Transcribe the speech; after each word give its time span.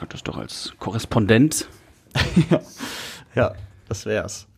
könntest 0.00 0.26
doch 0.26 0.38
als 0.38 0.72
Korrespondent. 0.78 1.68
Ja, 3.36 3.52
das 3.88 4.06
wär's. 4.06 4.48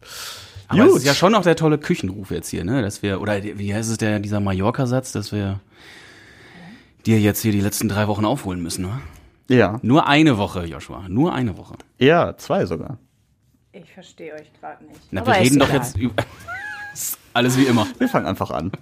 Aber 0.68 0.86
es 0.86 0.96
ist 0.96 1.04
ja 1.04 1.12
schon 1.12 1.34
auch 1.34 1.42
der 1.42 1.56
tolle 1.56 1.76
Küchenruf 1.76 2.30
jetzt 2.30 2.48
hier, 2.48 2.64
ne? 2.64 2.80
Dass 2.80 3.02
wir, 3.02 3.20
oder 3.20 3.42
wie 3.42 3.74
heißt 3.74 3.90
es 3.90 3.98
der, 3.98 4.18
dieser 4.18 4.40
Mallorca-Satz, 4.40 5.12
dass 5.12 5.30
wir 5.30 5.60
dir 7.04 7.20
jetzt 7.20 7.42
hier 7.42 7.52
die 7.52 7.60
letzten 7.60 7.90
drei 7.90 8.08
Wochen 8.08 8.24
aufholen 8.24 8.62
müssen, 8.62 8.86
ne? 8.86 9.02
Ja. 9.48 9.78
Nur 9.82 10.06
eine 10.06 10.38
Woche, 10.38 10.64
Joshua. 10.64 11.06
Nur 11.10 11.34
eine 11.34 11.58
Woche. 11.58 11.74
Ja, 11.98 12.34
zwei 12.38 12.64
sogar. 12.64 12.96
Ich 13.72 13.92
verstehe 13.92 14.32
euch 14.32 14.50
gerade 14.58 14.82
nicht. 14.86 15.00
Na, 15.10 15.20
Aber 15.20 15.32
wir 15.34 15.40
reden 15.40 15.58
doch 15.58 15.68
egal. 15.68 15.80
jetzt 15.82 15.98
über. 15.98 16.24
Alles 17.34 17.58
wie 17.58 17.64
immer. 17.64 17.86
Wir 17.98 18.08
fangen 18.08 18.24
einfach 18.26 18.50
an. 18.50 18.72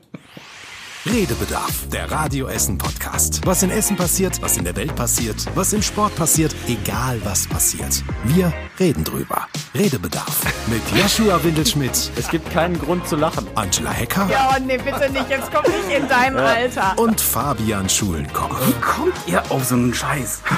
Redebedarf, 1.07 1.89
der 1.91 2.11
Radio 2.11 2.46
Essen 2.46 2.77
Podcast. 2.77 3.41
Was 3.46 3.62
in 3.62 3.71
Essen 3.71 3.96
passiert, 3.96 4.41
was 4.43 4.59
in 4.59 4.64
der 4.64 4.77
Welt 4.77 4.95
passiert, 4.95 5.46
was 5.55 5.73
im 5.73 5.80
Sport 5.82 6.14
passiert, 6.14 6.55
egal 6.69 7.19
was 7.25 7.46
passiert. 7.49 8.05
Wir 8.25 8.53
reden 8.79 9.03
drüber. 9.03 9.46
Redebedarf 9.75 10.43
mit 10.67 10.82
Joshua 11.00 11.43
Windelschmidt, 11.43 12.11
Es 12.17 12.29
gibt 12.29 12.50
keinen 12.50 12.79
Grund 12.79 13.08
zu 13.08 13.17
lachen. 13.17 13.46
Angela 13.55 13.91
Hecker 13.93 14.29
Ja, 14.31 14.50
oh, 14.55 14.61
nee, 14.63 14.77
bitte 14.77 15.11
nicht. 15.11 15.31
Jetzt 15.31 15.50
komm 15.53 15.64
nicht 15.72 15.96
in 15.96 16.07
deinem 16.07 16.36
Alter. 16.36 16.99
und 16.99 17.19
Fabian 17.21 17.89
Schulenkopf. 17.89 18.58
Kommt 18.82 19.14
ihr 19.27 19.43
auf 19.50 19.64
so 19.64 19.77
einen 19.77 19.94
Scheiß? 19.94 20.43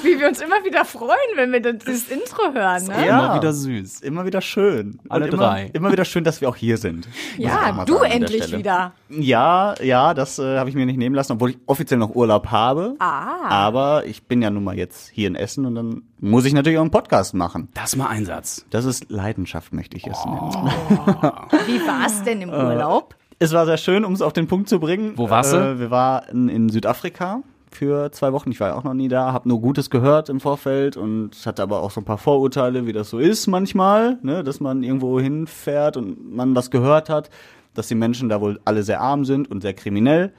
Wie 0.04 0.18
wir 0.18 0.28
uns 0.28 0.40
immer 0.40 0.64
wieder 0.64 0.84
freuen, 0.84 1.16
wenn 1.36 1.52
wir 1.52 1.60
das, 1.60 1.76
dieses 1.84 2.08
Intro 2.08 2.52
hören, 2.54 2.84
ne? 2.86 3.06
Ja. 3.06 3.18
Immer 3.26 3.34
wieder 3.36 3.52
süß. 3.52 4.00
Immer 4.00 4.24
wieder 4.24 4.40
schön. 4.40 4.98
Alle 5.08 5.26
Und 5.26 5.34
immer, 5.34 5.42
drei. 5.46 5.70
Immer 5.72 5.92
wieder 5.92 6.04
schön, 6.04 6.24
dass 6.24 6.40
wir 6.40 6.48
auch 6.48 6.56
hier 6.56 6.76
sind. 6.76 7.08
Ja, 7.36 7.84
du 7.84 7.98
endlich 7.98 8.56
wieder. 8.56 8.92
Ja, 9.08 9.74
ja, 9.82 10.14
das 10.14 10.38
äh, 10.38 10.58
habe 10.58 10.68
ich 10.70 10.76
mir 10.76 10.86
nicht 10.86 10.96
nehmen 10.98 11.14
lassen, 11.14 11.32
obwohl 11.32 11.50
ich 11.50 11.58
offiziell 11.66 11.98
noch 11.98 12.14
Urlaub 12.14 12.48
habe. 12.50 12.94
Ah. 12.98 13.48
Aber 13.48 14.04
ich 14.06 14.24
bin 14.24 14.42
ja 14.42 14.50
nun 14.50 14.64
mal 14.64 14.76
jetzt 14.76 15.08
hier 15.08 15.28
in 15.28 15.34
Essen 15.34 15.66
und 15.66 15.74
dann 15.74 16.02
muss 16.18 16.44
ich 16.44 16.52
natürlich 16.52 16.78
auch 16.78 16.82
einen 16.82 16.90
Podcast 16.90 17.34
machen. 17.34 17.68
Das 17.74 17.96
mal 17.96 18.08
Einsatz. 18.08 18.64
Das 18.70 18.84
ist 18.84 19.10
Leidenschaft, 19.10 19.72
möchte 19.72 19.96
ich 19.96 20.06
es 20.06 20.18
Oh. 20.24 20.28
nennen. 20.30 20.50
Wie 21.66 21.80
war 21.86 22.06
es 22.06 22.22
denn 22.22 22.40
Äh, 22.40 22.44
im 22.44 22.50
Urlaub? 22.50 23.14
Es 23.42 23.52
war 23.54 23.64
sehr 23.64 23.78
schön, 23.78 24.04
um 24.04 24.12
es 24.12 24.20
auf 24.20 24.34
den 24.34 24.46
Punkt 24.48 24.68
zu 24.68 24.78
bringen. 24.80 25.14
Wo 25.16 25.30
warst 25.30 25.54
du? 25.54 25.56
Äh, 25.56 25.78
wir 25.80 25.90
waren 25.90 26.48
in 26.50 26.68
Südafrika 26.68 27.40
für 27.70 28.10
zwei 28.12 28.32
Wochen. 28.32 28.50
Ich 28.50 28.60
war 28.60 28.68
ja 28.68 28.74
auch 28.74 28.84
noch 28.84 28.94
nie 28.94 29.08
da, 29.08 29.32
habe 29.32 29.48
nur 29.48 29.60
Gutes 29.60 29.90
gehört 29.90 30.28
im 30.28 30.40
Vorfeld 30.40 30.96
und 30.96 31.30
hatte 31.46 31.62
aber 31.62 31.82
auch 31.82 31.90
so 31.90 32.00
ein 32.00 32.04
paar 32.04 32.18
Vorurteile, 32.18 32.86
wie 32.86 32.92
das 32.92 33.10
so 33.10 33.18
ist 33.18 33.46
manchmal, 33.46 34.18
ne, 34.22 34.42
dass 34.42 34.60
man 34.60 34.82
irgendwo 34.82 35.20
hinfährt 35.20 35.96
und 35.96 36.34
man 36.34 36.54
was 36.56 36.70
gehört 36.70 37.08
hat, 37.08 37.30
dass 37.74 37.88
die 37.88 37.94
Menschen 37.94 38.28
da 38.28 38.40
wohl 38.40 38.60
alle 38.64 38.82
sehr 38.82 39.00
arm 39.00 39.24
sind 39.24 39.50
und 39.50 39.62
sehr 39.62 39.74
kriminell. 39.74 40.32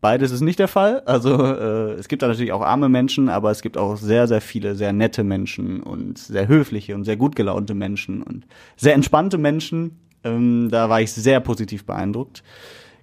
Beides 0.00 0.32
ist 0.32 0.42
nicht 0.42 0.58
der 0.58 0.68
Fall. 0.68 1.00
Also 1.06 1.42
äh, 1.42 1.92
es 1.92 2.08
gibt 2.08 2.20
da 2.20 2.28
natürlich 2.28 2.52
auch 2.52 2.60
arme 2.60 2.90
Menschen, 2.90 3.30
aber 3.30 3.50
es 3.50 3.62
gibt 3.62 3.78
auch 3.78 3.96
sehr, 3.96 4.28
sehr 4.28 4.42
viele 4.42 4.74
sehr 4.74 4.92
nette 4.92 5.24
Menschen 5.24 5.82
und 5.82 6.18
sehr 6.18 6.46
höfliche 6.46 6.94
und 6.94 7.04
sehr 7.04 7.16
gut 7.16 7.34
gelaunte 7.36 7.74
Menschen 7.74 8.22
und 8.22 8.44
sehr 8.76 8.92
entspannte 8.92 9.38
Menschen. 9.38 9.98
Ähm, 10.22 10.68
da 10.70 10.90
war 10.90 11.00
ich 11.00 11.10
sehr 11.12 11.40
positiv 11.40 11.86
beeindruckt, 11.86 12.42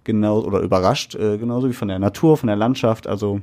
genau 0.04 0.42
oder 0.42 0.60
überrascht, 0.60 1.16
äh, 1.16 1.40
genauso 1.40 1.70
wie 1.70 1.74
von 1.74 1.88
der 1.88 1.98
Natur, 1.98 2.38
von 2.38 2.46
der 2.46 2.56
Landschaft. 2.56 3.08
Also 3.08 3.42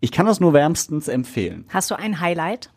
ich 0.00 0.12
kann 0.12 0.26
das 0.26 0.40
nur 0.40 0.52
wärmstens 0.52 1.08
empfehlen. 1.08 1.64
Hast 1.68 1.90
du 1.90 1.94
ein 1.98 2.20
Highlight? 2.20 2.70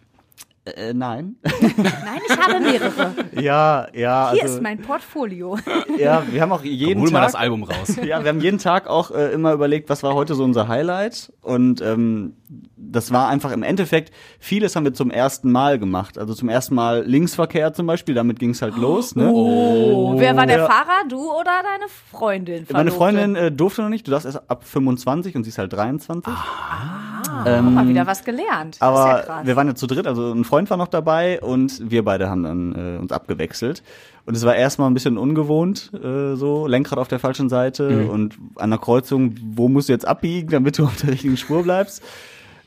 Äh, 0.75 0.93
nein. 0.93 1.35
Nein, 1.43 2.19
ich 2.27 2.37
habe 2.37 2.59
mehrere. 2.59 3.13
ja, 3.41 3.87
ja. 3.93 4.31
Hier 4.33 4.43
also, 4.43 4.55
ist 4.55 4.61
mein 4.61 4.81
Portfolio. 4.81 5.57
ja, 5.97 6.23
wir 6.29 6.41
haben 6.41 6.51
auch 6.51 6.63
jeden 6.63 7.01
Hol 7.01 7.11
mal 7.11 7.19
Tag 7.19 7.27
das 7.27 7.35
Album 7.35 7.63
raus. 7.63 7.95
Ja, 8.03 8.23
wir 8.23 8.29
haben 8.29 8.41
jeden 8.41 8.59
Tag 8.59 8.87
auch 8.87 9.11
äh, 9.11 9.31
immer 9.31 9.53
überlegt, 9.53 9.89
was 9.89 10.03
war 10.03 10.13
heute 10.13 10.35
so 10.35 10.43
unser 10.43 10.67
Highlight. 10.67 11.31
Und 11.41 11.81
ähm, 11.81 12.33
das 12.75 13.11
war 13.11 13.29
einfach 13.29 13.51
im 13.51 13.63
Endeffekt, 13.63 14.13
vieles 14.39 14.75
haben 14.75 14.83
wir 14.83 14.93
zum 14.93 15.11
ersten 15.11 15.51
Mal 15.51 15.79
gemacht. 15.79 16.17
Also 16.17 16.33
zum 16.33 16.49
ersten 16.49 16.75
Mal 16.75 17.03
Linksverkehr 17.05 17.73
zum 17.73 17.87
Beispiel, 17.87 18.15
damit 18.15 18.39
ging 18.39 18.51
es 18.51 18.61
halt 18.61 18.75
los. 18.75 19.15
Ne? 19.15 19.31
Oh, 19.31 20.15
wer 20.17 20.35
war 20.35 20.45
der 20.45 20.59
Ja. 20.59 20.65
Fahrer? 20.67 21.07
Du 21.07 21.31
oder 21.31 21.51
deine 21.63 21.89
Freundin? 22.11 22.65
Meine 22.69 22.91
Verlobte? 22.91 22.97
Freundin 22.97 23.35
äh, 23.35 23.51
durfte 23.51 23.81
noch 23.81 23.89
nicht, 23.89 24.07
du 24.07 24.11
darfst 24.11 24.25
erst 24.25 24.49
ab 24.49 24.63
25 24.65 25.35
und 25.35 25.43
sie 25.43 25.49
ist 25.49 25.57
halt 25.57 25.71
23. 25.73 26.31
Ah, 26.31 27.08
mal 27.23 27.87
wieder 27.87 28.07
was 28.07 28.23
gelernt. 28.23 28.75
Das 28.75 28.81
Aber 28.81 28.99
ist 29.01 29.07
ja 29.07 29.33
krass. 29.35 29.45
wir 29.45 29.55
waren 29.55 29.67
ja 29.67 29.75
zu 29.75 29.87
dritt, 29.87 30.07
also 30.07 30.31
ein 30.31 30.43
Freund 30.43 30.69
war 30.69 30.77
noch 30.77 30.87
dabei 30.87 31.41
und 31.41 31.89
wir 31.89 32.03
beide 32.05 32.29
haben 32.29 32.43
dann 32.43 32.75
äh, 32.75 32.97
uns 32.99 33.11
abgewechselt. 33.11 33.83
Und 34.25 34.35
es 34.35 34.45
war 34.45 34.55
erstmal 34.55 34.89
ein 34.89 34.93
bisschen 34.93 35.17
ungewohnt, 35.17 35.91
äh, 35.93 36.35
so 36.35 36.67
Lenkrad 36.67 36.99
auf 36.99 37.07
der 37.07 37.19
falschen 37.19 37.49
Seite 37.49 37.89
Mhm. 37.89 38.09
und 38.09 38.37
an 38.55 38.69
der 38.69 38.79
Kreuzung, 38.79 39.35
wo 39.53 39.67
musst 39.69 39.89
du 39.89 39.93
jetzt 39.93 40.07
abbiegen, 40.07 40.49
damit 40.49 40.77
du 40.77 40.83
auf 40.85 40.95
der 40.97 41.09
richtigen 41.11 41.37
Spur 41.37 41.63
bleibst. 41.63 42.03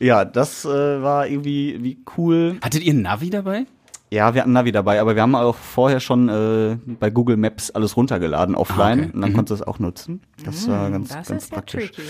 Ja, 0.00 0.24
das 0.24 0.64
äh, 0.64 0.69
war 1.02 1.28
irgendwie 1.28 1.78
wie 1.80 1.98
cool. 2.16 2.56
Hattet 2.62 2.82
ihr 2.82 2.92
ein 2.92 3.02
Navi 3.02 3.30
dabei? 3.30 3.66
Ja, 4.10 4.34
wir 4.34 4.42
hatten 4.42 4.52
Navi 4.52 4.72
dabei, 4.72 5.00
aber 5.00 5.14
wir 5.14 5.22
haben 5.22 5.34
auch 5.34 5.54
vorher 5.56 5.98
schon 6.00 6.28
äh, 6.28 6.76
bei 7.00 7.08
Google 7.08 7.38
Maps 7.38 7.70
alles 7.70 7.96
runtergeladen 7.96 8.54
offline 8.56 8.98
Ah, 9.00 9.02
okay. 9.04 9.10
und 9.14 9.20
dann 9.22 9.32
konntest 9.32 9.60
du 9.60 9.62
es 9.62 9.66
auch 9.69 9.78
nutzen. 9.78 10.20
Das 10.44 10.69
war 10.69 10.90
ganz, 10.90 11.08
das 11.08 11.28
ganz 11.28 11.44
ist 11.44 11.50
ja 11.50 11.56
praktisch. 11.56 11.92
tricky. 11.92 12.02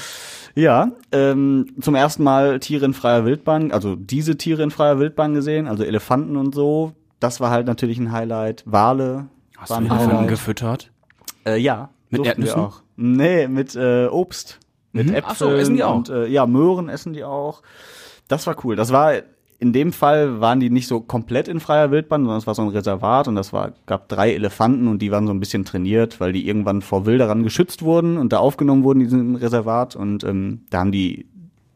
Ja, 0.55 0.93
ähm, 1.13 1.75
zum 1.81 1.95
ersten 1.95 2.23
Mal 2.23 2.61
Tiere 2.61 2.85
in 2.85 2.95
freier 2.95 3.25
Wildbahn, 3.25 3.73
also 3.73 3.97
diese 3.97 4.37
Tiere 4.37 4.63
in 4.63 4.71
freier 4.71 4.99
Wildbahn 4.99 5.35
gesehen, 5.35 5.67
also 5.67 5.83
Elefanten 5.85 6.37
und 6.37 6.55
so. 6.55 6.93
Das 7.21 7.41
war 7.41 7.51
halt 7.51 7.67
natürlich 7.67 7.99
ein 7.99 8.13
Highlight. 8.13 8.63
Wale 8.67 9.29
Hast 9.57 9.71
waren 9.71 9.89
du 9.89 9.95
Elefanten 9.95 10.27
gefüttert? 10.29 10.91
Äh, 11.47 11.57
ja, 11.59 11.91
Mit 12.11 12.27
Erdnüssen? 12.27 12.61
Auch. 12.61 12.83
Nee, 12.97 13.49
mit 13.49 13.75
äh, 13.77 14.07
Obst. 14.09 14.59
Mit 14.93 15.07
Mhm. 15.07 15.15
Äpfeln. 15.15 15.25
Ach 15.29 15.37
so, 15.37 15.51
essen 15.53 15.75
die 15.77 15.85
auch? 15.85 15.97
Und, 15.97 16.11
äh, 16.11 16.27
ja, 16.27 16.47
Möhren 16.47 16.89
essen 16.91 17.15
die 17.15 17.25
auch. 17.25 17.63
Das 18.29 18.47
war 18.47 18.57
cool. 18.65 18.77
Das 18.77 18.93
war 18.93 19.15
in 19.62 19.73
dem 19.73 19.93
Fall 19.93 20.41
waren 20.41 20.59
die 20.59 20.71
nicht 20.71 20.89
so 20.89 20.99
komplett 21.00 21.47
in 21.47 21.61
freier 21.61 21.93
Wildbahn, 21.93 22.23
sondern 22.23 22.39
es 22.39 22.49
war 22.49 22.56
so 22.56 22.62
ein 22.62 22.69
Reservat 22.69 23.28
und 23.28 23.37
das 23.37 23.53
war 23.53 23.75
gab 23.87 24.09
drei 24.09 24.34
Elefanten 24.34 24.89
und 24.89 25.00
die 25.00 25.12
waren 25.12 25.28
so 25.28 25.33
ein 25.33 25.39
bisschen 25.39 25.65
trainiert, 25.65 26.19
weil 26.19 26.33
die 26.33 26.49
irgendwann 26.49 26.83
vor 26.83 27.06
Wilderern 27.06 27.45
geschützt 27.45 27.83
wurden 27.83 28.17
und 28.19 28.33
da 28.33 28.39
aufgenommen 28.39 28.83
wurden 28.83 29.03
in 29.03 29.06
diesem 29.06 29.37
Reservat 29.37 29.95
und 29.95 30.25
ähm, 30.25 30.62
da 30.71 30.81
haben 30.81 30.91
die 30.91 31.27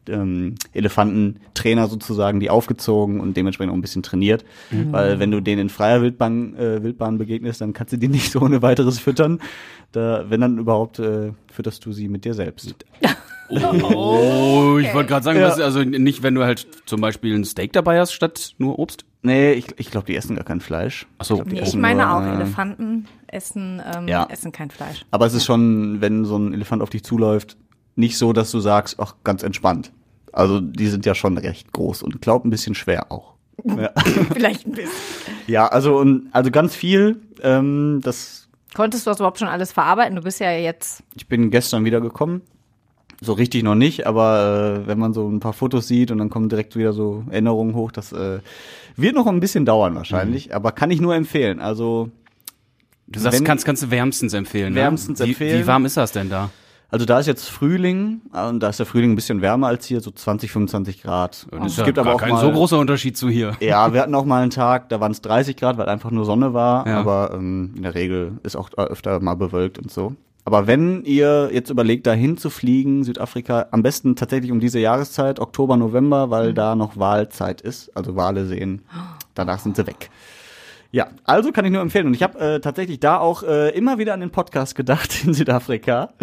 ähm, 0.09 0.55
Elefantentrainer 0.73 1.87
sozusagen 1.87 2.41
die 2.41 2.49
aufgezogen 2.49 3.21
und 3.21 3.37
dementsprechend 3.37 3.71
auch 3.71 3.77
ein 3.77 3.81
bisschen 3.81 4.03
trainiert, 4.03 4.43
weil 4.91 5.19
wenn 5.19 5.31
du 5.31 5.39
denen 5.39 5.61
in 5.61 5.69
freier 5.69 6.01
Wildbahn, 6.01 6.57
äh, 6.57 6.83
Wildbahn 6.83 7.17
begegnest, 7.17 7.61
dann 7.61 7.71
kannst 7.71 7.93
du 7.93 7.97
die 7.97 8.09
nicht 8.09 8.33
so 8.33 8.41
ohne 8.41 8.61
weiteres 8.61 8.99
füttern. 8.99 9.39
Da, 9.93 10.25
wenn 10.27 10.41
dann 10.41 10.57
überhaupt, 10.57 10.99
äh, 10.99 11.31
fütterst 11.49 11.85
du 11.85 11.93
sie 11.93 12.09
mit 12.09 12.25
dir 12.25 12.33
selbst. 12.33 12.75
Oh, 13.49 14.77
ich 14.79 14.93
wollte 14.93 15.09
gerade 15.09 15.23
sagen, 15.23 15.39
Ja. 15.39 15.47
was, 15.49 15.59
also 15.59 15.81
nicht, 15.83 16.23
wenn 16.23 16.35
du 16.35 16.43
halt 16.43 16.67
zum 16.85 17.01
Beispiel 17.01 17.35
ein 17.35 17.45
Steak 17.45 17.73
dabei 17.73 17.99
hast 17.99 18.11
statt 18.13 18.53
nur 18.57 18.77
Obst. 18.79 19.05
Nee, 19.23 19.53
ich, 19.53 19.67
ich 19.77 19.91
glaube, 19.91 20.07
die 20.07 20.15
essen 20.15 20.35
gar 20.35 20.45
kein 20.45 20.61
Fleisch. 20.61 21.07
Ach 21.17 21.25
so. 21.25 21.35
glaub, 21.35 21.49
die 21.49 21.55
Nee, 21.55 21.61
ich 21.63 21.75
meine 21.75 22.03
nur, 22.05 22.15
auch, 22.17 22.21
äh, 22.23 22.35
Elefanten 22.35 23.07
essen, 23.27 23.81
ähm, 23.95 24.07
Ja. 24.07 24.27
essen 24.29 24.51
kein 24.51 24.69
Fleisch. 24.69 25.05
Aber 25.11 25.25
es 25.25 25.33
ist 25.33 25.45
schon, 25.45 26.01
wenn 26.01 26.25
so 26.25 26.37
ein 26.37 26.53
Elefant 26.53 26.81
auf 26.81 26.89
dich 26.89 27.03
zuläuft, 27.03 27.57
nicht 27.95 28.17
so, 28.17 28.31
dass 28.33 28.51
du 28.51 28.59
sagst, 28.59 28.99
ach, 28.99 29.15
ganz 29.23 29.43
entspannt. 29.43 29.91
Also 30.31 30.59
die 30.61 30.87
sind 30.87 31.05
ja 31.05 31.15
schon 31.15 31.37
recht 31.37 31.71
groß 31.73 32.03
und 32.03 32.21
glaub 32.21 32.45
ein 32.45 32.49
bisschen 32.49 32.75
schwer 32.75 33.11
auch. 33.11 33.33
Ja, 33.65 33.89
Vielleicht 34.33 34.67
ein 34.67 34.73
bisschen. 34.73 34.91
ja 35.47 35.67
also 35.67 35.97
und 35.97 36.29
also 36.31 36.51
ganz 36.51 36.75
viel. 36.75 37.19
Ähm, 37.41 38.01
das, 38.03 38.47
Konntest 38.75 39.07
du 39.07 39.09
das 39.09 39.17
überhaupt 39.19 39.39
schon 39.39 39.47
alles 39.47 39.71
verarbeiten? 39.71 40.15
Du 40.15 40.21
bist 40.21 40.39
ja 40.39 40.51
jetzt. 40.51 41.01
ich 41.15 41.27
bin 41.27 41.49
gestern 41.49 41.83
wiedergekommen. 41.83 42.41
So 43.21 43.33
richtig 43.33 43.63
noch 43.63 43.75
nicht, 43.75 44.05
aber 44.05 44.81
äh, 44.83 44.87
wenn 44.87 44.99
man 44.99 45.13
so 45.13 45.27
ein 45.27 45.39
paar 45.39 45.53
Fotos 45.53 45.87
sieht 45.87 46.11
und 46.11 46.19
dann 46.19 46.29
kommen 46.29 46.49
direkt 46.49 46.75
wieder 46.75 46.93
so 46.93 47.23
Erinnerungen 47.31 47.73
hoch, 47.75 47.91
das 47.91 48.11
äh, 48.13 48.39
wird 48.95 49.15
noch 49.15 49.25
ein 49.27 49.39
bisschen 49.39 49.65
dauern 49.65 49.95
wahrscheinlich, 49.95 50.53
aber 50.53 50.71
kann 50.71 50.91
ich 50.91 51.01
nur 51.01 51.15
empfehlen. 51.15 51.59
Also 51.59 52.09
Du 53.09 53.19
sagst, 53.21 53.39
Wenn- 53.39 53.45
kannst, 53.45 53.65
kannst 53.65 53.83
du 53.83 53.89
wärmstens 53.89 54.33
empfehlen. 54.33 54.75
Wärmstens 54.75 55.19
ne? 55.19 55.25
wie, 55.25 55.29
empfehlen. 55.29 55.63
Wie 55.63 55.67
warm 55.67 55.85
ist 55.85 55.95
das 55.95 56.11
denn 56.11 56.29
da? 56.29 56.49
Also 56.89 57.05
da 57.05 57.19
ist 57.19 57.25
jetzt 57.25 57.49
Frühling 57.49 58.21
äh, 58.33 58.47
und 58.47 58.59
da 58.61 58.69
ist 58.69 58.79
der 58.79 58.85
Frühling 58.85 59.11
ein 59.13 59.15
bisschen 59.15 59.41
wärmer 59.41 59.67
als 59.67 59.85
hier, 59.85 59.99
so 60.01 60.11
20, 60.11 60.51
25 60.51 61.01
Grad. 61.03 61.47
Ist 61.65 61.71
es 61.71 61.77
ja 61.77 61.85
gibt 61.85 61.99
aber 61.99 62.13
auch 62.15 62.19
kein 62.19 62.31
mal, 62.31 62.41
so 62.41 62.51
großer 62.51 62.77
Unterschied 62.77 63.15
zu 63.17 63.29
hier. 63.29 63.53
Ja, 63.61 63.93
wir 63.93 64.01
hatten 64.01 64.13
auch 64.13 64.25
mal 64.25 64.41
einen 64.41 64.51
Tag, 64.51 64.89
da 64.89 64.99
waren 64.99 65.11
es 65.13 65.21
30 65.21 65.55
Grad, 65.57 65.77
weil 65.77 65.87
einfach 65.89 66.11
nur 66.11 66.25
Sonne 66.25 66.53
war, 66.53 66.85
Ja. 66.87 66.99
aber 66.99 67.31
ähm, 67.33 67.73
in 67.77 67.83
der 67.83 67.95
Regel 67.95 68.39
ist 68.43 68.55
auch 68.57 68.69
öfter 68.77 69.19
mal 69.21 69.35
bewölkt 69.35 69.79
und 69.79 69.89
so. 69.91 70.15
Aber 70.47 70.65
wenn 70.65 71.03
ihr 71.03 71.49
jetzt 71.51 71.69
überlegt, 71.69 72.07
dahin 72.07 72.37
zu 72.37 72.49
fliegen, 72.49 73.03
Südafrika, 73.03 73.65
am 73.71 73.83
besten 73.83 74.15
tatsächlich 74.15 74.49
um 74.49 74.61
diese 74.61 74.79
Jahreszeit, 74.79 75.41
Oktober, 75.41 75.75
November, 75.75 76.29
weil 76.29 76.53
da 76.53 76.73
noch 76.73 76.95
Wahlzeit 76.95 77.59
ist, 77.59 77.91
also 77.97 78.15
Wale 78.15 78.45
sehen. 78.45 78.81
Danach 79.35 79.59
sind 79.59 79.75
sie 79.75 79.85
weg. 79.85 80.09
Ja, 80.93 81.07
also 81.25 81.51
kann 81.51 81.65
ich 81.65 81.71
nur 81.73 81.81
empfehlen. 81.81 82.07
Und 82.07 82.13
ich 82.13 82.23
habe 82.23 82.39
äh, 82.39 82.59
tatsächlich 82.61 83.01
da 83.01 83.17
auch 83.17 83.43
äh, 83.43 83.77
immer 83.77 83.97
wieder 83.97 84.13
an 84.13 84.21
den 84.21 84.29
Podcast 84.29 84.75
gedacht 84.75 85.25
in 85.25 85.33
Südafrika. 85.33 86.13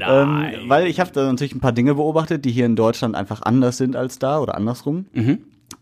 Ähm, 0.00 0.46
weil 0.68 0.86
ich 0.86 1.00
habe 1.00 1.10
da 1.10 1.24
natürlich 1.24 1.52
ein 1.52 1.58
paar 1.58 1.72
Dinge 1.72 1.96
beobachtet, 1.96 2.44
die 2.44 2.52
hier 2.52 2.66
in 2.66 2.76
Deutschland 2.76 3.16
einfach 3.16 3.42
anders 3.42 3.78
sind 3.78 3.96
als 3.96 4.20
da 4.20 4.38
oder 4.38 4.54
andersrum. 4.54 5.06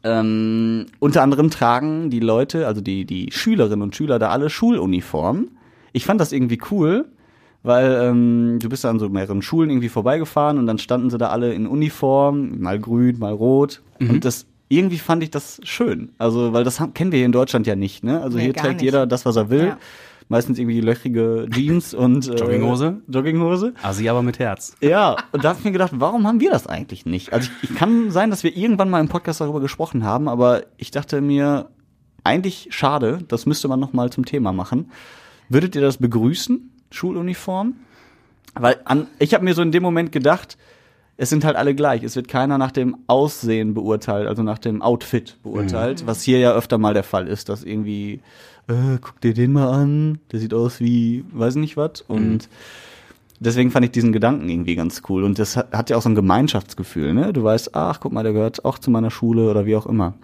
Ähm, 0.04 0.86
unter 1.00 1.20
anderem 1.20 1.50
tragen 1.50 2.08
die 2.08 2.20
Leute, 2.20 2.66
also 2.66 2.80
die, 2.80 3.04
die 3.04 3.30
Schülerinnen 3.30 3.82
und 3.82 3.94
Schüler 3.94 4.18
da 4.18 4.30
alle 4.30 4.48
Schuluniform. 4.48 5.48
Ich 5.92 6.06
fand 6.06 6.18
das 6.18 6.32
irgendwie 6.32 6.60
cool, 6.70 7.04
weil 7.62 8.00
ähm, 8.02 8.58
du 8.60 8.68
bist 8.68 8.84
da 8.84 8.90
an 8.90 8.98
so 8.98 9.08
mehreren 9.08 9.42
Schulen 9.42 9.70
irgendwie 9.70 9.88
vorbeigefahren 9.88 10.58
und 10.58 10.66
dann 10.66 10.78
standen 10.78 11.10
sie 11.10 11.18
da 11.18 11.28
alle 11.28 11.52
in 11.52 11.66
Uniform, 11.66 12.60
mal 12.60 12.78
grün, 12.78 13.18
mal 13.18 13.32
rot. 13.32 13.82
Und 14.00 14.24
das 14.24 14.46
irgendwie 14.68 14.98
fand 14.98 15.22
ich 15.22 15.30
das 15.30 15.60
schön. 15.64 16.10
Also, 16.16 16.52
weil 16.52 16.64
das 16.64 16.80
haben, 16.80 16.94
kennen 16.94 17.10
wir 17.12 17.18
hier 17.18 17.26
in 17.26 17.32
Deutschland 17.32 17.66
ja 17.66 17.74
nicht, 17.76 18.04
ne? 18.04 18.22
Also 18.22 18.38
Nee, 18.38 18.44
hier 18.44 18.54
trägt 18.54 18.74
nicht. 18.74 18.82
jeder 18.82 19.06
das, 19.06 19.26
was 19.26 19.36
er 19.36 19.50
will. 19.50 19.66
Ja. 19.66 19.78
Meistens 20.28 20.60
irgendwie 20.60 20.80
löchrige 20.80 21.48
Jeans 21.52 21.92
und 22.04 22.28
äh, 22.28 22.36
Jogginghose? 22.36 23.02
Jogginghose. 23.08 23.74
Asi 23.82 24.08
aber 24.08 24.22
mit 24.22 24.38
Herz. 24.38 24.76
Ja, 24.80 25.16
und 25.32 25.42
da 25.42 25.50
habe 25.50 25.58
ich 25.58 25.64
mir 25.64 25.72
gedacht, 25.72 25.90
warum 25.96 26.24
haben 26.26 26.38
wir 26.38 26.50
das 26.50 26.68
eigentlich 26.68 27.04
nicht? 27.04 27.32
Also 27.32 27.50
ich, 27.62 27.70
ich 27.70 27.76
kann 27.76 28.12
sein, 28.12 28.30
dass 28.30 28.44
wir 28.44 28.56
irgendwann 28.56 28.90
mal 28.90 29.00
im 29.00 29.08
Podcast 29.08 29.40
darüber 29.40 29.60
gesprochen 29.60 30.04
haben, 30.04 30.28
aber 30.28 30.62
ich 30.76 30.92
dachte 30.92 31.20
mir, 31.20 31.68
eigentlich 32.22 32.68
schade, 32.70 33.18
das 33.26 33.44
müsste 33.46 33.66
man 33.66 33.80
noch 33.80 33.92
mal 33.92 34.10
zum 34.10 34.24
Thema 34.24 34.52
machen. 34.52 34.92
Würdet 35.48 35.74
ihr 35.74 35.82
das 35.82 35.96
begrüßen, 35.96 36.70
Schuluniform? 36.90 37.74
Weil 38.54 38.80
an, 38.84 39.06
ich 39.18 39.34
habe 39.34 39.44
mir 39.44 39.54
so 39.54 39.62
in 39.62 39.72
dem 39.72 39.82
Moment 39.82 40.12
gedacht, 40.12 40.56
es 41.16 41.28
sind 41.28 41.44
halt 41.44 41.56
alle 41.56 41.74
gleich. 41.74 42.02
Es 42.02 42.16
wird 42.16 42.28
keiner 42.28 42.56
nach 42.56 42.72
dem 42.72 42.96
Aussehen 43.06 43.74
beurteilt, 43.74 44.26
also 44.26 44.42
nach 44.42 44.58
dem 44.58 44.80
Outfit 44.80 45.36
beurteilt, 45.42 46.06
was 46.06 46.22
hier 46.22 46.38
ja 46.38 46.52
öfter 46.52 46.78
mal 46.78 46.94
der 46.94 47.02
Fall 47.02 47.28
ist, 47.28 47.50
dass 47.50 47.62
irgendwie, 47.62 48.20
äh, 48.68 48.98
guck 49.00 49.20
dir 49.20 49.34
den 49.34 49.52
mal 49.52 49.68
an, 49.68 50.18
der 50.32 50.40
sieht 50.40 50.54
aus 50.54 50.80
wie, 50.80 51.24
weiß 51.32 51.56
nicht 51.56 51.76
was. 51.76 52.00
Und 52.00 52.48
deswegen 53.38 53.70
fand 53.70 53.84
ich 53.84 53.92
diesen 53.92 54.12
Gedanken 54.12 54.48
irgendwie 54.48 54.76
ganz 54.76 55.02
cool. 55.10 55.24
Und 55.24 55.38
das 55.38 55.58
hat, 55.58 55.72
hat 55.72 55.90
ja 55.90 55.98
auch 55.98 56.02
so 56.02 56.08
ein 56.08 56.14
Gemeinschaftsgefühl, 56.14 57.12
ne? 57.12 57.34
Du 57.34 57.44
weißt, 57.44 57.74
ach, 57.74 58.00
guck 58.00 58.12
mal, 58.12 58.22
der 58.22 58.32
gehört 58.32 58.64
auch 58.64 58.78
zu 58.78 58.90
meiner 58.90 59.10
Schule 59.10 59.50
oder 59.50 59.66
wie 59.66 59.76
auch 59.76 59.86
immer. 59.86 60.14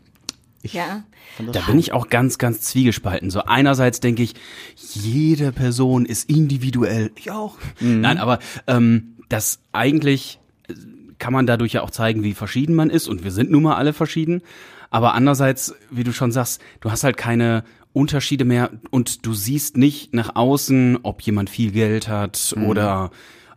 Ich 0.66 0.74
Ja. 0.74 1.04
Da 1.52 1.60
bin 1.60 1.78
ich 1.78 1.92
auch 1.92 2.08
ganz, 2.08 2.38
ganz 2.38 2.60
zwiegespalten. 2.62 3.30
So 3.30 3.42
einerseits 3.42 4.00
denke 4.00 4.22
ich, 4.22 4.34
jede 4.76 5.52
Person 5.52 6.06
ist 6.06 6.30
individuell. 6.30 7.10
Ich 7.16 7.30
auch. 7.30 7.56
Nein, 7.80 8.18
aber 8.18 8.38
ähm, 8.66 9.16
das 9.28 9.60
eigentlich 9.72 10.38
äh, 10.68 10.74
kann 11.18 11.32
man 11.32 11.46
dadurch 11.46 11.74
ja 11.74 11.82
auch 11.82 11.90
zeigen, 11.90 12.22
wie 12.22 12.34
verschieden 12.34 12.74
man 12.74 12.90
ist. 12.90 13.08
Und 13.08 13.24
wir 13.24 13.32
sind 13.32 13.50
nun 13.50 13.64
mal 13.64 13.76
alle 13.76 13.92
verschieden. 13.92 14.42
Aber 14.90 15.14
andererseits, 15.14 15.74
wie 15.90 16.04
du 16.04 16.12
schon 16.12 16.32
sagst, 16.32 16.60
du 16.80 16.90
hast 16.90 17.04
halt 17.04 17.16
keine 17.16 17.64
Unterschiede 17.92 18.44
mehr 18.44 18.70
und 18.90 19.26
du 19.26 19.34
siehst 19.34 19.76
nicht 19.76 20.14
nach 20.14 20.36
außen, 20.36 20.98
ob 21.02 21.22
jemand 21.22 21.50
viel 21.50 21.72
Geld 21.72 22.08
hat 22.08 22.54
oder 22.66 23.10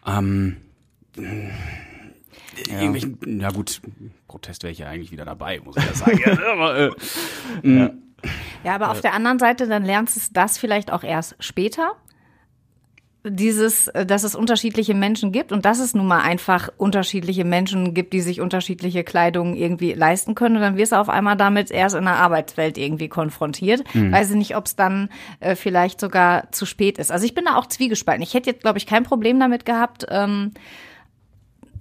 ähm, 0.07 0.56
ja. 2.67 2.81
irgendwelchen, 2.81 3.39
ja 3.39 3.51
gut, 3.51 3.81
Protest 4.27 4.63
wäre 4.63 4.71
ich 4.71 4.79
ja 4.79 4.88
eigentlich 4.88 5.11
wieder 5.11 5.25
dabei, 5.25 5.59
muss 5.63 5.77
ich 5.77 5.85
ja 5.85 5.94
sagen. 5.94 6.39
aber, 6.51 6.77
äh, 6.77 6.91
mh, 7.63 7.91
Ja, 8.63 8.75
aber 8.75 8.91
auf 8.91 9.01
der 9.01 9.13
anderen 9.13 9.39
Seite, 9.39 9.67
dann 9.67 9.83
lernst 9.83 10.17
du 10.17 10.21
das 10.33 10.57
vielleicht 10.57 10.91
auch 10.91 11.03
erst 11.03 11.35
später. 11.39 11.94
Dieses, 13.25 13.89
äh, 13.89 14.06
dass 14.06 14.23
es 14.23 14.33
unterschiedliche 14.33 14.94
Menschen 14.94 15.33
gibt 15.33 15.51
und 15.51 15.65
dass 15.65 15.79
es 15.79 15.94
nun 15.94 16.07
mal 16.07 16.21
einfach 16.21 16.69
unterschiedliche 16.77 17.44
Menschen 17.44 17.94
gibt, 17.94 18.13
die 18.13 18.21
sich 18.21 18.39
unterschiedliche 18.39 19.03
Kleidung 19.03 19.56
irgendwie 19.56 19.91
leisten 19.94 20.35
können. 20.35 20.56
Und 20.56 20.61
dann 20.61 20.77
wirst 20.77 20.94
du 20.94 20.95
auf 20.95 21.09
einmal 21.09 21.35
damit 21.35 21.69
erst 21.69 21.95
in 21.95 22.06
der 22.06 22.15
Arbeitswelt 22.15 22.77
irgendwie 22.77 23.09
konfrontiert. 23.09 23.83
Weiß 24.11 24.29
ich 24.29 24.38
nicht, 24.38 24.56
ob 24.56 24.67
es 24.67 24.77
dann 24.77 25.09
äh, 25.41 25.56
vielleicht 25.56 26.00
sogar 26.00 26.50
zu 26.53 26.65
spät 26.65 26.97
ist. 26.97 27.11
Also 27.11 27.25
ich 27.25 27.33
bin 27.33 27.44
da 27.44 27.57
auch 27.57 27.67
zwiegespalten. 27.67 28.23
Ich 28.23 28.33
hätte 28.33 28.50
jetzt, 28.51 28.61
glaube 28.61 28.77
ich, 28.77 28.85
kein 28.85 29.03
Problem 29.03 29.38
damit 29.38 29.65
gehabt, 29.65 30.06
ähm, 30.09 30.51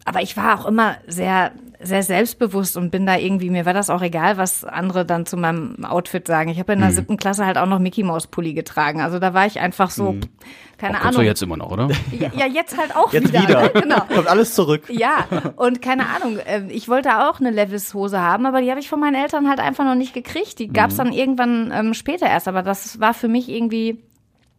aber 0.08 0.22
ich 0.22 0.36
war 0.36 0.58
auch 0.60 0.66
immer 0.66 0.96
sehr, 1.06 1.52
sehr 1.80 2.02
selbstbewusst 2.02 2.76
und 2.76 2.90
bin 2.90 3.06
da 3.06 3.16
irgendwie, 3.16 3.50
mir 3.50 3.64
war 3.66 3.74
das 3.74 3.88
auch 3.90 4.02
egal, 4.02 4.36
was 4.36 4.64
andere 4.64 5.04
dann 5.04 5.26
zu 5.26 5.36
meinem 5.36 5.84
Outfit 5.84 6.26
sagen. 6.26 6.50
Ich 6.50 6.58
habe 6.58 6.72
Mhm. 6.74 6.78
in 6.82 6.88
der 6.88 6.96
siebten 6.96 7.16
Klasse 7.16 7.46
halt 7.46 7.56
auch 7.58 7.66
noch 7.66 7.78
Mickey 7.78 8.02
Maus 8.02 8.26
Pulli 8.26 8.52
getragen. 8.52 9.00
Also 9.00 9.18
da 9.20 9.32
war 9.34 9.46
ich 9.46 9.60
einfach 9.60 9.90
so, 9.90 10.14
pff, 10.14 10.28
keine 10.76 10.94
Kommst 10.94 11.04
du 11.04 11.08
Ahnung. 11.20 11.24
jetzt 11.24 11.42
immer 11.42 11.56
noch, 11.56 11.70
oder? 11.70 11.88
Ja, 12.18 12.30
ja, 12.34 12.46
jetzt 12.46 12.76
halt 12.76 12.96
auch 12.96 13.12
Jetzt 13.12 13.28
wieder. 13.28 13.42
wieder. 13.42 13.62
Ne? 13.62 13.70
Genau. 13.82 14.00
Kommt 14.12 14.26
alles 14.28 14.54
zurück. 14.54 14.84
Ja, 14.88 15.26
und 15.56 15.80
keine 15.82 16.06
Ahnung, 16.08 16.38
äh, 16.38 16.62
ich 16.68 16.88
wollte 16.88 17.28
auch 17.28 17.38
eine 17.38 17.50
Levis-Hose 17.50 18.20
haben, 18.20 18.46
aber 18.46 18.60
die 18.60 18.70
habe 18.70 18.80
ich 18.80 18.88
von 18.88 18.98
meinen 19.00 19.14
Eltern 19.14 19.48
halt 19.48 19.60
einfach 19.60 19.84
noch 19.84 19.94
nicht 19.94 20.14
gekriegt. 20.14 20.58
Die 20.58 20.68
gab's 20.68 20.96
dann 20.96 21.12
irgendwann 21.12 21.70
ähm, 21.72 21.94
später 21.94 22.26
erst, 22.26 22.48
aber 22.48 22.62
das 22.62 22.98
war 23.00 23.14
für 23.14 23.28
mich 23.28 23.48
irgendwie 23.48 24.02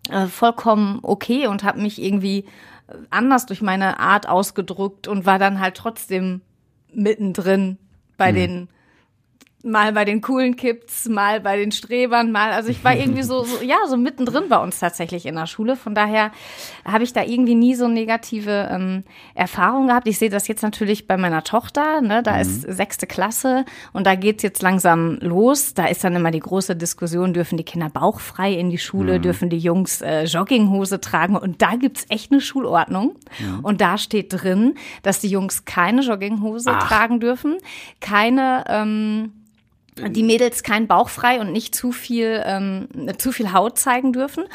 äh, 0.10 0.28
vollkommen 0.28 1.00
okay 1.02 1.48
und 1.48 1.64
habe 1.64 1.82
mich 1.82 2.02
irgendwie 2.02 2.40
äh, 2.40 2.46
anders 3.10 3.46
durch 3.46 3.62
meine 3.62 4.00
Art 4.00 4.28
ausgedrückt 4.28 5.08
und 5.08 5.26
war 5.26 5.40
dann 5.40 5.60
halt 5.60 5.76
trotzdem 5.76 6.42
mittendrin 6.94 7.78
bei 8.18 8.32
den 8.32 8.70
mal 9.64 9.92
bei 9.92 10.06
den 10.06 10.22
coolen 10.22 10.56
Kids, 10.56 11.10
mal 11.10 11.42
bei 11.42 11.58
den 11.58 11.72
Strebern, 11.72 12.32
mal, 12.32 12.52
also 12.52 12.70
ich 12.70 12.84
war 12.84 12.96
irgendwie 12.96 13.24
so, 13.24 13.44
so 13.44 13.62
ja, 13.62 13.78
so 13.88 13.98
mittendrin 13.98 14.48
bei 14.48 14.58
uns 14.58 14.80
tatsächlich 14.80 15.26
in 15.26 15.36
der 15.36 15.48
Schule. 15.48 15.76
Von 15.76 15.96
daher 15.96 16.32
habe 16.86 17.04
ich 17.04 17.12
da 17.12 17.24
irgendwie 17.24 17.56
nie 17.56 17.76
so 17.76 17.88
negative 17.88 18.70
ähm, 18.72 19.04
Erfahrungen 19.36 19.88
gehabt. 19.88 20.08
Ich 20.08 20.18
sehe 20.18 20.30
das 20.30 20.48
jetzt 20.48 20.62
natürlich 20.62 21.08
bei 21.08 21.18
meiner 21.18 21.44
Tochter, 21.44 22.02
ne, 22.02 22.24
da 22.24 22.40
ist 22.40 22.62
sechste 22.62 23.06
Klasse 23.06 23.66
und 23.92 24.08
da 24.08 24.16
geht's 24.16 24.44
jetzt 24.44 24.62
langsam 24.62 25.18
los. 25.22 25.74
Da 25.74 25.88
ist 25.88 26.04
dann 26.04 26.16
immer 26.16 26.32
die 26.32 26.40
große 26.40 26.78
Diskussion, 26.78 27.34
dürfen 27.34 27.58
die 27.58 27.66
Kinder 27.66 27.90
bauchfrei 27.90 28.54
in 28.54 28.70
die 28.70 28.78
Schule, 28.78 29.20
dürfen 29.20 29.50
die 29.50 29.60
Jungs 29.60 30.02
äh, 30.02 30.24
Jogginghose 30.24 31.02
tragen 31.02 31.36
und 31.36 31.62
da 31.62 31.76
gibt's 31.76 32.06
echt 32.10 32.32
eine 32.32 32.40
Schulordnung. 32.40 33.16
Und 33.62 33.82
da 33.82 33.98
steht 33.98 34.32
drin, 34.32 34.76
dass 35.04 35.20
die 35.20 35.30
Jungs 35.30 35.66
keine 35.66 36.02
Jogginghose 36.02 36.72
Ach. 36.72 36.88
tragen 36.88 37.20
dürfen, 37.20 37.58
keine 38.00 38.64
ähm, 38.68 39.34
die 40.08 40.24
Mädels 40.24 40.64
keinen 40.64 40.88
Bauch 40.88 41.10
frei 41.10 41.40
und 41.42 41.52
nicht 41.52 41.76
zu 41.76 41.92
viel 41.92 42.42
ähm, 42.46 42.88
zu 43.18 43.32
viel 43.32 43.54
Haut 43.54 43.78
zeigen 43.78 44.14
dürfen. 44.14 44.46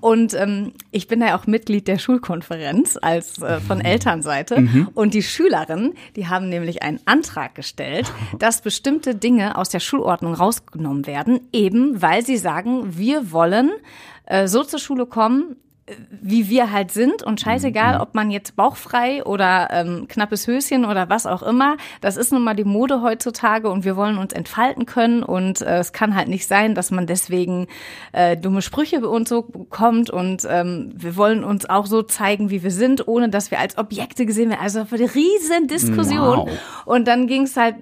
Und 0.00 0.34
ähm, 0.34 0.72
ich 0.90 1.08
bin 1.08 1.20
ja 1.20 1.38
auch 1.38 1.46
Mitglied 1.46 1.88
der 1.88 1.98
Schulkonferenz 1.98 2.98
als 3.00 3.40
äh, 3.40 3.60
von 3.60 3.80
Elternseite. 3.80 4.66
Und 4.94 5.14
die 5.14 5.22
Schülerinnen, 5.22 5.94
die 6.16 6.28
haben 6.28 6.48
nämlich 6.48 6.82
einen 6.82 7.00
Antrag 7.04 7.54
gestellt, 7.54 8.12
dass 8.38 8.62
bestimmte 8.62 9.14
Dinge 9.14 9.56
aus 9.56 9.68
der 9.68 9.80
Schulordnung 9.80 10.34
rausgenommen 10.34 11.06
werden, 11.06 11.40
eben 11.52 12.00
weil 12.02 12.24
sie 12.24 12.36
sagen, 12.36 12.96
wir 12.96 13.32
wollen 13.32 13.70
äh, 14.26 14.46
so 14.48 14.62
zur 14.64 14.78
Schule 14.78 15.06
kommen, 15.06 15.56
wie 16.10 16.48
wir 16.48 16.70
halt 16.72 16.90
sind 16.90 17.22
und 17.22 17.40
scheißegal, 17.40 18.00
ob 18.00 18.14
man 18.14 18.30
jetzt 18.30 18.56
bauchfrei 18.56 19.24
oder 19.24 19.68
ähm, 19.70 20.06
knappes 20.08 20.46
Höschen 20.46 20.84
oder 20.84 21.08
was 21.08 21.26
auch 21.26 21.42
immer, 21.42 21.76
das 22.00 22.16
ist 22.16 22.32
nun 22.32 22.44
mal 22.44 22.54
die 22.54 22.64
Mode 22.64 23.02
heutzutage 23.02 23.70
und 23.70 23.84
wir 23.84 23.96
wollen 23.96 24.18
uns 24.18 24.32
entfalten 24.32 24.86
können 24.86 25.22
und 25.22 25.60
äh, 25.62 25.78
es 25.78 25.92
kann 25.92 26.14
halt 26.14 26.28
nicht 26.28 26.46
sein, 26.46 26.74
dass 26.74 26.90
man 26.90 27.06
deswegen 27.06 27.66
äh, 28.12 28.36
dumme 28.36 28.62
Sprüche 28.62 29.00
bei 29.00 29.08
uns 29.08 29.28
so 29.28 29.42
bekommt 29.42 30.10
und 30.10 30.46
ähm, 30.48 30.92
wir 30.94 31.16
wollen 31.16 31.44
uns 31.44 31.68
auch 31.68 31.86
so 31.86 32.02
zeigen, 32.02 32.50
wie 32.50 32.62
wir 32.62 32.70
sind, 32.70 33.06
ohne 33.08 33.28
dass 33.28 33.50
wir 33.50 33.58
als 33.58 33.78
Objekte 33.78 34.26
gesehen 34.26 34.50
werden. 34.50 34.60
Also 34.62 34.80
eine 34.90 35.14
riesen 35.14 35.66
Diskussion 35.68 36.38
Wow. 36.38 36.50
und 36.84 37.06
dann 37.08 37.26
ging 37.26 37.42
es 37.42 37.56
halt, 37.56 37.76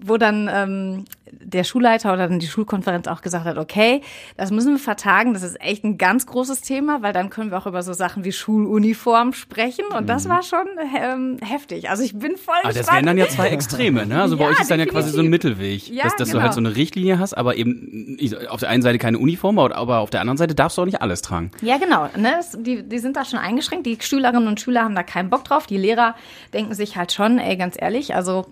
wo 0.00 0.16
dann 0.16 0.48
ähm, 0.52 1.04
der 1.30 1.64
Schulleiter 1.64 2.12
oder 2.12 2.28
dann 2.28 2.38
die 2.38 2.46
Schulkonferenz 2.46 3.06
auch 3.06 3.20
gesagt 3.20 3.44
hat, 3.44 3.58
okay, 3.58 4.00
das 4.36 4.50
müssen 4.50 4.72
wir 4.72 4.78
vertagen, 4.78 5.34
das 5.34 5.42
ist 5.42 5.60
echt 5.60 5.84
ein 5.84 5.98
ganz 5.98 6.26
großes 6.26 6.62
Thema, 6.62 7.02
weil 7.02 7.12
dann 7.12 7.30
können 7.30 7.50
wir 7.50 7.58
auch 7.58 7.66
über 7.66 7.82
so 7.82 7.92
Sachen 7.92 8.24
wie 8.24 8.32
Schuluniform 8.32 9.32
sprechen 9.32 9.84
und 9.96 10.08
das 10.08 10.28
war 10.28 10.42
schon 10.42 10.66
ähm, 11.00 11.38
heftig. 11.42 11.90
Also 11.90 12.02
ich 12.02 12.18
bin 12.18 12.36
voll 12.36 12.54
Ah, 12.62 12.68
das 12.68 12.78
gespannt. 12.78 12.96
wären 12.96 13.06
dann 13.06 13.18
ja 13.18 13.28
zwei 13.28 13.48
Extreme, 13.48 14.06
ne? 14.06 14.20
Also 14.22 14.36
bei 14.36 14.44
Ja, 14.48 14.50
euch 14.50 14.60
ist 14.60 14.70
dann 14.70 14.80
ja 14.80 14.86
quasi 14.86 15.10
so 15.10 15.18
ein 15.20 15.30
definitiv. 15.30 15.58
Mittelweg. 15.58 15.88
Ja, 15.88 16.04
dass, 16.04 16.16
dass 16.16 16.28
du 16.28 16.32
genau. 16.34 16.44
halt 16.44 16.54
so 16.54 16.60
eine 16.60 16.74
Richtlinie 16.76 17.18
hast, 17.18 17.34
aber 17.34 17.56
eben 17.56 18.16
auf 18.48 18.60
der 18.60 18.68
einen 18.70 18.82
Seite 18.82 18.98
keine 18.98 19.18
Uniform, 19.18 19.58
aber 19.58 19.76
aber 19.76 19.98
auf 19.98 20.10
der 20.10 20.20
anderen 20.22 20.38
Seite 20.38 20.54
darfst 20.54 20.78
du 20.78 20.82
auch 20.82 20.86
nicht 20.86 21.02
alles 21.02 21.22
tragen. 21.22 21.50
Ja, 21.60 21.76
genau. 21.78 22.08
Ne? 22.16 22.40
Die, 22.58 22.82
die 22.88 22.98
sind 22.98 23.16
da 23.16 23.24
schon 23.24 23.38
eingeschränkt. 23.38 23.86
Die 23.86 23.98
Schülerinnen 24.00 24.48
und 24.48 24.60
Schüler 24.60 24.84
haben 24.84 24.94
da 24.94 25.02
keinen 25.02 25.28
Bock 25.30 25.44
drauf. 25.44 25.66
Die 25.66 25.76
Lehrer 25.76 26.14
denken 26.54 26.74
sich 26.74 26.96
halt 26.96 27.12
schon, 27.12 27.38
ey, 27.38 27.56
ganz 27.56 27.76
ehrlich, 27.78 28.14
also 28.14 28.46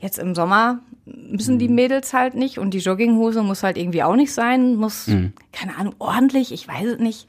jetzt 0.00 0.18
im 0.18 0.34
Sommer 0.34 0.80
müssen 1.06 1.54
Mhm. 1.54 1.58
die 1.60 1.68
Mädels 1.68 2.12
halt 2.12 2.34
nicht 2.34 2.58
und 2.58 2.72
die 2.72 2.78
Jogginghose 2.78 3.42
muss 3.42 3.62
halt 3.62 3.76
irgendwie 3.78 4.02
auch 4.02 4.16
nicht 4.16 4.32
sein, 4.32 4.76
muss, 4.76 5.06
Mhm. 5.06 5.32
keine 5.52 5.76
Ahnung, 5.76 5.94
ordentlich, 5.98 6.52
ich 6.52 6.66
weiß 6.68 6.86
es 6.86 6.98
nicht. 6.98 7.26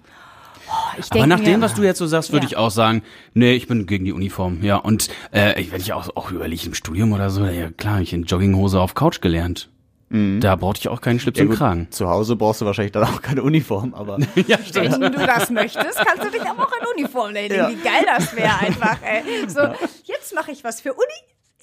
Oh, 0.67 1.01
Aber 1.11 1.27
nach 1.27 1.39
dem, 1.39 1.59
mir, 1.59 1.61
was 1.65 1.73
du 1.73 1.83
jetzt 1.83 1.97
so 1.97 2.05
sagst, 2.07 2.31
würde 2.31 2.45
Ja. 2.45 2.51
ich 2.51 2.57
auch 2.57 2.71
sagen, 2.71 3.01
nee, 3.33 3.53
ich 3.53 3.67
bin 3.67 3.85
gegen 3.87 4.05
die 4.05 4.13
Uniform. 4.13 4.59
Ja, 4.63 4.77
und 4.77 5.09
äh, 5.33 5.59
ich 5.59 5.71
werde 5.71 5.83
ich 5.83 5.91
auch, 5.93 6.15
auch 6.15 6.31
überlegen 6.31 6.67
im 6.67 6.73
Studium 6.73 7.11
oder 7.11 7.29
so. 7.29 7.43
Ja 7.45 7.71
klar, 7.71 7.99
ich 7.99 8.13
in 8.13 8.23
Jogginghose 8.23 8.79
auf 8.79 8.93
Couch 8.93 9.19
gelernt. 9.21 9.69
Da 10.13 10.57
brauchte 10.57 10.81
ich 10.81 10.89
auch 10.89 10.99
keinen 10.99 11.21
Schlips 11.21 11.39
Ja, 11.39 11.45
und 11.45 11.51
Kragen. 11.55 11.87
Zu 11.89 12.09
Hause 12.09 12.35
brauchst 12.35 12.59
du 12.59 12.65
wahrscheinlich 12.65 12.91
dann 12.91 13.03
auch 13.05 13.21
keine 13.21 13.43
Uniform, 13.43 13.93
aber 13.93 14.17
Ja, 14.47 14.57
Wenn 14.73 14.99
du 15.01 15.09
das 15.25 15.49
möchtest, 15.49 15.95
kannst 16.05 16.25
du 16.25 16.29
dich 16.29 16.41
aber 16.41 16.63
auch 16.63 16.71
in 16.81 16.99
Uniform 17.01 17.31
nennen. 17.31 17.55
Ja. 17.55 17.69
Wie 17.69 17.75
geil 17.77 18.05
das 18.05 18.35
wäre 18.35 18.59
einfach, 18.59 18.97
ey. 19.03 19.23
So, 19.49 19.61
jetzt 20.03 20.35
mache 20.35 20.51
ich 20.51 20.65
was 20.65 20.81
für 20.81 20.91
Uni. 20.93 21.05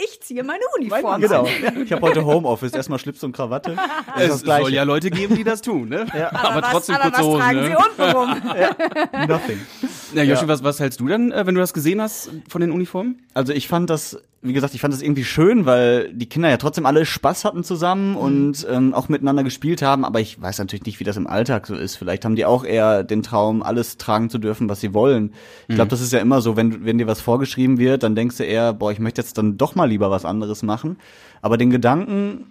Ich 0.00 0.20
ziehe 0.20 0.44
meine 0.44 0.62
Uniform 0.78 1.20
genau. 1.20 1.42
an. 1.44 1.82
Ich 1.82 1.92
habe 1.92 2.02
heute 2.02 2.24
Homeoffice, 2.24 2.72
erstmal 2.72 3.00
Schlips 3.00 3.24
und 3.24 3.32
Krawatte. 3.32 3.76
Es 4.16 4.42
das 4.42 4.60
soll 4.60 4.72
ja 4.72 4.84
Leute 4.84 5.10
geben, 5.10 5.34
die 5.36 5.44
das 5.44 5.60
tun, 5.60 5.88
ne? 5.88 6.06
Aber, 6.32 6.62
was, 6.62 6.70
trotzdem 6.70 6.94
aber 6.96 7.04
kurze 7.04 7.18
was 7.18 7.26
Hosen, 7.26 7.40
tragen 7.40 7.60
ne? 7.60 7.66
sie 7.66 7.76
unten 7.76 8.16
rum? 8.16 9.28
Nothing. 9.28 9.60
Ja, 10.14 10.22
Joshi, 10.22 10.42
Ja. 10.42 10.48
was, 10.48 10.62
was 10.64 10.80
hältst 10.80 11.00
du 11.00 11.08
denn, 11.08 11.32
äh, 11.32 11.46
wenn 11.46 11.54
du 11.54 11.60
das 11.60 11.72
gesehen 11.74 12.00
hast 12.00 12.30
von 12.48 12.60
den 12.60 12.70
Uniformen? 12.70 13.26
Also 13.34 13.52
ich 13.52 13.68
fand 13.68 13.90
das, 13.90 14.18
wie 14.40 14.52
gesagt, 14.52 14.74
ich 14.74 14.80
fand 14.80 14.94
das 14.94 15.02
irgendwie 15.02 15.24
schön, 15.24 15.66
weil 15.66 16.12
die 16.12 16.28
Kinder 16.28 16.48
ja 16.48 16.58
trotzdem 16.58 16.86
alle 16.86 17.04
Spaß 17.04 17.44
hatten 17.44 17.64
zusammen 17.64 18.14
und 18.14 18.66
ähm, 18.70 18.94
auch 18.94 19.08
miteinander 19.08 19.42
gespielt 19.42 19.82
haben. 19.82 20.04
Aber 20.04 20.20
ich 20.20 20.40
weiß 20.40 20.58
natürlich 20.58 20.84
nicht, 20.84 21.00
wie 21.00 21.04
das 21.04 21.16
im 21.16 21.26
Alltag 21.26 21.66
so 21.66 21.74
ist. 21.74 21.96
Vielleicht 21.96 22.24
haben 22.24 22.36
die 22.36 22.44
auch 22.44 22.64
eher 22.64 23.02
den 23.02 23.22
Traum, 23.24 23.62
alles 23.62 23.96
tragen 23.96 24.30
zu 24.30 24.38
dürfen, 24.38 24.68
was 24.68 24.80
sie 24.80 24.94
wollen. 24.94 25.32
Ich 25.66 25.74
glaube, 25.74 25.90
das 25.90 26.00
ist 26.00 26.12
ja 26.12 26.20
immer 26.20 26.40
so, 26.40 26.56
wenn, 26.56 26.84
wenn 26.84 26.98
dir 26.98 27.08
was 27.08 27.20
vorgeschrieben 27.20 27.78
wird, 27.78 28.04
dann 28.04 28.14
denkst 28.14 28.36
du 28.36 28.44
eher, 28.44 28.72
boah, 28.72 28.92
ich 28.92 29.00
möchte 29.00 29.20
jetzt 29.20 29.36
dann 29.38 29.56
doch 29.56 29.74
mal 29.74 29.88
lieber 29.88 30.10
was 30.10 30.24
anderes 30.24 30.62
machen. 30.62 30.98
Aber 31.42 31.56
den 31.56 31.70
Gedanken 31.70 32.44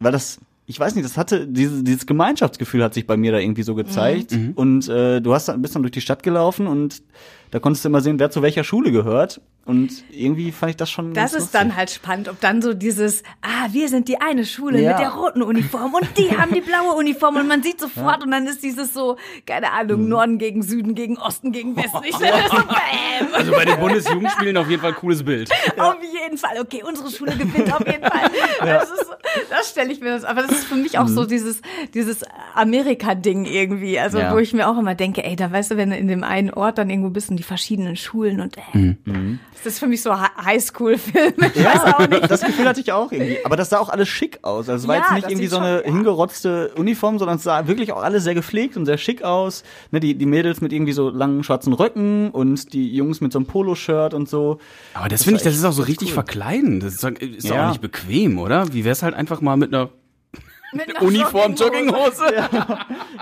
weil 0.00 0.12
das, 0.12 0.38
ich 0.66 0.78
weiß 0.78 0.94
nicht, 0.94 1.04
das 1.04 1.16
hatte, 1.16 1.46
diese, 1.46 1.82
dieses 1.82 2.06
Gemeinschaftsgefühl 2.06 2.82
hat 2.82 2.94
sich 2.94 3.06
bei 3.06 3.16
mir 3.16 3.32
da 3.32 3.38
irgendwie 3.38 3.62
so 3.62 3.74
gezeigt. 3.74 4.32
Mhm. 4.32 4.52
Und 4.54 4.88
äh, 4.88 5.20
du 5.20 5.34
hast 5.34 5.48
dann, 5.48 5.62
bist 5.62 5.74
dann 5.74 5.82
durch 5.82 5.92
die 5.92 6.00
Stadt 6.00 6.22
gelaufen 6.22 6.66
und 6.66 7.02
da 7.50 7.58
konntest 7.58 7.84
du 7.84 7.88
immer 7.88 8.00
sehen, 8.00 8.18
wer 8.18 8.30
zu 8.30 8.42
welcher 8.42 8.64
Schule 8.64 8.92
gehört. 8.92 9.40
Und 9.64 10.02
irgendwie 10.10 10.50
fand 10.50 10.70
ich 10.70 10.76
das 10.78 10.90
schon. 10.90 11.12
Das 11.12 11.34
ist 11.34 11.54
dann 11.54 11.64
lustig. 11.66 11.76
halt 11.78 11.90
spannend, 11.90 12.28
ob 12.30 12.40
dann 12.40 12.62
so 12.62 12.72
dieses, 12.72 13.22
ah, 13.42 13.68
wir 13.70 13.90
sind 13.90 14.08
die 14.08 14.18
eine 14.18 14.46
Schule 14.46 14.80
Ja. 14.80 14.92
mit 14.92 15.00
der 15.00 15.10
roten 15.10 15.42
Uniform 15.42 15.92
und 15.92 16.08
die 16.16 16.34
haben 16.38 16.54
die 16.54 16.62
blaue 16.62 16.94
Uniform 16.94 17.36
und 17.36 17.46
man 17.48 17.62
sieht 17.62 17.78
sofort 17.78 18.24
und 18.24 18.30
dann 18.30 18.46
ist 18.46 18.62
dieses 18.62 18.94
so, 18.94 19.16
keine 19.44 19.72
Ahnung, 19.72 20.04
Mhm. 20.04 20.08
Norden 20.08 20.38
gegen 20.38 20.62
Süden, 20.62 20.94
gegen 20.94 21.18
Osten, 21.18 21.52
gegen 21.52 21.76
Westen. 21.76 21.98
Ich 22.08 22.16
stelle 22.16 22.32
das 22.32 22.50
so, 22.50 22.56
bam. 22.66 23.34
Also 23.34 23.52
bei 23.52 23.66
den 23.66 23.78
Bundesjugendspielen 23.78 24.56
auf 24.56 24.70
jeden 24.70 24.80
Fall 24.80 24.92
ein 24.92 24.96
cooles 24.96 25.22
Bild. 25.22 25.50
Auf 25.76 25.96
jeden 26.02 26.38
Fall. 26.38 26.58
Okay, 26.62 26.82
unsere 26.88 27.10
Schule 27.10 27.32
gewinnt 27.36 27.70
auf 27.74 27.86
jeden 27.86 28.04
Fall. 28.04 28.30
Das, 28.60 28.90
ist, 28.90 29.06
das 29.50 29.70
stelle 29.70 29.92
ich 29.92 30.00
mir 30.00 30.10
das. 30.10 30.24
Aber 30.24 30.42
das 30.42 30.50
ist 30.50 30.64
für 30.64 30.74
mich 30.74 30.98
auch 30.98 31.06
so 31.06 31.24
dieses, 31.26 31.60
dieses 31.94 32.24
Amerika-Ding 32.54 33.44
irgendwie. 33.44 33.98
Also, 33.98 34.18
Mhm. 34.18 34.24
Ja. 34.24 34.34
wo 34.34 34.38
ich 34.38 34.52
mir 34.52 34.68
auch 34.68 34.78
immer 34.78 34.94
denke, 34.94 35.22
ey, 35.24 35.36
da 35.36 35.50
weißt 35.52 35.72
du, 35.72 35.76
wenn 35.76 35.90
du 35.90 35.96
in 35.96 36.08
dem 36.08 36.24
einen 36.24 36.50
Ort 36.50 36.78
dann 36.78 36.90
irgendwo 36.90 37.10
bist 37.10 37.30
die 37.38 37.42
verschiedenen 37.44 37.96
Schulen 37.96 38.40
und 38.40 38.56
äh, 38.58 38.60
Mhm. 38.74 39.38
das 39.54 39.66
ist 39.74 39.78
für 39.78 39.86
mich 39.86 40.02
so 40.02 40.18
Hi- 40.20 40.28
Highschool-Film. 40.44 41.34
Ich 41.54 41.64
weiß 41.64 41.94
auch 41.94 42.06
nicht. 42.08 42.30
Das 42.30 42.42
Gefühl 42.42 42.66
hatte 42.68 42.80
ich 42.80 42.92
auch 42.92 43.10
irgendwie. 43.12 43.38
Aber 43.44 43.56
das 43.56 43.70
sah 43.70 43.78
auch 43.78 43.88
alles 43.88 44.08
schick 44.08 44.38
aus. 44.42 44.68
Also 44.68 44.84
es 44.84 44.88
war 44.88 44.96
Ja, 44.96 45.02
jetzt 45.02 45.12
nicht 45.14 45.28
irgendwie 45.30 45.46
so 45.46 45.58
eine 45.58 45.78
schon- 45.78 45.86
ja. 45.86 45.92
hingerotzte 45.94 46.72
Uniform, 46.76 47.18
sondern 47.18 47.36
es 47.38 47.44
sah 47.44 47.66
wirklich 47.66 47.92
auch 47.92 48.02
alles 48.02 48.24
sehr 48.24 48.34
gepflegt 48.34 48.76
und 48.76 48.84
sehr 48.86 48.98
schick 48.98 49.22
aus. 49.22 49.62
Ne, 49.90 50.00
die, 50.00 50.14
die 50.14 50.26
Mädels 50.26 50.60
mit 50.60 50.72
irgendwie 50.72 50.92
so 50.92 51.08
langen 51.10 51.42
schwarzen 51.44 51.72
Röcken 51.72 52.30
und 52.30 52.72
die 52.72 52.94
Jungs 52.94 53.20
mit 53.20 53.32
so 53.32 53.38
einem 53.38 53.46
Poloshirt 53.46 54.12
und 54.14 54.28
so. 54.28 54.58
Aber 54.94 55.08
das, 55.08 55.20
Das 55.20 55.24
finde 55.24 55.38
ich, 55.38 55.44
das 55.44 55.54
ist 55.56 55.64
auch 55.64 55.72
so 55.72 55.82
richtig 55.82 56.08
cool. 56.08 56.14
verkleiden. 56.14 56.80
Das 56.80 56.94
ist, 56.94 57.04
doch- 57.04 57.10
ist 57.10 57.48
Ja. 57.48 57.66
auch 57.66 57.68
nicht 57.70 57.80
bequem, 57.80 58.38
oder? 58.38 58.72
Wie 58.72 58.84
wär's 58.84 59.02
halt 59.02 59.14
einfach 59.14 59.40
mal 59.40 59.56
mit 59.56 59.72
einer 59.74 59.88
Mit 60.72 60.88
einer 60.96 61.02
Uniform, 61.06 61.54
Jogginghose. 61.54 62.24
Jogginghose? 62.26 62.34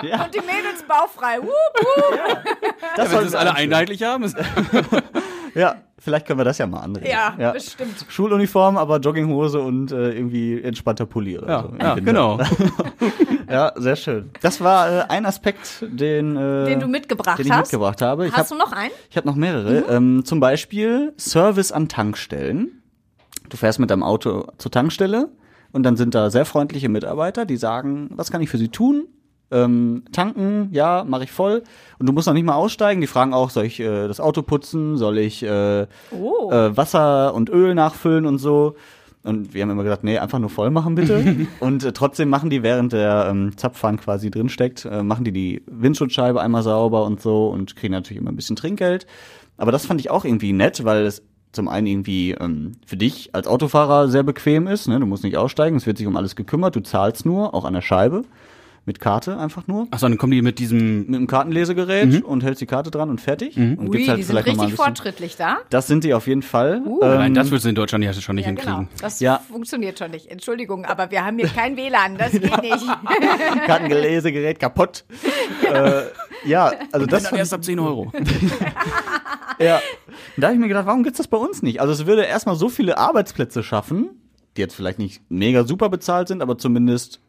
Ja, 0.02 0.24
Und 0.24 0.34
die 0.34 0.40
Mädels 0.40 0.82
baufrei. 0.86 1.38
Wup, 1.38 1.48
wup. 1.48 2.18
das 2.96 3.06
Wenn 3.06 3.10
sollten 3.10 3.20
sie 3.20 3.26
es 3.28 3.32
wir 3.32 3.40
alle 3.40 3.54
einheitlich 3.54 4.02
haben. 4.02 4.24
Ist 4.24 4.36
Ja, 5.54 5.76
vielleicht 5.98 6.26
können 6.26 6.38
wir 6.38 6.44
das 6.44 6.58
ja 6.58 6.66
mal 6.66 6.80
anregen. 6.80 7.08
Ja, 7.08 7.52
bestimmt. 7.52 8.04
Schuluniform, 8.08 8.76
aber 8.76 8.98
Jogginghose 8.98 9.58
und 9.60 9.90
äh, 9.90 10.10
irgendwie 10.12 10.60
entspannter 10.62 11.06
Poliere. 11.06 11.46
ja, 11.48 11.62
so 11.62 11.68
ja 11.80 11.96
Winter. 11.96 12.00
genau. 12.02 12.38
Ja, 13.48 13.72
sehr 13.76 13.96
schön. 13.96 14.30
Das 14.42 14.60
war 14.60 14.90
äh, 14.90 15.04
ein 15.08 15.24
Aspekt, 15.24 15.82
den, 15.88 16.36
äh, 16.36 16.66
Den 16.66 16.80
du 16.80 16.88
mitgebracht 16.88 17.38
den 17.38 17.46
ich 17.46 17.52
hast. 17.52 17.72
mitgebracht 17.72 18.02
habe. 18.02 18.26
Ich 18.26 18.32
Hast 18.32 18.50
hab, 18.50 18.58
du 18.58 18.62
noch 18.64 18.72
einen? 18.72 18.90
Ich 19.08 19.16
habe 19.16 19.26
noch 19.26 19.36
mehrere. 19.36 19.78
Ähm, 19.88 20.24
zum 20.26 20.40
Beispiel 20.40 21.14
Service 21.16 21.72
an 21.72 21.88
Tankstellen. 21.88 22.82
Du 23.48 23.56
fährst 23.56 23.78
mit 23.78 23.90
deinem 23.90 24.02
Auto 24.02 24.48
zur 24.58 24.70
Tankstelle 24.70 25.30
und 25.72 25.82
dann 25.82 25.96
sind 25.96 26.14
da 26.14 26.30
sehr 26.30 26.44
freundliche 26.44 26.88
Mitarbeiter, 26.88 27.44
die 27.44 27.56
sagen, 27.56 28.10
was 28.14 28.30
kann 28.30 28.40
ich 28.42 28.48
für 28.50 28.58
Sie 28.58 28.68
tun? 28.68 29.06
Ähm, 29.52 30.02
tanken, 30.10 30.70
ja, 30.72 31.04
mache 31.06 31.22
ich 31.24 31.30
voll. 31.30 31.62
Und 32.00 32.06
du 32.06 32.12
musst 32.12 32.26
noch 32.26 32.34
nicht 32.34 32.44
mal 32.46 32.56
aussteigen. 32.56 33.00
Die 33.00 33.06
fragen 33.06 33.32
auch, 33.32 33.50
soll 33.50 33.64
ich 33.66 33.78
äh, 33.78 34.08
das 34.08 34.18
Auto 34.18 34.42
putzen? 34.42 34.96
Soll 34.96 35.18
ich 35.18 35.42
äh, 35.44 35.86
Oh. 36.10 36.50
äh, 36.50 36.76
Wasser 36.76 37.32
und 37.32 37.48
Öl 37.48 37.74
nachfüllen 37.76 38.26
und 38.26 38.38
so? 38.38 38.74
Und 39.22 39.54
wir 39.54 39.62
haben 39.62 39.70
immer 39.70 39.82
gesagt, 39.84 40.02
nee, 40.04 40.18
einfach 40.18 40.40
nur 40.40 40.50
voll 40.50 40.70
machen 40.70 40.96
bitte. 40.96 41.46
und 41.60 41.84
äh, 41.84 41.92
trotzdem 41.92 42.28
machen 42.28 42.50
die, 42.50 42.64
während 42.64 42.92
der 42.92 43.26
ähm, 43.30 43.56
Zapfhahn 43.56 43.98
quasi 43.98 44.30
drin 44.32 44.48
steckt, 44.48 44.84
äh, 44.84 45.02
machen 45.04 45.24
die 45.24 45.32
die 45.32 45.62
Windschutzscheibe 45.66 46.40
einmal 46.40 46.62
sauber 46.64 47.04
und 47.04 47.20
so 47.20 47.48
und 47.48 47.76
kriegen 47.76 47.92
natürlich 47.92 48.20
immer 48.20 48.32
ein 48.32 48.36
bisschen 48.36 48.56
Trinkgeld. 48.56 49.06
Aber 49.58 49.70
das 49.70 49.86
fand 49.86 50.00
ich 50.00 50.10
auch 50.10 50.24
irgendwie 50.24 50.52
nett, 50.52 50.84
weil 50.84 51.06
es 51.06 51.22
zum 51.56 51.68
einen 51.68 51.88
irgendwie 51.88 52.32
ähm, 52.32 52.72
für 52.86 52.96
dich 52.96 53.30
als 53.34 53.48
Autofahrer 53.48 54.08
sehr 54.08 54.22
bequem 54.22 54.68
ist. 54.68 54.86
Ne? 54.86 55.00
Du 55.00 55.06
musst 55.06 55.24
nicht 55.24 55.36
aussteigen, 55.36 55.76
es 55.76 55.86
wird 55.86 55.98
sich 55.98 56.06
um 56.06 56.16
alles 56.16 56.36
gekümmert, 56.36 56.76
du 56.76 56.80
zahlst 56.80 57.26
nur, 57.26 57.52
auch 57.54 57.64
an 57.64 57.74
der 57.74 57.82
Scheibe. 57.82 58.24
Mit 58.88 59.00
Karte 59.00 59.36
einfach 59.36 59.66
nur. 59.66 59.88
Achso, 59.90 60.08
dann 60.08 60.16
kommen 60.16 60.30
die 60.30 60.42
mit 60.42 60.60
diesem. 60.60 61.06
Mit 61.06 61.16
einem 61.16 61.26
Kartenlesegerät 61.26 62.22
und 62.24 62.44
hältst 62.44 62.60
die 62.60 62.66
Karte 62.66 62.90
dran 62.92 63.10
und 63.10 63.20
fertig. 63.20 63.56
Und 63.56 63.78
Ui, 63.80 63.90
gibt's 63.90 64.08
halt 64.08 64.18
die 64.18 64.22
sind 64.22 64.38
vielleicht 64.38 64.46
richtig 64.60 64.74
fortschrittlich 64.76 65.36
da. 65.36 65.58
Das 65.70 65.88
sind 65.88 66.04
die 66.04 66.14
auf 66.14 66.28
jeden 66.28 66.42
Fall. 66.42 66.82
Uh. 66.86 67.00
Nein, 67.00 67.26
Ähm, 67.28 67.34
das 67.34 67.50
würdest 67.50 67.64
du 67.64 67.68
in 67.70 67.74
Deutschland 67.74 68.04
ja 68.04 68.12
schon 68.12 68.36
nicht 68.36 68.46
Ja, 68.46 68.52
genau. 68.52 68.76
hinkriegen. 68.78 68.88
Das 69.00 69.18
Ja. 69.18 69.40
funktioniert 69.50 69.98
schon 69.98 70.12
nicht. 70.12 70.30
Entschuldigung, 70.30 70.84
aber 70.84 71.10
wir 71.10 71.24
haben 71.24 71.36
hier 71.36 71.48
kein 71.48 71.76
WLAN. 71.76 72.16
Das 72.16 72.30
geht 72.30 72.62
nicht. 72.62 72.86
Kartengelesegerät 73.66 74.58
kaputt. 74.60 75.04
äh, 75.72 76.02
ja, 76.44 76.72
also 76.92 77.06
das 77.06 77.22
Das 77.24 77.28
fand 77.30 77.38
erst 77.40 77.54
ab 77.54 77.64
10 77.64 77.78
Euro. 77.80 78.12
Ja. 79.58 79.80
Da 80.36 80.48
habe 80.48 80.54
ich 80.54 80.60
mir 80.60 80.68
gedacht, 80.68 80.84
warum 80.86 81.02
gibt's 81.02 81.16
das 81.16 81.28
bei 81.28 81.38
uns 81.38 81.62
nicht? 81.62 81.80
Also 81.80 81.90
es 81.92 82.04
würde 82.04 82.24
erstmal 82.24 82.56
so 82.56 82.68
viele 82.68 82.98
Arbeitsplätze 82.98 83.62
schaffen, 83.62 84.10
die 84.56 84.60
jetzt 84.60 84.74
vielleicht 84.74 84.98
nicht 84.98 85.22
mega 85.30 85.64
super 85.64 85.88
bezahlt 85.88 86.28
sind, 86.28 86.42
aber 86.42 86.58
zumindest, 86.58 87.20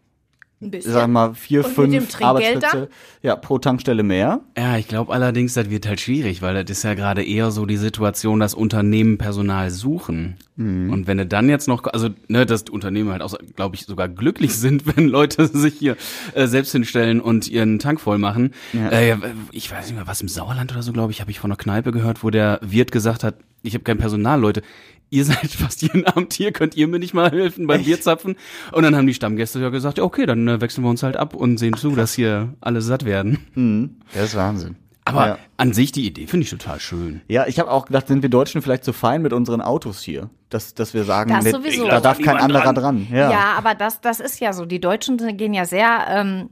Ein 0.59 0.71
bisschen. 0.71 0.91
sag 0.91 1.07
mal, 1.07 1.35
vier, 1.35 1.63
Und 1.63 1.77
mit 1.77 1.93
dem 1.93 2.03
fünf 2.07 2.21
Arbeitsplätze 2.23 2.89
ja, 3.21 3.35
pro 3.35 3.59
Tankstelle 3.59 4.01
mehr. 4.01 4.41
Ja, 4.57 4.77
ich 4.77 4.87
glaube 4.87 5.13
allerdings, 5.13 5.53
das 5.53 5.69
wird 5.69 5.87
halt 5.87 6.01
schwierig, 6.01 6.41
weil 6.41 6.55
das 6.63 6.79
ist 6.79 6.83
ja 6.83 6.95
gerade 6.95 7.23
eher 7.23 7.51
so 7.51 7.67
die 7.67 7.77
Situation, 7.77 8.39
dass 8.39 8.55
Unternehmen 8.55 9.19
Personal 9.19 9.69
suchen. 9.69 10.35
Mhm. 10.55 10.91
Und 10.91 11.05
wenn 11.05 11.19
du 11.19 11.27
dann 11.27 11.47
jetzt 11.47 11.67
noch, 11.67 11.83
also 11.85 12.09
ne, 12.27 12.47
dass 12.47 12.65
die 12.65 12.71
Unternehmen 12.71 13.11
halt 13.11 13.21
auch, 13.21 13.35
glaube 13.55 13.75
ich, 13.75 13.85
sogar 13.85 14.09
glücklich 14.09 14.55
sind, 14.57 14.97
wenn 14.97 15.07
Leute 15.07 15.45
sich 15.45 15.75
hier 15.75 15.95
äh, 16.33 16.47
selbst 16.47 16.71
hinstellen 16.71 17.21
und 17.21 17.47
ihren 17.47 17.77
Tank 17.77 18.01
voll 18.01 18.17
machen. 18.17 18.53
Ja. 18.73 18.89
Äh, 18.89 19.17
ich 19.51 19.71
weiß 19.71 19.85
nicht 19.85 19.95
mehr, 19.95 20.07
was 20.07 20.21
im 20.21 20.27
Sauerland 20.27 20.71
oder 20.71 20.81
so, 20.81 20.91
glaube 20.91 21.11
ich, 21.11 21.21
habe 21.21 21.29
ich 21.29 21.39
von 21.39 21.51
einer 21.51 21.57
Kneipe 21.57 21.91
gehört, 21.91 22.23
wo 22.23 22.31
der 22.31 22.59
Wirt 22.63 22.91
gesagt 22.91 23.23
hat, 23.23 23.35
ich 23.63 23.73
habe 23.73 23.83
kein 23.83 23.97
Personal, 23.97 24.39
Leute. 24.39 24.61
Ihr 25.09 25.23
seid 25.25 25.51
fast 25.51 25.81
jeden 25.81 26.05
Abend 26.05 26.33
hier, 26.33 26.51
könnt 26.51 26.75
ihr 26.75 26.87
mir 26.87 26.99
nicht 26.99 27.13
mal 27.13 27.31
helfen 27.31 27.65
beim 27.67 27.83
Bierzapfen? 27.83 28.35
Und 28.73 28.83
dann 28.83 28.95
haben 28.95 29.07
die 29.07 29.13
Stammgäste 29.13 29.59
ja 29.61 29.69
gesagt, 29.69 29.97
ja, 29.99 30.03
okay, 30.03 30.25
dann 30.25 30.47
äh, 30.47 30.59
wechseln 30.59 30.83
wir 30.83 30.89
uns 30.89 31.01
halt 31.03 31.15
ab 31.15 31.33
und 31.33 31.57
sehen 31.57 31.75
zu, 31.75 31.95
dass 31.95 32.13
hier 32.13 32.53
alle 32.61 32.81
satt 32.81 33.05
werden. 33.05 33.39
Mhm. 33.55 33.97
Das 34.13 34.25
ist 34.25 34.35
Wahnsinn. 34.35 34.75
Aber 35.05 35.25
Ja. 35.27 35.37
an 35.55 35.71
sich 35.71 35.93
die 35.93 36.05
Idee 36.05 36.27
finde 36.27 36.43
ich 36.43 36.49
total 36.49 36.81
schön. 36.81 37.21
Ja, 37.29 37.47
ich 37.47 37.57
habe 37.59 37.71
auch 37.71 37.85
gedacht, 37.85 38.07
sind 38.09 38.21
wir 38.21 38.29
Deutschen 38.29 38.61
vielleicht 38.61 38.83
zu 38.83 38.91
fein 38.91 39.21
mit 39.21 39.31
unseren 39.31 39.61
Autos 39.61 40.01
hier, 40.01 40.29
dass, 40.49 40.73
dass 40.73 40.93
wir 40.93 41.05
sagen, 41.05 41.31
Das 41.31 41.49
sowieso. 41.51 41.87
da 41.87 42.01
darf 42.01 42.19
kein 42.19 42.35
anderer 42.35 42.73
dran. 42.73 42.75
dran. 42.75 43.07
Ja. 43.09 43.31
Ja, 43.31 43.53
aber 43.57 43.73
das, 43.73 44.01
das 44.01 44.19
ist 44.19 44.41
ja 44.41 44.51
so. 44.51 44.65
Die 44.65 44.81
Deutschen 44.81 45.15
gehen 45.37 45.53
ja 45.53 45.63
sehr 45.63 46.05
ähm, 46.09 46.49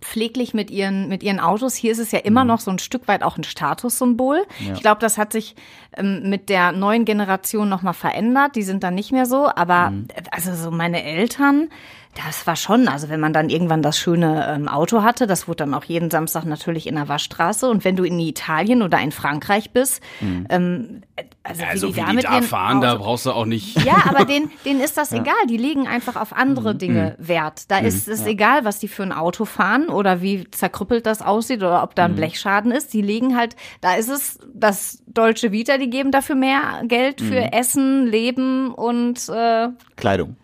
pfleglich 0.00 0.54
mit 0.54 0.70
ihren, 0.70 1.08
mit 1.08 1.22
ihren 1.22 1.40
Autos. 1.40 1.74
Hier 1.74 1.92
ist 1.92 1.98
es 1.98 2.12
ja 2.12 2.20
immer 2.20 2.44
noch 2.44 2.60
so 2.60 2.70
ein 2.70 2.78
Stück 2.78 3.08
weit 3.08 3.22
auch 3.22 3.36
ein 3.36 3.44
Statussymbol. 3.44 4.46
Ich 4.72 4.80
glaube, 4.80 5.00
das 5.00 5.18
hat 5.18 5.32
sich 5.32 5.54
ähm, 5.96 6.28
mit 6.28 6.48
der 6.48 6.72
neuen 6.72 7.04
Generation 7.04 7.68
nochmal 7.68 7.94
verändert. 7.94 8.56
Die 8.56 8.62
sind 8.62 8.82
dann 8.82 8.94
nicht 8.94 9.12
mehr 9.12 9.26
so. 9.26 9.48
Aber 9.54 9.92
äh, 10.08 10.22
also 10.30 10.54
so 10.54 10.70
meine 10.70 11.02
Eltern, 11.02 11.68
das 12.14 12.46
war 12.46 12.56
schon, 12.56 12.88
also 12.88 13.08
wenn 13.08 13.20
man 13.20 13.32
dann 13.32 13.50
irgendwann 13.50 13.82
das 13.82 13.96
schöne 13.96 14.46
ähm, 14.54 14.66
Auto 14.68 15.02
hatte, 15.04 15.26
das 15.28 15.46
wurde 15.46 15.58
dann 15.58 15.74
auch 15.74 15.84
jeden 15.84 16.10
Samstag 16.10 16.44
natürlich 16.44 16.86
in 16.88 16.96
der 16.96 17.08
Waschstraße. 17.08 17.70
Und 17.70 17.84
wenn 17.84 17.94
du 17.94 18.02
in 18.02 18.18
Italien 18.18 18.82
oder 18.82 18.98
in 19.00 19.12
Frankreich 19.12 19.70
bist, 19.70 20.02
ähm, 20.20 21.02
also, 21.44 21.62
Also 21.64 21.88
wie 21.96 22.00
wie 22.00 22.04
die, 22.10 22.16
die 22.16 22.22
da 22.22 22.42
fahren, 22.42 22.80
da 22.80 22.92
Autos- 22.94 23.04
brauchst 23.04 23.26
du 23.26 23.30
auch 23.32 23.46
nicht. 23.46 23.84
ja, 23.84 24.02
aber 24.08 24.24
denen, 24.24 24.50
denen 24.64 24.80
ist 24.80 24.96
das 24.96 25.12
egal. 25.12 25.34
Die 25.48 25.56
legen 25.56 25.86
einfach 25.86 26.16
auf 26.16 26.32
andere 26.32 26.74
Dinge 26.74 27.14
Wert. 27.18 27.70
Da 27.70 27.78
ist 27.78 28.08
es 28.08 28.26
egal, 28.26 28.64
was 28.64 28.80
die 28.80 28.88
für 28.88 29.04
ein 29.04 29.12
Auto 29.12 29.44
fahren 29.44 29.88
oder 29.88 30.20
wie 30.20 30.50
zerkrüppelt 30.50 31.06
das 31.06 31.22
aussieht 31.22 31.58
oder 31.58 31.82
ob 31.82 31.94
da 31.94 32.06
ein 32.06 32.16
Blechschaden 32.16 32.72
ist. 32.72 32.92
Die 32.92 33.02
legen 33.02 33.36
halt, 33.36 33.54
da 33.80 33.94
ist 33.94 34.08
es 34.10 34.38
das 34.52 35.02
deutsche 35.06 35.52
Vita, 35.52 35.78
die 35.78 35.88
geben 35.90 36.10
dafür 36.10 36.34
mehr 36.34 36.82
Geld 36.86 37.20
für 37.20 37.52
Essen, 37.52 38.06
Leben 38.06 38.74
und 38.74 39.28
äh, 39.28 39.68
Kleidung. 39.96 40.36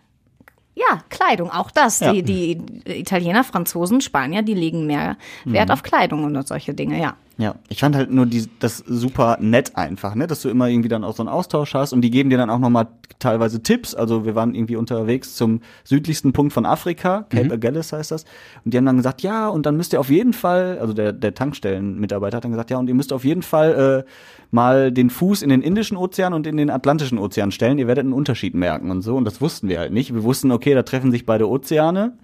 Ja, 0.77 1.01
Kleidung, 1.09 1.51
auch 1.51 1.71
das. 1.71 2.01
Ja. 2.01 2.13
Die, 2.13 2.23
die 2.23 2.61
Italiener, 2.85 3.45
Franzosen, 3.45 4.03
Spanier, 4.03 4.43
die 4.43 4.55
legen 4.55 4.87
mehr 4.87 5.17
Wert 5.47 5.71
auf 5.71 5.83
Kleidung 5.83 6.25
und 6.25 6.47
solche 6.47 6.75
Dinge, 6.75 7.01
ja. 7.01 7.17
Ja, 7.39 7.57
ich 7.69 7.81
fand 7.81 7.95
halt 7.95 8.11
nur 8.11 8.25
die, 8.25 8.49
das 8.61 8.79
super 8.79 9.37
nett 9.41 9.77
einfach, 9.77 10.15
ne, 10.15 10.27
dass 10.27 10.41
du 10.41 10.49
immer 10.49 10.69
irgendwie 10.69 10.89
dann 10.89 11.05
auch 11.05 11.15
so 11.15 11.23
einen 11.23 11.29
Austausch 11.29 11.75
hast 11.75 11.93
und 11.93 12.01
die 12.01 12.11
geben 12.11 12.31
dir 12.31 12.39
dann 12.39 12.49
auch 12.49 12.59
nochmal 12.59 12.89
teilweise 13.19 13.63
Tipps. 13.63 13.95
Also 13.95 14.25
wir 14.25 14.35
waren 14.35 14.55
irgendwie 14.55 14.77
unterwegs 14.77 15.35
zum 15.35 15.61
südlichsten 15.85 16.33
Punkt 16.33 16.55
von 16.55 16.65
Afrika, 16.65 17.27
Cape 17.29 17.53
Agulhas 17.53 17.93
heißt 17.93 18.11
das, 18.11 18.25
und 18.65 18.73
die 18.73 18.79
haben 18.79 18.87
dann 18.87 18.97
gesagt, 18.97 19.21
ja, 19.21 19.49
und 19.49 19.67
dann 19.67 19.77
müsst 19.77 19.93
ihr 19.93 20.01
auf 20.01 20.09
jeden 20.09 20.33
Fall, 20.33 20.79
also 20.81 20.95
der, 20.95 21.13
der 21.13 21.35
Tankstellenmitarbeiter 21.35 22.39
hat 22.39 22.45
dann 22.45 22.53
gesagt, 22.53 22.71
ja, 22.71 22.79
und 22.79 22.89
ihr 22.89 22.95
müsst 22.95 23.13
auf 23.13 23.25
jeden 23.25 23.43
Fall 23.43 24.05
äh, 24.07 24.11
mal 24.51 24.91
den 24.91 25.11
Fuß 25.11 25.43
in 25.43 25.51
den 25.51 25.61
Indischen 25.61 25.99
Ozean 25.99 26.33
und 26.33 26.47
in 26.47 26.57
den 26.57 26.71
Atlantischen 26.71 27.19
Ozean 27.19 27.51
stellen. 27.51 27.79
Ihr 27.79 27.87
werdet 27.87 28.05
einen 28.05 28.15
Unterschied 28.15 28.55
merken 28.55 28.91
und 28.91 29.03
so. 29.03 29.17
Und 29.17 29.25
das 29.25 29.41
wussten 29.41 29.69
wir 29.69 29.79
halt 29.79 29.93
nicht. 29.93 30.15
Wir 30.15 30.23
wussten, 30.23 30.53
okay, 30.53 30.73
da 30.73 30.83
treffen 30.83 31.11
sich 31.11 31.27
beide 31.27 31.49
Ozeane 31.49 32.15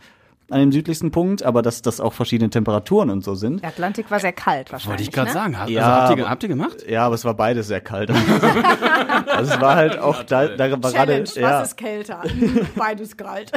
an 0.50 0.60
dem 0.60 0.72
südlichsten 0.72 1.10
Punkt, 1.10 1.42
aber 1.42 1.62
dass 1.62 1.80
das 1.82 1.98
auch 2.00 2.12
verschiedene 2.12 2.50
Temperaturen 2.50 3.08
und 3.10 3.24
so 3.24 3.34
sind. 3.34 3.62
Der 3.62 3.70
Atlantik 3.70 4.10
war 4.10 4.20
sehr 4.20 4.32
kalt 4.32 4.70
wahrscheinlich. 4.70 4.88
Wollte 4.88 5.02
ich 5.04 5.12
gerade 5.12 5.28
ne? 5.28 5.34
sagen. 5.34 5.56
Ha- 5.58 5.62
Also 5.62 5.72
Ja, 5.72 5.82
habt, 6.08 6.16
ihr, 6.18 6.22
aber- 6.24 6.30
habt 6.30 6.42
ihr 6.42 6.48
gemacht? 6.50 6.84
Ja, 6.88 7.06
aber 7.06 7.14
es 7.14 7.24
war 7.24 7.34
beides 7.34 7.68
sehr 7.68 7.80
kalt. 7.80 8.10
also 9.26 9.54
es 9.54 9.60
war 9.60 9.76
halt 9.76 9.98
auch 9.98 10.22
da, 10.24 10.48
da 10.48 10.70
war 10.82 10.92
gerade, 10.92 11.24
ja, 11.34 11.60
was 11.60 11.68
ist 11.68 11.76
kälter? 11.76 12.20
Beides 12.76 13.16
kalt. 13.16 13.50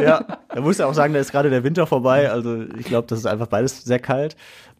ja, 0.00 0.24
da 0.48 0.60
muss 0.60 0.78
ja 0.78 0.86
auch 0.86 0.94
sagen, 0.94 1.14
da 1.14 1.20
ist 1.20 1.32
gerade 1.32 1.50
der 1.50 1.64
Winter 1.64 1.86
vorbei. 1.86 2.30
Also 2.30 2.62
ich 2.78 2.86
glaube, 2.86 3.06
das 3.08 3.20
ist 3.20 3.26
einfach 3.26 3.46
beides 3.46 3.84
sehr 3.84 3.98
kalt. 3.98 4.36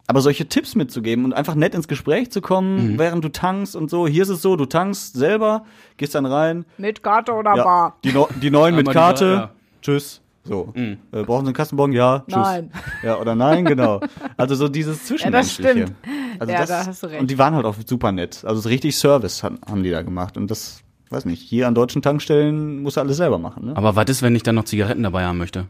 Aber 0.09 0.21
solche 0.21 0.47
Tipps 0.49 0.75
mitzugeben 0.75 1.25
und 1.25 1.33
einfach 1.33 1.55
nett 1.55 1.75
ins 1.77 1.87
Gespräch 1.87 2.31
zu 2.33 2.41
kommen, 2.41 2.99
während 2.99 3.25
du 3.25 3.29
tankst 3.29 3.77
und 3.77 3.89
so. 3.89 4.07
Hier 4.09 4.25
ist 4.25 4.31
es 4.31 4.43
so, 4.43 4.57
du 4.57 4.67
tankst 4.67 5.15
selber, 5.15 5.65
gehst 5.97 6.15
dann 6.17 6.27
rein. 6.27 6.65
Mit 6.77 7.03
Karte 7.05 7.33
oder 7.33 7.55
Ja, 7.55 7.63
Bar? 7.65 7.97
die, 8.05 8.13
no 8.13 8.29
die 8.43 8.51
neuen 8.51 8.75
mit 8.75 8.91
Karte. 8.91 9.25
Bar, 9.37 9.41
ja. 9.45 9.51
Tschüss. 9.81 10.21
So. 10.45 10.73
Äh, 10.75 10.97
brauchen 11.23 11.45
Sie 11.45 11.49
einen 11.51 11.55
Kassenbon? 11.55 11.93
Ja. 11.93 12.21
Tschüss. 12.27 12.35
Nein. 12.37 12.71
Ja, 13.05 13.19
oder 13.21 13.35
nein, 13.37 13.65
genau. 13.65 14.01
Also 14.37 14.55
so 14.57 14.69
dieses 14.69 15.05
Zwischenmenschliche. 15.07 15.71
stimmt. 15.71 15.93
Also 16.41 16.53
Ja, 16.53 16.61
das, 16.61 16.69
da 16.69 16.87
hast 16.87 17.03
du 17.03 17.07
recht. 17.09 17.21
Und 17.21 17.31
die 17.31 17.39
waren 17.39 17.55
halt 17.55 17.65
auch 17.65 17.77
super 17.87 18.11
nett. 18.13 18.45
Also 18.45 18.61
so 18.61 18.69
richtig 18.69 18.97
Service 18.97 19.43
han- 19.45 19.59
haben 19.69 19.83
die 19.85 19.91
da 19.91 20.03
gemacht. 20.03 20.37
Und 20.37 20.51
das, 20.51 20.83
weiß 21.11 21.27
nicht, 21.27 21.41
hier 21.43 21.69
an 21.69 21.75
deutschen 21.77 22.03
Tankstellen 22.03 22.83
musst 22.83 22.97
du 22.97 23.01
alles 23.03 23.19
selber 23.19 23.39
machen. 23.39 23.67
Ne? 23.67 23.77
Aber 23.77 23.95
was 23.95 24.07
ist, 24.09 24.23
wenn 24.23 24.35
ich 24.35 24.43
dann 24.43 24.57
noch 24.57 24.65
Zigaretten 24.65 25.05
dabei 25.05 25.25
haben 25.25 25.39
möchte? 25.39 25.67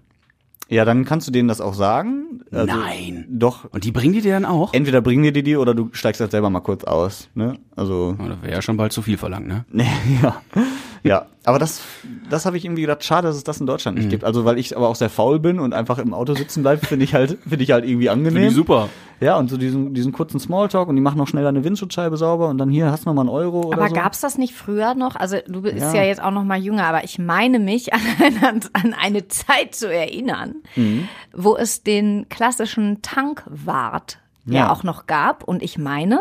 Ja, 0.68 0.86
dann 0.86 1.04
kannst 1.04 1.28
du 1.28 1.32
denen 1.32 1.48
das 1.48 1.60
auch 1.60 1.74
sagen. 1.74 2.40
Also, 2.50 2.64
Nein. 2.74 3.26
Doch. 3.28 3.66
Und 3.72 3.84
die 3.84 3.90
bringen 3.92 4.14
die 4.14 4.22
dir 4.22 4.32
dann 4.32 4.46
auch? 4.46 4.72
Entweder 4.72 5.02
bringen 5.02 5.22
die 5.22 5.32
dir 5.32 5.42
die 5.42 5.56
oder 5.58 5.74
du 5.74 5.90
steigst 5.92 6.18
halt 6.22 6.30
selber 6.30 6.48
mal 6.48 6.60
kurz 6.60 6.84
aus. 6.84 7.28
Ne? 7.34 7.58
Also, 7.76 8.16
Oh, 8.18 8.26
das 8.26 8.40
wäre 8.40 8.52
ja 8.54 8.62
schon 8.62 8.78
bald 8.78 8.92
zu 8.92 9.02
viel 9.02 9.18
verlangt, 9.18 9.46
ne? 9.48 9.66
nee, 9.70 9.84
ja. 10.22 10.40
Ja, 11.04 11.26
aber 11.44 11.58
das, 11.58 11.80
das 12.30 12.46
habe 12.46 12.56
ich 12.56 12.64
irgendwie 12.64 12.82
gedacht, 12.82 13.02
schade, 13.04 13.26
dass 13.28 13.36
es 13.36 13.44
das 13.44 13.60
in 13.60 13.66
Deutschland 13.66 13.96
Mhm. 13.96 14.04
nicht 14.04 14.10
gibt. 14.10 14.24
Also, 14.24 14.44
weil 14.44 14.58
ich 14.58 14.76
aber 14.76 14.88
auch 14.88 14.94
sehr 14.96 15.10
faul 15.10 15.38
bin 15.40 15.58
und 15.58 15.74
einfach 15.74 15.98
im 15.98 16.14
Auto 16.14 16.34
sitzen 16.34 16.62
bleibe, 16.62 16.86
finde 16.86 17.04
ich 17.04 17.14
halt, 17.14 17.38
finde 17.48 17.64
ich 17.64 17.70
halt 17.72 17.84
irgendwie 17.84 18.10
angenehm. 18.10 18.50
super. 18.50 18.88
Ja, 19.20 19.36
und 19.38 19.48
so 19.50 19.56
diesen, 19.56 19.94
diesen 19.94 20.10
kurzen 20.10 20.40
Smalltalk 20.40 20.88
und 20.88 20.96
die 20.96 21.02
machen 21.02 21.16
noch 21.18 21.28
schnell 21.28 21.44
deine 21.44 21.62
Windschutzscheibe 21.62 22.16
sauber 22.16 22.48
und 22.48 22.58
dann 22.58 22.68
hier 22.70 22.90
hast 22.90 23.04
du 23.04 23.08
noch 23.10 23.14
mal 23.14 23.20
einen 23.22 23.28
Euro 23.30 23.60
oder 23.66 23.78
Aber 23.78 23.88
so. 23.88 23.94
gab's 23.94 24.20
das 24.20 24.36
nicht 24.36 24.52
früher 24.52 24.94
noch? 24.94 25.14
Also 25.14 25.36
du 25.46 25.62
bist 25.62 25.76
ja, 25.78 25.94
Ja. 25.94 26.02
jetzt 26.02 26.20
auch 26.20 26.32
noch 26.32 26.42
mal 26.42 26.58
jünger, 26.60 26.84
aber 26.86 27.04
ich 27.04 27.20
meine 27.20 27.60
mich 27.60 27.92
an 27.94 28.00
eine, 28.20 28.60
an 28.72 28.94
eine 29.00 29.28
Zeit 29.28 29.74
zu 29.76 29.92
erinnern, 29.92 30.56
Mhm. 30.74 31.06
wo 31.32 31.56
es 31.56 31.84
den 31.84 32.28
klassischen 32.30 33.00
Tankwart 33.02 34.18
ja. 34.44 34.54
Ja. 34.54 34.72
auch 34.72 34.82
noch 34.82 35.06
gab. 35.06 35.44
Und 35.44 35.62
ich 35.62 35.78
meine, 35.78 36.18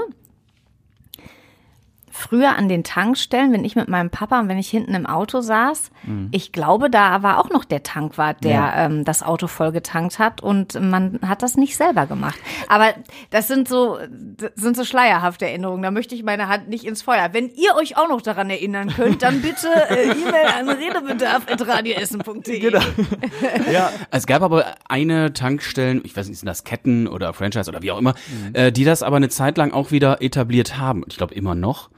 früher 2.11 2.55
an 2.57 2.69
den 2.69 2.83
Tankstellen, 2.83 3.51
wenn 3.53 3.63
ich 3.65 3.75
mit 3.75 3.87
meinem 3.87 4.09
Papa 4.09 4.39
und 4.39 4.47
wenn 4.49 4.57
ich 4.57 4.69
hinten 4.69 4.93
im 4.93 5.05
Auto 5.05 5.41
saß, 5.41 5.91
ich 6.31 6.51
glaube, 6.51 6.89
da 6.89 7.23
war 7.23 7.39
auch 7.39 7.49
noch 7.49 7.63
der 7.65 7.83
Tankwart, 7.83 8.43
der 8.43 8.51
Mhm. 8.51 8.55
Ja. 8.65 8.85
ähm, 8.85 9.03
das 9.05 9.23
Auto 9.23 9.47
voll 9.47 9.71
getankt 9.71 10.19
hat 10.19 10.41
und 10.41 10.79
man 10.81 11.19
hat 11.25 11.41
das 11.41 11.55
nicht 11.55 11.77
selber 11.77 12.05
gemacht. 12.05 12.37
Aber 12.67 12.93
das 13.29 13.47
sind 13.47 13.67
so, 13.67 13.97
das 14.37 14.51
sind 14.55 14.75
so 14.75 14.83
schleierhafte 14.83 15.45
Erinnerungen. 15.47 15.81
Da 15.83 15.91
möchte 15.91 16.15
ich 16.15 16.23
meine 16.23 16.47
Hand 16.47 16.67
nicht 16.69 16.83
ins 16.85 17.01
Feuer. 17.01 17.29
Wenn 17.31 17.49
ihr 17.49 17.75
euch 17.75 17.97
auch 17.97 18.09
noch 18.09 18.21
daran 18.21 18.49
erinnern 18.49 18.89
könnt, 18.93 19.21
dann 19.23 19.41
bitte 19.41 19.67
äh, 19.89 20.09
E-Mail 20.11 20.47
an 20.59 20.69
redebedarf.radioessen.de. 20.69 22.59
Genau. 22.59 22.79
ja, 23.71 23.91
Es 24.11 24.27
gab 24.27 24.41
aber 24.41 24.65
eine 24.87 25.33
Tankstellen, 25.33 26.01
ich 26.03 26.15
weiß 26.15 26.27
nicht, 26.27 26.39
sind 26.39 26.47
das 26.47 26.63
Ketten 26.63 27.07
oder 27.07 27.33
Franchise 27.33 27.69
oder 27.69 27.81
wie 27.81 27.91
auch 27.91 27.97
immer, 27.99 28.15
äh, 28.53 28.71
die 28.71 28.83
das 28.83 29.03
aber 29.03 29.17
eine 29.17 29.29
Zeit 29.29 29.57
lang 29.57 29.71
auch 29.71 29.91
wieder 29.91 30.21
etabliert 30.21 30.77
haben. 30.77 31.03
Ich 31.09 31.17
glaube 31.17 31.33
immer 31.33 31.55
noch. 31.55 31.89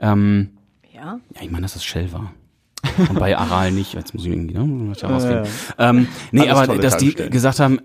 Ähm, 0.00 0.50
Ja. 0.94 1.18
ja, 1.34 1.42
ich 1.42 1.50
meine, 1.50 1.62
dass 1.62 1.74
das 1.74 1.84
Shell 1.84 2.12
war. 2.12 2.32
Und 3.08 3.18
bei 3.18 3.36
Aral 3.36 3.72
nicht. 3.72 3.94
Jetzt 3.94 4.14
muss 4.14 4.24
ich 4.24 4.30
irgendwie, 4.32 4.54
ne? 4.54 4.60
Muss 4.64 4.98
ich 4.98 5.02
herausfinden. 5.02 5.48
Ähm, 5.78 6.08
nee, 6.32 6.48
Alles 6.48 6.68
aber 6.68 6.78
dass 6.78 6.96
die 6.98 7.14
gesagt 7.14 7.60
haben, 7.60 7.80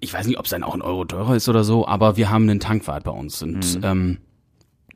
ich 0.00 0.12
weiß 0.12 0.26
nicht, 0.26 0.38
ob 0.38 0.44
es 0.44 0.50
dann 0.50 0.62
auch 0.62 0.74
ein 0.74 0.82
Euro 0.82 1.04
teurer 1.04 1.36
ist 1.36 1.48
oder 1.48 1.62
so, 1.64 1.86
aber 1.86 2.16
wir 2.16 2.30
haben 2.30 2.48
einen 2.48 2.60
Tankwart 2.60 3.04
bei 3.04 3.10
uns. 3.10 3.42
Und 3.42 3.76
Mhm. 3.78 3.80
ähm, 3.84 4.18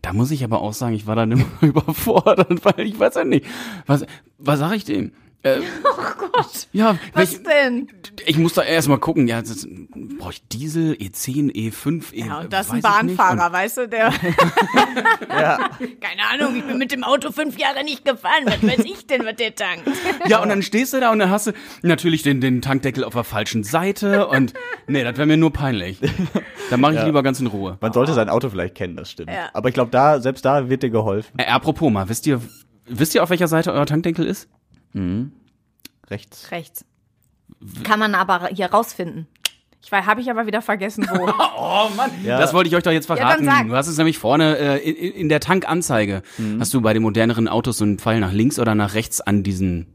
da 0.03 0.13
muss 0.13 0.31
ich 0.31 0.45
aber 0.45 0.61
auch 0.61 0.73
sagen, 0.73 0.95
ich 0.95 1.07
war 1.07 1.17
dann 1.17 1.31
immer 1.33 1.45
überfordert, 1.61 2.65
weil 2.65 2.87
ich 2.87 2.99
weiß 2.99 3.15
ja 3.17 3.25
nicht. 3.25 3.47
Was, 3.87 4.05
was 4.39 4.59
sag 4.59 4.73
ich 4.75 4.85
dem? 4.85 5.13
Äh, 5.43 5.61
Oh 5.85 6.27
Gott. 6.33 6.69
ja, 6.73 6.99
Was 7.13 7.33
welch, 7.33 7.43
denn? 7.45 7.89
ich 8.27 8.39
muss 8.39 8.55
da 8.55 8.63
erst 8.63 8.89
mal 8.89 8.99
gucken, 8.99 9.29
ja, 9.29 9.41
das- 9.41 9.67
brauche 10.19 10.33
ich 10.33 10.47
Diesel, 10.49 10.95
E10, 10.95 11.53
E5, 11.53 12.13
E, 12.13 12.27
Ja, 12.27 12.41
und 12.41 12.53
das 12.53 12.67
ist 12.67 12.73
ein 12.73 12.79
ich. 12.79 12.83
Bahnfahrer, 12.83 13.53
weißt 13.53 13.77
du, 13.79 13.89
der. 13.89 14.13
ja. 15.29 15.71
Keine 16.01 16.29
Ahnung, 16.33 16.57
ich 16.57 16.65
bin 16.65 16.79
mit 16.79 16.93
dem 16.93 17.05
Auto 17.05 17.31
fünf 17.33 17.59
Jahre 17.59 17.85
nicht 17.85 18.05
gefahren. 18.05 18.45
Was 18.47 18.63
weiß 18.63 18.85
ich 18.85 19.07
denn, 19.07 19.25
was 19.25 19.37
der 19.37 19.55
tankt? 19.55 19.89
Ja, 20.27 20.43
und 20.43 20.49
dann 20.49 20.63
stehst 20.63 20.93
du 20.93 21.01
da 21.01 21.11
und 21.13 21.19
dann 21.21 21.31
hast 21.31 21.47
du 21.49 21.53
natürlich 21.83 22.23
den, 22.23 22.41
den 22.41 22.61
Tankdeckel 22.63 23.05
auf 23.05 23.15
der 23.15 23.25
falschen 23.25 23.65
Seite 23.65 24.27
und 24.29 24.55
nee, 24.87 25.05
das 25.05 25.17
wäre 25.17 25.27
mir 25.27 25.37
nur 25.37 25.53
peinlich. 25.53 25.99
Da 26.71 26.77
mache 26.77 26.95
ich 26.97 27.03
lieber 27.05 27.23
ganz 27.23 27.41
in 27.41 27.47
Ruhe. 27.47 27.79
Man 27.81 27.93
sollte 27.93 28.13
sein 28.15 28.29
Auto 28.29 28.51
vielleicht 28.51 28.75
kennen, 28.75 28.97
das 28.97 29.11
stimmt. 29.11 29.31
Ja. 29.31 29.51
Aber 29.53 29.69
ich 29.69 29.75
glaube, 29.75 29.91
da, 29.91 30.21
selbst 30.21 30.45
da 30.45 30.69
wird 30.69 30.83
dir 30.83 30.91
geholfen. 30.91 31.39
Äh, 31.39 31.47
apropos 31.47 31.91
mal, 31.93 32.09
wisst 32.09 32.27
ihr, 32.27 32.41
wisst 32.87 33.15
ihr, 33.15 33.23
auf 33.23 33.31
welcher 33.31 33.49
Seite 33.49 33.73
euer 33.73 33.87
Tankdeckel 33.87 34.27
ist? 34.27 34.49
Rechts. 36.11 36.51
Rechts. 36.51 36.85
Kann 37.85 37.99
man 37.99 38.15
aber 38.15 38.49
hier 38.49 38.67
rausfinden. 38.67 39.27
Ich 39.83 39.93
weiß, 39.93 40.07
habe 40.07 40.21
ich 40.21 40.31
aber 40.31 40.47
wieder 40.47 40.61
vergessen, 40.61 41.09
wo. 41.11 41.29
Oh 41.61 41.89
Mann, 41.97 42.11
Ja. 42.25 42.39
das 42.39 42.53
wollte 42.53 42.69
ich 42.69 42.75
euch 42.77 42.83
doch 42.83 42.91
jetzt 42.91 43.09
dann 43.09 43.17
verraten. 43.19 43.45
sag. 43.45 43.69
du 43.69 43.75
hast 43.75 43.87
es 43.89 43.97
nämlich 43.97 44.19
vorne 44.19 44.57
äh, 44.59 44.79
in, 44.91 45.13
in 45.15 45.29
der 45.29 45.41
Tankanzeige. 45.41 46.23
Hast 46.59 46.75
du 46.75 46.81
bei 46.81 46.93
den 46.93 47.03
moderneren 47.03 47.47
Autos 47.49 47.79
so 47.79 47.85
einen 47.85 47.99
Pfeil 47.99 48.21
nach 48.21 48.33
links 48.33 48.59
oder 48.59 48.75
nach 48.75 48.95
rechts 48.95 49.21
an 49.21 49.43
diesen 49.43 49.87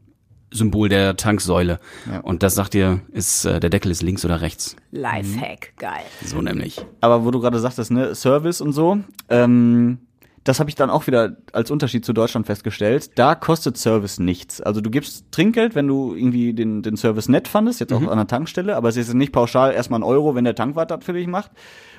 Symbol 0.50 0.88
der 0.88 1.16
Tanksäule. 1.16 1.80
Ja. 2.10 2.20
Und 2.20 2.42
das 2.42 2.54
sagt 2.54 2.74
dir, 2.74 3.00
ist 3.12 3.44
äh, 3.44 3.60
der 3.60 3.70
Deckel 3.70 3.90
ist 3.90 4.02
links 4.02 4.24
oder 4.24 4.40
rechts. 4.40 4.76
Lifehack, 4.92 5.76
geil. 5.76 6.04
So 6.24 6.40
nämlich. 6.40 6.84
Aber 7.00 7.24
wo 7.24 7.30
du 7.30 7.40
gerade 7.40 7.58
sagtest, 7.58 7.90
ne, 7.90 8.14
Service 8.14 8.60
und 8.60 8.72
so, 8.72 8.98
ähm, 9.28 9.98
das 10.44 10.60
habe 10.60 10.70
ich 10.70 10.76
dann 10.76 10.90
auch 10.90 11.06
wieder 11.06 11.36
als 11.52 11.70
Unterschied 11.70 12.04
zu 12.04 12.12
Deutschland 12.12 12.46
festgestellt. 12.46 13.10
Da 13.16 13.34
kostet 13.34 13.76
Service 13.78 14.18
nichts. 14.18 14.60
Also 14.60 14.80
du 14.80 14.90
gibst 14.90 15.32
Trinkgeld, 15.32 15.74
wenn 15.74 15.88
du 15.88 16.14
irgendwie 16.14 16.52
den, 16.52 16.82
den 16.82 16.96
Service 16.96 17.28
nett 17.28 17.48
fandest, 17.48 17.80
jetzt 17.80 17.92
auch 17.92 18.06
an 18.06 18.16
der 18.18 18.26
Tankstelle, 18.26 18.76
aber 18.76 18.90
es 18.90 18.96
ist 18.96 19.12
nicht 19.14 19.32
pauschal 19.32 19.72
erstmal 19.72 20.00
ein 20.00 20.04
Euro, 20.04 20.34
wenn 20.34 20.44
der 20.44 20.54
Tankwart 20.54 20.90
das 20.90 21.02
für 21.04 21.14
dich 21.14 21.26
macht. 21.26 21.50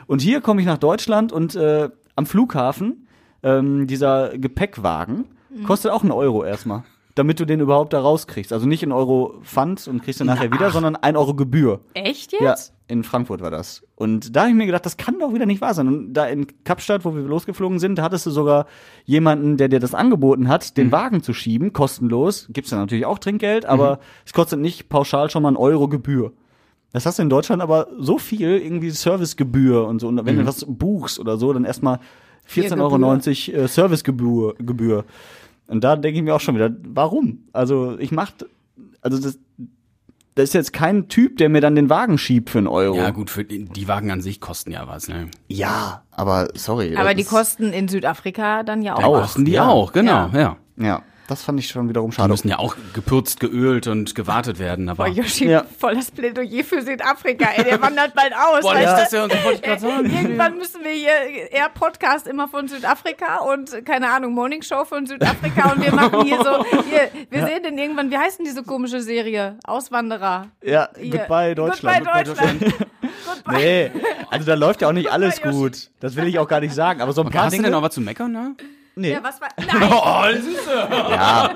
Und 0.07 0.21
hier 0.21 0.41
komme 0.41 0.61
ich 0.61 0.67
nach 0.67 0.77
Deutschland 0.77 1.31
und 1.31 1.55
äh, 1.55 1.89
am 2.15 2.25
Flughafen, 2.25 3.07
ähm, 3.43 3.87
dieser 3.87 4.37
Gepäckwagen, 4.37 5.25
kostet 5.65 5.91
auch 5.91 6.03
einen 6.03 6.11
Euro 6.11 6.43
erstmal. 6.43 6.83
Damit 7.15 7.39
du 7.39 7.45
den 7.45 7.61
überhaupt 7.61 7.93
da 7.93 8.01
rauskriegst. 8.01 8.51
Also 8.51 8.67
nicht 8.67 8.83
in 8.83 8.91
Euro 8.91 9.39
Pfand 9.43 9.87
und 9.87 10.03
kriegst 10.03 10.19
den 10.19 10.27
nachher 10.27 10.51
wieder, 10.51 10.69
sondern 10.71 10.97
ein 10.97 11.15
Euro 11.15 11.33
Gebühr. 11.33 11.79
Echt 11.93 12.33
Ja, 12.33 12.51
jetzt? 12.51 12.74
In 12.87 13.03
Frankfurt 13.03 13.41
war 13.41 13.51
das. 13.51 13.83
Und 13.95 14.35
da 14.35 14.41
habe 14.41 14.51
ich 14.51 14.55
mir 14.55 14.65
gedacht, 14.65 14.85
das 14.85 14.97
kann 14.97 15.19
doch 15.19 15.33
wieder 15.33 15.45
nicht 15.45 15.61
wahr 15.61 15.73
sein. 15.73 15.87
Und 15.87 16.13
da 16.13 16.25
in 16.27 16.45
Kapstadt, 16.63 17.03
wo 17.03 17.15
wir 17.15 17.23
losgeflogen 17.23 17.79
sind, 17.79 17.97
da 17.97 18.03
hattest 18.03 18.25
du 18.25 18.31
sogar 18.31 18.67
jemanden, 19.05 19.57
der 19.57 19.69
dir 19.69 19.79
das 19.79 19.95
angeboten 19.95 20.47
hat, 20.47 20.77
den 20.77 20.91
Wagen 20.91 21.23
zu 21.23 21.33
schieben, 21.33 21.73
kostenlos. 21.73 22.47
Gibt's 22.51 22.69
dann 22.69 22.79
natürlich 22.79 23.05
auch 23.05 23.17
Trinkgeld, 23.17 23.65
aber 23.65 23.99
es 24.25 24.33
kostet 24.33 24.59
nicht 24.59 24.89
pauschal 24.89 25.29
schon 25.29 25.43
mal 25.43 25.49
ein 25.49 25.57
Euro 25.57 25.87
Gebühr. 25.87 26.33
Das 26.93 27.05
hast 27.05 27.19
du 27.19 27.23
in 27.23 27.29
Deutschland 27.29 27.61
aber 27.61 27.87
so 27.97 28.17
viel, 28.17 28.51
irgendwie 28.51 28.89
Servicegebühr 28.89 29.85
und 29.87 29.99
so. 29.99 30.07
Und 30.07 30.25
wenn 30.25 30.37
du 30.37 30.45
was 30.45 30.65
buchst 30.65 31.19
oder 31.19 31.37
so, 31.37 31.51
dann 31.51 31.65
erstmal 31.65 31.99
14,90 32.49 33.53
Euro 33.53 33.63
äh, 33.63 33.67
Servicegebühr. 33.67 34.55
Gebühr. 34.59 35.05
Und 35.67 35.83
da 35.83 35.95
denke 35.95 36.19
ich 36.19 36.23
mir 36.23 36.35
auch 36.35 36.39
schon 36.39 36.55
wieder, 36.55 36.73
warum? 36.83 37.45
Also 37.51 37.97
ich 37.99 38.11
mach, 38.11 38.31
also 39.01 39.19
das, 39.19 39.39
da 40.35 40.43
ist 40.43 40.53
jetzt 40.53 40.73
kein 40.73 41.07
Typ, 41.07 41.37
der 41.37 41.49
mir 41.49 41.61
dann 41.61 41.75
den 41.75 41.89
Wagen 41.89 42.17
schiebt 42.17 42.49
für 42.49 42.57
einen 42.57 42.67
Euro. 42.67 42.97
Ja 42.97 43.09
gut, 43.11 43.29
für 43.29 43.45
die 43.45 43.65
die 43.65 43.87
Wagen 43.87 44.11
an 44.11 44.21
sich 44.21 44.41
kosten 44.41 44.71
ja 44.71 44.87
was. 44.87 45.07
Ne? 45.07 45.31
Ja, 45.47 46.03
aber 46.11 46.49
sorry. 46.53 46.95
Aber 46.97 47.13
das 47.13 47.23
die 47.23 47.23
kosten 47.23 47.71
in 47.71 47.87
Südafrika 47.87 48.63
dann 48.63 48.81
ja 48.81 48.95
auch. 48.95 49.03
Auch, 49.03 49.21
kosten 49.21 49.45
die 49.45 49.53
ja. 49.53 49.67
auch, 49.67 49.93
genau, 49.93 50.29
Ja. 50.31 50.31
ja. 50.33 50.57
Ja, 50.77 51.01
das 51.27 51.43
fand 51.43 51.59
ich 51.59 51.67
schon 51.67 51.89
wiederum 51.89 52.11
Die 52.11 52.15
schade. 52.15 52.29
müssen 52.29 52.47
ja 52.49 52.59
auch 52.59 52.75
gepürzt, 52.93 53.39
geölt 53.39 53.87
und 53.87 54.13
gewartet 54.15 54.59
werden. 54.59 54.89
Aber 54.89 55.05
Boah, 55.05 55.11
Yoshi, 55.13 55.47
Ja. 55.49 55.65
voll 55.79 55.95
das 55.95 56.11
Plädoyer 56.11 56.63
für 56.63 56.81
Südafrika, 56.81 57.49
ey, 57.55 57.63
der 57.63 57.81
wandert 57.81 58.13
bald 58.13 58.33
aus. 58.33 58.61
Boah, 58.61 58.73
du? 58.75 58.81
das 58.83 59.11
ja, 59.11 59.27
das 59.27 59.43
wollte 59.43 59.55
ich 59.55 59.61
gerade 59.61 59.81
sagen. 59.81 60.05
Irgendwann 60.15 60.57
müssen 60.57 60.83
wir 60.83 60.91
hier 60.91 61.51
eher 61.51 61.69
Podcast 61.69 62.27
immer 62.27 62.47
von 62.47 62.67
Südafrika 62.67 63.37
und 63.39 63.85
keine 63.85 64.09
Ahnung, 64.11 64.33
Morning 64.33 64.61
Show 64.61 64.85
von 64.85 65.05
Südafrika 65.05 65.71
und 65.71 65.83
wir 65.83 65.93
machen 65.93 66.23
hier 66.23 66.37
so, 66.43 66.63
hier, 66.89 67.09
wir 67.29 67.45
sehen 67.47 67.63
den 67.63 67.77
irgendwann, 67.77 68.11
wie 68.11 68.17
heißt 68.17 68.39
denn 68.39 68.45
diese 68.45 68.63
komische 68.63 69.01
Serie? 69.01 69.57
Auswanderer. 69.63 70.47
Ja, 70.63 70.89
Hier. 70.99 71.11
Goodbye 71.11 71.55
Deutschland. 71.55 72.03
Goodbye 72.05 72.23
Deutschland. 72.23 72.61
Goodbye. 72.61 73.57
Nee, 73.57 73.91
also 74.29 74.45
da 74.45 74.53
läuft 74.55 74.81
ja 74.81 74.87
auch 74.89 74.93
nicht 74.93 75.11
alles 75.11 75.41
gut. 75.41 75.89
Das 75.99 76.15
will 76.15 76.27
ich 76.27 76.39
auch 76.39 76.47
gar 76.47 76.59
nicht 76.59 76.73
sagen. 76.73 77.01
Aber 77.01 77.13
so 77.13 77.21
ein 77.23 77.29
paar 77.29 77.43
Hast 77.45 77.53
du 77.53 77.57
Dinge. 77.57 77.63
denn 77.63 77.71
noch 77.71 77.81
was 77.81 77.93
zu 77.93 78.01
meckern, 78.01 78.31
ne? 78.31 78.55
Nee. 78.95 79.11
Ja, 79.11 79.23
was 79.23 79.41
war, 79.41 79.49
nein, 79.57 79.91
Oh, 79.91 81.11
Ja, 81.11 81.55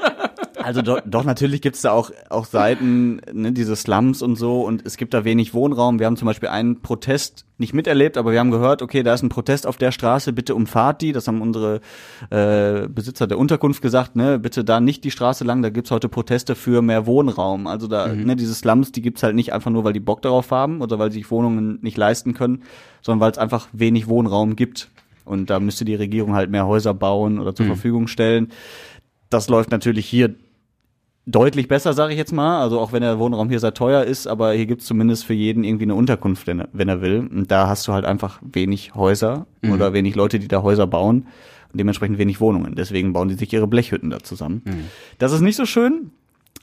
also 0.64 0.82
do, 0.82 0.98
doch, 1.06 1.24
natürlich 1.24 1.62
gibt's 1.62 1.82
da 1.82 1.92
auch, 1.92 2.12
auch 2.30 2.46
Seiten, 2.46 3.22
ne, 3.32 3.52
diese 3.52 3.76
Slums 3.76 4.22
und 4.22 4.36
so, 4.36 4.62
und 4.62 4.86
es 4.86 4.98
gibt 4.98 5.14
da 5.14 5.24
wenig 5.24 5.54
Wohnraum. 5.54 6.00
Wir 6.00 6.06
haben 6.06 6.18
zum 6.18 6.26
Beispiel 6.26 6.50
einen 6.50 6.82
Protest 6.82 7.46
nicht 7.58 7.74
miterlebt, 7.74 8.18
aber 8.18 8.32
wir 8.32 8.40
haben 8.40 8.52
gehört, 8.52 8.82
okay, 8.82 9.04
da 9.04 9.14
ist 9.14 9.24
ein 9.24 9.30
Protest 9.30 9.68
auf 9.68 9.78
der 9.78 9.92
Straße, 9.92 10.34
bitte 10.34 10.56
umfahrt 10.56 11.02
die. 11.02 11.12
Das 11.12 11.28
haben 11.28 11.42
unsere 11.42 11.82
äh, 12.30 12.88
Besitzer 12.88 13.28
der 13.28 13.38
Unterkunft 13.38 13.82
gesagt, 13.82 14.16
ne, 14.16 14.40
bitte 14.40 14.64
da 14.64 14.80
nicht 14.80 15.04
die 15.04 15.12
Straße 15.12 15.44
lang, 15.44 15.62
da 15.62 15.70
gibt's 15.70 15.92
heute 15.92 16.10
Proteste 16.10 16.56
für 16.56 16.82
mehr 16.82 17.06
Wohnraum. 17.06 17.68
Also 17.68 17.88
da, 17.88 18.08
ne, 18.08 18.36
diese 18.36 18.54
Slums, 18.54 18.92
die 18.92 19.02
gibt's 19.02 19.24
halt 19.24 19.36
nicht 19.36 19.54
einfach 19.54 19.72
nur, 19.72 19.84
weil 19.84 19.94
die 19.94 20.00
Bock 20.00 20.22
darauf 20.22 20.52
haben 20.52 20.82
oder 20.82 21.00
weil 21.00 21.12
sie 21.12 21.20
sich 21.20 21.32
Wohnungen 21.32 21.80
nicht 21.82 21.98
leisten 21.98 22.34
können, 22.34 22.64
sondern 23.02 23.22
weil 23.22 23.32
es 23.32 23.38
einfach 23.38 23.68
wenig 23.72 24.08
Wohnraum 24.08 24.56
gibt. 24.56 24.90
Und 25.30 25.50
da 25.50 25.60
müsste 25.60 25.86
die 25.86 25.96
Regierung 25.96 26.34
halt 26.34 26.50
mehr 26.50 26.68
Häuser 26.68 26.94
bauen 26.94 27.40
oder 27.40 27.56
zur 27.56 27.68
Verfügung 27.68 28.08
stellen. 28.08 28.50
Das 29.30 29.48
läuft 29.48 29.72
natürlich 29.72 30.08
hier 30.08 30.36
deutlich 31.26 31.68
besser, 31.68 31.94
sage 31.94 32.14
ich 32.14 32.18
jetzt 32.18 32.34
mal. 32.34 32.62
Also 32.62 32.80
auch 32.80 32.92
wenn 32.92 33.02
der 33.02 33.20
Wohnraum 33.20 33.50
hier 33.50 33.60
sehr 33.60 33.74
teuer 33.74 34.04
ist, 34.04 34.26
aber 34.28 34.54
hier 34.54 34.66
gibt's 34.66 34.86
zumindest 34.86 35.26
für 35.26 35.36
jeden 35.36 35.64
irgendwie 35.64 35.84
eine 35.84 35.96
Unterkunft, 35.96 36.48
wenn 36.48 36.62
er, 36.62 36.70
wenn 36.74 36.90
er 36.90 37.02
will. 37.02 37.20
Und 37.32 37.52
da 37.52 37.68
hast 37.68 37.88
du 37.88 37.94
halt 37.94 38.06
einfach 38.06 38.42
wenig 38.42 38.96
Häuser 38.96 39.46
oder 39.72 39.94
wenig 39.94 40.16
Leute, 40.16 40.40
die 40.40 40.48
da 40.48 40.64
Häuser 40.64 40.88
bauen 40.88 41.28
und 41.72 41.80
dementsprechend 41.80 42.18
wenig 42.18 42.42
Wohnungen. 42.42 42.74
Deswegen 42.76 43.14
bauen 43.14 43.28
die 43.28 43.36
sich 43.36 43.54
ihre 43.54 43.68
Blechhütten 43.68 44.10
da 44.10 44.20
zusammen. 44.20 44.64
Das 45.20 45.32
ist 45.32 45.42
nicht 45.42 45.56
so 45.56 45.66
schön. 45.66 46.10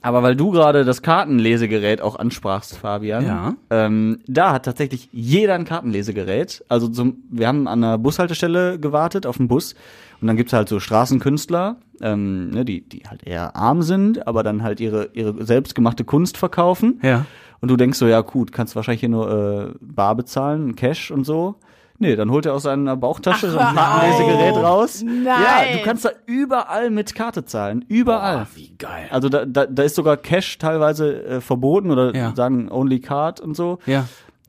Aber 0.01 0.21
weil 0.21 0.35
du 0.35 0.51
gerade 0.51 0.85
das 0.85 1.01
Kartenlesegerät 1.01 2.01
auch 2.01 2.17
ansprachst, 2.17 2.77
Fabian, 2.77 3.25
Ja. 3.25 3.55
ähm, 3.71 4.19
da 4.27 4.53
hat 4.53 4.65
tatsächlich 4.65 5.09
jeder 5.11 5.55
ein 5.55 5.65
Kartenlesegerät. 5.65 6.63
Also 6.69 6.87
zum, 6.87 7.23
wir 7.31 7.47
haben 7.47 7.67
an 7.67 7.83
einer 7.83 7.97
Bushaltestelle 7.97 8.79
gewartet 8.79 9.25
auf 9.25 9.37
den 9.37 9.47
Bus 9.47 9.73
und 10.21 10.27
dann 10.27 10.37
gibt's 10.37 10.53
halt 10.53 10.69
so 10.69 10.79
Straßenkünstler, 10.79 11.77
ähm, 12.01 12.51
ne, 12.51 12.63
die, 12.63 12.87
die 12.87 13.03
halt 13.09 13.23
eher 13.25 13.55
arm 13.55 13.81
sind, 13.81 14.27
aber 14.27 14.43
dann 14.43 14.61
halt 14.61 14.79
ihre, 14.79 15.09
ihre 15.13 15.43
selbstgemachte 15.43 16.03
Kunst 16.03 16.37
verkaufen. 16.37 16.99
Ja. 17.01 17.25
Und 17.59 17.69
du 17.71 17.75
denkst 17.75 17.97
so, 17.97 18.05
ja 18.07 18.21
gut, 18.21 18.51
kannst 18.51 18.75
wahrscheinlich 18.75 18.99
hier 18.99 19.09
nur 19.09 19.31
äh, 19.31 19.73
bar 19.81 20.15
bezahlen, 20.15 20.75
Cash 20.75 21.09
und 21.09 21.23
so. 21.25 21.55
Nee, 21.99 22.15
dann 22.15 22.29
holt 22.29 22.45
er 22.45 22.53
aus 22.53 22.63
seiner 22.63 22.95
Bauchtasche 22.95 23.49
so 23.49 23.57
ein 23.57 23.75
Kartenlesegerät 23.75 24.55
raus. 24.55 25.01
Nein. 25.03 25.25
Ja, 25.25 25.77
du 25.77 25.83
kannst 25.83 26.05
da 26.05 26.09
überall 26.27 26.89
mit 26.91 27.15
Karte 27.15 27.43
zahlen. 27.45 27.83
Überall. 27.87 28.45
Oh, 28.45 28.55
wie 28.55 28.75
geil. 28.77 29.07
Also 29.09 29.29
da, 29.29 29.45
da, 29.45 29.65
da 29.65 29.83
ist 29.83 29.95
sogar 29.95 30.15
Cash 30.17 30.57
teilweise 30.59 31.23
äh, 31.25 31.41
verboten 31.41 31.89
oder 31.89 32.15
Ja. 32.15 32.33
sagen 32.35 32.69
Only 32.71 32.99
Card 32.99 33.39
und 33.39 33.55
so. 33.55 33.79
Ja. 33.87 34.05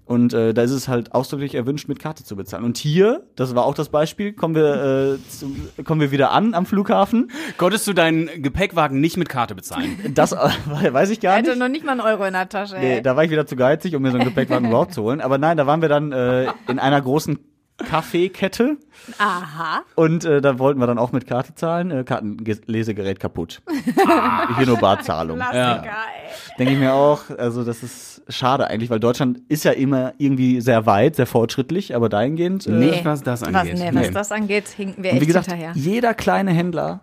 Und 0.08 0.32
äh, 0.32 0.54
da 0.54 0.62
ist 0.62 0.70
es 0.70 0.88
halt 0.88 1.12
ausdrücklich 1.14 1.54
erwünscht, 1.54 1.86
mit 1.86 1.98
Karte 1.98 2.24
zu 2.24 2.34
bezahlen. 2.34 2.64
Und 2.64 2.78
hier, 2.78 3.24
das 3.36 3.54
war 3.54 3.66
auch 3.66 3.74
das 3.74 3.90
Beispiel, 3.90 4.32
kommen 4.32 4.54
wir, 4.54 5.18
äh, 5.18 5.28
zu, 5.28 5.54
kommen 5.84 6.00
wir 6.00 6.10
wieder 6.10 6.30
an 6.30 6.54
am 6.54 6.64
Flughafen. 6.64 7.30
Konntest 7.58 7.86
du 7.86 7.92
deinen 7.92 8.42
Gepäckwagen 8.42 9.00
nicht 9.00 9.18
mit 9.18 9.28
Karte 9.28 9.54
bezahlen? 9.54 9.98
Das 10.14 10.32
äh, 10.32 10.36
weiß 10.92 11.10
ich 11.10 11.20
gar 11.20 11.36
hatte 11.36 11.50
nicht. 11.50 11.58
noch 11.58 11.68
nicht 11.68 11.84
mal 11.84 11.92
einen 11.92 12.00
Euro 12.00 12.24
in 12.24 12.32
der 12.32 12.48
Tasche. 12.48 12.76
Nee, 12.78 12.96
ey. 12.96 13.02
da 13.02 13.16
war 13.16 13.24
ich 13.24 13.30
wieder 13.30 13.46
zu 13.46 13.54
geizig, 13.54 13.94
um 13.94 14.00
mir 14.00 14.10
so 14.10 14.16
einen 14.16 14.26
Gepäckwagen 14.26 14.66
überhaupt 14.70 14.94
zu 14.94 15.02
holen. 15.02 15.20
Aber 15.20 15.36
nein, 15.36 15.58
da 15.58 15.66
waren 15.66 15.82
wir 15.82 15.90
dann 15.90 16.10
äh, 16.10 16.46
in 16.68 16.78
einer 16.78 17.02
großen 17.02 17.38
Kaffeekette 17.76 18.76
Aha. 19.18 19.82
und 19.94 20.24
äh, 20.24 20.40
da 20.40 20.58
wollten 20.58 20.80
wir 20.80 20.86
dann 20.86 20.98
auch 20.98 21.12
mit 21.12 21.26
Karte 21.26 21.54
zahlen. 21.54 21.90
Äh, 21.90 22.04
Kartenlesegerät 22.04 23.20
kaputt. 23.20 23.62
Hier 24.56 24.66
nur 24.66 24.78
Barzahlung. 24.78 25.36
Klassiker, 25.36 25.82
ey. 25.84 26.30
Denke 26.58 26.72
ich 26.72 26.78
mir 26.78 26.94
auch, 26.94 27.20
also 27.38 27.62
das 27.64 27.82
ist 27.82 28.17
schade 28.28 28.68
eigentlich, 28.68 28.90
weil 28.90 29.00
Deutschland 29.00 29.40
ist 29.48 29.64
ja 29.64 29.72
immer 29.72 30.12
irgendwie 30.18 30.60
sehr 30.60 30.86
weit, 30.86 31.16
sehr 31.16 31.26
fortschrittlich, 31.26 31.94
aber 31.94 32.08
dahingehend. 32.08 32.66
Äh, 32.66 32.70
Nicht, 32.70 33.04
was 33.04 33.22
das 33.22 33.42
Was, 33.42 33.54
angeht. 33.54 33.78
nee, 33.78 33.90
was 33.92 34.10
das 34.10 34.32
angeht, 34.32 34.68
hinken 34.68 35.02
wir 35.02 35.10
und 35.10 35.16
echt 35.16 35.22
wie 35.22 35.26
gesagt, 35.26 35.46
hinterher. 35.46 35.72
jeder 35.74 36.14
kleine 36.14 36.50
Händler, 36.52 37.00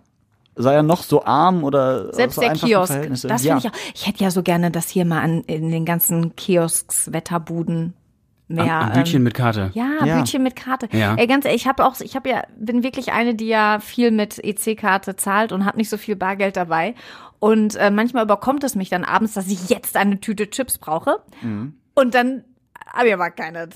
sei 0.56 0.74
er 0.74 0.84
noch 0.84 1.04
so 1.04 1.26
arm 1.26 1.64
oder 1.64 2.14
Selbst 2.14 2.36
so 2.36 2.42
der 2.42 2.54
Kiosk. 2.54 2.92
Verhältnisse. 2.94 3.28
Das 3.28 3.44
ja. 3.44 3.60
finde 3.60 3.68
ich 3.68 3.74
auch. 3.74 3.92
Ich 3.96 4.08
hätte 4.08 4.24
ja 4.24 4.32
so 4.32 4.44
gerne, 4.44 4.72
dass 4.72 4.90
hier 4.90 5.06
mal 5.06 5.22
an, 5.22 5.42
in 5.48 5.72
den 5.72 5.86
ganzen 5.86 6.36
Kiosks, 6.36 7.12
Wetterbuden 7.12 7.94
mehr. 8.48 8.82
Ein 8.82 8.94
Bütchen 8.94 9.18
ähm, 9.18 9.24
mit 9.24 9.34
Karte. 9.34 9.72
ja, 9.74 10.06
Ja. 10.06 10.18
Bütchen 10.20 10.44
mit 10.44 10.56
Karte. 10.56 10.88
Ja. 10.92 11.16
Ey, 11.16 11.28
ganz 11.28 11.46
ehrlich, 11.46 11.64
ich 11.64 11.68
habe 11.68 11.84
auch, 11.86 12.00
ich 12.00 12.16
habe 12.16 12.30
ja, 12.30 12.44
bin 12.58 12.84
wirklich 12.84 13.12
eine, 13.12 13.36
die 13.36 13.48
ja 13.48 13.80
viel 13.80 14.12
mit 14.12 14.38
EC-Karte 14.44 15.16
zahlt 15.16 15.52
und 15.52 15.66
habe 15.66 15.78
nicht 15.78 15.90
so 15.90 15.98
viel 15.98 16.16
Bargeld 16.16 16.56
dabei. 16.56 16.94
Und 17.40 17.76
äh, 17.76 17.92
manchmal 17.92 18.24
überkommt 18.24 18.64
es 18.64 18.76
mich 18.76 18.90
dann 18.90 19.04
abends, 19.04 19.34
dass 19.34 19.48
ich 19.48 19.70
jetzt 19.70 19.96
eine 19.98 20.20
Tüte 20.20 20.50
Chips 20.50 20.78
brauche. 20.78 21.22
Mhm. 21.42 21.78
Und 21.94 22.14
dann 22.16 22.44
habe 22.94 23.08
ich 23.10 23.14
aber 23.14 23.30
keine 23.32 23.70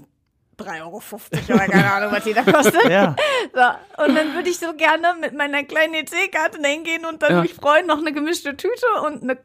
3,50 0.57 0.81
Euro 0.81 1.01
oder 1.49 1.67
keine 1.67 1.91
Ahnung, 1.93 2.11
was 2.11 2.23
die 2.23 2.33
da 2.33 2.43
kostet. 2.43 2.83
Ja. 2.89 3.15
So, 3.53 4.03
und 4.05 4.15
dann 4.15 4.33
würde 4.33 4.49
ich 4.49 4.59
so 4.59 4.73
gerne 4.73 5.15
mit 5.21 5.33
meiner 5.35 5.63
kleinen 5.63 5.93
EC-Karte 5.93 6.61
dahin 6.61 6.83
gehen 6.83 7.05
und 7.05 7.21
dann 7.21 7.31
Ja. 7.31 7.41
mich 7.41 7.53
freuen, 7.53 7.85
noch 7.87 7.99
eine 7.99 8.11
gemischte 8.13 8.55
Tüte 8.57 8.85
und 9.05 9.23
eine 9.23 9.37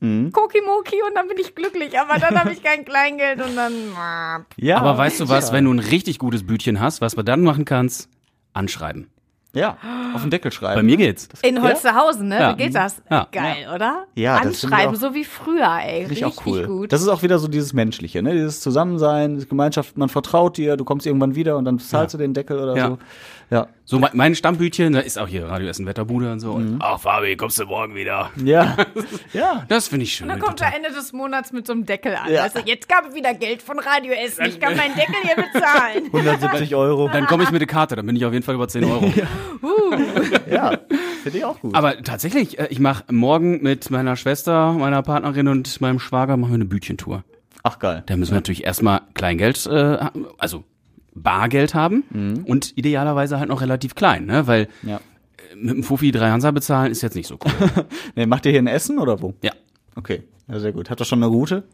Mhm. 0.00 0.32
Kokimoki 0.32 1.00
und 1.06 1.14
dann 1.14 1.28
bin 1.28 1.38
ich 1.38 1.54
glücklich. 1.54 1.96
Aber 2.00 2.18
dann 2.18 2.36
habe 2.36 2.52
ich 2.52 2.60
kein 2.60 2.84
Kleingeld 2.84 3.40
und 3.40 3.54
dann. 3.54 3.72
ja. 4.56 4.78
Aber 4.78 4.98
weißt 4.98 5.20
du 5.20 5.28
was, 5.28 5.48
Ja. 5.50 5.52
wenn 5.54 5.66
du 5.66 5.72
ein 5.72 5.78
richtig 5.78 6.18
gutes 6.18 6.44
Bütchen 6.44 6.80
hast, 6.80 7.00
was 7.00 7.14
du 7.14 7.22
dann 7.22 7.42
machen 7.42 7.64
kannst? 7.64 8.08
Anschreiben. 8.52 9.11
Ja, 9.54 9.76
auf 10.14 10.22
den 10.22 10.30
Deckel 10.30 10.50
schreiben. 10.50 10.76
Bei 10.76 10.82
mir 10.82 10.96
geht's. 10.96 11.28
In 11.42 11.60
Holsterhausen, 11.62 12.28
ne? 12.28 12.40
Ja. 12.40 12.52
Wie 12.58 12.62
geht 12.64 12.74
das? 12.74 13.02
Ja. 13.10 13.26
Geil, 13.30 13.66
oder? 13.74 14.06
Ja, 14.14 14.36
das 14.40 14.42
finde 14.42 14.56
ich 14.56 14.64
Anschreiben, 14.64 14.94
auch- 14.96 15.00
so 15.00 15.14
wie 15.14 15.24
früher, 15.24 15.78
ey. 15.84 16.04
Richtig 16.04 16.24
auch 16.24 16.46
cool. 16.46 16.66
gut. 16.66 16.92
Das 16.92 17.02
ist 17.02 17.08
auch 17.08 17.22
wieder 17.22 17.38
so 17.38 17.48
dieses 17.48 17.74
Menschliche, 17.74 18.22
ne? 18.22 18.32
Dieses 18.32 18.60
Zusammensein, 18.60 19.34
diese 19.34 19.46
Gemeinschaft, 19.48 19.98
man 19.98 20.08
vertraut 20.08 20.56
dir, 20.56 20.78
du 20.78 20.84
kommst 20.86 21.06
irgendwann 21.06 21.34
wieder 21.34 21.58
und 21.58 21.66
dann 21.66 21.78
zahlst 21.78 22.14
Ja. 22.14 22.18
du 22.18 22.24
den 22.24 22.32
Deckel 22.34 22.58
oder 22.58 22.76
Ja. 22.76 22.86
so. 22.88 22.98
Ja. 23.50 23.66
So 23.84 23.98
mein, 23.98 24.12
mein 24.14 24.34
Stammbütchen, 24.34 24.94
da 24.94 25.00
ist 25.00 25.18
auch 25.18 25.28
hier 25.28 25.46
Radio 25.46 25.68
Essen 25.68 25.84
Wetterbude 25.84 26.32
und 26.32 26.40
so. 26.40 26.54
Mhm. 26.54 26.74
Und, 26.74 26.78
ach 26.82 26.98
Fabi, 26.98 27.36
kommst 27.36 27.58
du 27.60 27.66
morgen 27.66 27.94
wieder? 27.94 28.30
Ja. 28.42 28.74
ja. 29.34 29.64
Das 29.68 29.88
finde 29.88 30.04
ich 30.04 30.14
schön. 30.14 30.28
dann 30.28 30.38
kommt 30.40 30.62
er 30.62 30.74
Ende 30.74 30.88
des 30.88 31.12
Monats 31.12 31.52
mit 31.52 31.66
so 31.66 31.74
einem 31.74 31.84
Deckel 31.84 32.14
an. 32.16 32.32
Ja. 32.32 32.48
Du, 32.48 32.60
jetzt 32.64 32.88
gab 32.88 33.06
es 33.06 33.14
wieder 33.14 33.34
Geld 33.34 33.60
von 33.60 33.78
Radio 33.78 34.12
Essen. 34.14 34.46
Ich 34.46 34.58
kann 34.58 34.74
meinen 34.78 34.94
Deckel 34.94 35.16
hier 35.22 35.36
bezahlen. 35.36 36.04
170 36.12 36.74
Euro. 36.74 37.10
Dann 37.12 37.26
komme 37.26 37.42
ich 37.44 37.50
mit 37.50 37.60
der 37.60 37.68
Karte, 37.68 37.94
dann 37.96 38.06
bin 38.06 38.16
ich 38.16 38.24
auf 38.24 38.32
jeden 38.32 38.44
Fall 38.44 38.54
über 38.54 38.68
10 38.68 38.84
Euro. 38.84 39.04
Ja. 39.14 39.26
Finde 41.22 41.38
ich 41.38 41.44
auch 41.44 41.60
gut. 41.60 41.74
Aber 41.74 42.02
tatsächlich, 42.02 42.58
äh, 42.58 42.66
ich 42.70 42.80
mache 42.80 43.04
morgen 43.12 43.62
mit 43.62 43.90
meiner 43.90 44.16
Schwester, 44.16 44.72
meiner 44.72 45.02
Partnerin 45.02 45.48
und 45.48 45.80
meinem 45.80 45.98
Schwager 45.98 46.36
machen 46.36 46.50
wir 46.50 46.56
eine 46.56 46.64
Bütchentour. 46.64 47.24
Ach 47.62 47.78
geil. 47.78 48.02
Da 48.06 48.16
müssen 48.16 48.32
wir 48.32 48.36
natürlich 48.36 48.64
erstmal 48.64 49.02
Kleingeld, 49.14 49.66
äh, 49.66 49.98
also 50.38 50.64
Bargeld 51.14 51.74
haben 51.74 52.04
Mhm. 52.10 52.44
und 52.44 52.76
idealerweise 52.76 53.38
halt 53.38 53.48
noch 53.48 53.60
relativ 53.60 53.94
klein, 53.94 54.26
ne? 54.26 54.46
Weil 54.46 54.68
Ja. 54.82 54.96
äh, 54.96 55.56
mit 55.56 55.74
dem 55.76 55.82
Fuffi 55.84 56.10
drei 56.10 56.30
Hansa 56.30 56.50
bezahlen 56.50 56.90
ist 56.90 57.02
jetzt 57.02 57.14
nicht 57.14 57.28
so 57.28 57.38
cool. 57.44 57.52
Nee, 58.16 58.26
macht 58.26 58.46
ihr 58.46 58.52
hier 58.52 58.62
ein 58.62 58.66
Essen 58.66 58.98
oder 58.98 59.20
wo? 59.22 59.34
ja. 59.42 59.52
Okay. 59.94 60.22
Ja, 60.48 60.58
sehr 60.58 60.72
gut. 60.72 60.88
Habt 60.90 61.00
ihr 61.00 61.04
schon 61.04 61.18
eine 61.22 61.26
Route? 61.26 61.64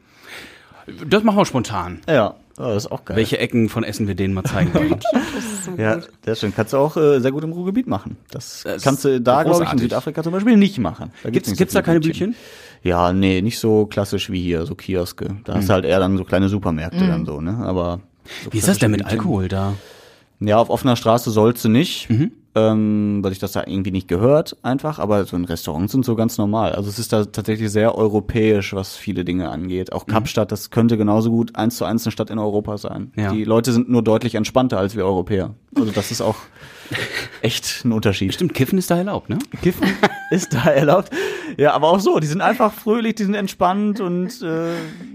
Das 1.09 1.23
machen 1.25 1.37
wir 1.39 1.47
spontan. 1.47 2.01
Ja. 2.09 2.35
Oh, 2.59 2.65
das 2.65 2.87
ist 2.87 2.93
auch 2.93 3.05
geil. 3.05 3.17
Welche 3.17 3.39
Ecken 3.39 3.69
von 3.69 3.85
Essen 3.85 4.09
wir 4.09 4.17
denen 4.17 4.35
mal 4.35 4.43
zeigen 4.45 4.75
wollen. 4.75 4.97
Ja, 5.77 6.01
sehr 6.25 6.35
schön. 6.35 6.55
Kannst 6.55 6.73
du 6.73 6.79
auch 6.79 6.97
äh, 6.97 7.21
sehr 7.21 7.31
gut 7.31 7.45
im 7.45 7.53
Ruhrgebiet 7.53 7.87
machen. 7.87 8.17
Das, 8.31 8.63
Das 8.65 8.83
kannst 8.83 9.05
du 9.05 9.21
da, 9.21 9.43
glaube 9.43 9.65
ich, 9.65 9.73
in. 9.73 9.79
Südafrika 9.79 10.23
zum 10.23 10.33
Beispiel 10.33 10.57
nicht 10.57 10.79
machen. 10.79 11.13
Da 11.23 11.31
Gibt's, 11.31 11.51
so 11.51 11.55
gibt's 11.55 11.75
da 11.75 11.81
viele 11.81 11.85
keine 11.85 12.01
Bütchen? 12.01 12.35
Ja, 12.83 13.13
nee, 13.13 13.43
nicht 13.43 13.59
so 13.59 13.85
klassisch 13.87 14.31
wie 14.31 14.41
hier, 14.41 14.65
so 14.65 14.75
Kioske. 14.75 15.37
Da 15.45 15.55
hast 15.57 15.69
du 15.69 15.75
halt 15.75 15.85
eher 15.85 16.01
dann 16.01 16.17
so 16.17 16.25
kleine 16.25 16.49
Supermärkte 16.49 17.07
dann 17.07 17.27
so, 17.27 17.41
ne? 17.43 17.59
Aber 17.65 18.01
so 18.45 18.53
Wie 18.53 18.59
ist 18.59 18.67
das 18.67 18.79
denn 18.79 18.91
mit 18.91 19.05
Alkohol 19.05 19.49
da? 19.49 19.75
Ja, 20.41 20.57
auf 20.59 20.71
offener 20.71 20.97
Straße 20.97 21.31
sollst 21.31 21.65
du 21.65 21.69
nicht, 21.69 22.09
Mhm. 22.09 22.33
Ähm, 22.55 23.21
weil 23.23 23.31
sich 23.31 23.39
das 23.39 23.53
da 23.53 23.65
irgendwie 23.67 23.91
nicht 23.91 24.09
gehört, 24.09 24.57
einfach. 24.63 24.99
Aber 24.99 25.25
so 25.25 25.37
in 25.37 25.45
Restaurants 25.45 25.93
sind 25.93 26.05
so 26.05 26.15
ganz 26.17 26.39
normal. 26.39 26.73
Also 26.73 26.89
es 26.89 26.99
ist 26.99 27.13
da 27.13 27.25
tatsächlich 27.27 27.71
sehr 27.71 27.95
europäisch, 27.95 28.73
was 28.75 28.97
viele 28.97 29.25
Dinge 29.25 29.49
angeht. 29.51 29.91
Mhm. 29.91 29.97
Auch 29.97 30.07
Kapstadt, 30.07 30.51
das 30.53 30.71
könnte 30.71 30.97
genauso 30.97 31.31
gut 31.31 31.57
eins 31.57 31.77
zu 31.77 31.85
eins 31.85 32.05
eine 32.07 32.13
Stadt 32.13 32.31
in 32.31 32.39
Europa 32.39 32.79
sein. 32.79 33.13
Ja. 33.17 33.33
Die 33.33 33.45
Leute 33.45 33.73
sind 33.73 33.89
nur 33.89 34.03
deutlich 34.03 34.35
entspannter 34.35 34.79
als 34.79 34.97
wir 34.97 35.05
Europäer. 35.05 35.55
Also 35.77 35.91
das 35.93 36.11
ist 36.11 36.21
auch 36.21 36.37
echt 37.43 37.85
ein 37.85 37.93
Unterschied. 37.93 38.35
Stimmt, 38.35 38.55
Kiffen 38.55 38.79
ist 38.79 38.91
da 38.91 38.97
erlaubt, 38.97 39.29
ne? 39.29 39.39
Kiffen 39.63 39.87
ist 40.31 40.53
da 40.55 40.65
erlaubt. 40.71 41.11
Ja, 41.57 41.73
aber 41.75 41.89
auch 41.89 42.01
so, 42.01 42.19
die 42.19 42.27
sind 42.27 42.41
einfach 42.41 42.73
fröhlich, 42.73 43.15
die 43.17 43.25
sind 43.25 43.35
entspannt 43.35 44.01
und 44.01 44.43
äh, 44.43 44.71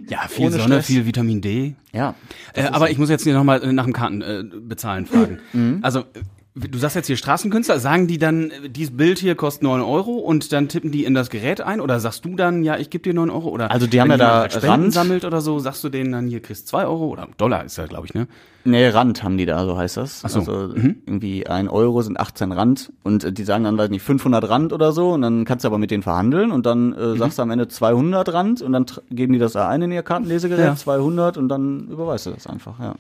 Ja, 0.10 0.28
viel 0.28 0.52
Sonne, 0.52 0.64
Stress. 0.64 0.86
viel 0.86 1.06
Vitamin 1.06 1.42
D. 1.42 1.76
Ja. 1.94 2.16
Äh, 2.54 2.66
aber 2.66 2.90
ich 2.92 2.98
muss 2.98 3.10
jetzt 3.10 3.24
hier 3.24 3.34
nochmal 3.34 3.72
nach 3.74 3.86
dem 3.86 3.94
Karten 3.94 4.22
äh, 4.22 4.44
bezahlen 4.44 5.06
fragen. 5.06 5.40
Mhm. 5.54 5.80
Also, 5.82 6.00
äh, 6.02 6.04
du 6.56 6.78
sagst 6.78 6.96
jetzt 6.96 7.08
hier 7.08 7.18
Straßenkünstler, 7.18 7.80
sagen 7.80 8.08
die 8.08 8.18
dann, 8.18 8.52
äh, 8.52 8.70
dieses 8.70 8.96
Bild 8.96 9.20
hier 9.20 9.36
kostet 9.36 9.64
9 9.64 9.82
Euro 9.82 10.12
und 10.14 10.52
dann 10.54 10.68
tippen 10.70 10.92
die 10.92 11.04
in 11.06 11.14
das 11.14 11.30
Gerät 11.30 11.62
ein? 11.62 11.82
Oder 11.82 12.00
sagst 12.00 12.26
du 12.26 12.36
dann, 12.36 12.64
ja, 12.64 12.78
ich 12.78 12.90
gebe 12.90 13.04
dir 13.04 13.14
9 13.14 13.30
Euro? 13.30 13.50
Oder 13.50 13.72
Also 13.72 13.88
die 13.88 14.00
haben 14.00 14.12
ja 14.12 14.18
da 14.18 14.40
halt 14.42 14.52
Spenden 14.54 14.70
Rand- 14.70 14.94
sammelt 14.94 15.26
oder 15.26 15.42
so, 15.42 15.58
sagst 15.60 15.84
du 15.84 15.90
denen 15.90 16.12
dann, 16.12 16.28
hier 16.28 16.42
kriegst 16.42 16.68
2 16.68 16.86
Euro 16.86 17.08
oder 17.08 17.28
Dollar 17.38 17.64
ist 17.66 17.78
ja, 17.78 17.86
glaube 17.88 18.06
ich, 18.08 18.14
ne? 18.14 18.28
Nee, 18.66 18.88
Rand 18.88 19.24
haben 19.24 19.38
die 19.38 19.46
da, 19.46 19.66
so 19.66 19.78
heißt 19.78 19.98
das. 19.98 20.22
Ach 20.24 20.30
so. 20.30 20.40
Also 20.40 20.74
irgendwie 20.76 21.48
ein 21.48 21.68
Euro 21.68 22.02
sind 22.02 22.18
18 22.18 22.52
Rand 22.54 22.94
und 23.04 23.24
äh, 23.26 23.34
die 23.34 23.44
sagen 23.44 23.66
dann, 23.66 23.78
weiß 23.78 23.90
nicht, 23.90 24.04
500 24.04 24.48
Rand 24.48 24.72
oder 24.72 24.94
so 24.94 25.12
und 25.12 25.22
dann 25.22 25.44
kannst 25.44 25.66
du 25.66 25.68
aber 25.68 25.78
mit 25.78 25.92
denen 25.92 26.04
verhandeln 26.04 26.52
und 26.52 26.66
dann 26.66 26.94
äh, 26.94 27.18
sagst 27.18 27.40
du 27.40 27.42
am 27.42 27.52
Ende 27.52 27.68
200 27.68 28.32
Rand 28.32 28.62
und 28.62 28.72
dann 28.72 28.86
geben 29.10 29.34
die 29.34 29.40
das 29.40 29.52
da 29.54 29.68
ein 29.68 29.82
in 29.82 29.92
ihr 29.92 30.04
Kartenlesegerät, 30.04 30.66
Ja. 30.66 30.76
200 30.76 31.38
und 31.38 31.50
dann 31.50 31.88
überweist 31.90 32.26
du 32.28 32.30
das 32.32 32.48
einfach, 32.48 32.80
ja. 32.80 32.96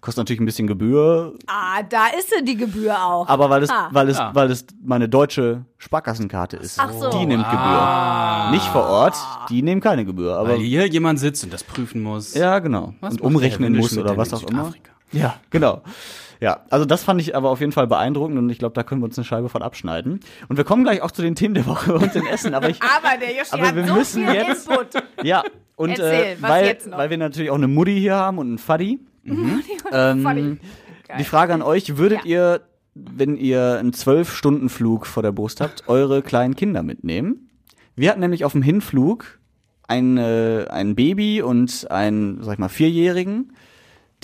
Kostet 0.00 0.22
natürlich 0.22 0.40
ein 0.40 0.46
bisschen 0.46 0.66
Gebühr, 0.66 1.34
Ah, 1.46 1.82
da 1.86 2.06
ist 2.18 2.30
sie 2.34 2.42
die 2.42 2.56
Gebühr 2.56 2.94
auch. 3.04 3.28
aber 3.28 3.50
weil 3.50 3.62
es, 3.62 3.70
Ah. 3.70 3.88
weil 3.92 4.08
es, 4.08 4.18
Ah. 4.18 4.30
weil 4.32 4.50
es 4.50 4.64
meine 4.82 5.08
deutsche 5.10 5.66
Sparkassenkarte 5.76 6.56
ist. 6.56 6.78
Ach 6.80 6.90
so. 6.90 7.10
Die 7.10 7.26
nimmt 7.26 7.44
Gebühr. 7.44 8.48
Nicht 8.50 8.64
vor 8.68 8.86
Ort, 8.86 9.16
die 9.50 9.60
nehmen 9.60 9.80
keine 9.82 10.06
Gebühr, 10.06 10.36
aber 10.38 10.50
Weil 10.50 10.58
hier 10.60 10.86
jemand 10.86 11.18
sitzt 11.18 11.44
und 11.44 11.52
das 11.52 11.62
prüfen 11.64 12.02
muss. 12.02 12.34
Ja, 12.34 12.60
genau. 12.60 12.94
Was 13.00 13.14
und 13.14 13.20
umrechnen 13.20 13.76
muss 13.76 13.96
oder 13.98 14.16
was 14.16 14.32
auch 14.32 14.42
immer. 14.44 14.72
Ja, 15.12 15.34
genau. 15.50 15.82
Ja, 16.40 16.60
also 16.70 16.86
das 16.86 17.04
fand 17.04 17.20
ich 17.20 17.36
aber 17.36 17.50
auf 17.50 17.60
jeden 17.60 17.72
Fall 17.72 17.86
beeindruckend 17.86 18.38
und 18.38 18.48
ich 18.48 18.58
glaube, 18.58 18.72
da 18.72 18.82
können 18.82 19.02
wir 19.02 19.04
uns 19.04 19.18
eine 19.18 19.26
Scheibe 19.26 19.50
von 19.50 19.60
abschneiden. 19.60 20.20
Und 20.48 20.56
wir 20.56 20.64
kommen 20.64 20.84
gleich 20.84 21.02
auch 21.02 21.10
zu 21.10 21.20
den 21.20 21.34
Themen 21.34 21.52
der 21.52 21.66
Woche 21.66 21.92
und 21.92 22.14
den 22.14 22.24
Essen, 22.26 22.54
aber 22.54 22.70
ich 22.70 22.80
Aber 22.96 23.18
der 23.20 23.36
Yoshi 23.36 23.50
Aber 23.52 23.66
hat 23.68 23.74
wir 23.76 23.86
so 23.86 23.94
müssen 23.94 24.24
viel 24.26 24.34
jetzt- 24.34 24.66
Input. 24.70 24.86
ja, 25.22 25.42
und 25.76 25.90
Erzähl, 25.90 26.06
äh, 26.22 26.36
was 26.40 26.50
weil 26.50 26.64
jetzt 26.66 26.86
noch? 26.86 26.96
weil 26.96 27.10
wir 27.10 27.18
natürlich 27.18 27.50
auch 27.50 27.56
eine 27.56 27.68
Mutti 27.68 27.98
hier 28.00 28.14
haben 28.14 28.38
und 28.38 28.46
einen 28.46 28.56
Faddy. 28.58 29.00
Ähm, 29.92 30.22
Funny. 30.22 30.56
die 31.18 31.24
Frage 31.24 31.54
an 31.54 31.62
euch, 31.62 31.96
würdet 31.96 32.24
Ja. 32.24 32.26
ihr 32.26 32.60
wenn 32.94 33.36
ihr 33.36 33.78
einen 33.78 33.92
zwölf 33.92 34.34
Stunden 34.34 34.68
Flug 34.68 35.06
vor 35.06 35.22
der 35.22 35.30
Brust 35.32 35.60
habt, 35.60 35.88
eure 35.88 36.22
kleinen 36.22 36.56
Kinder 36.56 36.82
mitnehmen? 36.82 37.48
Wir 37.94 38.10
hatten 38.10 38.20
nämlich 38.20 38.44
auf 38.44 38.52
dem 38.52 38.62
Hinflug 38.62 39.38
ein, 39.86 40.16
äh, 40.18 40.66
ein 40.68 40.96
Baby 40.96 41.40
und 41.40 41.88
einen, 41.90 42.42
sag 42.42 42.54
ich 42.54 42.58
mal, 42.58 42.68
Vierjährigen, 42.68 43.52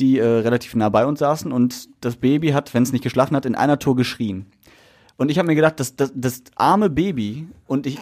die 0.01 0.19
äh, 0.19 0.25
relativ 0.27 0.75
nah 0.75 0.89
bei 0.89 1.07
uns 1.07 1.21
saßen 1.21 1.53
und 1.53 1.89
das 2.01 2.17
Baby 2.17 2.49
hat, 2.51 2.75
wenn 2.75 2.83
es 2.83 2.93
nicht 2.93 3.03
geschlafen 3.05 3.37
hat, 3.37 3.47
in 3.47 3.55
einer 3.55 3.79
Tour 3.79 3.97
geschrien. 3.97 4.47
Und 5.17 5.31
ich 5.31 5.39
habe 5.39 5.47
mir 5.47 5.55
gedacht, 5.55 5.79
das, 5.81 5.95
das, 5.97 6.13
das 6.15 6.43
arme 6.57 6.91
Baby 6.91 7.47
und 7.67 7.87
ich, 7.87 7.99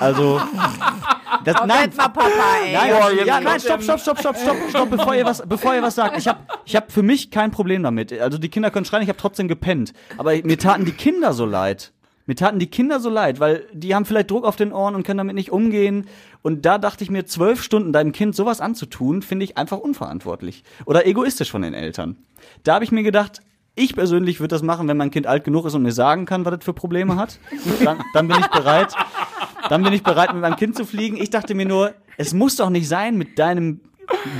also 0.00 0.40
Das, 1.44 1.56
nein, 1.56 1.68
Moment 1.68 1.96
mal, 1.96 2.08
Papa, 2.08 2.30
ey. 2.64 2.72
Nein, 2.72 2.90
Boah, 2.90 3.24
ja, 3.24 3.40
nein, 3.40 3.60
stopp, 3.60 3.82
stopp, 3.82 4.00
stopp, 4.00 4.18
stopp, 4.18 4.36
stopp, 4.36 4.56
stopp, 4.68 4.90
bevor 4.90 5.14
ihr 5.14 5.24
was, 5.24 5.42
bevor 5.46 5.74
ihr 5.74 5.82
was 5.82 5.94
sagt. 5.94 6.18
Ich 6.18 6.28
habe 6.28 6.40
ich 6.64 6.76
hab 6.76 6.92
für 6.92 7.02
mich 7.02 7.30
kein 7.30 7.50
Problem 7.50 7.82
damit. 7.82 8.12
Also 8.12 8.38
die 8.38 8.48
Kinder 8.48 8.70
können 8.70 8.84
schreien, 8.84 9.02
ich 9.02 9.08
habe 9.08 9.18
trotzdem 9.18 9.48
gepennt. 9.48 9.92
Aber 10.18 10.32
mir 10.34 10.58
taten 10.58 10.84
die 10.84 10.92
Kinder 10.92 11.32
so 11.32 11.44
leid. 11.44 11.92
Mir 12.26 12.34
taten 12.34 12.58
die 12.58 12.66
Kinder 12.66 12.98
so 12.98 13.08
leid, 13.08 13.38
weil 13.38 13.66
die 13.72 13.94
haben 13.94 14.04
vielleicht 14.04 14.30
Druck 14.30 14.44
auf 14.44 14.56
den 14.56 14.72
Ohren 14.72 14.96
und 14.96 15.04
können 15.04 15.18
damit 15.18 15.36
nicht 15.36 15.52
umgehen. 15.52 16.08
Und 16.42 16.66
da 16.66 16.78
dachte 16.78 17.04
ich 17.04 17.10
mir, 17.10 17.24
zwölf 17.26 17.62
Stunden 17.62 17.92
deinem 17.92 18.10
Kind 18.10 18.34
sowas 18.34 18.60
anzutun, 18.60 19.22
finde 19.22 19.44
ich 19.44 19.56
einfach 19.56 19.78
unverantwortlich. 19.78 20.64
Oder 20.86 21.06
egoistisch 21.06 21.50
von 21.50 21.62
den 21.62 21.72
Eltern. 21.72 22.16
Da 22.64 22.74
habe 22.74 22.84
ich 22.84 22.90
mir 22.90 23.04
gedacht, 23.04 23.42
ich 23.76 23.94
persönlich 23.94 24.40
würde 24.40 24.54
das 24.54 24.62
machen, 24.62 24.88
wenn 24.88 24.96
mein 24.96 25.10
Kind 25.10 25.26
alt 25.26 25.44
genug 25.44 25.66
ist 25.66 25.74
und 25.74 25.82
mir 25.82 25.92
sagen 25.92 26.24
kann, 26.24 26.44
was 26.44 26.54
es 26.54 26.64
für 26.64 26.72
Probleme 26.72 27.16
hat. 27.16 27.38
Dann, 27.84 28.02
dann 28.14 28.26
bin 28.26 28.38
ich 28.40 28.46
bereit. 28.48 28.94
Dann 29.68 29.82
bin 29.82 29.92
ich 29.92 30.02
bereit, 30.02 30.32
mit 30.32 30.42
meinem 30.42 30.56
Kind 30.56 30.76
zu 30.76 30.84
fliegen. 30.84 31.16
Ich 31.16 31.30
dachte 31.30 31.54
mir 31.54 31.66
nur, 31.66 31.94
es 32.16 32.32
muss 32.34 32.56
doch 32.56 32.70
nicht 32.70 32.88
sein, 32.88 33.16
mit 33.16 33.38
deinem 33.38 33.80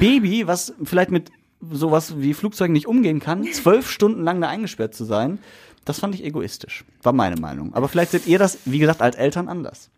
Baby, 0.01 0.47
was 0.47 0.75
vielleicht 0.85 1.11
mit 1.11 1.31
sowas 1.71 2.15
wie 2.19 2.35
Flugzeugen 2.35 2.73
nicht 2.73 2.87
umgehen 2.87 3.21
kann, 3.21 3.45
zwölf 3.45 3.91
Stunden 3.91 4.23
lang 4.23 4.41
da 4.41 4.49
eingesperrt 4.49 4.95
zu 4.95 5.05
sein. 5.05 5.39
Das 5.85 6.01
fand 6.01 6.15
ich 6.15 6.25
egoistisch. 6.25 6.85
War 7.03 7.13
meine 7.13 7.37
Meinung. 7.41 7.75
Aber 7.75 7.89
vielleicht 7.89 8.11
seht 8.11 8.27
ihr 8.27 8.39
das, 8.39 8.59
wie 8.65 8.79
gesagt, 8.79 9.01
als 9.01 9.17
Eltern 9.17 9.49
anders. 9.49 9.91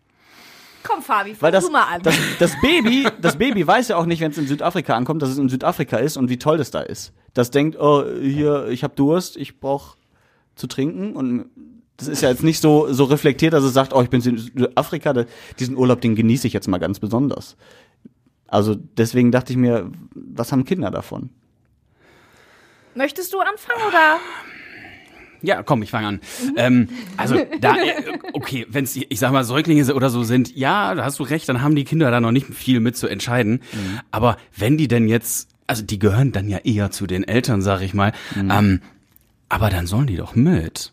Komm, 0.83 1.01
Fabi, 1.01 1.31
fang 1.31 1.41
Weil 1.41 1.51
das, 1.51 1.65
du 1.65 1.71
mal 1.71 1.83
an. 1.83 2.01
das, 2.03 2.15
das 2.39 2.51
Baby, 2.61 3.07
das 3.21 3.37
Baby 3.37 3.67
weiß 3.67 3.89
ja 3.89 3.97
auch 3.97 4.05
nicht, 4.05 4.21
wenn 4.21 4.31
es 4.31 4.37
in 4.37 4.47
Südafrika 4.47 4.95
ankommt, 4.95 5.21
dass 5.21 5.29
es 5.29 5.37
in 5.37 5.49
Südafrika 5.49 5.97
ist 5.97 6.15
und 6.15 6.29
wie 6.29 6.37
toll 6.37 6.57
das 6.57 6.71
da 6.71 6.79
ist. 6.79 7.11
Das 7.33 7.51
denkt, 7.51 7.77
oh, 7.79 8.05
hier, 8.21 8.67
ich 8.67 8.83
habe 8.83 8.95
Durst, 8.95 9.35
ich 9.35 9.59
brauch 9.59 9.97
zu 10.55 10.67
trinken 10.67 11.15
und 11.15 11.49
das 11.99 12.07
ist 12.07 12.21
ja 12.21 12.29
jetzt 12.29 12.43
nicht 12.43 12.59
so 12.61 12.91
so 12.91 13.03
reflektiert, 13.03 13.53
dass 13.53 13.63
es 13.63 13.73
sagt, 13.73 13.93
oh, 13.93 14.01
ich 14.01 14.09
bin 14.09 14.21
in 14.21 14.37
Südafrika, 14.37 15.13
da- 15.13 15.25
diesen 15.59 15.77
Urlaub, 15.77 16.01
den 16.01 16.15
genieße 16.15 16.47
ich 16.47 16.53
jetzt 16.53 16.67
mal 16.67 16.79
ganz 16.79 16.99
besonders. 16.99 17.55
Also 18.47 18.73
deswegen 18.75 19.31
dachte 19.31 19.53
ich 19.53 19.57
mir, 19.57 19.91
was 20.15 20.51
haben 20.51 20.65
Kinder 20.65 20.89
davon? 20.89 21.29
Möchtest 22.95 23.33
du 23.33 23.39
anfangen 23.39 23.81
oder? 23.87 24.17
Ja, 25.41 25.63
komm, 25.63 25.83
ich 25.83 25.91
fange 25.91 26.07
an. 26.07 26.19
Ähm, 26.57 26.89
also 27.15 27.35
da, 27.61 27.75
äh, 27.77 27.93
okay, 28.33 28.65
wenn 28.69 28.83
es, 28.83 28.97
ich 28.97 29.19
sag 29.19 29.31
mal, 29.31 29.45
Säuglinge 29.45 29.93
oder 29.93 30.09
so 30.09 30.23
sind, 30.23 30.53
ja, 30.55 30.95
da 30.95 31.05
hast 31.05 31.17
du 31.19 31.23
recht, 31.23 31.47
dann 31.47 31.61
haben 31.61 31.75
die 31.75 31.85
Kinder 31.85 32.11
da 32.11 32.19
noch 32.19 32.31
nicht 32.31 32.47
viel 32.47 32.81
mit 32.81 32.97
zu 32.97 33.07
entscheiden. 33.07 33.61
Aber 34.11 34.35
wenn 34.57 34.77
die 34.77 34.89
denn 34.89 35.07
jetzt, 35.07 35.49
also 35.65 35.81
die 35.83 35.97
gehören 35.99 36.33
dann 36.33 36.49
ja 36.49 36.57
eher 36.57 36.91
zu 36.91 37.07
den 37.07 37.23
Eltern, 37.23 37.61
sag 37.61 37.81
ich 37.81 37.93
mal, 37.93 38.11
ähm, 38.35 38.81
aber 39.47 39.69
dann 39.69 39.87
sollen 39.87 40.07
die 40.07 40.17
doch 40.17 40.35
mit. 40.35 40.91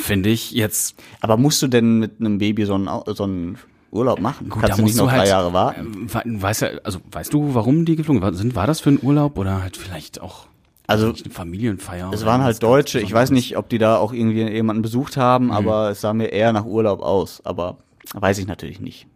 Finde 0.00 0.28
ich 0.30 0.50
jetzt 0.52 0.96
Aber 1.20 1.36
musst 1.36 1.60
du 1.62 1.68
denn 1.68 1.98
mit 1.98 2.20
einem 2.20 2.38
Baby 2.38 2.64
so 2.64 2.74
einen, 2.74 2.88
so 3.14 3.24
einen 3.24 3.58
Urlaub 3.90 4.20
machen? 4.20 4.48
Gut, 4.48 4.60
Kannst 4.62 4.72
da 4.72 4.76
du 4.76 4.82
nicht 4.82 4.92
musst 4.92 4.98
noch 4.98 5.04
du 5.06 5.10
drei 5.10 5.18
halt, 5.18 5.28
Jahre 5.28 5.52
warten? 5.52 5.80
ähm, 5.80 6.12
we- 6.12 6.42
Weiß 6.42 6.60
ja, 6.60 6.68
also 6.84 7.00
weißt 7.10 7.32
du, 7.32 7.54
warum 7.54 7.84
die 7.84 7.96
geflogen 7.96 8.34
sind? 8.34 8.54
War 8.54 8.66
das 8.66 8.80
für 8.80 8.90
einen 8.90 9.00
Urlaub 9.02 9.36
oder 9.38 9.62
halt 9.62 9.76
vielleicht 9.76 10.20
auch 10.20 10.46
Also, 10.86 11.08
eine 11.08 11.16
Familienfeier? 11.32 12.10
Es 12.12 12.24
waren 12.24 12.42
halt 12.42 12.62
Deutsche. 12.62 13.00
Ich 13.00 13.12
weiß 13.12 13.30
nicht, 13.30 13.56
ob 13.56 13.68
die 13.68 13.78
da 13.78 13.96
auch 13.96 14.12
irgendwie 14.12 14.42
jemanden 14.48 14.82
besucht 14.82 15.16
haben, 15.16 15.50
aber 15.50 15.90
es 15.90 16.00
sah 16.00 16.12
mir 16.14 16.26
eher 16.32 16.52
nach 16.52 16.64
Urlaub 16.64 17.00
aus. 17.00 17.40
Aber 17.44 17.78
weiß 18.14 18.38
ich 18.38 18.46
natürlich 18.46 18.80
nicht. 18.80 19.06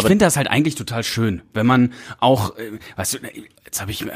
Ich 0.00 0.06
finde 0.06 0.24
das 0.24 0.36
halt 0.36 0.48
eigentlich 0.48 0.74
total 0.74 1.04
schön, 1.04 1.42
wenn 1.52 1.66
man 1.66 1.92
auch, 2.20 2.56
äh, 2.56 2.78
weißt 2.96 3.14
du, 3.14 3.18
jetzt 3.64 3.80
habe 3.80 3.90
ich, 3.90 4.02
äh, 4.02 4.10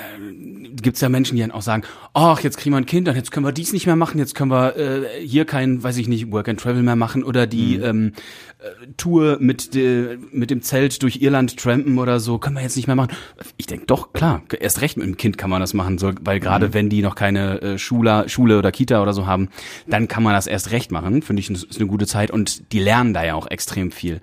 gibt's 0.80 1.00
ja 1.00 1.08
Menschen, 1.08 1.36
die 1.36 1.42
dann 1.42 1.50
auch 1.50 1.62
sagen, 1.62 1.82
ach, 2.14 2.40
jetzt 2.40 2.58
kriegen 2.58 2.74
wir 2.74 2.78
ein 2.78 2.86
Kind, 2.86 3.08
dann 3.08 3.16
jetzt 3.16 3.32
können 3.32 3.44
wir 3.44 3.52
dies 3.52 3.72
nicht 3.72 3.86
mehr 3.86 3.96
machen, 3.96 4.18
jetzt 4.18 4.34
können 4.34 4.50
wir 4.50 4.76
äh, 4.76 5.26
hier 5.26 5.44
kein, 5.44 5.82
weiß 5.82 5.96
ich 5.96 6.06
nicht, 6.06 6.30
Work 6.30 6.48
and 6.48 6.60
Travel 6.60 6.82
mehr 6.82 6.96
machen 6.96 7.24
oder 7.24 7.46
die 7.46 7.76
ähm, 7.76 8.12
äh, 8.58 8.86
Tour 8.96 9.38
mit, 9.40 9.74
de, 9.74 10.18
mit 10.30 10.50
dem 10.50 10.62
Zelt 10.62 11.02
durch 11.02 11.20
Irland 11.22 11.56
trampen 11.56 11.98
oder 11.98 12.20
so, 12.20 12.38
können 12.38 12.56
wir 12.56 12.62
jetzt 12.62 12.76
nicht 12.76 12.86
mehr 12.86 12.96
machen. 12.96 13.12
Ich 13.56 13.66
denk 13.66 13.86
doch, 13.86 14.12
klar, 14.12 14.42
erst 14.60 14.80
recht 14.80 14.96
mit 14.96 15.06
dem 15.06 15.16
Kind 15.16 15.38
kann 15.38 15.50
man 15.50 15.60
das 15.60 15.74
machen, 15.74 15.98
so, 15.98 16.12
weil 16.20 16.40
gerade 16.40 16.74
wenn 16.74 16.88
die 16.88 17.02
noch 17.02 17.14
keine 17.14 17.60
äh, 17.60 17.78
Schule, 17.78 18.28
Schule 18.28 18.58
oder 18.58 18.70
Kita 18.70 19.02
oder 19.02 19.12
so 19.12 19.26
haben, 19.26 19.48
dann 19.86 20.08
kann 20.08 20.22
man 20.22 20.34
das 20.34 20.46
erst 20.46 20.70
recht 20.70 20.92
machen, 20.92 21.22
finde 21.22 21.40
ich, 21.40 21.50
ist 21.50 21.78
eine 21.78 21.88
gute 21.88 22.06
Zeit 22.06 22.30
und 22.30 22.72
die 22.72 22.78
lernen 22.80 23.14
da 23.14 23.24
ja 23.24 23.34
auch 23.34 23.48
extrem 23.48 23.90
viel 23.90 24.20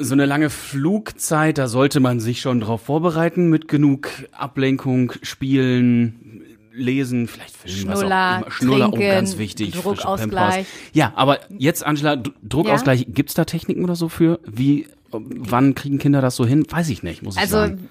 so 0.00 0.14
eine 0.14 0.26
lange 0.26 0.50
Flugzeit, 0.50 1.58
da 1.58 1.68
sollte 1.68 2.00
man 2.00 2.20
sich 2.20 2.40
schon 2.40 2.60
drauf 2.60 2.82
vorbereiten 2.82 3.48
mit 3.48 3.68
genug 3.68 4.08
Ablenkung, 4.32 5.12
Spielen, 5.22 6.42
Lesen, 6.72 7.26
vielleicht 7.28 7.56
Filmen, 7.56 7.88
was 7.88 8.00
Schnuller, 8.00 8.36
auch 8.36 8.42
immer. 8.42 8.50
Schnuller, 8.50 8.90
trinken, 8.90 9.06
oh, 9.06 9.12
ganz 9.12 9.38
wichtig. 9.38 9.72
Druckausgleich. 9.72 10.66
Ja, 10.92 11.12
aber 11.16 11.40
jetzt, 11.56 11.84
Angela, 11.84 12.16
Druckausgleich, 12.42 13.06
gibt's 13.08 13.34
da 13.34 13.44
Techniken 13.44 13.84
oder 13.84 13.96
so 13.96 14.08
für? 14.08 14.40
Wie, 14.46 14.86
wann 15.10 15.74
kriegen 15.74 15.98
Kinder 15.98 16.20
das 16.20 16.36
so 16.36 16.46
hin? 16.46 16.64
Weiß 16.68 16.88
ich 16.88 17.02
nicht, 17.02 17.22
muss 17.22 17.36
ich 17.36 17.42
Also 17.42 17.56
sagen. 17.56 17.88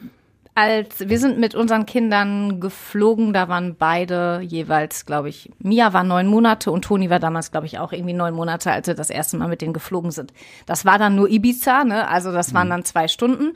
Als 0.59 1.07
wir 1.07 1.19
sind 1.19 1.39
mit 1.39 1.55
unseren 1.55 1.85
Kindern 1.85 2.59
geflogen, 2.59 3.31
da 3.31 3.47
waren 3.47 3.75
beide 3.75 4.41
jeweils, 4.41 5.05
glaube 5.05 5.29
ich, 5.29 5.49
Mia 5.59 5.93
war 5.93 6.03
neun 6.03 6.27
Monate 6.27 6.71
und 6.71 6.83
Toni 6.83 7.09
war 7.09 7.19
damals, 7.19 7.51
glaube 7.51 7.65
ich, 7.65 7.79
auch 7.79 7.93
irgendwie 7.93 8.13
neun 8.13 8.33
Monate, 8.33 8.71
als 8.71 8.87
wir 8.87 8.93
das 8.93 9.09
erste 9.09 9.37
Mal 9.37 9.47
mit 9.47 9.61
denen 9.61 9.73
geflogen 9.73 10.11
sind. 10.11 10.33
Das 10.65 10.83
war 10.83 10.99
dann 10.99 11.15
nur 11.15 11.29
Ibiza, 11.29 11.85
ne? 11.85 12.07
Also 12.09 12.33
das 12.33 12.53
waren 12.53 12.69
dann 12.69 12.83
zwei 12.83 13.07
Stunden. 13.07 13.53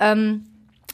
Ähm, 0.00 0.46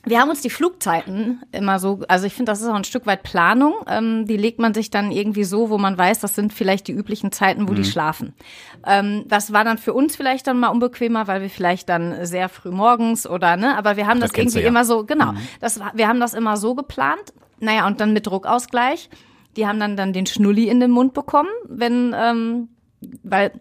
wir 0.06 0.20
haben 0.20 0.30
uns 0.30 0.40
die 0.40 0.50
Flugzeiten 0.50 1.42
immer 1.52 1.78
so, 1.78 2.00
also 2.08 2.26
ich 2.26 2.32
finde, 2.34 2.50
das 2.52 2.62
ist 2.62 2.68
auch 2.68 2.74
ein 2.74 2.84
Stück 2.84 3.06
weit 3.06 3.22
Planung. 3.22 3.74
Ähm, 3.88 4.24
die 4.26 4.36
legt 4.36 4.58
man 4.60 4.72
sich 4.72 4.90
dann 4.90 5.10
irgendwie 5.10 5.44
so, 5.44 5.68
wo 5.68 5.78
man 5.78 5.98
weiß, 5.98 6.20
das 6.20 6.34
sind 6.34 6.52
vielleicht 6.52 6.86
die 6.88 6.92
üblichen 6.92 7.32
Zeiten, 7.32 7.68
wo 7.68 7.74
die 7.74 7.84
schlafen. 7.84 8.32
Ähm, 8.86 9.24
das 9.26 9.52
war 9.52 9.64
dann 9.64 9.78
für 9.78 9.92
uns 9.92 10.16
vielleicht 10.16 10.46
dann 10.46 10.58
mal 10.60 10.68
unbequemer, 10.68 11.26
weil 11.26 11.42
wir 11.42 11.50
vielleicht 11.50 11.88
dann 11.88 12.24
sehr 12.24 12.48
früh 12.48 12.70
morgens 12.70 13.26
oder 13.26 13.56
ne, 13.56 13.76
aber 13.76 13.96
wir 13.96 14.06
haben 14.06 14.20
das, 14.20 14.30
Das 14.30 14.38
irgendwie 14.38 14.60
ja. 14.60 14.68
immer 14.68 14.84
so, 14.84 15.04
genau. 15.04 15.34
Das, 15.60 15.80
war- 15.80 15.92
wir 15.94 16.06
haben 16.08 16.20
das 16.20 16.34
immer 16.34 16.56
so 16.56 16.74
geplant. 16.74 17.32
Naja, 17.58 17.86
und 17.86 18.00
dann 18.00 18.12
mit 18.12 18.26
Druckausgleich. 18.26 19.10
Die 19.56 19.66
haben 19.66 19.80
dann 19.80 19.96
dann 19.96 20.12
den 20.12 20.26
Schnulli 20.26 20.68
in 20.68 20.80
den 20.80 20.90
Mund 20.90 21.14
bekommen, 21.14 21.48
wenn, 21.66 22.14
ähm, 22.16 22.68
weil 23.22 23.52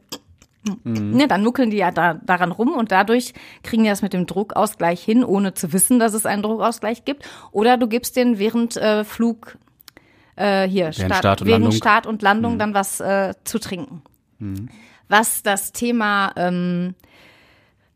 Ne, 0.83 1.27
dann 1.27 1.43
nuckeln 1.43 1.69
die 1.69 1.77
ja 1.77 1.91
da, 1.91 2.15
daran 2.15 2.51
rum 2.51 2.73
und 2.73 2.91
dadurch 2.91 3.33
kriegen 3.63 3.83
die 3.83 3.89
das 3.89 4.01
mit 4.01 4.13
dem 4.13 4.25
Druckausgleich 4.25 5.03
hin, 5.03 5.23
ohne 5.23 5.53
zu 5.53 5.73
wissen, 5.73 5.99
dass 5.99 6.13
es 6.13 6.25
einen 6.25 6.41
Druckausgleich 6.41 7.05
gibt. 7.05 7.27
Oder 7.51 7.77
du 7.77 7.87
gibst 7.87 8.15
den 8.15 8.39
während 8.39 8.75
äh, 8.77 9.03
Flug 9.03 9.57
äh, 10.35 10.67
hier 10.67 10.91
Start, 10.91 11.17
Start 11.17 11.41
und 11.41 11.47
während 11.47 11.63
Landung. 11.65 11.77
Start 11.77 12.07
und 12.07 12.21
Landung 12.21 12.59
dann 12.59 12.73
was 12.73 12.99
äh, 12.99 13.33
zu 13.43 13.59
trinken. 13.59 14.01
Was 15.07 15.43
das 15.43 15.71
Thema, 15.71 16.31
ähm, 16.35 16.95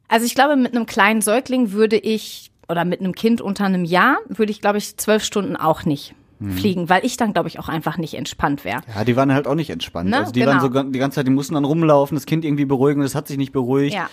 also 0.07 0.25
ich 0.25 0.35
glaube, 0.35 0.55
mit 0.55 0.75
einem 0.75 0.85
kleinen 0.85 1.21
Säugling 1.21 1.71
würde 1.71 1.97
ich 1.97 2.51
oder 2.67 2.85
mit 2.85 2.99
einem 2.99 3.15
Kind 3.15 3.41
unter 3.41 3.65
einem 3.65 3.83
Jahr 3.83 4.17
würde 4.27 4.51
ich, 4.51 4.61
glaube 4.61 4.77
ich, 4.77 4.95
zwölf 4.97 5.23
Stunden 5.23 5.55
auch 5.55 5.85
nicht 5.85 6.13
fliegen, 6.55 6.87
weil 6.87 7.05
ich 7.05 7.17
dann, 7.17 7.33
glaube 7.33 7.49
ich, 7.49 7.59
auch 7.59 7.67
einfach 7.67 7.97
nicht 7.97 8.13
entspannt 8.13 8.63
wäre. 8.63 8.81
Ja, 8.95 9.03
die 9.03 9.15
waren 9.17 9.33
halt 9.33 9.45
auch 9.45 9.55
nicht 9.55 9.69
entspannt. 9.69 10.09
Ne? 10.09 10.17
Also 10.17 10.31
die 10.31 10.39
Genau. 10.39 10.53
waren 10.53 10.61
so 10.61 10.83
die 10.83 10.99
ganze 10.99 11.15
Zeit, 11.15 11.27
die 11.27 11.31
mussten 11.31 11.55
dann 11.55 11.65
rumlaufen, 11.65 12.15
das 12.15 12.25
Kind 12.25 12.45
irgendwie 12.45 12.65
beruhigen, 12.65 13.01
das 13.01 13.13
hat 13.13 13.27
sich 13.27 13.37
nicht 13.37 13.51
beruhigt. 13.51 13.93
Ja. 13.93 14.09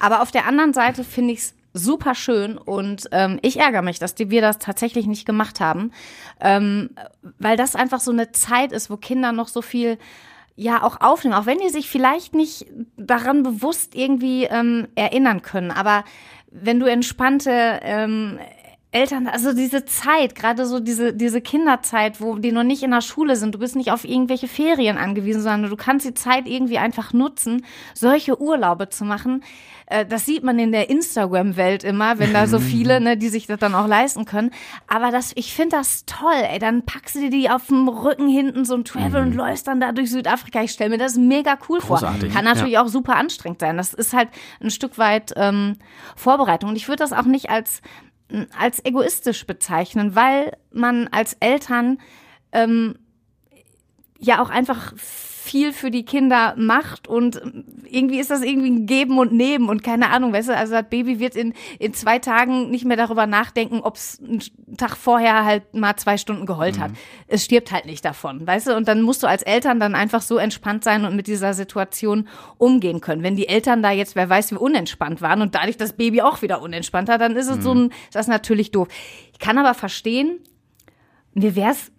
Aber 0.00 0.22
auf 0.22 0.32
der 0.32 0.46
anderen 0.46 0.72
Seite 0.72 1.04
finde 1.04 1.34
ich 1.34 1.38
es 1.40 1.54
super 1.72 2.16
schön 2.16 2.58
und 2.58 3.08
ähm, 3.12 3.38
ich 3.42 3.60
ärgere 3.60 3.82
mich, 3.82 4.00
dass 4.00 4.16
die, 4.16 4.30
wir 4.30 4.40
das 4.40 4.58
tatsächlich 4.58 5.06
nicht 5.06 5.26
gemacht 5.26 5.60
haben, 5.60 5.92
ähm, 6.40 6.90
weil 7.38 7.56
das 7.56 7.76
einfach 7.76 8.00
so 8.00 8.10
eine 8.10 8.32
Zeit 8.32 8.72
ist, 8.72 8.90
wo 8.90 8.96
Kinder 8.96 9.30
noch 9.30 9.46
so 9.46 9.62
viel 9.62 9.96
ja 10.56 10.82
auch 10.82 11.00
aufnehmen, 11.00 11.34
auch 11.36 11.46
wenn 11.46 11.58
die 11.58 11.68
sich 11.68 11.88
vielleicht 11.88 12.34
nicht 12.34 12.66
daran 12.96 13.44
bewusst 13.44 13.94
irgendwie 13.94 14.44
ähm, 14.44 14.88
erinnern 14.96 15.42
können. 15.42 15.70
Aber 15.70 16.04
wenn 16.50 16.80
du 16.80 16.86
entspannte 16.86 17.78
ähm, 17.82 18.38
Eltern, 18.92 19.28
also 19.28 19.52
diese 19.52 19.84
Zeit, 19.84 20.34
gerade 20.34 20.66
so 20.66 20.80
diese, 20.80 21.12
diese 21.12 21.40
Kinderzeit, 21.40 22.20
wo 22.20 22.36
die 22.36 22.50
noch 22.50 22.64
nicht 22.64 22.82
in 22.82 22.90
der 22.90 23.02
Schule 23.02 23.36
sind, 23.36 23.54
du 23.54 23.58
bist 23.60 23.76
nicht 23.76 23.92
auf 23.92 24.04
irgendwelche 24.04 24.48
Ferien 24.48 24.98
angewiesen, 24.98 25.42
sondern 25.42 25.70
du 25.70 25.76
kannst 25.76 26.06
die 26.06 26.14
Zeit 26.14 26.48
irgendwie 26.48 26.78
einfach 26.78 27.12
nutzen, 27.12 27.64
solche 27.94 28.40
Urlaube 28.40 28.88
zu 28.88 29.04
machen. 29.04 29.44
Äh, 29.86 30.06
Das 30.06 30.26
sieht 30.26 30.42
man 30.42 30.58
in 30.58 30.72
der 30.72 30.90
Instagram-Welt 30.90 31.84
immer, 31.84 32.18
wenn 32.18 32.32
da 32.32 32.48
so 32.48 32.58
viele, 32.72 33.00
ne, 33.00 33.16
die 33.16 33.28
sich 33.28 33.46
das 33.46 33.60
dann 33.60 33.76
auch 33.76 33.86
leisten 33.86 34.24
können. 34.24 34.50
Aber 34.88 35.12
das, 35.12 35.30
ich 35.36 35.54
finde 35.54 35.76
das 35.76 36.04
toll, 36.06 36.42
ey. 36.50 36.58
Dann 36.58 36.84
packst 36.84 37.14
du 37.14 37.20
dir 37.20 37.30
die 37.30 37.48
auf 37.48 37.68
dem 37.68 37.88
Rücken 37.88 38.28
hinten 38.28 38.64
so 38.64 38.74
ein 38.74 38.84
Travel 38.84 39.22
und 39.22 39.36
läufst 39.36 39.68
dann 39.68 39.80
da 39.80 39.92
durch 39.92 40.10
Südafrika. 40.10 40.62
Ich 40.62 40.72
stelle 40.72 40.90
mir 40.90 40.98
das 40.98 41.16
mega 41.16 41.56
cool 41.68 41.78
Großartig, 41.78 42.32
vor. 42.32 42.42
Kann 42.42 42.44
natürlich 42.44 42.78
auch 42.78 42.88
super 42.88 43.14
anstrengend 43.14 43.60
sein. 43.60 43.76
Das 43.76 43.94
ist 43.94 44.14
halt 44.14 44.30
ein 44.60 44.70
Stück 44.70 44.98
weit 44.98 45.32
ähm, 45.36 45.76
Vorbereitung. 46.16 46.70
Und 46.70 46.76
ich 46.76 46.88
würde 46.88 47.04
das 47.04 47.12
auch 47.12 47.22
nicht 47.26 47.50
als 47.50 47.82
als 48.58 48.84
egoistisch 48.84 49.46
bezeichnen, 49.46 50.14
weil 50.14 50.56
man 50.72 51.08
als 51.08 51.36
Eltern 51.40 51.98
ähm, 52.52 52.98
ja 54.18 54.42
auch 54.42 54.50
einfach 54.50 54.92
viel 55.42 55.72
für 55.72 55.90
die 55.90 56.04
Kinder 56.04 56.54
macht 56.58 57.08
und 57.08 57.40
irgendwie 57.86 58.20
ist 58.20 58.30
das 58.30 58.42
irgendwie 58.42 58.70
ein 58.70 58.86
Geben 58.86 59.18
und 59.18 59.32
Nehmen 59.32 59.70
und 59.70 59.82
keine 59.82 60.10
Ahnung, 60.10 60.34
weißt 60.34 60.50
du, 60.50 60.56
also 60.56 60.74
das 60.74 60.88
Baby 60.90 61.18
wird 61.18 61.34
in, 61.34 61.54
in 61.78 61.94
zwei 61.94 62.18
Tagen 62.18 62.70
nicht 62.70 62.84
mehr 62.84 62.98
darüber 62.98 63.26
nachdenken, 63.26 63.80
ob 63.80 63.96
es 63.96 64.20
einen 64.20 64.76
Tag 64.76 64.96
vorher 64.96 65.46
halt 65.46 65.74
mal 65.74 65.96
zwei 65.96 66.18
Stunden 66.18 66.44
geheult 66.44 66.78
hat. 66.78 66.92
Es 67.26 67.44
stirbt 67.44 67.72
halt 67.72 67.86
nicht 67.86 68.04
davon, 68.04 68.46
weißt 68.46 68.68
du, 68.68 68.76
und 68.76 68.86
dann 68.86 69.00
musst 69.00 69.22
du 69.22 69.26
als 69.26 69.42
Eltern 69.42 69.80
dann 69.80 69.94
einfach 69.94 70.20
so 70.20 70.36
entspannt 70.36 70.84
sein 70.84 71.06
und 71.06 71.16
mit 71.16 71.26
dieser 71.26 71.54
Situation 71.54 72.28
umgehen 72.58 73.00
können. 73.00 73.22
Wenn 73.22 73.34
die 73.34 73.48
Eltern 73.48 73.82
da 73.82 73.90
jetzt, 73.90 74.16
wer 74.16 74.28
weiß, 74.28 74.52
wie 74.52 74.56
unentspannt 74.56 75.22
waren 75.22 75.40
und 75.40 75.54
dadurch 75.54 75.78
das 75.78 75.94
Baby 75.94 76.20
auch 76.20 76.42
wieder 76.42 76.60
unentspannter, 76.60 77.16
dann 77.16 77.34
ist 77.34 77.48
es 77.48 77.64
so 77.64 77.72
ein, 77.72 77.92
das 78.12 78.26
ist 78.26 78.30
natürlich 78.30 78.72
doof. 78.72 78.88
Ich 79.32 79.38
kann 79.38 79.56
aber 79.56 79.72
verstehen, 79.72 80.38
mir 81.32 81.56
wäre 81.56 81.70
es 81.70 81.90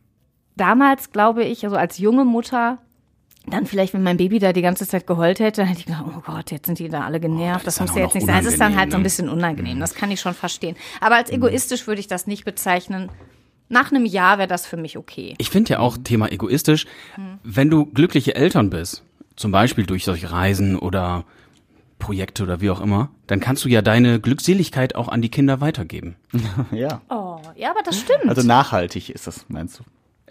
damals, 0.55 1.11
glaube 1.11 1.43
ich, 1.43 1.63
also 1.63 1.75
als 1.75 1.97
junge 1.97 2.23
Mutter, 2.23 2.77
dann 3.47 3.65
vielleicht, 3.65 3.93
wenn 3.93 4.03
mein 4.03 4.17
Baby 4.17 4.39
da 4.39 4.53
die 4.53 4.61
ganze 4.61 4.87
Zeit 4.87 5.07
geheult 5.07 5.39
hätte, 5.39 5.61
dann 5.61 5.67
hätte 5.67 5.79
ich 5.79 5.85
gedacht, 5.87 6.05
oh 6.07 6.21
Gott, 6.23 6.51
jetzt 6.51 6.67
sind 6.67 6.79
die 6.79 6.89
da 6.89 7.01
alle 7.01 7.19
genervt. 7.19 7.65
das 7.65 7.75
das 7.75 7.85
ist 7.85 7.89
muss 7.89 7.97
ja 7.97 8.03
jetzt 8.03 8.15
nicht 8.15 8.27
sein. 8.27 8.45
Es 8.45 8.51
ist 8.51 8.61
dann 8.61 8.75
halt 8.75 8.91
so 8.91 8.97
ein 8.97 8.99
unangenehm, 8.99 8.99
ne? 8.99 9.03
bisschen 9.03 9.29
unangenehm. 9.29 9.79
Das 9.79 9.95
kann 9.95 10.11
ich 10.11 10.21
schon 10.21 10.33
verstehen. 10.33 10.75
Aber 10.99 11.15
als 11.15 11.31
egoistisch 11.31 11.87
würde 11.87 11.99
ich 11.99 12.07
das 12.07 12.27
nicht 12.27 12.45
bezeichnen. 12.45 13.09
Nach 13.67 13.91
einem 13.91 14.05
Jahr 14.05 14.37
wäre 14.37 14.47
das 14.47 14.65
für 14.65 14.77
mich 14.77 14.97
okay. 14.97 15.33
Ich 15.37 15.49
finde 15.49 15.73
ja 15.73 15.79
auch 15.79 15.97
Thema 15.97 16.31
egoistisch, 16.31 16.85
wenn 17.43 17.69
du 17.69 17.85
glückliche 17.85 18.35
Eltern 18.35 18.69
bist, 18.69 19.03
zum 19.37 19.51
Beispiel 19.51 19.85
durch 19.85 20.03
solche 20.03 20.31
Reisen 20.31 20.77
oder 20.77 21.23
Projekte 21.99 22.43
oder 22.43 22.59
wie 22.59 22.69
auch 22.69 22.81
immer, 22.81 23.09
dann 23.27 23.39
kannst 23.39 23.63
du 23.63 23.69
ja 23.69 23.81
deine 23.81 24.19
Glückseligkeit 24.19 24.95
auch 24.95 25.07
an 25.07 25.21
die 25.21 25.29
Kinder 25.29 25.61
weitergeben. 25.61 26.15
Ja. 26.71 27.01
Oh, 27.09 27.39
ja, 27.55 27.71
aber 27.71 27.81
das 27.83 27.99
stimmt. 27.99 28.27
Also 28.27 28.43
nachhaltig 28.45 29.09
ist 29.09 29.27
das, 29.27 29.45
meinst 29.47 29.79
du? 29.79 29.83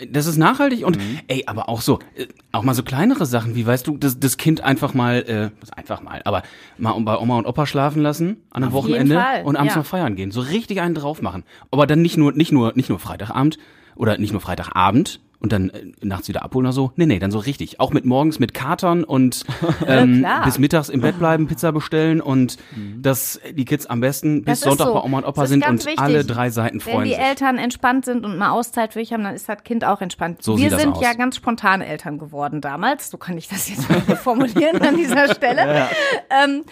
Das 0.09 0.27
ist 0.27 0.37
nachhaltig 0.37 0.87
und 0.87 0.99
ey, 1.29 1.45
aber 1.47 1.69
auch 1.69 1.81
so, 1.81 1.99
äh, 2.15 2.27
auch 2.53 2.63
mal 2.63 2.75
so 2.75 2.83
kleinere 2.83 3.27
Sachen, 3.27 3.55
wie 3.55 3.67
weißt 3.67 3.87
du, 3.87 3.97
das, 3.97 4.19
das 4.19 4.37
Kind 4.37 4.63
einfach 4.63 4.95
mal, 4.95 5.17
äh, 5.27 5.51
einfach 5.77 6.01
mal, 6.03 6.23
aber 6.25 6.43
mal 6.79 6.99
bei 7.01 7.17
Oma 7.17 7.39
und 7.39 7.47
Opa 7.47 7.67
schlafen 7.67 8.03
lassen 8.03 8.39
an 8.51 8.63
einem 8.63 8.73
Auf 8.73 8.85
Wochenende 8.85 9.23
und 9.45 9.57
abends 9.57 9.75
ja. 9.75 9.81
noch 9.81 9.87
feiern 9.87 10.17
gehen, 10.17 10.31
so 10.31 10.41
richtig 10.41 10.81
einen 10.81 10.95
drauf 10.95 11.23
machen. 11.23 11.45
Aber 11.71 11.87
dann 11.87 12.03
nicht 12.03 12.17
nur, 12.17 12.33
nicht 12.33 12.53
nur, 12.53 12.73
nicht 12.75 12.89
nur 12.89 12.99
Freitagabend 12.99 13.59
oder 13.97 14.19
nicht 14.19 14.33
nur 14.33 14.41
Freitagabend 14.41 15.21
und 15.41 15.53
dann 15.53 15.71
äh, 15.71 15.87
nachts 16.03 16.29
wieder 16.29 16.43
abholen 16.43 16.67
oder 16.67 16.73
so. 16.73 16.93
Nee, 16.97 17.07
nee, 17.07 17.19
dann 17.19 17.31
so 17.31 17.39
richtig. 17.39 17.81
Auch 17.81 17.91
mit 17.93 18.05
morgens 18.05 18.39
mit 18.39 18.53
Katern 18.55 19.05
und 19.05 19.45
ähm, 19.87 20.19
klar. 20.21 20.45
bis 20.45 20.59
mittags 20.59 20.89
im 20.91 21.01
Bett 21.01 21.19
bleiben, 21.19 21.47
Pizza 21.49 21.73
bestellen 21.73 22.21
und 22.21 22.57
Mhm. 22.77 23.03
dass 23.03 23.41
die 23.53 23.65
Kids 23.65 23.87
am 23.87 24.01
besten 24.01 24.45
bis 24.45 24.61
Sonntag 24.61 24.87
so. 24.89 24.95
bei 24.95 25.01
Oma 25.03 25.19
und 25.19 25.25
Opa 25.25 25.47
sind 25.47 25.67
und 25.67 25.79
wichtig. 25.85 25.99
alle 25.99 26.25
drei 26.25 26.51
Seiten 26.51 26.75
Wenn 26.85 26.93
freuen 26.93 27.05
die 27.05 27.11
sich. 27.11 27.19
Eltern 27.19 27.59
entspannt 27.59 28.05
sind 28.05 28.25
und 28.25 28.37
mal 28.39 28.51
Auszeit 28.51 28.93
für 28.93 29.01
sich 29.01 29.13
haben, 29.13 29.25
dann 29.25 29.35
ist 29.35 29.49
das 29.49 29.63
Kind 29.65 29.85
auch 29.85 30.01
entspannt. 30.01 30.43
So 30.43 30.59
Wir 30.59 30.71
sind 30.77 30.93
aus. 30.97 31.03
ja 31.03 31.15
ganz 31.15 31.37
spontane 31.37 31.87
Eltern 31.87 32.19
geworden 32.19 32.61
damals. 32.61 33.11
So 33.11 33.17
kann 33.19 33.37
ich 33.39 33.49
das 33.49 33.69
jetzt 33.69 33.89
mal 33.89 34.01
formulieren 34.17 34.81
an 34.83 34.97
dieser 34.97 35.35
Stelle. 35.35 35.89
Ähm, 36.31 36.65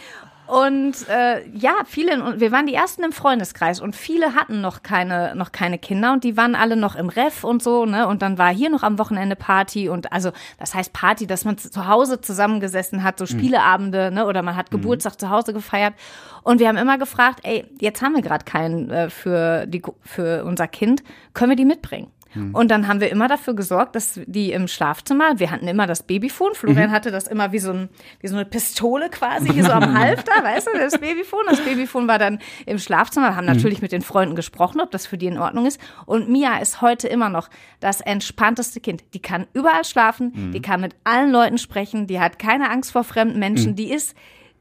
und 0.49 1.09
äh, 1.11 1.47
ja, 1.51 1.75
viele, 1.85 2.23
und 2.23 2.41
wir 2.41 2.53
waren 2.53 2.67
die 2.67 2.75
ersten 2.75 3.05
im 3.05 3.13
Freundeskreis 3.13 3.81
und 3.81 3.95
viele 3.95 4.35
hatten 4.35 4.63
noch 4.63 4.83
keine, 4.83 5.35
noch 5.35 5.53
keine 5.53 5.79
Kinder 5.79 6.15
und 6.15 6.25
die 6.25 6.39
waren 6.39 6.55
alle 6.55 6.75
noch 6.75 6.97
im 6.97 7.11
Ref 7.11 7.45
und 7.45 7.63
so, 7.63 7.85
ne? 7.85 8.09
Und 8.09 8.23
dann 8.23 8.39
war 8.39 8.49
hier 8.49 8.71
noch 8.71 8.83
am 8.83 8.99
Wochenende 8.99 9.37
Party 9.37 9.91
und 9.91 10.11
also, 10.11 10.33
das 10.59 10.75
heißt 10.75 10.95
Party, 10.95 11.27
dass 11.27 11.45
man 11.45 11.59
zu 11.59 11.87
Hause 11.87 12.23
zusammengesessen 12.23 13.03
hat, 13.03 13.19
so 13.19 13.27
Spieleabende, 13.27 14.11
ne? 14.11 14.25
Oder 14.25 14.43
man 14.43 14.57
hat 14.57 14.71
Geburtstag 14.71 15.21
zu 15.21 15.29
Hause 15.29 15.53
gefeiert. 15.53 15.93
Und 16.43 16.61
wir 16.61 16.69
haben 16.69 16.79
immer 16.79 16.97
gefragt, 16.97 17.41
ey, 17.43 17.67
jetzt 17.81 18.01
haben 18.01 18.15
wir 18.15 18.23
gerade 18.23 18.47
keinen 18.47 18.91
äh, 18.91 19.11
für 19.11 19.67
die 19.67 19.83
für 20.03 20.45
unser 20.45 20.67
Kind, 20.67 21.03
können 21.35 21.51
wir 21.51 21.57
die 21.57 21.67
mitbringen? 21.67 22.11
Und 22.53 22.71
dann 22.71 22.89
haben 22.89 23.01
wir 23.01 23.11
immer 23.11 23.29
dafür 23.29 23.55
gesorgt, 23.55 23.95
dass 23.95 24.21
die 24.27 24.53
im 24.53 24.69
Schlafzimmer, 24.69 25.39
wir 25.39 25.51
hatten 25.51 25.69
immer 25.69 25.87
das 25.87 26.03
Babyphone, 26.03 26.55
Florian 26.55 26.91
hatte 26.91 27.11
das 27.11 27.27
immer 27.27 27.53
wie 27.53 27.59
so, 27.59 27.73
ein, 27.73 27.89
wie 28.21 28.29
so 28.29 28.37
eine 28.37 28.45
Pistole 28.45 29.11
quasi 29.11 29.53
hier 29.53 29.65
so 29.65 29.73
am 29.73 29.93
Halfter, 29.99 30.33
weißt 30.43 30.69
du, 30.69 30.79
das 30.79 30.99
Babyphone. 30.99 31.45
Das 31.49 31.61
Babyphone 31.61 32.09
war 32.09 32.19
dann 32.19 32.39
im 32.67 32.79
Schlafzimmer, 32.79 33.31
wir 33.31 33.37
haben 33.37 33.47
natürlich 33.47 33.83
mit 33.83 33.93
den 33.93 34.03
Freunden 34.03 34.35
gesprochen, 34.35 34.81
ob 34.81 34.91
das 34.91 35.07
für 35.07 35.19
die 35.19 35.27
in 35.27 35.39
Ordnung 35.39 35.67
ist. 35.67 35.81
Und 36.07 36.29
Mia 36.29 36.59
ist 36.59 36.81
heute 36.81 37.09
immer 37.09 37.29
noch 37.29 37.49
das 37.81 38.01
entspannteste 38.01 38.81
Kind. 38.81 39.05
Die 39.15 39.21
kann 39.21 39.47
überall 39.53 39.85
schlafen, 39.85 40.53
die 40.53 40.63
kann 40.63 40.81
mit 40.81 40.95
allen 41.05 41.31
Leuten 41.31 41.59
sprechen, 41.59 42.07
die 42.07 42.21
hat 42.21 42.39
keine 42.39 42.71
Angst 42.71 42.93
vor 42.93 43.05
fremden 43.05 43.39
Menschen, 43.39 43.75
die 43.75 43.93
ist, 43.93 44.17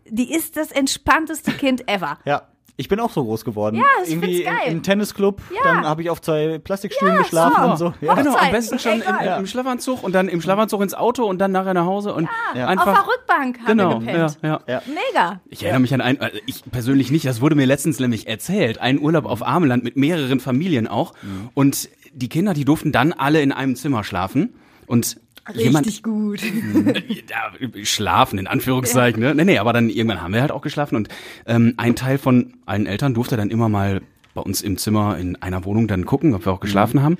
die 0.10 0.34
ist 0.34 0.58
das 0.58 0.72
entspannteste 0.72 1.52
Kind 1.52 1.90
ever. 1.90 2.18
Ja. 2.26 2.44
Ich 2.80 2.88
bin 2.90 3.00
auch 3.00 3.12
so 3.12 3.24
groß 3.24 3.44
geworden. 3.44 3.78
Ja, 3.78 3.84
ich 4.04 4.12
Irgendwie 4.12 4.36
find's 4.44 4.46
geil. 4.50 4.68
im, 4.68 4.74
im 4.78 4.84
Tennisclub, 4.84 5.42
Ja. 5.50 5.74
dann 5.74 5.84
habe 5.86 6.04
ich 6.04 6.10
auf 6.12 6.22
zwei 6.22 6.60
Plastikstühlen 6.60 7.16
Ja, 7.16 7.22
geschlafen 7.24 7.56
super. 7.56 7.72
und 7.72 7.78
so. 7.78 7.94
Ja. 8.06 8.14
Genau, 8.14 8.36
am 8.36 8.52
besten 8.52 8.78
schon 8.78 9.02
im, 9.02 9.40
im 9.40 9.48
Schlafanzug 9.48 10.04
und 10.04 10.14
dann 10.14 10.28
im 10.30 10.42
Schlafanzug 10.42 10.82
ins 10.84 10.94
Auto 10.94 11.26
und 11.26 11.40
dann 11.40 11.52
nachher 11.52 11.74
nach 11.74 11.86
Hause 11.88 12.14
und 12.14 12.30
Ja. 12.56 12.68
einfach. 12.68 12.88
Auf 12.88 12.94
der 12.94 13.08
Rückbank 13.08 13.58
haben 13.62 13.66
genau, 13.78 14.00
gepennt. 14.00 14.38
ja. 14.44 14.60
Ja. 14.68 14.82
Mega. 14.86 15.42
Ich 15.50 15.64
erinnere 15.64 15.82
mich 15.82 15.94
an 15.96 16.02
einen, 16.02 16.22
also 16.22 16.38
ich 16.46 16.64
persönlich 16.72 17.10
nicht, 17.10 17.26
das 17.26 17.42
wurde 17.42 17.56
mir 17.56 17.66
letztens 17.66 18.00
nämlich 18.00 18.28
erzählt, 18.28 18.78
einen 18.80 19.00
Urlaub 19.00 19.26
auf 19.26 19.42
Ameland 19.46 19.84
mit 19.84 19.98
mehreren 19.98 20.40
Familien 20.40 20.88
auch. 20.88 21.14
Und 21.56 21.90
die 22.14 22.30
Kinder, 22.30 22.54
die 22.54 22.64
durften 22.66 22.92
dann 22.92 23.12
alle 23.12 23.42
in 23.42 23.52
einem 23.52 23.76
Zimmer 23.76 24.04
schlafen. 24.04 24.54
Und 24.86 25.18
jemand, 25.56 26.04
gut. 26.04 26.42
ja, 27.30 27.52
schlafen, 27.84 28.40
in 28.40 28.48
Anführungszeichen, 28.48 29.22
ne? 29.22 29.36
Nee, 29.36 29.46
nee, 29.46 29.58
aber 29.58 29.74
dann 29.74 29.90
irgendwann 29.90 30.22
haben 30.22 30.34
wir 30.34 30.42
halt 30.42 30.52
auch 30.52 30.62
geschlafen 30.62 30.96
und 30.96 31.10
ähm, 31.46 31.74
ein 31.78 31.96
Teil 31.96 32.18
von 32.18 32.54
allen 32.66 32.86
Eltern 32.86 33.14
durfte 33.14 33.38
dann 33.38 33.50
immer 33.50 33.70
mal 33.70 34.02
bei 34.34 34.42
uns 34.42 34.62
im 34.62 34.78
Zimmer 34.78 35.18
in 35.18 35.36
einer 35.42 35.66
Wohnung 35.66 35.88
dann 35.88 36.06
gucken, 36.06 36.34
ob 36.34 36.46
wir 36.46 36.54
auch 36.54 36.60
geschlafen 36.60 37.02
haben. 37.02 37.18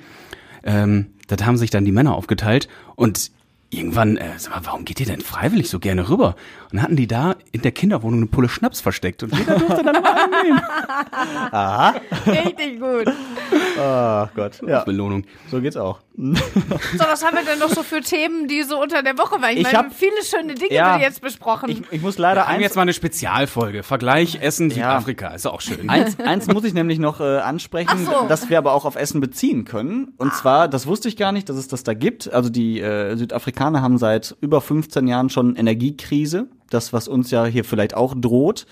Ähm, 0.62 1.06
das 1.26 1.44
haben 1.44 1.56
sich 1.56 1.70
dann 1.70 1.84
die 1.84 1.92
Männer 1.92 2.14
aufgeteilt 2.14 2.68
und 2.94 3.30
irgendwann, 3.70 4.16
äh, 4.16 4.30
sag 4.38 4.54
mal, 4.54 4.60
warum 4.66 4.84
geht 4.84 5.00
ihr 5.00 5.06
denn 5.06 5.20
freiwillig 5.20 5.68
so 5.70 5.78
gerne 5.78 6.08
rüber? 6.08 6.36
Und 6.70 6.74
dann 6.76 6.82
hatten 6.82 6.96
die 6.96 7.06
da 7.06 7.36
in 7.52 7.62
der 7.62 7.72
Kinderwohnung 7.72 8.20
eine 8.20 8.26
Pulle 8.26 8.48
Schnaps 8.48 8.80
versteckt 8.80 9.22
und 9.22 9.36
jeder 9.36 9.58
durfte 9.58 9.82
dann 9.82 10.02
mal 10.02 10.14
einen 10.14 10.32
nehmen. 10.42 10.60
Richtig 12.26 12.80
gut. 12.80 13.06
Ach 13.80 14.28
Gott. 14.34 14.60
Ja, 14.66 14.84
Belohnung. 14.84 15.24
so 15.50 15.60
geht's 15.60 15.76
auch. 15.76 16.00
So, 16.20 16.34
was 16.98 17.24
haben 17.24 17.36
wir 17.36 17.44
denn 17.44 17.60
noch 17.60 17.68
so 17.68 17.84
für 17.84 18.00
Themen, 18.00 18.48
die 18.48 18.64
so 18.64 18.82
unter 18.82 19.04
der 19.04 19.16
Woche 19.18 19.40
waren? 19.40 19.52
Ich, 19.52 19.58
Ich 19.58 19.62
meine, 19.64 19.78
hab- 19.78 19.94
viele 19.94 20.22
schöne 20.24 20.54
Dinge 20.54 20.74
Ja. 20.74 20.96
die 20.98 21.04
jetzt 21.04 21.20
besprochen. 21.20 21.70
Ich, 21.70 21.82
ich 21.92 22.02
muss 22.02 22.18
leider 22.18 22.40
Wir 22.40 22.48
haben 22.48 22.60
jetzt 22.60 22.74
mal 22.74 22.82
eine 22.82 22.92
Spezialfolge. 22.92 23.84
Vergleich 23.84 24.38
Essen 24.42 24.68
Ja. 24.70 24.74
Südafrika. 24.74 25.28
Ist 25.28 25.46
auch 25.46 25.60
schön. 25.60 25.88
Eins, 25.88 26.18
eins 26.18 26.48
muss 26.48 26.64
ich 26.64 26.74
nämlich 26.74 26.98
noch 26.98 27.20
äh, 27.20 27.38
ansprechen, 27.38 27.90
Ach 28.08 28.22
so. 28.22 28.26
das 28.28 28.50
wir 28.50 28.58
aber 28.58 28.72
auch 28.72 28.84
auf 28.84 28.96
Essen 28.96 29.20
beziehen 29.20 29.64
können. 29.64 30.12
Und 30.16 30.34
zwar, 30.34 30.66
das 30.66 30.86
wusste 30.88 31.08
ich 31.08 31.16
gar 31.16 31.30
nicht, 31.30 31.48
dass 31.48 31.56
es 31.56 31.68
das 31.68 31.84
da 31.84 31.94
gibt. 31.94 32.32
Also 32.32 32.50
die 32.50 32.80
äh, 32.80 33.14
Südafrikaner 33.58 33.82
haben 33.82 33.98
seit 33.98 34.36
über 34.40 34.60
15 34.60 35.06
Jahren 35.08 35.30
schon 35.30 35.56
Energiekrise. 35.56 36.46
Das, 36.70 36.92
was 36.92 37.08
uns 37.08 37.30
ja 37.30 37.44
hier 37.46 37.64
vielleicht 37.64 37.94
auch 37.94 38.14
droht. 38.16 38.66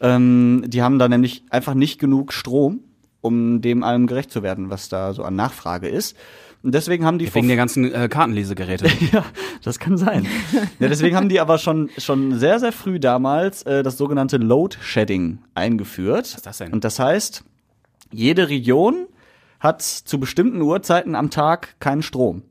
Ähm, 0.00 0.64
die 0.66 0.82
haben 0.82 0.98
da 0.98 1.08
nämlich 1.08 1.44
einfach 1.50 1.74
nicht 1.74 1.98
genug 1.98 2.32
Strom, 2.32 2.80
um 3.20 3.60
dem 3.60 3.82
allem 3.82 4.06
gerecht 4.06 4.30
zu 4.30 4.42
werden, 4.42 4.70
was 4.70 4.88
da 4.88 5.12
so 5.12 5.22
an 5.22 5.36
Nachfrage 5.36 5.88
ist. 5.88 6.16
Und 6.62 6.72
deswegen 6.72 7.04
haben 7.04 7.18
die 7.18 7.32
Wegen 7.34 7.48
der 7.48 7.56
ganzen 7.56 7.92
äh, 7.92 8.08
Kartenlesegeräte. 8.08 8.86
ja, 9.12 9.24
das 9.64 9.80
kann 9.80 9.98
sein. 9.98 10.26
ja, 10.78 10.88
deswegen 10.88 11.16
haben 11.16 11.28
die 11.28 11.40
aber 11.40 11.58
schon, 11.58 11.90
schon 11.98 12.38
sehr, 12.38 12.60
sehr 12.60 12.72
früh 12.72 13.00
damals 13.00 13.64
äh, 13.64 13.82
das 13.82 13.98
sogenannte 13.98 14.36
Load 14.36 14.76
Shedding 14.80 15.40
eingeführt. 15.54 16.26
Was 16.26 16.34
ist 16.36 16.46
das 16.46 16.58
denn? 16.58 16.72
Und 16.72 16.84
das 16.84 17.00
heißt, 17.00 17.42
jede 18.12 18.48
Region 18.48 19.06
hat 19.58 19.82
zu 19.82 20.20
bestimmten 20.20 20.62
Uhrzeiten 20.62 21.16
am 21.16 21.30
Tag 21.30 21.74
keinen 21.80 22.02
Strom. 22.02 22.42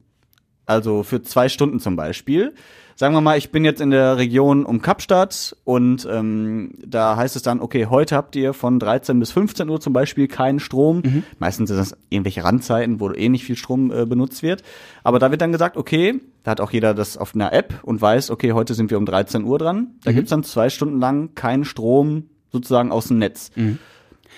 Also 0.66 1.04
für 1.04 1.22
zwei 1.22 1.50
Stunden 1.50 1.80
zum 1.80 1.96
Beispiel. 1.96 2.54
Sagen 2.96 3.16
wir 3.16 3.22
mal, 3.22 3.36
ich 3.38 3.52
bin 3.52 3.66
jetzt 3.66 3.82
in 3.82 3.90
der 3.90 4.18
Region 4.18 4.64
um 4.64 4.82
Kapstadt 4.82 5.56
und 5.64 6.08
ähm, 6.12 6.74
da 6.86 7.16
heißt 7.16 7.36
es 7.36 7.42
dann, 7.42 7.60
okay, 7.60 7.88
heute 7.88 8.16
habt 8.16 8.36
ihr 8.36 8.54
von 8.54 8.78
13 8.78 9.20
bis 9.20 9.32
15 9.32 9.68
Uhr 9.70 9.80
zum 9.80 9.92
Beispiel 9.92 10.28
keinen 10.28 10.60
Strom. 10.60 11.24
Meistens 11.40 11.70
sind 11.70 11.78
das 11.78 11.98
irgendwelche 12.10 12.44
Randzeiten, 12.44 13.00
wo 13.00 13.10
eh 13.12 13.30
nicht 13.30 13.44
viel 13.44 13.56
Strom 13.56 13.92
äh, 13.92 14.06
benutzt 14.06 14.44
wird. 14.44 14.62
Aber 15.04 15.18
da 15.18 15.32
wird 15.32 15.42
dann 15.42 15.52
gesagt, 15.52 15.78
okay, 15.78 16.22
da 16.44 16.52
hat 16.52 16.62
auch 16.62 16.72
jeder 16.72 16.94
das 16.94 17.18
auf 17.18 17.34
einer 17.34 17.52
App 17.54 17.80
und 17.82 18.02
weiß, 18.02 18.30
okay, 18.30 18.52
heute 18.54 18.76
sind 18.76 18.92
wir 18.92 19.00
um 19.00 19.06
13 19.08 19.46
Uhr 19.46 19.58
dran. 19.58 19.96
Da 20.04 20.12
gibt's 20.12 20.30
dann 20.30 20.44
zwei 20.44 20.70
Stunden 20.70 21.00
lang 21.00 21.34
keinen 21.34 21.66
Strom 21.66 22.26
sozusagen 22.52 22.92
aus 22.92 23.08
dem 23.08 23.18
Netz. 23.18 23.50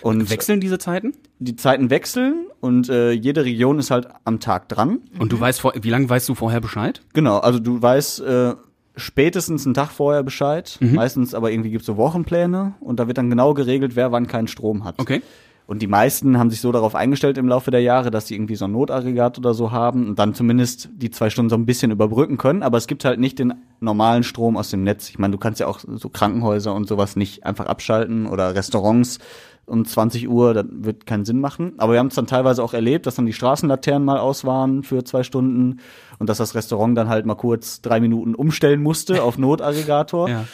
Und 0.01 0.29
Wechseln 0.29 0.59
diese 0.59 0.79
Zeiten? 0.79 1.13
die 1.43 1.55
Zeiten 1.55 1.89
wechseln 1.89 2.47
und 2.61 2.89
äh, 2.89 3.11
jede 3.11 3.45
Region 3.45 3.79
ist 3.79 3.91
halt 3.91 4.07
am 4.23 4.39
Tag 4.39 4.69
dran. 4.69 4.99
Und 5.19 5.31
du 5.31 5.39
weißt 5.39 5.61
vor, 5.61 5.73
wie 5.79 5.89
lange 5.89 6.09
weißt 6.09 6.29
du 6.29 6.35
vorher 6.35 6.61
Bescheid? 6.61 7.01
Genau, 7.13 7.37
also 7.39 7.59
du 7.59 7.81
weißt 7.81 8.21
äh, 8.21 8.53
spätestens 8.95 9.65
einen 9.65 9.73
Tag 9.73 9.91
vorher 9.91 10.23
Bescheid. 10.23 10.77
Meistens 10.79 11.33
aber 11.33 11.51
irgendwie 11.51 11.71
gibt's 11.71 11.87
so 11.87 11.97
Wochenpläne 11.97 12.75
und 12.79 12.99
da 12.99 13.07
wird 13.07 13.17
dann 13.17 13.29
genau 13.29 13.53
geregelt, 13.53 13.95
wer 13.95 14.11
wann 14.11 14.27
keinen 14.27 14.47
Strom 14.47 14.85
hat. 14.85 14.99
Okay. 14.99 15.21
Und 15.65 15.81
die 15.81 15.87
meisten 15.87 16.37
haben 16.37 16.49
sich 16.49 16.59
so 16.59 16.73
darauf 16.73 16.93
eingestellt 16.93 17.37
im 17.37 17.47
Laufe 17.47 17.71
der 17.71 17.79
Jahre, 17.81 18.11
dass 18.11 18.27
sie 18.27 18.35
irgendwie 18.35 18.55
so 18.55 18.65
ein 18.65 18.73
Notaggregat 18.73 19.37
oder 19.37 19.53
so 19.53 19.71
haben 19.71 20.09
und 20.09 20.19
dann 20.19 20.33
zumindest 20.33 20.89
die 20.93 21.09
zwei 21.09 21.29
Stunden 21.29 21.49
so 21.49 21.55
ein 21.55 21.65
bisschen 21.65 21.89
überbrücken 21.89 22.37
können. 22.37 22.63
Aber 22.63 22.77
es 22.77 22.85
gibt 22.85 23.05
halt 23.05 23.19
nicht 23.19 23.39
den 23.39 23.53
normalen 23.79 24.23
Strom 24.23 24.57
aus 24.57 24.69
dem 24.71 24.83
Netz. 24.83 25.09
Ich 25.09 25.19
meine, 25.19 25.31
du 25.31 25.37
kannst 25.37 25.61
ja 25.61 25.67
auch 25.67 25.79
so 25.79 26.09
Krankenhäuser 26.09 26.75
und 26.75 26.87
sowas 26.87 27.15
nicht 27.15 27.45
einfach 27.45 27.67
abschalten 27.67 28.25
oder 28.25 28.55
Restaurants 28.55 29.19
um 29.65 29.85
20 29.85 30.27
Uhr, 30.29 30.53
das 30.53 30.65
wird 30.69 31.05
keinen 31.05 31.25
Sinn 31.25 31.39
machen. 31.39 31.73
Aber 31.77 31.93
wir 31.93 31.99
haben 31.99 32.07
es 32.07 32.15
dann 32.15 32.27
teilweise 32.27 32.61
auch 32.63 32.73
erlebt, 32.73 33.05
dass 33.05 33.15
dann 33.15 33.25
die 33.25 33.33
Straßenlaternen 33.33 34.05
mal 34.05 34.17
aus 34.19 34.43
waren 34.43 34.83
für 34.83 35.03
zwei 35.03 35.23
Stunden 35.23 35.79
und 36.19 36.29
dass 36.29 36.37
das 36.37 36.53
Restaurant 36.55 36.97
dann 36.97 37.07
halt 37.09 37.25
mal 37.25 37.35
kurz 37.35 37.81
drei 37.81 37.99
Minuten 37.99 38.35
umstellen 38.35 38.81
musste 38.81 39.23
auf 39.23 39.37
Notaggregator. 39.37 40.29
Ja. 40.29 40.45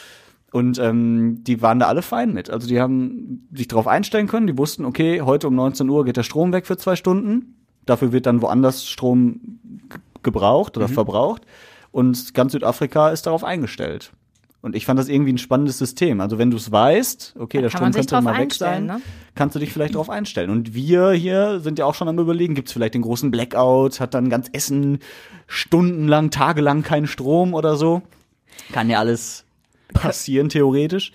Und 0.52 0.80
ähm, 0.80 1.44
die 1.44 1.62
waren 1.62 1.78
da 1.78 1.86
alle 1.86 2.02
fein 2.02 2.32
mit. 2.34 2.50
Also 2.50 2.66
die 2.66 2.80
haben 2.80 3.46
sich 3.54 3.68
darauf 3.68 3.86
einstellen 3.86 4.26
können. 4.26 4.48
Die 4.48 4.58
wussten, 4.58 4.84
okay, 4.84 5.20
heute 5.22 5.46
um 5.46 5.54
19 5.54 5.88
Uhr 5.88 6.04
geht 6.04 6.16
der 6.16 6.24
Strom 6.24 6.52
weg 6.52 6.66
für 6.66 6.76
zwei 6.76 6.96
Stunden. 6.96 7.54
Dafür 7.86 8.10
wird 8.10 8.26
dann 8.26 8.42
woanders 8.42 8.84
Strom 8.88 9.60
gebraucht 10.24 10.74
Mhm. 10.76 10.82
oder 10.82 10.92
verbraucht. 10.92 11.42
Und 11.92 12.34
ganz 12.34 12.50
Südafrika 12.50 13.10
ist 13.10 13.26
darauf 13.26 13.44
eingestellt. 13.44 14.10
Und 14.62 14.76
ich 14.76 14.84
fand 14.84 14.98
das 15.00 15.08
irgendwie 15.08 15.32
ein 15.32 15.38
spannendes 15.38 15.78
System. 15.78 16.20
Also 16.20 16.36
wenn 16.36 16.50
du 16.50 16.58
es 16.58 16.70
weißt, 16.70 17.36
okay, 17.38 17.58
Da 17.58 17.62
der 17.62 17.70
Strom 17.70 17.92
könnte 17.92 18.06
drauf 18.06 18.22
mal 18.22 18.38
weg 18.38 18.52
sein, 18.52 18.86
ne? 18.86 19.00
kannst 19.34 19.54
du 19.54 19.58
dich 19.58 19.72
vielleicht 19.72 19.94
darauf 19.94 20.10
einstellen. 20.10 20.50
Und 20.50 20.74
wir 20.74 21.12
hier 21.12 21.60
sind 21.60 21.78
ja 21.78 21.86
auch 21.86 21.94
schon 21.94 22.08
am 22.08 22.18
überlegen, 22.18 22.54
gibt 22.54 22.68
es 22.68 22.74
vielleicht 22.74 22.92
den 22.94 23.02
großen 23.02 23.30
Blackout, 23.30 24.00
hat 24.00 24.12
dann 24.12 24.28
ganz 24.28 24.48
Essen 24.52 24.98
stundenlang, 25.46 26.30
tagelang 26.30 26.82
keinen 26.82 27.06
Strom 27.06 27.54
oder 27.54 27.76
so. 27.76 28.02
Kann 28.72 28.90
ja 28.90 28.98
alles 28.98 29.44
passieren, 29.94 30.50
theoretisch. 30.50 31.12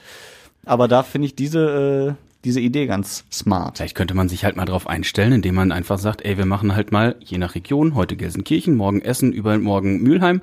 Aber 0.65 0.87
da 0.87 1.03
finde 1.03 1.27
ich 1.27 1.35
diese, 1.35 2.15
äh, 2.17 2.23
diese 2.43 2.61
Idee 2.61 2.87
ganz 2.87 3.25
smart. 3.31 3.77
Vielleicht 3.77 3.95
könnte 3.95 4.15
man 4.15 4.27
sich 4.27 4.43
halt 4.43 4.55
mal 4.55 4.65
drauf 4.65 4.87
einstellen, 4.87 5.33
indem 5.33 5.53
man 5.53 5.71
einfach 5.71 5.99
sagt, 5.99 6.25
ey, 6.25 6.39
wir 6.39 6.47
machen 6.47 6.75
halt 6.75 6.91
mal, 6.91 7.15
je 7.19 7.37
nach 7.37 7.53
Region, 7.53 7.93
heute 7.93 8.15
Gelsenkirchen, 8.15 8.75
morgen 8.75 9.01
Essen, 9.01 9.33
übermorgen 9.33 10.01
Mülheim, 10.01 10.41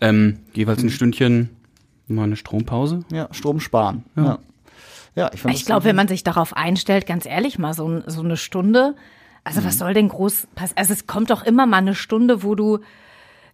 ähm, 0.00 0.38
jeweils 0.54 0.82
ein 0.82 0.90
Stündchen 0.90 1.50
mal 2.08 2.24
eine 2.24 2.36
Strompause. 2.36 3.00
Ja, 3.12 3.28
Strom 3.32 3.60
sparen. 3.60 4.04
Ja, 4.16 4.38
ja. 5.14 5.30
ich, 5.32 5.40
fand 5.40 5.54
Ich 5.54 5.60
das 5.62 5.66
glaube, 5.66 5.84
wenn 5.84 5.96
man 5.96 6.08
sich 6.08 6.24
darauf 6.24 6.56
einstellt, 6.56 7.06
ganz 7.06 7.26
ehrlich, 7.26 7.58
mal 7.58 7.74
so, 7.74 8.02
so 8.06 8.20
eine 8.22 8.36
Stunde, 8.36 8.94
also 9.44 9.60
Mhm. 9.60 9.64
was 9.64 9.78
soll 9.78 9.94
denn 9.94 10.08
groß 10.08 10.48
passieren? 10.54 10.78
Also 10.78 10.92
es 10.92 11.06
kommt 11.06 11.30
doch 11.30 11.42
immer 11.44 11.66
mal 11.66 11.78
eine 11.78 11.94
Stunde, 11.94 12.42
wo 12.42 12.54
du, 12.54 12.78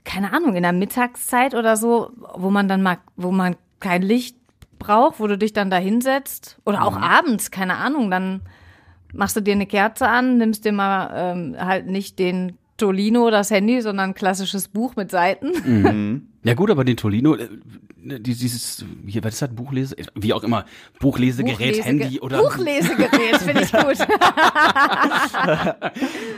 keine 0.04 0.32
Ahnung, 0.32 0.54
in 0.56 0.62
der 0.62 0.72
Mittagszeit 0.72 1.54
oder 1.54 1.76
so, 1.76 2.10
wo 2.34 2.50
man 2.50 2.68
dann 2.68 2.82
mal, 2.82 2.98
wo 3.16 3.30
man 3.30 3.56
kein 3.80 4.02
Licht 4.02 4.36
braucht, 4.78 5.20
wo 5.20 5.26
du 5.26 5.38
dich 5.38 5.52
dann 5.52 5.70
da 5.70 5.76
hinsetzt. 5.76 6.58
Oder 6.64 6.80
Mhm. 6.80 6.84
auch 6.84 6.96
abends, 6.96 7.50
keine 7.50 7.76
Ahnung, 7.76 8.10
dann 8.10 8.42
machst 9.12 9.36
du 9.36 9.40
dir 9.40 9.52
eine 9.54 9.66
Kerze 9.66 10.08
an, 10.08 10.38
nimmst 10.38 10.64
dir 10.64 10.72
mal 10.72 11.10
ähm, 11.14 11.56
halt 11.58 11.86
nicht 11.86 12.18
den 12.18 12.58
Tolino, 12.76 13.30
das 13.30 13.50
Handy, 13.52 13.80
sondern 13.80 14.10
ein 14.10 14.14
klassisches 14.14 14.66
Buch 14.68 14.96
mit 14.96 15.10
Seiten. 15.10 15.52
Mhm. 15.64 16.28
Ja 16.44 16.54
gut, 16.54 16.70
aber 16.70 16.84
den 16.84 16.96
Tolino, 16.96 17.34
äh, 17.36 17.48
dieses, 18.20 18.84
hier, 19.06 19.24
was 19.24 19.34
ist 19.34 19.42
das, 19.42 19.54
Buchlese, 19.54 19.96
wie 20.14 20.32
auch 20.34 20.44
immer, 20.44 20.66
Buchlesegerät, 21.00 21.76
Buchlesege- 21.76 21.82
Handy 21.82 22.20
oder 22.20 22.38
Buchlesegerät, 22.42 23.36
finde 23.38 23.62
ich 23.62 23.72
gut. 23.72 23.96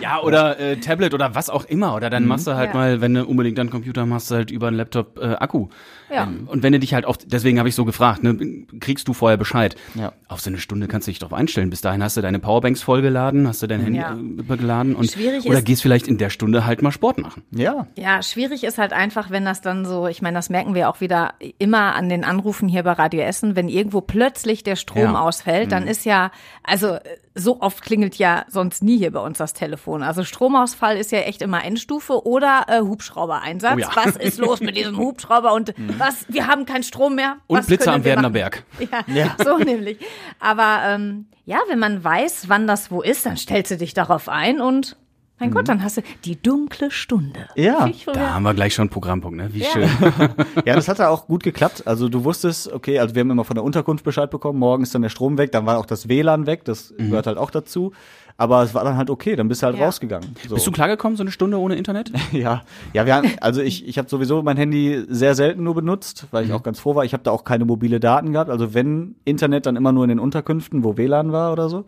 ja 0.01 0.21
oder 0.23 0.59
äh, 0.61 0.77
Tablet 0.77 1.15
oder 1.15 1.35
was 1.35 1.51
auch 1.51 1.65
immer 1.65 1.95
oder 1.95 2.11
dann 2.11 2.27
machst 2.27 2.47
du 2.47 2.55
halt 2.55 2.71
Ja. 2.71 2.75
mal, 2.75 3.01
wenn 3.01 3.15
du 3.15 3.25
unbedingt 3.25 3.59
dann 3.59 3.71
Computer 3.71 4.07
machst, 4.07 4.31
halt 4.31 4.51
über 4.51 4.69
einen 4.69 4.77
Laptop 4.77 5.19
äh, 5.19 5.35
Akku. 5.35 5.69
Ja. 6.13 6.25
Ähm, 6.25 6.47
und 6.51 6.63
wenn 6.63 6.73
du 6.73 6.79
dich 6.79 6.95
halt 6.95 7.05
auf, 7.05 7.19
deswegen 7.19 7.59
habe 7.59 7.69
ich 7.69 7.75
so 7.75 7.85
gefragt, 7.85 8.23
ne, 8.23 8.37
kriegst 8.81 9.09
du 9.09 9.13
vorher 9.13 9.37
Bescheid. 9.37 9.75
Ja. 9.95 10.13
Auf 10.29 10.41
so 10.41 10.51
eine 10.51 10.59
Stunde 10.59 10.89
kannst 10.89 11.07
du 11.07 11.11
dich 11.11 11.19
drauf 11.19 11.33
einstellen. 11.33 11.71
Bis 11.71 11.81
dahin 11.81 12.03
hast 12.03 12.17
du 12.17 12.21
deine 12.21 12.39
Powerbanks 12.39 12.83
vollgeladen, 12.83 13.47
hast 13.49 13.63
du 13.63 13.67
dein 13.67 13.81
Handy 13.81 13.99
Ja. 14.01 14.15
äh, 14.15 14.19
übergeladen 14.19 14.95
und 14.95 15.11
Schwierig 15.11 15.45
oder 15.47 15.59
ist- 15.59 15.65
gehst 15.65 15.83
vielleicht 15.83 16.07
in 16.09 16.19
der 16.19 16.31
Stunde 16.31 16.65
halt 16.67 16.83
mal 16.83 16.93
Sport 16.93 17.19
machen. 17.19 17.43
Ja, 17.51 17.87
Ja, 17.97 18.23
schwierig 18.23 18.65
ist 18.65 18.79
halt 18.79 18.93
einfach, 18.93 19.31
wenn 19.31 19.45
das 19.45 19.61
dann 19.61 19.85
so, 19.85 20.07
ich 20.07 20.23
meine, 20.23 20.37
das 20.37 20.49
merken 20.51 20.75
wir 20.75 20.89
auch 20.89 21.01
wieder 21.01 21.35
immer 21.59 21.95
an 21.95 22.09
den 22.09 22.25
Anrufen 22.25 22.69
hier 22.69 22.83
bei 22.83 22.93
Radio 22.93 23.21
Essen, 23.23 23.57
wenn 23.57 23.69
irgendwo 23.69 24.01
plötzlich 24.01 24.63
der 24.63 24.77
Strom 24.77 25.03
Ja. 25.03 25.21
ausfällt, 25.21 25.73
dann 25.73 25.87
ist 25.87 26.05
ja, 26.05 26.31
also 26.63 26.99
so 27.35 27.61
oft 27.61 27.83
klingelt 27.83 28.17
ja 28.17 28.45
sonst 28.49 28.83
nie 28.83 28.97
hier 28.99 29.11
bei 29.13 29.21
uns 29.21 29.37
das 29.39 29.53
Telefon. 29.53 30.03
Also 30.03 30.25
Stromausfall 30.25 30.97
ist 30.97 31.13
ja 31.13 31.19
echt 31.21 31.43
immer 31.43 31.63
Endstufe 31.65 32.27
oder 32.27 32.65
äh, 32.69 32.81
Hubschrauber-Einsatz. 32.81 33.75
Oh 33.77 33.79
ja. 33.79 33.91
Was 33.95 34.17
ist 34.17 34.39
los 34.39 34.61
mit 34.61 34.77
diesem 34.77 34.97
Hubschrauber 34.99 35.53
und 35.53 35.75
was, 35.99 36.27
wir 36.29 36.47
haben 36.47 36.67
keinen 36.67 36.83
Strom 36.83 37.15
mehr. 37.15 37.37
Und 37.47 37.59
was 37.59 37.67
Blitze 37.67 37.93
am 37.93 38.05
Werdener? 38.05 38.31
Berg. 38.31 38.65
Ja, 39.07 39.37
so 39.43 39.59
nämlich. 39.59 39.99
Aber 40.41 40.81
ähm, 40.85 41.27
ja, 41.45 41.59
wenn 41.69 41.79
man 41.79 42.03
weiß, 42.03 42.49
wann 42.49 42.67
das 42.67 42.91
wo 42.91 43.03
ist, 43.03 43.27
dann 43.27 43.37
stellst 43.37 43.71
du 43.71 43.77
dich 43.77 43.95
darauf 43.95 44.29
ein 44.29 44.61
und 44.61 44.97
mein 45.39 45.51
Gott, 45.51 45.69
dann 45.69 45.83
hast 45.83 45.99
du 45.99 46.03
die 46.25 46.41
dunkle 46.41 46.91
Stunde. 46.91 47.47
Ja, 47.57 47.91
Da 48.15 48.33
haben 48.33 48.43
wir 48.45 48.55
gleich 48.55 48.73
schon 48.73 48.85
einen 48.85 48.91
Programmpunkt, 48.91 49.37
ne? 49.37 49.53
Wie 49.53 49.61
Ja. 49.61 49.69
schön. 49.71 49.89
Ja, 50.65 50.75
das 50.75 50.89
hat 50.89 50.99
ja 50.99 51.11
auch 51.11 51.27
gut 51.27 51.43
geklappt. 51.43 51.87
Also 51.87 52.09
du 52.09 52.25
wusstest, 52.25 52.73
okay, 52.73 52.99
also 52.99 53.15
wir 53.15 53.21
haben 53.21 53.31
immer 53.31 53.45
von 53.45 53.55
der 53.55 53.63
Unterkunft 53.63 54.03
Bescheid 54.03 54.31
bekommen, 54.31 54.59
morgen 54.59 54.83
ist 54.83 54.95
dann 54.95 55.03
der 55.03 55.11
Strom 55.11 55.37
weg, 55.37 55.53
dann 55.53 55.67
war 55.67 55.77
auch 55.79 55.85
das 55.85 56.09
WLAN 56.09 56.47
weg, 56.47 56.65
das 56.65 56.95
gehört 56.97 57.27
halt 57.27 57.37
auch 57.37 57.51
dazu. 57.51 57.93
Aber 58.39 58.63
es 58.63 58.75
war 58.75 58.85
dann 58.85 58.97
halt 58.99 59.09
okay, 59.09 59.35
dann 59.35 59.49
bist 59.49 59.63
du 59.63 59.67
halt 59.67 59.79
Ja. 59.79 59.87
rausgegangen. 59.87 60.37
So. 60.47 60.55
Bist 60.57 60.67
du 60.67 60.71
klargekommen, 60.71 61.17
so 61.17 61.23
eine 61.23 61.31
Stunde 61.31 61.59
ohne 61.59 61.77
Internet? 61.77 62.13
Ja, 62.33 62.63
ja, 62.93 63.07
wir 63.07 63.15
haben, 63.15 63.31
also 63.41 63.63
ich, 63.63 63.89
ich 63.89 63.97
habe 63.97 64.09
sowieso 64.11 64.43
mein 64.43 64.57
Handy 64.59 65.05
sehr 65.09 65.35
selten 65.35 65.63
nur 65.63 65.75
benutzt, 65.75 66.27
weil 66.33 66.45
ich 66.45 66.53
auch 66.53 66.63
ganz 66.63 66.79
froh 66.79 66.95
war. 66.95 67.05
Ich 67.05 67.15
habe 67.15 67.23
da 67.23 67.31
auch 67.31 67.45
keine 67.45 67.65
mobile 67.65 67.99
Daten 67.99 68.33
gehabt. 68.33 68.51
Also 68.51 68.75
wenn 68.75 69.15
Internet, 69.25 69.65
dann 69.65 69.75
immer 69.77 69.93
nur 69.93 70.05
in 70.05 70.09
den 70.11 70.19
Unterkünften, 70.19 70.85
wo 70.85 70.97
WLAN 70.99 71.33
war 71.33 71.51
oder 71.53 71.69
so. 71.71 71.85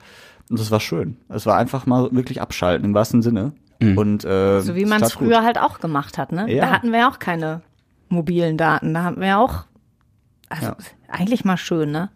Und 0.51 0.59
das 0.59 0.71
war 0.71 0.81
schön. 0.81 1.19
Es 1.29 1.45
war 1.45 1.57
einfach 1.59 1.85
mal 1.85 2.09
wirklich 2.13 2.41
abschalten 2.41 2.85
im 2.87 2.95
wahrsten 2.95 3.21
Sinne. 3.21 3.53
Und 3.81 4.25
äh, 4.25 4.61
So 4.61 4.75
wie 4.75 4.87
man 4.87 5.03
es 5.03 5.11
tat 5.11 5.19
gut. 5.19 5.29
früher 5.29 5.43
halt 5.45 5.59
auch 5.59 5.79
gemacht 5.81 6.17
hat, 6.19 6.33
ne? 6.33 6.51
Ja. 6.53 6.65
Da 6.67 6.71
hatten 6.73 6.91
wir 6.93 7.01
ja 7.01 7.11
auch 7.11 7.19
keine 7.19 7.61
mobilen 8.09 8.57
Daten. 8.57 8.95
Da 8.95 9.05
hatten 9.05 9.21
wir 9.21 9.29
ja 9.29 9.39
auch. 9.39 9.65
Also 10.49 10.67
Ja. 10.69 10.77
Eigentlich 11.09 11.45
mal 11.45 11.57
schön, 11.57 11.91
ne? 11.91 12.11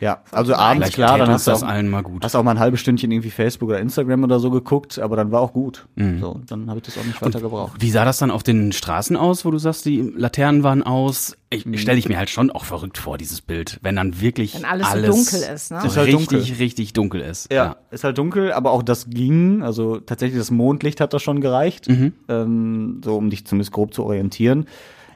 Ja, 0.00 0.22
also 0.30 0.54
abends 0.54 0.76
Vielleicht 0.76 0.94
klar, 0.94 1.18
dann 1.18 1.28
hast 1.28 1.46
du 1.46 1.50
das 1.50 1.62
auch, 1.64 1.68
allen 1.68 1.88
mal 1.88 2.02
gut. 2.02 2.24
hast 2.24 2.36
auch 2.36 2.42
mal 2.44 2.52
ein 2.52 2.58
halbes 2.60 2.78
Stündchen 2.80 3.10
irgendwie 3.10 3.30
Facebook 3.30 3.68
oder 3.70 3.80
Instagram 3.80 4.22
oder 4.22 4.38
so 4.38 4.50
geguckt, 4.50 4.98
aber 5.00 5.16
dann 5.16 5.32
war 5.32 5.40
auch 5.40 5.52
gut. 5.52 5.86
So, 5.96 6.40
dann 6.46 6.68
habe 6.68 6.78
ich 6.78 6.84
das 6.86 6.96
auch 6.96 7.04
nicht 7.04 7.20
weiter 7.20 7.40
gebraucht. 7.40 7.72
Wie 7.80 7.90
sah 7.90 8.04
das 8.04 8.18
dann 8.18 8.30
auf 8.30 8.42
den 8.44 8.70
Straßen 8.72 9.16
aus, 9.16 9.44
wo 9.44 9.50
du 9.50 9.58
sagst, 9.58 9.84
die 9.86 10.00
Laternen 10.16 10.62
waren 10.62 10.82
aus? 10.84 11.36
Ich 11.50 11.66
Mhm. 11.66 11.78
stelle 11.78 11.98
ich 11.98 12.08
mir 12.08 12.16
halt 12.16 12.30
schon 12.30 12.50
auch 12.50 12.64
verrückt 12.64 12.98
vor, 12.98 13.18
dieses 13.18 13.40
Bild, 13.40 13.78
wenn 13.82 13.96
dann 13.96 14.20
wirklich 14.20 14.54
Wenn 14.54 14.64
alles 14.64 14.92
so 14.92 15.00
dunkel 15.02 15.42
ist, 15.54 15.70
ne? 15.72 15.80
So 15.80 15.86
Ist 15.88 15.96
halt 15.96 16.06
richtig, 16.08 16.28
dunkel. 16.28 16.54
richtig 16.58 16.92
dunkel 16.92 17.20
ist. 17.22 17.52
Ja, 17.52 17.76
ist 17.90 18.04
halt 18.04 18.18
dunkel, 18.18 18.52
aber 18.52 18.70
auch 18.70 18.82
das 18.84 19.10
ging. 19.10 19.62
Also 19.62 19.98
tatsächlich 19.98 20.38
das 20.38 20.50
Mondlicht 20.50 21.00
hat 21.00 21.12
da 21.12 21.18
schon 21.18 21.40
gereicht, 21.40 21.88
ähm, 22.28 23.00
so 23.04 23.16
um 23.16 23.30
dich 23.30 23.46
zumindest 23.46 23.72
grob 23.72 23.94
zu 23.94 24.04
orientieren. 24.04 24.66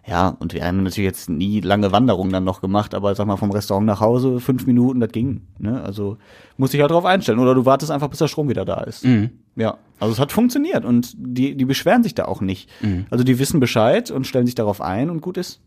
Ja, 0.05 0.37
und 0.41 0.53
wir 0.53 0.65
haben 0.65 0.83
natürlich 0.83 1.07
jetzt 1.07 1.31
nie 1.31 1.61
lange 1.61 1.93
Wanderungen 1.93 2.33
dann 2.33 2.43
noch 2.43 2.61
gemacht, 2.61 2.93
aber 2.95 3.15
sag 3.15 3.27
mal 3.29 3.37
vom 3.37 3.53
Restaurant 3.53 3.87
nach 3.87 4.01
Hause 4.01 4.41
fünf 4.41 4.67
Minuten, 4.67 4.99
das 4.99 5.13
ging. 5.13 5.43
Ne? 5.59 5.81
Also 5.81 6.17
musst 6.57 6.73
dich 6.73 6.81
halt 6.81 6.91
drauf 6.91 7.05
einstellen 7.05 7.39
oder 7.39 7.55
du 7.55 7.65
wartest 7.67 7.93
einfach, 7.93 8.09
bis 8.09 8.19
der 8.19 8.27
Strom 8.27 8.49
wieder 8.49 8.65
da 8.65 8.81
ist. 8.83 9.07
Ja, 9.55 9.79
also 10.01 10.13
es 10.13 10.19
hat 10.19 10.33
funktioniert 10.33 10.85
und 10.85 11.13
die, 11.17 11.55
die 11.57 11.65
beschweren 11.65 12.03
sich 12.03 12.15
da 12.17 12.25
auch 12.25 12.41
nicht. 12.41 12.69
Also 13.11 13.23
die 13.23 13.39
wissen 13.39 13.61
Bescheid 13.61 14.11
und 14.11 14.27
stellen 14.27 14.47
sich 14.47 14.57
darauf 14.57 14.81
ein 14.81 15.09
und 15.09 15.21
gut 15.21 15.37
ist. 15.37 15.61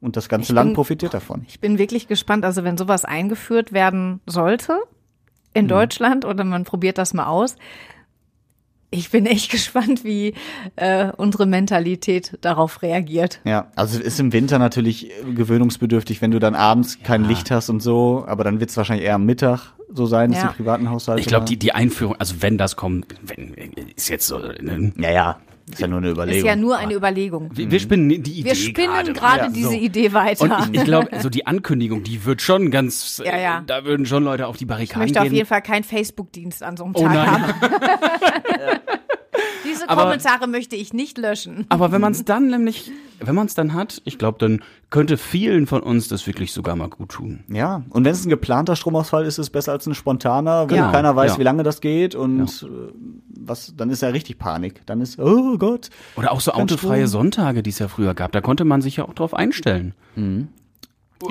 Und 0.00 0.16
das 0.16 0.28
ganze 0.30 0.52
Ich 0.52 0.54
Land 0.54 0.68
bin- 0.70 0.74
profitiert 0.74 1.12
davon. 1.12 1.44
Ich 1.48 1.60
bin 1.60 1.78
wirklich 1.78 2.06
gespannt, 2.08 2.44
also 2.46 2.64
wenn 2.64 2.78
sowas 2.78 3.04
eingeführt 3.04 3.72
werden 3.74 4.20
sollte 4.26 4.78
in 5.52 5.64
Mhm. 5.64 5.68
Deutschland 5.68 6.24
oder 6.24 6.44
man 6.44 6.64
probiert 6.64 6.96
das 6.98 7.12
mal 7.14 7.26
aus. 7.26 7.56
Ich 8.96 9.10
bin 9.10 9.26
echt 9.26 9.50
gespannt, 9.50 10.04
wie 10.04 10.34
äh, 10.76 11.10
unsere 11.16 11.46
Mentalität 11.46 12.38
darauf 12.40 12.82
reagiert. 12.82 13.40
Ja, 13.44 13.70
also 13.76 13.98
es 13.98 14.04
ist 14.04 14.20
im 14.20 14.32
Winter 14.32 14.58
natürlich 14.58 15.10
gewöhnungsbedürftig, 15.34 16.22
wenn 16.22 16.30
du 16.30 16.38
dann 16.38 16.54
abends 16.54 16.98
kein 17.02 17.24
Licht 17.24 17.50
hast 17.50 17.68
und 17.70 17.80
so, 17.80 18.24
aber 18.26 18.44
dann 18.44 18.60
wird 18.60 18.70
es 18.70 18.76
wahrscheinlich 18.76 19.06
eher 19.06 19.14
am 19.14 19.24
Mittag 19.26 19.72
so 19.92 20.06
sein, 20.06 20.32
dass 20.32 20.42
Ja. 20.42 20.48
die 20.48 20.54
privaten 20.56 20.90
Haushalte. 20.90 21.20
Ich 21.20 21.26
glaube, 21.28 21.44
die, 21.46 21.56
die 21.58 21.72
Einführung, 21.72 22.16
also 22.18 22.36
wenn 22.40 22.58
das 22.58 22.76
kommt, 22.76 23.06
wenn, 23.22 23.54
ist 23.94 24.08
jetzt 24.08 24.26
so, 24.26 24.38
ne, 24.38 24.92
Ja, 24.98 25.10
ja, 25.12 25.38
ist 25.70 25.80
ja 25.80 25.88
nur 25.88 25.98
eine 25.98 26.10
Überlegung. 26.10 26.38
Ist 26.38 26.44
ja 26.46 26.56
nur 26.56 26.76
eine 26.78 26.94
Überlegung. 26.94 27.50
wir, 27.52 27.70
wir 27.70 27.80
spinnen 27.80 28.08
die 28.08 28.16
Idee 28.16 28.44
Wir 28.44 28.54
spinnen 28.54 29.12
gerade 29.14 29.44
Ja, 29.44 29.48
diese 29.48 29.70
so. 29.70 29.74
Idee 29.74 30.12
weiter. 30.12 30.44
Und 30.44 30.74
ich, 30.74 30.80
ich 30.80 30.84
glaube, 30.84 31.12
also 31.12 31.28
die 31.30 31.46
Ankündigung, 31.46 32.02
die 32.04 32.24
wird 32.24 32.40
schon 32.40 32.70
ganz, 32.70 33.20
Ja, 33.24 33.36
ja. 33.36 33.58
Äh, 33.58 33.62
da 33.66 33.84
würden 33.84 34.06
schon 34.06 34.22
Leute 34.22 34.46
auf 34.46 34.56
die 34.56 34.64
Ich 34.64 34.68
Barrikaden 34.68 35.02
möchte 35.02 35.20
auf 35.20 35.24
gehen. 35.26 35.34
jeden 35.34 35.48
Fall 35.48 35.62
keinen 35.62 35.82
Facebook-Dienst 35.84 36.62
an 36.62 36.76
so 36.76 36.84
einem 36.84 36.94
oh 36.96 37.02
Tag 37.02 37.14
nein. 37.14 37.26
haben. 37.30 37.54
Diese 39.64 39.88
Aber- 39.88 40.02
Kommentare 40.02 40.46
möchte 40.46 40.76
ich 40.76 40.92
nicht 40.92 41.18
löschen. 41.18 41.66
Aber 41.68 41.90
wenn 41.92 42.00
man 42.00 42.12
es 42.12 42.24
dann 42.24 42.48
nämlich, 42.48 42.90
wenn 43.20 43.34
man 43.34 43.46
es 43.46 43.54
dann 43.54 43.74
hat, 43.74 44.02
ich 44.04 44.18
glaube, 44.18 44.38
dann 44.38 44.62
könnte 44.90 45.16
vielen 45.16 45.66
von 45.66 45.82
uns 45.82 46.08
das 46.08 46.26
wirklich 46.26 46.52
sogar 46.52 46.76
mal 46.76 46.88
gut 46.88 47.10
tun. 47.10 47.44
Ja, 47.48 47.82
und 47.90 48.04
wenn 48.04 48.12
es 48.12 48.24
ein 48.24 48.30
geplanter 48.30 48.76
Stromausfall 48.76 49.22
ist, 49.22 49.34
ist 49.34 49.46
es 49.46 49.50
besser 49.50 49.72
als 49.72 49.86
ein 49.86 49.94
spontaner, 49.94 50.64
wo 50.64 50.66
Genau, 50.66 50.90
keiner 50.92 51.16
weiß, 51.16 51.32
ja. 51.32 51.38
wie 51.38 51.42
lange 51.42 51.62
das 51.62 51.80
geht 51.80 52.14
und 52.14 52.62
äh, 52.62 52.66
was, 53.38 53.74
dann 53.76 53.90
ist 53.90 54.02
ja 54.02 54.08
richtig 54.08 54.38
Panik. 54.38 54.82
Dann 54.86 55.00
ist, 55.00 55.18
oh 55.18 55.58
Gott. 55.58 55.90
Oder 56.16 56.32
auch 56.32 56.40
so 56.40 56.52
autofreie 56.52 57.06
Strom. 57.06 57.22
Sonntage, 57.22 57.62
die 57.62 57.70
es 57.70 57.78
ja 57.78 57.88
früher 57.88 58.14
gab. 58.14 58.32
Da 58.32 58.40
konnte 58.40 58.64
man 58.64 58.82
sich 58.82 58.96
ja 58.96 59.04
auch 59.04 59.14
drauf 59.14 59.34
einstellen. 59.34 59.94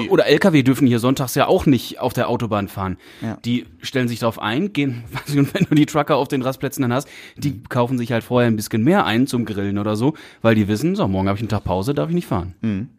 Oder 0.10 0.26
LKW 0.26 0.64
dürfen 0.64 0.88
hier 0.88 1.00
sonntags 1.00 1.36
ja 1.36 1.48
auch 1.48 1.66
nicht 1.66 2.00
auf 2.00 2.14
der 2.14 2.28
Autobahn 2.30 2.68
fahren. 2.68 2.98
Ja. 3.22 3.38
Die 3.46 3.66
stellen 3.82 4.08
sich 4.08 4.20
darauf 4.20 4.40
ein, 4.40 4.74
gehen, 4.74 5.04
und 5.36 5.54
wenn 5.54 5.66
du 5.70 5.76
die 5.76 5.86
Trucker 5.86 6.16
auf 6.18 6.28
den 6.28 6.42
Rastplätzen 6.42 6.82
dann 6.82 6.92
hast, 6.94 7.08
die 7.38 7.62
kaufen 7.64 7.98
sich 7.98 8.12
halt 8.12 8.24
vorher 8.24 8.48
ein 8.50 8.56
bisschen 8.56 8.84
mehr 8.84 9.06
ein 9.06 9.28
zum 9.28 9.46
Grillen 9.46 9.78
oder 9.78 9.96
so, 9.96 10.14
weil 10.42 10.56
die 10.56 10.68
wissen, 10.68 10.96
so, 10.96 11.08
morgen 11.08 11.28
habe 11.28 11.38
ich 11.38 11.42
einen 11.42 11.50
Tag 11.50 11.64
Pause, 11.64 11.94
darf 11.94 12.10
ich 12.10 12.16
nicht 12.16 12.28
fahren. 12.28 12.90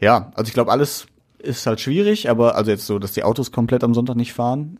Ja, 0.00 0.32
also 0.34 0.48
ich 0.48 0.54
glaube, 0.54 0.70
alles 0.72 1.06
ist 1.38 1.66
halt 1.66 1.80
schwierig, 1.80 2.28
aber 2.28 2.56
also 2.56 2.70
jetzt 2.70 2.86
so, 2.86 2.98
dass 2.98 3.12
die 3.12 3.22
Autos 3.24 3.52
komplett 3.52 3.84
am 3.84 3.94
Sonntag 3.94 4.16
nicht 4.16 4.32
fahren, 4.32 4.78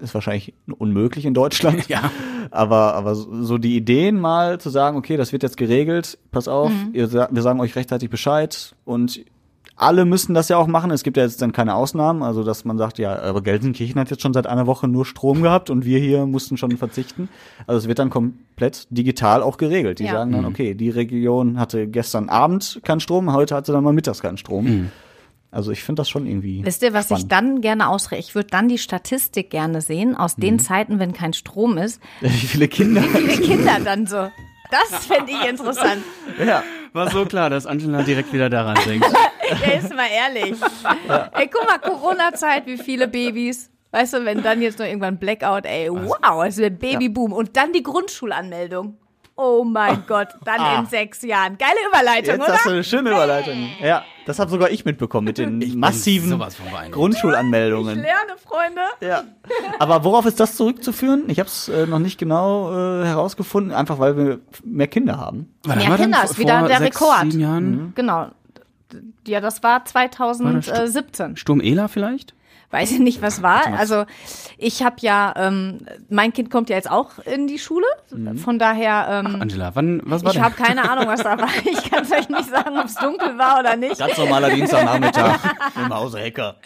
ist 0.00 0.14
wahrscheinlich 0.14 0.54
unmöglich 0.78 1.24
in 1.26 1.34
Deutschland. 1.34 1.84
Ja. 1.88 2.10
Aber, 2.52 2.94
aber 2.94 3.14
so 3.14 3.58
die 3.58 3.76
Ideen 3.76 4.18
mal 4.18 4.58
zu 4.60 4.70
sagen, 4.70 4.96
okay, 4.96 5.16
das 5.16 5.30
wird 5.32 5.44
jetzt 5.44 5.56
geregelt, 5.56 6.18
pass 6.32 6.48
auf, 6.48 6.72
ihr, 6.92 7.06
sa- 7.06 7.28
wir 7.30 7.42
sagen 7.42 7.60
euch 7.60 7.76
rechtzeitig 7.76 8.10
Bescheid 8.10 8.74
und 8.84 9.20
alle 9.80 10.04
müssen 10.04 10.34
das 10.34 10.48
ja 10.48 10.56
auch 10.58 10.66
machen. 10.66 10.90
Es 10.90 11.02
gibt 11.02 11.16
ja 11.16 11.22
jetzt 11.24 11.40
dann 11.40 11.52
keine 11.52 11.74
Ausnahmen, 11.74 12.22
also 12.22 12.44
dass 12.44 12.64
man 12.64 12.76
sagt, 12.78 12.98
ja, 12.98 13.18
aber 13.20 13.40
Gelsenkirchen 13.42 13.98
hat 13.98 14.10
jetzt 14.10 14.22
schon 14.22 14.34
seit 14.34 14.46
einer 14.46 14.66
Woche 14.66 14.88
nur 14.88 15.06
Strom 15.06 15.42
gehabt 15.42 15.70
und 15.70 15.84
wir 15.84 15.98
hier 15.98 16.26
mussten 16.26 16.56
schon 16.56 16.76
verzichten. 16.76 17.28
Also 17.66 17.78
es 17.78 17.88
wird 17.88 17.98
dann 17.98 18.10
komplett 18.10 18.86
digital 18.90 19.42
auch 19.42 19.56
geregelt. 19.56 19.98
Die 19.98 20.04
Ja. 20.04 20.12
sagen 20.12 20.32
dann, 20.32 20.44
okay, 20.44 20.74
die 20.74 20.90
Region 20.90 21.58
hatte 21.58 21.86
gestern 21.86 22.28
Abend 22.28 22.80
keinen 22.84 23.00
Strom, 23.00 23.32
heute 23.32 23.54
hatte 23.54 23.72
dann 23.72 23.82
mal 23.82 23.92
mittags 23.92 24.20
keinen 24.20 24.36
Strom. 24.36 24.90
Also 25.50 25.72
ich 25.72 25.82
finde 25.82 26.00
das 26.00 26.08
schon 26.08 26.26
irgendwie. 26.26 26.64
Wisst 26.64 26.82
ihr, 26.82 26.92
was 26.92 27.10
ich 27.10 27.20
spannend. 27.20 27.32
dann 27.32 27.60
gerne 27.60 27.88
ausrechne? 27.88 28.20
Ich 28.20 28.34
würde 28.34 28.48
dann 28.50 28.68
die 28.68 28.78
Statistik 28.78 29.50
gerne 29.50 29.80
sehen, 29.80 30.14
aus 30.14 30.36
den 30.36 30.58
Zeiten, 30.60 30.98
wenn 30.98 31.12
kein 31.12 31.32
Strom 31.32 31.76
ist. 31.78 32.00
Wie 32.20 32.28
viele 32.28 32.68
Kinder? 32.68 33.02
Wie 33.02 33.06
viele 33.30 33.56
Kinder 33.56 33.78
dann 33.84 34.06
so. 34.06 34.28
Das 34.70 35.06
fände 35.06 35.32
ich 35.32 35.48
interessant. 35.48 36.02
ja. 36.38 36.62
War 36.92 37.10
so 37.10 37.24
klar, 37.24 37.50
dass 37.50 37.66
Angela 37.66 38.02
direkt 38.02 38.32
wieder 38.32 38.50
daran 38.50 38.76
denkt. 38.86 39.06
Ja, 39.66 39.72
ist 39.78 39.94
mal 39.94 40.08
ehrlich. 40.08 40.54
Ey, 41.32 41.48
guck 41.52 41.66
mal, 41.66 41.78
Corona-Zeit, 41.78 42.66
wie 42.66 42.78
viele 42.78 43.08
Babys. 43.08 43.70
Weißt 43.92 44.14
du, 44.14 44.24
wenn 44.24 44.42
dann 44.42 44.62
jetzt 44.62 44.78
noch 44.78 44.86
irgendwann 44.86 45.18
Blackout, 45.18 45.66
ey, 45.66 45.90
wow, 45.90 46.44
es 46.46 46.56
wird 46.58 46.78
Babyboom. 46.78 47.32
Und 47.32 47.56
dann 47.56 47.72
die 47.72 47.82
Grundschulanmeldung. 47.82 48.96
Oh 49.42 49.64
mein 49.64 50.04
Gott, 50.06 50.28
dann 50.44 50.80
in 50.80 50.86
sechs 50.86 51.22
Jahren. 51.22 51.56
Geile 51.56 51.72
Überleitung, 51.88 52.34
Jetzt 52.34 52.44
oder? 52.44 52.52
hast 52.52 52.66
du 52.66 52.70
eine 52.70 52.84
schöne 52.84 53.08
Überleitung. 53.08 53.70
Ja, 53.82 54.04
das 54.26 54.38
habe 54.38 54.50
sogar 54.50 54.68
ich 54.70 54.84
mitbekommen 54.84 55.24
mit 55.24 55.38
den 55.38 55.58
bin 55.60 55.80
massiven. 55.80 56.38
Grundschulanmeldungen. 56.90 58.02
Lerne, 58.02 58.36
Freunde. 58.36 58.82
Ja. 59.00 59.24
Aber 59.78 60.04
worauf 60.04 60.26
ist 60.26 60.40
das 60.40 60.56
zurückzuführen? 60.56 61.24
Ich 61.28 61.38
habe 61.38 61.48
es 61.48 61.70
äh, 61.70 61.86
noch 61.86 62.00
nicht 62.00 62.18
genau 62.18 62.70
äh, 62.70 63.06
herausgefunden, 63.06 63.72
einfach 63.72 63.98
weil 63.98 64.14
wir 64.18 64.40
mehr 64.62 64.88
Kinder 64.88 65.16
haben. 65.16 65.54
Mehr 65.66 65.96
Kinder 65.96 66.22
ist 66.22 66.38
wieder 66.38 66.68
der 66.68 66.78
sechs, 66.78 67.00
Rekord. 67.00 67.20
Sieben 67.22 67.40
Jahren? 67.40 67.92
Genau. 67.94 68.26
Ja, 69.26 69.40
das 69.40 69.62
war 69.62 69.84
2017. 69.84 71.36
Sturm 71.36 71.60
Ela 71.60 71.88
vielleicht? 71.88 72.34
Weiß 72.70 72.92
ich 72.92 73.00
nicht, 73.00 73.20
was 73.20 73.42
war. 73.42 73.66
Also 73.76 74.04
ich 74.56 74.84
habe 74.84 74.96
ja, 75.00 75.34
ähm, 75.36 75.78
mein 76.08 76.32
Kind 76.32 76.52
kommt 76.52 76.70
ja 76.70 76.76
jetzt 76.76 76.88
auch 76.88 77.18
in 77.18 77.48
die 77.48 77.58
Schule. 77.58 77.86
Von 78.36 78.60
daher, 78.60 79.24
ähm, 79.26 79.40
Angela, 79.40 79.74
wann, 79.74 80.00
was 80.04 80.22
war 80.22 80.32
ich 80.32 80.40
habe 80.40 80.54
keine 80.54 80.88
Ahnung, 80.88 81.08
was 81.08 81.22
da 81.22 81.36
war. 81.36 81.48
Ich 81.64 81.90
kann 81.90 82.04
euch 82.04 82.28
nicht 82.28 82.48
sagen, 82.48 82.78
ob 82.78 82.84
es 82.84 82.94
dunkel 82.94 83.36
war 83.36 83.58
oder 83.58 83.76
nicht. 83.76 83.98
Ganz 83.98 84.16
normaler 84.16 84.50
Dienstagnachmittag 84.50 85.38
im 85.76 85.94
Hause 85.94 86.20
Hacker. 86.20 86.56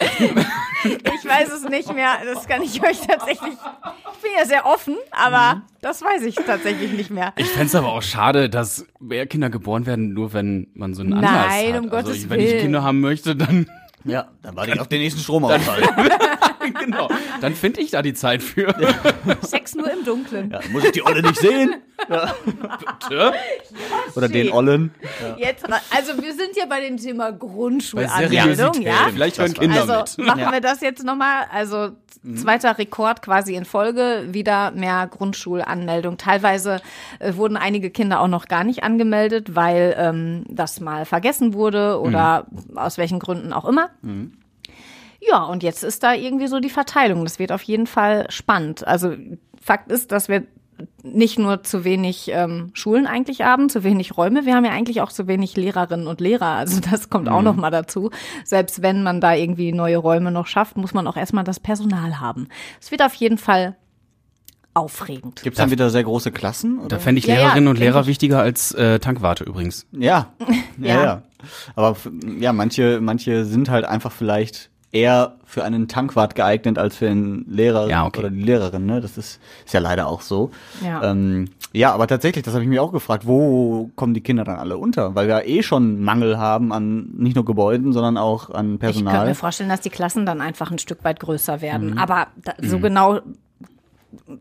Ich 0.83 1.25
weiß 1.27 1.51
es 1.51 1.67
nicht 1.67 1.91
mehr. 1.93 2.09
Das 2.31 2.47
kann 2.47 2.61
ich 2.61 2.83
euch 2.83 2.99
tatsächlich. 3.01 3.53
Ich 3.53 4.21
bin 4.21 4.31
ja 4.37 4.45
sehr 4.45 4.65
offen, 4.67 4.97
aber 5.11 5.63
das 5.81 6.03
weiß 6.03 6.21
ich 6.23 6.35
tatsächlich 6.35 6.91
nicht 6.91 7.09
mehr. 7.09 7.33
Ich 7.37 7.47
fänd's 7.49 7.73
aber 7.73 7.93
auch 7.93 8.03
schade, 8.03 8.49
dass 8.49 8.85
mehr 8.99 9.25
Kinder 9.25 9.49
geboren 9.49 9.85
werden, 9.87 10.13
nur 10.13 10.33
wenn 10.33 10.67
man 10.75 10.93
so 10.93 11.01
einen 11.01 11.11
Nein, 11.11 11.25
Anlass 11.25 11.73
hat. 11.73 11.79
um 11.81 11.89
Gottes 11.89 12.09
also, 12.09 12.29
wenn 12.29 12.39
ich 12.39 12.51
Willen. 12.51 12.61
Kinder 12.61 12.83
haben 12.83 13.01
möchte, 13.01 13.35
dann 13.35 13.67
Ja, 14.05 14.27
dann 14.41 14.55
warte 14.55 14.71
ich 14.71 14.79
auf 14.79 14.87
den 14.87 15.01
nächsten 15.01 15.19
Stromausfall. 15.21 15.81
genau, 16.79 17.09
dann 17.41 17.53
finde 17.55 17.81
ich 17.81 17.91
da 17.91 18.01
die 18.01 18.13
Zeit 18.13 18.41
für. 18.43 18.73
Sex 19.41 19.75
nur 19.75 19.91
im 19.91 20.03
Dunkeln. 20.03 20.51
Ja, 20.51 20.59
muss 20.71 20.83
ich 20.83 20.91
die 20.91 21.03
Olle 21.05 21.21
nicht 21.21 21.37
sehen? 21.39 21.75
Bitte? 21.97 23.33
Oder 24.15 24.27
den 24.29 24.51
Ollen? 24.51 24.91
Jetzt, 25.37 25.65
also 25.95 26.21
wir 26.21 26.33
sind 26.33 26.55
ja 26.55 26.65
bei 26.65 26.81
dem 26.81 26.97
Thema 26.97 27.31
Grundschulanmeldung, 27.31 28.81
ja. 28.81 29.07
Vielleicht 29.11 29.39
hören 29.39 29.53
Kinder 29.53 29.81
Also 29.81 30.17
mit. 30.21 30.27
machen 30.27 30.39
Ja. 30.39 30.51
wir 30.51 30.61
das 30.61 30.81
jetzt 30.81 31.03
nochmal. 31.03 31.45
Also 31.51 31.91
zweiter 32.35 32.77
Rekord 32.77 33.21
quasi 33.21 33.55
in 33.55 33.65
Folge, 33.65 34.27
wieder 34.31 34.71
mehr 34.71 35.07
Grundschulanmeldung. 35.07 36.17
Teilweise 36.17 36.81
äh, 37.19 37.35
wurden 37.35 37.55
einige 37.57 37.89
Kinder 37.91 38.19
auch 38.19 38.27
noch 38.27 38.47
gar 38.47 38.63
nicht 38.63 38.83
angemeldet, 38.83 39.55
weil 39.55 39.95
ähm, 39.97 40.43
das 40.49 40.79
mal 40.79 41.05
vergessen 41.05 41.53
wurde 41.53 41.99
oder 42.01 42.47
aus 42.75 42.97
welchen 42.97 43.19
Gründen 43.19 43.53
auch 43.53 43.65
immer. 43.65 43.89
Ja, 45.29 45.43
und 45.43 45.63
jetzt 45.63 45.83
ist 45.83 46.03
da 46.03 46.13
irgendwie 46.13 46.47
so 46.47 46.59
die 46.59 46.69
Verteilung. 46.69 47.23
Das 47.23 47.39
wird 47.39 47.51
auf 47.51 47.63
jeden 47.63 47.87
Fall 47.87 48.25
spannend. 48.29 48.85
Also 48.87 49.13
Fakt 49.61 49.91
ist, 49.91 50.11
dass 50.11 50.27
wir 50.29 50.43
nicht 51.03 51.39
nur 51.39 51.63
zu 51.63 51.83
wenig 51.85 52.29
ähm, 52.33 52.69
Schulen 52.73 53.07
eigentlich 53.07 53.41
haben, 53.41 53.69
zu 53.69 53.83
wenig 53.83 54.17
Räume, 54.17 54.45
wir 54.45 54.55
haben 54.55 54.65
ja 54.65 54.71
eigentlich 54.71 54.99
auch 55.01 55.11
zu 55.11 55.25
wenig 55.25 55.55
Lehrerinnen 55.55 56.05
und 56.07 56.19
Lehrer. 56.19 56.47
Also 56.47 56.81
das 56.81 57.09
kommt 57.09 57.29
auch 57.29 57.41
noch 57.41 57.55
mal 57.55 57.71
dazu. 57.71 58.11
Selbst 58.43 58.81
wenn 58.81 59.01
man 59.03 59.21
da 59.21 59.33
irgendwie 59.33 59.71
neue 59.71 59.97
Räume 59.97 60.31
noch 60.31 60.47
schafft, 60.47 60.75
muss 60.77 60.93
man 60.93 61.07
auch 61.07 61.15
erstmal 61.15 61.43
das 61.45 61.59
Personal 61.61 62.19
haben. 62.19 62.49
Es 62.81 62.91
wird 62.91 63.01
auf 63.01 63.13
jeden 63.15 63.37
Fall 63.37 63.77
aufregend. 64.73 65.41
Gibt's 65.41 65.57
dann 65.57 65.71
wieder 65.71 65.89
sehr 65.89 66.03
große 66.03 66.31
Klassen? 66.31 66.79
Da 66.79 66.85
Oder? 66.85 66.99
fände 66.99 67.19
ich 67.19 67.25
Ja, 67.25 67.35
ja, 67.35 67.39
Lehrerinnen 67.43 67.69
und 67.69 67.75
denk 67.79 67.85
Lehrer 67.85 68.01
ich. 68.01 68.07
wichtiger 68.07 68.41
als 68.41 68.73
äh, 68.73 68.99
Tankwarte 68.99 69.45
übrigens. 69.45 69.87
Ja. 69.93 70.33
ja, 70.77 70.87
Ja. 70.95 71.03
ja. 71.03 71.21
Aber 71.75 71.95
ja, 72.39 72.51
manche, 72.51 72.99
manche 73.01 73.45
sind 73.45 73.69
halt 73.69 73.85
einfach 73.85 74.11
vielleicht 74.11 74.69
eher 74.95 75.35
für 75.45 75.63
einen 75.63 75.87
Tankwart 75.87 76.33
geeignet 76.35 76.77
als 76.79 76.95
für 76.95 77.09
einen 77.09 77.45
Lehrer 77.49 77.87
Ja, 77.89 78.05
okay. 78.05 78.19
oder 78.19 78.29
die 78.29 78.41
Lehrerin. 78.41 78.85
Ne? 78.85 79.01
Das 79.01 79.17
ist, 79.17 79.39
ist 79.65 79.73
ja 79.73 79.79
leider 79.79 80.07
auch 80.07 80.21
so. 80.21 80.51
Ja. 80.83 81.03
Ähm, 81.11 81.49
ja, 81.73 81.93
aber 81.93 82.07
tatsächlich, 82.07 82.43
das 82.43 82.53
habe 82.53 82.63
ich 82.63 82.69
mir 82.69 82.81
auch 82.81 82.91
gefragt, 82.93 83.27
wo 83.27 83.91
kommen 83.95 84.13
die 84.13 84.21
Kinder 84.21 84.43
dann 84.45 84.57
alle 84.57 84.77
unter? 84.77 85.13
Weil 85.13 85.27
wir 85.27 85.45
eh 85.45 85.61
schon 85.61 86.01
Mangel 86.01 86.37
haben 86.37 86.71
an 86.71 87.09
nicht 87.17 87.35
nur 87.35 87.43
Gebäuden, 87.45 87.91
sondern 87.93 88.17
auch 88.17 88.49
an 88.49 88.75
Ich 88.75 88.79
könnte 88.79 88.93
Personal. 89.03 89.27
mir 89.27 89.35
vorstellen, 89.35 89.69
dass 89.69 89.81
die 89.81 89.89
Klassen 89.89 90.25
dann 90.25 90.39
einfach 90.41 90.71
ein 90.71 90.79
Stück 90.79 91.03
weit 91.03 91.19
größer 91.19 91.61
werden. 91.61 91.91
Mhm. 91.91 91.97
Aber 91.97 92.27
da, 92.43 92.53
so 92.61 92.79
genau 92.79 93.19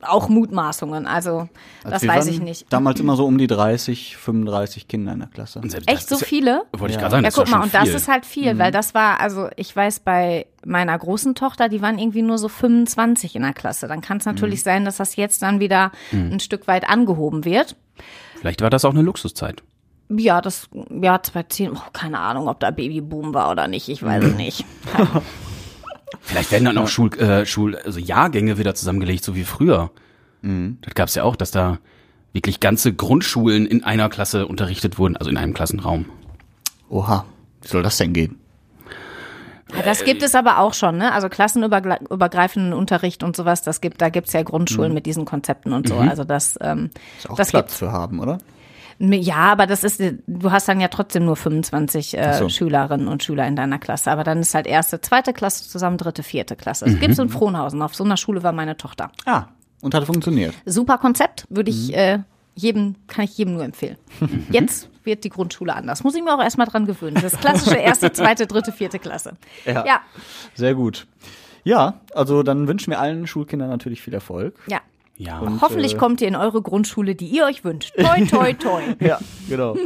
auch 0.03 0.29
Mutmaßungen. 0.29 1.07
Also, 1.07 1.49
Also 1.83 1.91
das 1.91 2.07
weiß 2.07 2.27
ich 2.29 2.41
nicht. 2.41 2.66
Damals 2.72 3.01
immer 3.01 3.16
so 3.16 3.25
um 3.27 3.39
die 3.39 3.47
30, 3.47 4.16
35 4.16 4.89
Kinder 4.89 5.12
in 5.12 5.20
der 5.20 5.29
Klasse. 5.29 5.61
Echt 5.87 5.89
das 5.89 6.09
so 6.09 6.16
ja- 6.16 6.27
viele? 6.27 6.62
Wollte 6.72 6.87
ich 6.87 6.95
Ja. 6.95 7.01
gerade 7.01 7.11
sagen, 7.12 7.25
Ja, 7.25 7.29
das 7.31 7.35
guck 7.37 7.51
mal, 7.51 7.62
und 7.62 7.75
das 7.75 7.85
viel. 7.85 7.95
ist 7.95 8.09
halt 8.09 8.27
viel, 8.27 8.59
weil 8.59 8.70
das 8.72 8.95
war, 8.95 9.20
also 9.20 9.49
ich 9.57 9.75
weiß, 9.75 10.01
bei 10.01 10.47
meiner 10.64 10.99
großen 10.99 11.35
Tochter, 11.35 11.68
die 11.68 11.83
waren 11.83 11.99
irgendwie 11.99 12.22
nur 12.22 12.39
so 12.39 12.49
25 12.49 13.37
in 13.37 13.43
der 13.43 13.53
Klasse. 13.53 13.87
Dann 13.89 14.01
kann 14.01 14.18
es 14.18 14.25
natürlich 14.27 14.62
sein, 14.62 14.85
dass 14.85 14.97
das 14.97 15.16
jetzt 15.16 15.43
dann 15.43 15.61
wieder 15.61 15.93
ein 16.12 16.41
Stück 16.41 16.66
weit 16.66 16.89
angehoben 16.89 17.45
wird. 17.45 17.77
Vielleicht 18.41 18.61
war 18.62 18.70
das 18.70 18.85
auch 18.85 18.91
eine 18.93 19.03
Luxuszeit. 19.03 19.62
Ja, 20.11 20.43
das 20.43 20.68
Jahr 20.91 21.22
2010, 21.22 21.72
oh, 21.72 21.81
keine 21.95 22.18
Ahnung, 22.18 22.49
ob 22.49 22.61
da 22.61 22.70
Babyboom 22.70 23.33
war 23.33 23.51
oder 23.51 23.68
nicht, 23.68 23.89
ich 23.89 24.03
weiß 24.03 24.22
es 24.25 24.35
nicht. 24.37 24.64
Vielleicht 26.21 26.53
werden 26.53 26.65
dann 26.65 26.79
auch 26.79 26.89
Schul, 26.89 27.12
äh, 27.19 27.47
Schul, 27.47 27.77
also 27.77 27.99
Jahrgänge 27.99 28.59
wieder 28.59 28.75
zusammengelegt, 28.75 29.25
so 29.25 29.35
wie 29.35 29.45
früher. 29.45 29.91
Mhm. 30.43 30.79
Das 30.83 30.95
gab's 30.95 31.15
ja 31.15 31.23
auch, 31.23 31.37
dass 31.37 31.51
da 31.51 31.79
wirklich 32.33 32.61
ganze 32.61 32.93
Grundschulen 32.93 33.67
in 33.67 33.85
einer 33.85 34.09
Klasse 34.09 34.47
unterrichtet 34.47 34.99
wurden, 34.99 35.17
also 35.17 35.31
in 35.31 35.37
einem 35.37 35.55
Klassenraum. 35.55 36.07
Oha, 36.89 37.25
wie 37.62 37.69
soll 37.69 37.83
das 37.83 37.97
denn 37.97 38.12
gehen? 38.12 38.39
Ja, 39.75 39.83
das 39.83 40.05
gibt 40.05 40.23
es 40.23 40.35
aber 40.35 40.59
auch 40.59 40.75
schon, 40.75 40.99
ne? 40.99 41.12
Also 41.12 41.29
klassenübergreifenden 41.29 42.73
Unterricht 42.73 43.23
und 43.23 43.35
sowas, 43.35 43.62
das 43.62 43.81
gibt, 43.81 44.01
da 44.01 44.09
gibt's 44.09 44.33
ja 44.33 44.43
Grundschulen 44.43 44.93
mit 44.93 45.07
diesen 45.07 45.25
Konzepten 45.25 45.73
und 45.73 45.89
so. 45.89 45.97
Also 45.97 46.25
das, 46.25 46.59
ähm, 46.61 46.91
Ist 47.19 47.31
auch 47.31 47.37
das 47.37 47.51
Platz 47.51 47.67
gibt's. 47.67 47.79
für 47.79 47.91
haben, 47.91 48.21
oder? 48.21 48.39
Ja, 48.99 49.53
aber 49.53 49.66
das 49.66 49.84
ist, 49.84 50.03
du 50.26 50.51
hast 50.51 50.68
dann 50.68 50.80
ja 50.80 50.88
trotzdem 50.88 51.24
nur 51.24 51.36
25 51.36 52.16
äh, 52.16 52.34
so. 52.34 52.49
Schülerinnen 52.49 53.09
und 53.09 53.22
Schüler 53.22 53.47
in 53.47 53.57
deiner 53.57 53.78
Klasse. 53.78 54.11
Aber 54.11 54.24
dann 54.24 54.40
ist 54.40 54.55
halt 54.55 54.66
erste, 54.66 55.01
zweite 55.01 55.32
Klasse 55.32 55.68
zusammen, 55.68 55.99
dritte, 55.99 56.22
vierte 56.22 56.57
Klasse. 56.57 56.84
Das 56.84 56.99
gibt's 56.99 57.18
in 57.18 57.28
Frohnhausen. 57.28 57.82
Auf 57.82 57.95
so 57.95 58.05
einer 58.05 58.16
Schule 58.16 58.42
war 58.42 58.53
meine 58.53 58.76
Tochter. 58.76 59.11
Ah, 59.24 59.47
und 59.82 59.95
hat 59.95 60.05
funktioniert. 60.05 60.55
Super 60.64 60.99
Konzept, 60.99 61.47
würde 61.51 61.70
ich 61.70 61.95
äh, 61.97 62.20
jedem, 62.55 62.95
kann 63.07 63.24
ich 63.24 63.36
jedem 63.36 63.55
nur 63.55 63.64
empfehlen. 63.64 63.97
Jetzt 64.51 64.88
wird 65.03 65.24
die 65.24 65.28
Grundschule 65.28 65.74
anders. 65.74 66.05
Muss 66.05 66.14
ich 66.14 66.22
mir 66.22 66.34
auch 66.34 66.42
erstmal 66.42 66.66
dran 66.66 66.86
gewöhnen. 66.86 67.18
Das 67.20 67.38
klassische 67.38 67.76
erste, 67.76 68.12
zweite, 68.12 68.47
dritte, 68.47 68.72
vierte 68.72 68.99
Klasse. 68.99 69.32
Ja. 69.66 69.84
Ja, 69.84 70.01
Sehr 70.55 70.74
gut. 70.74 71.07
Ja, 71.64 72.01
also 72.14 72.42
dann 72.42 72.68
wünschen 72.68 72.90
wir 72.90 73.01
allen 73.01 73.26
Schulkindern 73.26 73.70
natürlich 73.70 74.03
viel 74.03 74.14
Erfolg. 74.14 74.55
ja. 74.68 74.80
Ja. 75.17 75.41
Hoffentlich 75.61 75.95
äh, 75.95 75.97
kommt 75.97 76.21
ihr 76.21 76.29
in 76.29 76.35
eure 76.37 76.61
Grundschule, 76.61 77.15
die 77.15 77.27
ihr 77.27 77.45
euch 77.45 77.65
wünscht. 77.65 77.95
Toi, 77.97 78.27
toi, 78.27 78.53
toi. 78.55 78.83
Ja, 79.01 79.19
genau. 79.49 79.77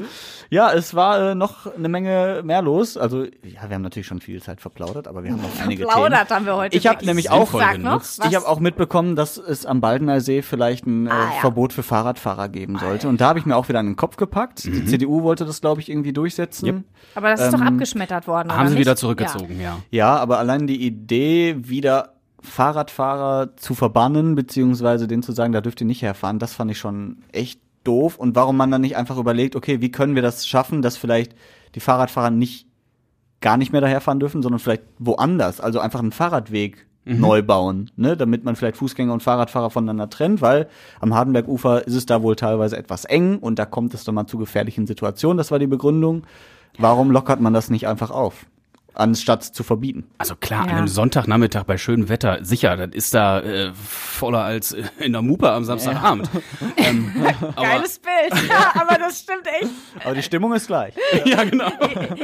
Ja, 0.51 0.73
es 0.73 0.95
war 0.95 1.33
äh, 1.33 1.35
noch 1.35 1.67
eine 1.75 1.91
Menge 1.91 2.41
mehr 2.43 2.63
los. 2.63 2.97
Also, 2.97 3.25
ja, 3.25 3.69
wir 3.69 3.75
haben 3.75 3.83
natürlich 3.83 4.07
schon 4.07 4.21
viel 4.21 4.43
Zeit 4.43 4.63
verplaudert, 4.63 5.07
aber 5.07 5.23
wir 5.23 5.33
haben 5.33 5.43
noch 5.43 5.61
einige 5.63 5.85
Plaudert 5.85 6.29
Themen. 6.29 6.31
haben 6.31 6.47
wir 6.47 6.57
heute. 6.57 6.75
Ich 6.77 6.87
habe 6.87 7.05
nämlich 7.05 7.29
auch 7.31 7.53
genutzt. 7.75 8.23
Ich 8.27 8.35
habe 8.35 8.49
auch 8.49 8.59
mitbekommen, 8.59 9.15
dass 9.17 9.37
es 9.37 9.67
am 9.67 9.83
Baldener 9.83 10.23
See 10.23 10.41
vielleicht 10.41 10.87
ein 10.87 11.07
äh, 11.07 11.11
Ah, 11.11 11.25
ja. 11.35 11.41
Verbot 11.41 11.75
für 11.75 11.83
Fahrradfahrer 11.83 12.49
geben 12.49 12.79
sollte. 12.79 13.09
Und 13.09 13.21
da 13.21 13.29
habe 13.29 13.39
ich 13.39 13.45
mir 13.45 13.57
auch 13.57 13.69
wieder 13.69 13.81
an 13.81 13.87
den 13.87 13.97
Kopf 13.97 14.17
gepackt. 14.17 14.65
Die 14.65 14.87
CDU 14.87 15.23
wollte 15.23 15.45
das, 15.45 15.61
glaube 15.61 15.83
ich, 15.83 15.91
irgendwie 15.91 16.15
durchsetzen. 16.15 16.65
Yep. 16.67 16.85
Aber 17.15 17.29
das 17.31 17.41
ist 17.41 17.53
Ähm, 17.53 17.61
doch 17.61 17.67
abgeschmettert 17.67 18.27
worden. 18.27 18.51
Haben 18.51 18.61
oder 18.61 18.69
sie 18.69 18.75
nicht? 18.77 18.81
wieder 18.87 18.97
zurückgezogen, 18.97 19.61
ja. 19.61 19.79
Ja, 19.91 20.17
aber 20.17 20.39
allein 20.39 20.67
die 20.67 20.81
Idee, 20.87 21.57
wieder 21.59 22.15
Fahrradfahrer 22.49 23.57
zu 23.57 23.75
verbannen, 23.75 24.35
beziehungsweise 24.35 25.07
denen 25.07 25.23
zu 25.23 25.33
sagen, 25.33 25.53
da 25.53 25.61
dürft 25.61 25.81
ihr 25.81 25.87
nicht 25.87 26.03
herfahren, 26.03 26.39
das 26.39 26.55
fand 26.55 26.71
ich 26.71 26.79
schon 26.79 27.19
echt 27.33 27.61
doof. 27.85 28.19
Und 28.19 28.35
warum 28.37 28.57
man 28.57 28.71
dann 28.71 28.81
nicht 28.81 28.97
einfach 28.97 29.19
überlegt, 29.19 29.57
okay, 29.57 29.81
wie 29.81 29.91
können 29.91 30.15
wir 30.15 30.23
das 30.23 30.47
schaffen, 30.47 30.83
dass 30.83 30.97
vielleicht 30.97 31.35
die 31.75 31.81
Fahrradfahrer 31.81 32.31
nicht 32.31 32.67
gar 33.41 33.57
nicht 33.57 33.73
mehr 33.73 33.81
daherfahren 33.81 34.21
dürfen, 34.21 34.43
sondern 34.43 34.59
vielleicht 34.59 34.83
woanders, 34.99 35.61
also 35.61 35.79
einfach 35.79 36.01
einen 36.01 36.13
Fahrradweg 36.13 36.89
neu 37.09 37.43
bauen, 37.43 37.91
ne, 37.97 38.17
damit 38.17 38.45
man 38.45 38.55
vielleicht 38.55 38.77
Fußgänger 38.77 39.13
und 39.13 39.23
Fahrradfahrer 39.23 39.71
voneinander 39.71 40.11
trennt, 40.11 40.43
weil 40.43 40.69
am 41.01 41.15
Hardenbergufer 41.15 41.87
ist 41.87 41.95
es 41.95 42.07
da 42.07 42.23
wohl 42.23 42.37
teilweise 42.37 42.77
etwas 42.77 43.05
eng 43.07 43.39
und 43.39 43.59
da 43.59 43.65
kommt 43.65 43.95
es 43.95 44.05
dann 44.05 44.15
mal 44.15 44.27
zu 44.27 44.39
gefährlichen 44.39 44.87
Situationen. 44.87 45.39
Das 45.39 45.51
war 45.51 45.59
die 45.59 45.67
Begründung. 45.67 46.25
Warum 46.79 47.11
lockert 47.11 47.41
man 47.41 47.55
das 47.55 47.71
nicht 47.71 47.89
einfach 47.89 48.11
auf? 48.11 48.47
Anstatt 48.95 49.45
zu 49.45 49.63
verbieten. 49.63 50.09
Also 50.19 50.35
klar, 50.35 50.67
Ja. 50.67 50.73
an 50.73 50.79
einem 50.79 50.89
Sonntagnachmittag 50.89 51.65
bei 51.65 51.79
schönem 51.79 52.09
Wetter, 52.09 52.39
sicher, 52.45 52.77
das 52.77 52.91
ist 52.95 53.15
da 53.15 53.41
äh, 53.41 53.73
voller 53.73 54.43
als 54.43 54.73
äh, 54.73 54.83
in 54.99 55.13
der 55.13 55.23
Mupa 55.23 55.55
am 55.55 55.65
Samstagabend. 55.65 56.29
ähm, 56.77 57.13
aber, 57.55 57.63
Geiles 57.69 58.01
Bild. 58.01 58.49
Ja, 58.49 58.73
aber 58.75 58.99
das 58.99 59.21
stimmt 59.21 59.47
echt. 59.47 59.71
Aber 60.05 60.15
die 60.15 60.23
Stimmung 60.23 60.53
ist 60.55 60.67
gleich. 60.67 60.95
ja, 61.25 61.45
genau. 61.45 61.71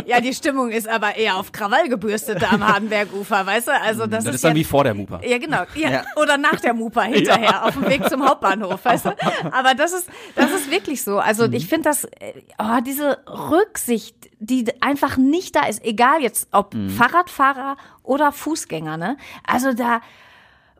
Ja, 0.07 0.21
die 0.21 0.35
Stimmung 0.35 0.71
ist 0.71 0.89
aber 0.89 1.15
eher 1.17 1.37
auf 1.37 1.53
Krawall 1.53 1.89
gebürstet 1.89 2.43
da 2.43 2.51
am 2.51 2.67
Hardenbergufer, 2.75 3.47
weißt 3.47 3.69
du? 3.69 3.73
Also 3.81 4.07
das, 4.07 4.25
Das 4.25 4.31
ist, 4.31 4.35
ist 4.37 4.45
dann 4.45 4.53
ja, 4.53 4.57
wie 4.57 4.65
vor 4.65 4.83
der 4.85 4.95
Mupa. 4.95 5.21
Ja, 5.25 5.39
genau. 5.39 5.63
Ja, 5.77 5.91
Ja. 5.91 6.05
Oder 6.17 6.39
nach 6.39 6.59
der 6.61 6.75
Mupa 6.75 7.03
hinterher, 7.03 7.65
auf 7.67 7.75
dem 7.75 7.87
Weg 7.89 8.09
zum 8.09 8.29
Hauptbahnhof, 8.29 8.85
weißt 8.85 9.07
du? 9.07 9.11
Aber 9.53 9.75
das 9.75 9.93
ist, 9.93 10.09
das 10.35 10.51
ist 10.51 10.71
wirklich 10.71 11.03
so. 11.03 11.19
Also 11.21 11.45
ich 11.45 11.69
finde 11.69 11.89
das, 11.91 12.05
äh, 12.05 12.33
oh, 12.59 12.81
diese 12.85 13.19
Rücksicht, 13.29 14.31
die 14.47 14.71
einfach 14.81 15.17
nicht 15.17 15.57
da 15.57 15.67
ist, 15.67 15.85
egal 15.85 16.21
jetzt 16.21 16.49
ob 16.53 16.75
Fahrradfahrer 16.97 17.77
oder 18.03 18.33
Fußgänger, 18.33 18.97
ne? 18.97 19.17
Also 19.47 19.73
da, 19.73 20.01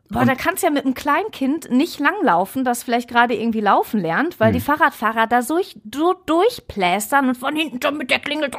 Boah, 0.09 0.23
da 0.23 0.35
kannst 0.35 0.61
du 0.61 0.67
ja 0.67 0.71
mit 0.71 0.85
einem 0.85 0.93
Kleinkind 0.93 1.71
nicht 1.71 1.99
langlaufen, 1.99 2.63
das 2.63 2.83
vielleicht 2.83 3.09
gerade 3.09 3.33
irgendwie 3.33 3.59
laufen 3.59 3.99
lernt, 3.99 4.39
weil 4.39 4.53
die 4.53 4.59
Fahrradfahrer 4.59 5.25
da 5.25 5.41
so, 5.41 5.59
so 5.91 6.13
durchplästern 6.27 7.29
und 7.29 7.35
von 7.37 7.55
hinten 7.55 7.81
schon 7.81 7.97
mit 7.97 8.11
der 8.11 8.19
Klingel. 8.19 8.51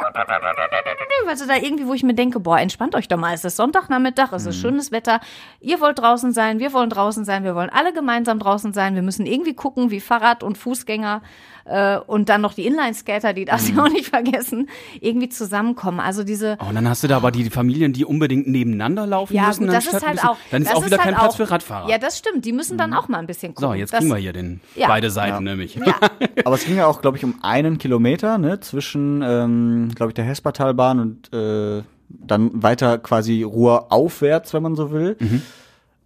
Also 1.29 1.47
da 1.47 1.55
irgendwie, 1.55 1.87
wo 1.87 1.95
ich 1.95 2.03
mir 2.03 2.15
denke, 2.15 2.41
boah, 2.41 2.59
entspannt 2.59 2.97
euch 2.97 3.07
doch 3.07 3.17
mal. 3.17 3.33
Es 3.33 3.45
ist 3.45 3.57
Sonntagnachmittag, 3.57 4.33
es 4.33 4.47
ist 4.47 4.57
schönes 4.57 4.91
Wetter. 4.91 5.21
Ihr 5.61 5.81
wollt 5.81 6.01
draußen 6.01 6.33
sein, 6.33 6.59
wir 6.59 6.73
wollen 6.73 6.91
draußen 6.91 7.25
sein, 7.25 7.45
wir 7.45 7.55
wollen 7.55 7.71
alle 7.71 7.93
gemeinsam 7.93 8.41
draußen 8.41 8.73
sein. 8.73 8.97
Wir 8.97 9.03
müssen 9.03 9.25
irgendwie 9.25 9.55
gucken, 9.55 9.91
wie 9.91 10.01
Fahrrad- 10.01 10.43
und 10.43 10.59
Fußgänger 10.59 11.23
äh, 11.67 11.99
und 11.99 12.29
dann 12.29 12.41
noch 12.41 12.55
die 12.55 12.67
Inlineskater, 12.67 13.33
die 13.33 13.45
darfst 13.45 13.71
du 13.75 13.81
auch 13.81 13.89
nicht 13.89 14.09
vergessen, 14.09 14.69
irgendwie 15.01 15.29
zusammenkommen. 15.29 16.01
Also 16.01 16.25
diese, 16.25 16.57
Oh, 16.61 16.69
und 16.69 16.75
dann 16.75 16.89
hast 16.89 17.03
du 17.03 17.09
da 17.09 17.17
aber 17.17 17.31
die 17.31 17.51
Familien, 17.51 17.93
die 17.93 18.05
unbedingt 18.05 18.47
nebeneinander 18.47 19.07
laufen 19.07 19.35
ja, 19.35 19.49
müssen. 19.49 19.67
gut, 19.67 19.75
das 19.75 19.87
ist 19.87 20.07
halt 20.07 20.25
auch. 20.25 20.37
Dann 20.51 20.63
ist 20.63 20.75
auch 20.75 20.85
wieder 20.85 20.99
halt 20.99 21.05
kein 21.05 21.15
Platz 21.15 21.36
für 21.37 21.51
Radfahrer. 21.51 21.89
Ja, 21.89 21.99
das 21.99 22.19
stimmt. 22.19 22.45
Die 22.45 22.53
müssen 22.53 22.77
dann 22.79 22.93
auch 22.95 23.09
mal 23.09 23.19
ein 23.19 23.27
bisschen 23.27 23.55
gucken. 23.55 23.71
so, 23.71 23.75
jetzt 23.75 23.93
Das- 23.93 24.01
kriegen 24.01 24.11
wir 24.13 24.19
hier 24.19 24.33
den 24.33 24.61
Ja. 24.75 24.89
beide 24.89 25.11
Seiten 25.11 25.35
Ja. 25.35 25.41
nämlich. 25.41 25.75
Ja, 25.77 25.95
Aber 26.45 26.55
es 26.57 26.65
ging 26.65 26.77
ja 26.77 26.87
auch, 26.87 27.01
glaube 27.03 27.17
ich, 27.17 27.25
um 27.25 27.37
einen 27.43 27.79
Kilometer, 27.79 28.39
ne, 28.39 28.61
zwischen, 28.61 29.23
ähm, 29.23 29.91
glaube 29.95 30.11
ich, 30.11 30.15
der 30.15 30.25
Hespertalbahn 30.25 31.01
und 31.01 31.33
äh, 31.33 31.83
dann 32.09 32.63
weiter 32.63 32.99
quasi 32.99 33.43
Ruhr 33.43 33.93
aufwärts, 33.93 34.55
wenn 34.55 34.63
man 34.63 34.77
so 34.77 34.91
will. 34.93 35.17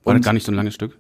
War 0.05 0.15
das 0.15 0.17
Und- 0.17 0.25
gar 0.25 0.33
nicht 0.33 0.47
so 0.47 0.53
ein 0.53 0.57
langes 0.57 0.75
Stück? 0.75 0.97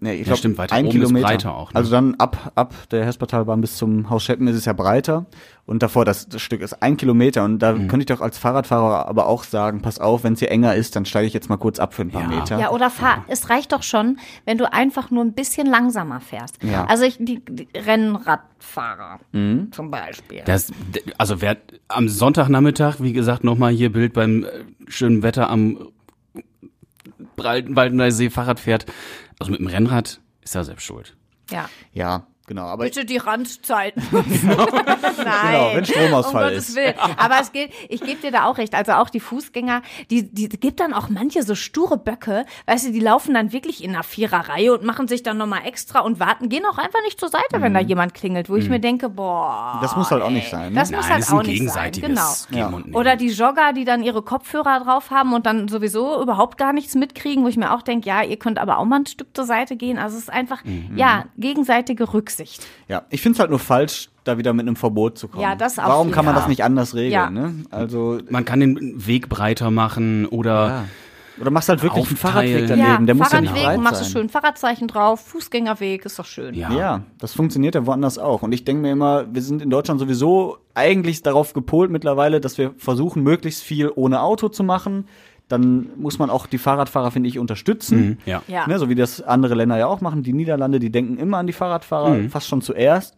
Nee, 0.00 0.12
ich 0.12 0.18
Ja, 0.20 0.24
glaub, 0.26 0.38
stimmt, 0.38 0.58
weiter 0.58 0.76
ein 0.76 0.86
oben 0.86 0.94
ist 0.94 1.08
Kilometer. 1.08 1.26
breiter 1.26 1.54
auch, 1.56 1.72
ne? 1.72 1.76
Also 1.76 1.90
dann 1.90 2.14
ab, 2.16 2.52
ab 2.54 2.72
der 2.92 3.04
Hespertalbahn 3.04 3.60
bis 3.60 3.76
zum 3.76 4.08
Haus 4.10 4.22
Scheppen 4.22 4.46
ist 4.46 4.54
es 4.54 4.64
ja 4.64 4.72
breiter. 4.72 5.26
Und 5.66 5.82
davor, 5.82 6.04
das, 6.04 6.28
das 6.28 6.40
Stück 6.40 6.60
ist 6.60 6.82
ein 6.84 6.96
Kilometer. 6.96 7.44
Und 7.44 7.58
da 7.58 7.72
Mhm. 7.72 7.88
könnte 7.88 8.02
ich 8.02 8.06
doch 8.06 8.20
als 8.20 8.38
Fahrradfahrer 8.38 9.08
aber 9.08 9.26
auch 9.26 9.42
sagen, 9.42 9.82
pass 9.82 9.98
auf, 9.98 10.22
wenn 10.22 10.34
es 10.34 10.38
hier 10.38 10.52
enger 10.52 10.76
ist, 10.76 10.94
dann 10.94 11.04
steige 11.04 11.26
ich 11.26 11.34
jetzt 11.34 11.48
mal 11.48 11.56
kurz 11.56 11.80
ab 11.80 11.94
für 11.94 12.02
ein 12.02 12.10
paar 12.10 12.22
Ja. 12.22 12.28
Meter. 12.28 12.58
Ja, 12.60 12.70
oder 12.70 12.90
fahr, 12.90 13.24
es 13.26 13.50
reicht 13.50 13.72
doch 13.72 13.82
schon, 13.82 14.18
wenn 14.44 14.56
du 14.56 14.72
einfach 14.72 15.10
nur 15.10 15.24
ein 15.24 15.32
bisschen 15.32 15.66
langsamer 15.66 16.20
fährst. 16.20 16.62
Ja. 16.62 16.84
Also 16.84 17.02
ich, 17.02 17.16
die, 17.18 17.42
die 17.44 17.66
Rennradfahrer 17.76 19.18
Mhm. 19.32 19.72
zum 19.72 19.90
Beispiel. 19.90 20.42
Das, 20.44 20.70
also 21.18 21.40
wer 21.42 21.56
am 21.88 22.08
Sonntagnachmittag, 22.08 22.96
wie 23.00 23.12
gesagt, 23.12 23.42
nochmal 23.42 23.72
hier 23.72 23.92
Bild 23.92 24.12
beim 24.12 24.44
äh, 24.44 24.48
schönen 24.86 25.24
Wetter 25.24 25.50
am 25.50 25.76
Breitenwaldener 27.36 28.10
See 28.10 28.30
Fahrrad 28.30 28.60
fährt, 28.60 28.86
also 29.38 29.52
mit 29.52 29.60
dem 29.60 29.66
Rennrad, 29.66 30.20
ist 30.40 30.54
er 30.54 30.64
selbst 30.64 30.84
schuld. 30.84 31.16
Ja. 31.50 31.68
Ja, 31.92 32.26
genau. 32.48 32.64
Aber 32.64 32.84
Bitte 32.84 33.04
die 33.04 33.18
Randzeiten. 33.18 34.02
Genau, 34.10 34.66
Nein. 35.24 35.76
wenn 35.76 35.84
Stromausfall 35.84 36.44
um 36.44 36.50
Gottes 36.50 36.70
ist. 36.70 36.76
Willen. 36.76 36.94
Aber 37.16 37.36
es 37.40 37.52
geht, 37.52 37.70
ich 37.88 38.00
gebe 38.00 38.20
dir 38.20 38.30
da 38.30 38.44
auch 38.46 38.58
recht. 38.58 38.74
Also 38.74 38.92
auch 38.92 39.10
die 39.10 39.20
Fußgänger, 39.20 39.82
die, 40.10 40.22
die 40.32 40.48
gibt 40.48 40.80
dann 40.80 40.92
auch 40.94 41.08
manche 41.08 41.42
so 41.42 41.54
sture 41.54 41.96
Böcke, 41.98 42.44
weißt 42.66 42.88
du, 42.88 42.92
die 42.92 43.00
laufen 43.00 43.34
dann 43.34 43.52
wirklich 43.52 43.84
in 43.84 43.90
einer 43.94 44.02
Viererreihe 44.02 44.72
und 44.72 44.82
machen 44.84 45.06
sich 45.08 45.22
dann 45.22 45.36
nochmal 45.36 45.60
extra 45.66 46.00
und 46.00 46.18
warten, 46.20 46.48
gehen 46.48 46.64
auch 46.66 46.78
einfach 46.78 47.00
nicht 47.04 47.20
zur 47.20 47.28
Seite, 47.28 47.60
wenn 47.60 47.74
da 47.74 47.80
jemand 47.80 48.14
klingelt, 48.14 48.48
wo 48.48 48.56
ich 48.56 48.68
mir 48.68 48.80
denke, 48.80 49.08
boah. 49.08 49.74
Mhm. 49.76 49.82
das 49.82 49.96
muss 49.96 50.10
halt 50.10 50.22
auch 50.22 50.30
nicht 50.30 50.50
sein. 50.50 50.72
Ne? 50.72 50.78
Das 50.80 50.90
muss 50.90 51.00
Nein, 51.02 51.10
halt 51.10 51.18
das 51.20 51.26
ist 51.28 51.32
ein 51.32 51.38
auch 51.38 51.42
nicht 51.42 51.70
sein. 51.70 51.92
Genau. 51.92 52.32
Geben 52.50 52.84
Ja. 52.92 52.98
Oder 52.98 53.16
die 53.16 53.28
Jogger, 53.28 53.72
die 53.72 53.84
dann 53.84 54.02
ihre 54.02 54.22
Kopfhörer 54.22 54.80
drauf 54.80 55.10
haben 55.10 55.32
und 55.32 55.46
dann 55.46 55.68
sowieso 55.68 56.20
überhaupt 56.22 56.58
gar 56.58 56.72
nichts 56.72 56.94
mitkriegen, 56.94 57.44
wo 57.44 57.48
ich 57.48 57.56
mir 57.56 57.72
auch 57.74 57.82
denke, 57.82 58.08
ja, 58.08 58.22
ihr 58.22 58.38
könnt 58.38 58.58
aber 58.58 58.78
auch 58.78 58.84
mal 58.84 59.00
ein 59.00 59.06
Stück 59.06 59.28
zur 59.34 59.44
Seite 59.44 59.76
gehen. 59.76 59.98
Also 59.98 60.16
es 60.16 60.24
ist 60.24 60.30
einfach, 60.30 60.64
Mhm. 60.64 60.96
ja, 60.96 61.24
gegenseitige 61.36 62.12
Rücksicht. 62.14 62.37
Ja, 62.88 63.02
ich 63.10 63.20
finde 63.20 63.36
es 63.36 63.40
halt 63.40 63.50
nur 63.50 63.58
falsch, 63.58 64.08
da 64.24 64.38
wieder 64.38 64.52
mit 64.52 64.66
einem 64.66 64.76
Verbot 64.76 65.18
zu 65.18 65.28
kommen. 65.28 65.42
Ja, 65.42 65.54
das 65.54 65.78
auf 65.78 65.86
Warum 65.88 66.10
kann 66.10 66.24
man 66.24 66.34
das 66.34 66.48
nicht 66.48 66.62
anders 66.64 66.94
regeln? 66.94 67.12
Ja. 67.12 67.30
Ne? 67.30 67.64
Also 67.70 68.18
Man 68.30 68.44
kann 68.44 68.60
den 68.60 69.06
Weg 69.06 69.28
breiter 69.28 69.70
machen 69.70 70.26
oder 70.26 70.68
ja. 70.68 70.84
oder 71.40 71.50
machst 71.50 71.68
halt 71.68 71.82
wirklich 71.82 72.06
einen 72.06 72.14
Aufteilen. 72.14 72.58
Fahrradweg 72.58 72.78
daneben. 72.84 73.06
Der 73.06 73.14
muss 73.14 73.32
ja 73.32 73.40
nicht 73.40 73.50
Fahrradweg, 73.50 73.76
breit 73.76 73.80
machst 73.92 74.02
du 74.02 74.04
schön 74.18 74.28
Fahrradzeichen 74.28 74.88
drauf, 74.88 75.20
Fußgängerweg, 75.20 76.04
ist 76.04 76.18
doch 76.18 76.26
schön. 76.26 76.54
ja. 76.54 76.70
Ja, 76.72 77.02
das 77.18 77.32
funktioniert 77.32 77.74
ja 77.74 77.86
woanders 77.86 78.18
auch. 78.18 78.42
Und 78.42 78.52
ich 78.52 78.64
denke 78.64 78.82
mir 78.82 78.92
immer, 78.92 79.26
wir 79.32 79.42
sind 79.42 79.62
in 79.62 79.70
Deutschland 79.70 80.00
sowieso 80.00 80.58
eigentlich 80.74 81.22
darauf 81.22 81.52
gepolt 81.54 81.90
mittlerweile, 81.90 82.40
dass 82.40 82.58
wir 82.58 82.74
versuchen, 82.76 83.22
möglichst 83.22 83.62
viel 83.62 83.90
ohne 83.94 84.20
Auto 84.20 84.48
zu 84.48 84.62
machen. 84.62 85.06
Dann 85.48 85.86
muss 85.96 86.18
man 86.18 86.28
auch 86.30 86.46
die 86.46 86.58
Fahrradfahrer, 86.58 87.10
finde 87.10 87.28
ich, 87.28 87.38
unterstützen. 87.38 87.98
Mhm, 88.00 88.16
ja. 88.26 88.42
Ja. 88.48 88.66
Ne, 88.66 88.78
so 88.78 88.88
wie 88.88 88.94
das 88.94 89.22
andere 89.22 89.54
Länder 89.54 89.78
ja 89.78 89.86
auch 89.86 90.00
machen. 90.00 90.22
Die 90.22 90.32
Niederlande, 90.34 90.78
die 90.78 90.90
denken 90.90 91.16
immer 91.16 91.38
an 91.38 91.46
die 91.46 91.52
Fahrradfahrer, 91.54 92.10
Mhm. 92.10 92.30
fast 92.30 92.48
schon 92.48 92.60
zuerst. 92.62 93.14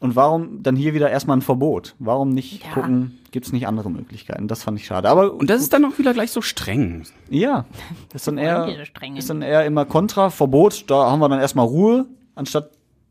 Und 0.00 0.16
warum 0.16 0.62
dann 0.62 0.76
hier 0.76 0.92
wieder 0.92 1.08
erstmal 1.10 1.36
ein 1.36 1.42
Verbot? 1.42 1.94
Warum 1.98 2.30
nicht 2.30 2.62
Ja. 2.64 2.72
gucken, 2.72 3.18
gibt 3.30 3.46
es 3.46 3.52
nicht 3.52 3.66
andere 3.66 3.90
Möglichkeiten? 3.90 4.48
Das 4.48 4.62
fand 4.62 4.78
ich 4.78 4.86
schade. 4.86 5.08
Aber 5.08 5.32
Und 5.34 5.48
das 5.48 5.62
ist 5.62 5.72
dann 5.72 5.84
auch 5.84 5.98
wieder 5.98 6.12
gleich 6.12 6.30
so 6.30 6.42
streng. 6.42 7.04
ja, 7.30 7.64
ist 8.12 8.26
dann 8.26 8.36
eher, 8.38 8.68
ist 9.16 9.30
dann 9.30 9.40
eher 9.42 9.64
immer 9.64 9.84
Kontra, 9.86 10.30
Verbot. 10.30 10.84
Da 10.90 11.10
haben 11.10 11.20
wir 11.20 11.28
dann 11.28 11.40
erstmal 11.40 11.66
Ruhe, 11.66 12.06
anstatt 12.34 12.70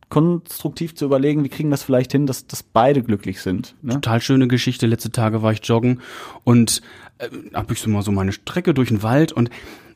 konstruktiv 0.10 0.94
zu 0.96 1.06
überlegen, 1.06 1.44
wie 1.44 1.50
kriegen 1.50 1.70
wir 1.70 1.74
das 1.74 1.84
vielleicht 1.84 2.12
hin, 2.12 2.28
dass, 2.28 2.46
dass 2.46 2.62
beide 2.62 3.02
glücklich 3.02 3.42
sind. 3.42 3.74
Ne? 3.82 3.94
Total 3.96 4.22
schöne 4.22 4.48
Geschichte. 4.48 4.86
Letzte 4.86 5.12
Tage 5.12 5.42
war 5.42 5.52
ich 5.52 5.62
joggen 5.68 6.02
und 6.44 6.82
äh, 7.18 7.30
hab 7.54 7.72
ich 7.72 7.80
so 7.80 7.90
mal 7.90 8.02
so 8.02 8.12
meine 8.12 8.32
Strecke 8.32 8.74
durch 8.74 8.90
den 8.90 9.04
Wald 9.04 9.32
und 9.32 9.50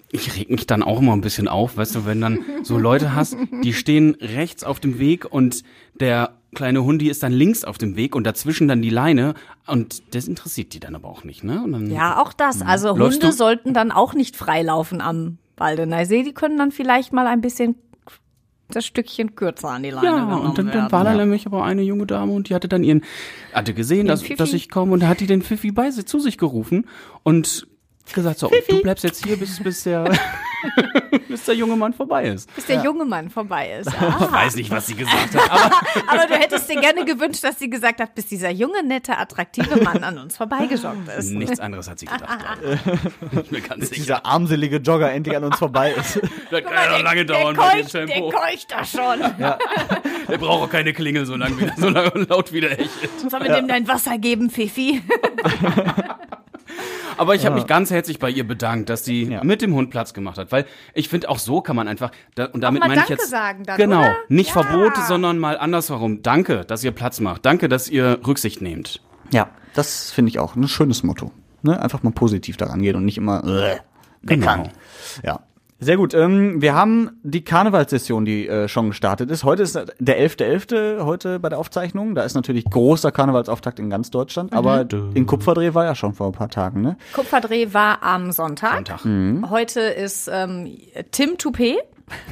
ich 0.09 0.37
reg 0.37 0.49
mich 0.49 0.65
dann 0.67 0.83
auch 0.83 0.99
immer 1.01 1.13
ein 1.13 1.21
bisschen 1.21 1.47
auf, 1.49 1.75
weißt 1.77 1.95
du, 1.95 2.05
wenn 2.05 2.21
dann 2.21 2.39
so 2.63 2.77
Leute 2.77 3.13
hast, 3.13 3.35
die 3.63 3.73
stehen 3.73 4.15
rechts 4.21 4.63
auf 4.63 4.79
dem 4.79 4.99
Weg 4.99 5.25
und 5.29 5.63
der 5.99 6.37
kleine 6.55 6.83
Hundi 6.85 7.09
ist 7.09 7.23
dann 7.23 7.33
links 7.33 7.65
auf 7.65 7.77
dem 7.77 7.97
Weg 7.97 8.15
und 8.15 8.23
dazwischen 8.25 8.69
dann 8.69 8.81
die 8.81 8.89
Leine 8.89 9.33
und 9.65 10.15
das 10.15 10.27
interessiert 10.29 10.73
die 10.73 10.79
dann 10.79 10.95
aber 10.95 11.09
auch 11.09 11.25
nicht, 11.25 11.43
ne? 11.43 11.61
Dann, 11.69 11.91
Ja, 11.91 12.21
auch 12.21 12.31
das. 12.31 12.61
Also 12.61 12.93
Mhm. 12.93 12.99
Läufst 12.99 13.21
Hunde 13.21 13.35
sollten 13.35 13.73
dann 13.73 13.91
auch 13.91 14.13
nicht 14.13 14.37
freilaufen 14.37 15.01
am 15.01 15.39
Waldener 15.57 16.05
See. 16.05 16.23
Die 16.23 16.33
können 16.33 16.57
dann 16.57 16.71
vielleicht 16.71 17.11
mal 17.11 17.27
ein 17.27 17.41
bisschen 17.41 17.75
das 18.69 18.85
Stückchen 18.85 19.35
kürzer 19.35 19.69
an 19.69 19.83
die 19.83 19.89
Leine 19.89 20.07
Ja, 20.07 20.35
und 20.35 20.57
dann, 20.57 20.71
dann 20.71 20.91
war 20.91 21.03
da 21.03 21.13
nämlich 21.13 21.45
aber 21.45 21.63
eine 21.63 21.81
junge 21.81 22.05
Dame 22.05 22.31
und 22.33 22.49
die 22.49 22.55
hatte 22.55 22.67
dann 22.67 22.83
ihren, 22.83 23.03
hatte 23.53 23.73
gesehen, 23.73 24.07
dass, 24.07 24.21
Pfiffi. 24.21 24.35
dass 24.35 24.53
ich 24.53 24.69
komme 24.69 24.93
und 24.93 25.07
hat 25.07 25.19
die 25.19 25.27
den 25.27 25.41
Pfiffi 25.41 25.71
bei 25.71 25.89
sich 25.91 26.05
zu 26.05 26.19
sich 26.19 26.37
gerufen 26.37 26.85
und 27.23 27.67
gesagt 28.13 28.39
so, 28.39 28.49
du 28.69 28.81
bleibst 28.81 29.03
jetzt 29.03 29.23
hier, 29.25 29.37
bis, 29.37 29.61
bis 29.61 29.83
der, 29.83 30.03
bis 31.27 31.43
der 31.45 31.55
junge 31.55 31.75
Mann 31.75 31.93
vorbei 31.93 32.25
ist. 32.25 32.53
bis 32.55 32.65
der 32.65 32.81
junge 32.83 33.05
Mann 33.05 33.29
vorbei 33.29 33.79
ist. 33.79 33.87
Ich 33.87 33.93
Ah. 34.01 34.31
weiß 34.31 34.55
nicht, 34.55 34.71
was 34.71 34.87
sie 34.87 34.95
gesagt 34.95 35.35
hat, 35.35 35.51
aber 35.51 35.71
Aber 36.07 36.27
du 36.27 36.33
hättest 36.35 36.69
dir 36.69 36.79
gerne 36.79 37.05
gewünscht, 37.05 37.43
dass 37.43 37.59
sie 37.59 37.69
gesagt 37.69 37.99
hat, 38.01 38.15
bis 38.15 38.27
dieser 38.27 38.49
junge, 38.49 38.83
nette, 38.83 39.17
attraktive 39.17 39.81
Mann 39.83 40.03
an 40.03 40.17
uns 40.17 40.37
vorbeigejoggt 40.37 41.07
ist. 41.17 41.31
nichts 41.31 41.59
anderes 41.59 41.89
hat 41.89 41.99
sie 41.99 42.05
gedacht. 42.07 42.37
ich. 42.63 43.39
Ich 43.41 43.49
bin 43.49 43.63
ganz 43.63 43.89
sicher. 43.89 44.01
Dieser 44.01 44.25
armselige 44.25 44.77
Jogger 44.77 45.11
endlich 45.11 45.35
an 45.35 45.43
uns 45.43 45.57
vorbei 45.57 45.91
ist. 45.93 46.19
Das 46.51 46.63
kann 46.63 46.73
ja 46.73 46.97
noch 46.97 47.03
lange 47.03 47.25
dauern 47.25 47.55
der, 47.55 47.61
bei 47.61 47.71
dem 47.75 47.81
keucht, 47.83 47.93
der 47.93 48.05
Tempo. 48.07 48.29
keucht 48.29 48.71
da 48.71 48.85
schon. 48.85 49.19
Der 50.27 50.37
braucht 50.37 50.63
auch 50.63 50.69
keine 50.69 50.93
Klingel 50.93 51.25
so 51.25 51.35
lang, 51.35 51.57
wie, 51.59 51.69
so 51.79 51.89
lang 51.89 52.09
und 52.13 52.29
laut 52.29 52.51
wie 52.53 52.61
der 52.61 52.79
echt 52.79 52.89
ist. 53.03 53.29
Sollen 53.29 53.43
wir 53.43 53.53
dem 53.55 53.67
dein 53.67 53.87
Wasser 53.87 54.17
geben, 54.17 54.49
Fifi? 54.49 55.01
Aber 57.17 57.35
ich 57.35 57.45
habe 57.45 57.55
mich 57.55 57.67
ganz 57.67 57.91
herzlich 57.91 58.19
bei 58.19 58.29
ihr 58.29 58.47
bedankt, 58.47 58.89
dass 58.89 59.03
sie 59.05 59.23
Ja. 59.23 59.43
mit 59.43 59.61
dem 59.61 59.73
Hund 59.73 59.89
Platz 59.89 60.13
gemacht 60.13 60.37
hat, 60.37 60.51
weil 60.51 60.65
ich 60.93 61.09
finde 61.09 61.29
auch 61.29 61.39
so 61.39 61.61
kann 61.61 61.75
man 61.75 61.87
einfach 61.87 62.11
da, 62.35 62.45
und 62.45 62.61
damit 62.61 62.81
meine 62.81 63.01
ich 63.01 63.09
jetzt 63.09 63.29
sagen 63.29 63.63
dann, 63.63 63.77
genau 63.77 64.01
oder? 64.01 64.15
nicht 64.29 64.55
Ja. 64.55 64.61
Verbot, 64.63 64.95
sondern 65.07 65.39
mal 65.39 65.57
andersherum. 65.57 66.21
Danke, 66.21 66.65
dass 66.65 66.83
ihr 66.83 66.91
Platz 66.91 67.19
macht. 67.19 67.45
Danke, 67.45 67.69
dass 67.69 67.89
ihr 67.89 68.19
Rücksicht 68.25 68.61
nehmt. 68.61 69.01
Ja, 69.31 69.49
das 69.73 70.11
finde 70.11 70.29
ich 70.29 70.39
auch 70.39 70.55
ein 70.55 70.67
schönes 70.67 71.03
Motto. 71.03 71.31
Ne? 71.63 71.81
Einfach 71.81 72.03
mal 72.03 72.11
positiv 72.11 72.57
daran 72.57 72.81
gehen 72.81 72.95
und 72.95 73.05
nicht 73.05 73.17
immer 73.17 73.43
äh. 73.45 73.77
Genau. 74.23 74.69
Ja. 75.23 75.41
Sehr 75.79 75.97
gut. 75.97 76.13
Ähm, 76.15 76.61
wir 76.61 76.73
haben 76.73 77.11
die 77.21 77.43
Karnevalssession, 77.43 78.25
die 78.25 78.47
äh, 78.47 78.67
schon 78.67 78.89
gestartet 78.89 79.29
ist. 79.29 79.43
Heute 79.43 79.63
ist 79.63 79.75
der 79.75 80.19
11.11. 80.19 81.03
heute 81.03 81.39
bei 81.39 81.49
der 81.49 81.59
Aufzeichnung. 81.59 82.15
Da 82.15 82.23
ist 82.23 82.33
natürlich 82.33 82.65
großer 82.65 83.11
Karnevalsauftakt 83.11 83.79
in 83.79 83.89
ganz 83.89 84.09
Deutschland. 84.09 84.53
Aber 84.53 84.87
in 85.13 85.25
Kupferdreh 85.27 85.75
war 85.75 85.85
ja 85.85 85.93
schon 85.93 86.13
vor 86.13 86.27
ein 86.27 86.33
paar 86.33 86.49
Tagen, 86.49 86.81
ne? 86.81 86.97
Kupferdreh 87.13 87.73
war 87.73 88.01
am 88.01 88.31
Sonntag. 88.31 88.87
Sonntag. 88.87 89.49
Heute 89.49 89.81
ist 89.81 90.29
ähm, 90.31 90.77
Tim 91.11 91.37
Toupet. 91.37 91.77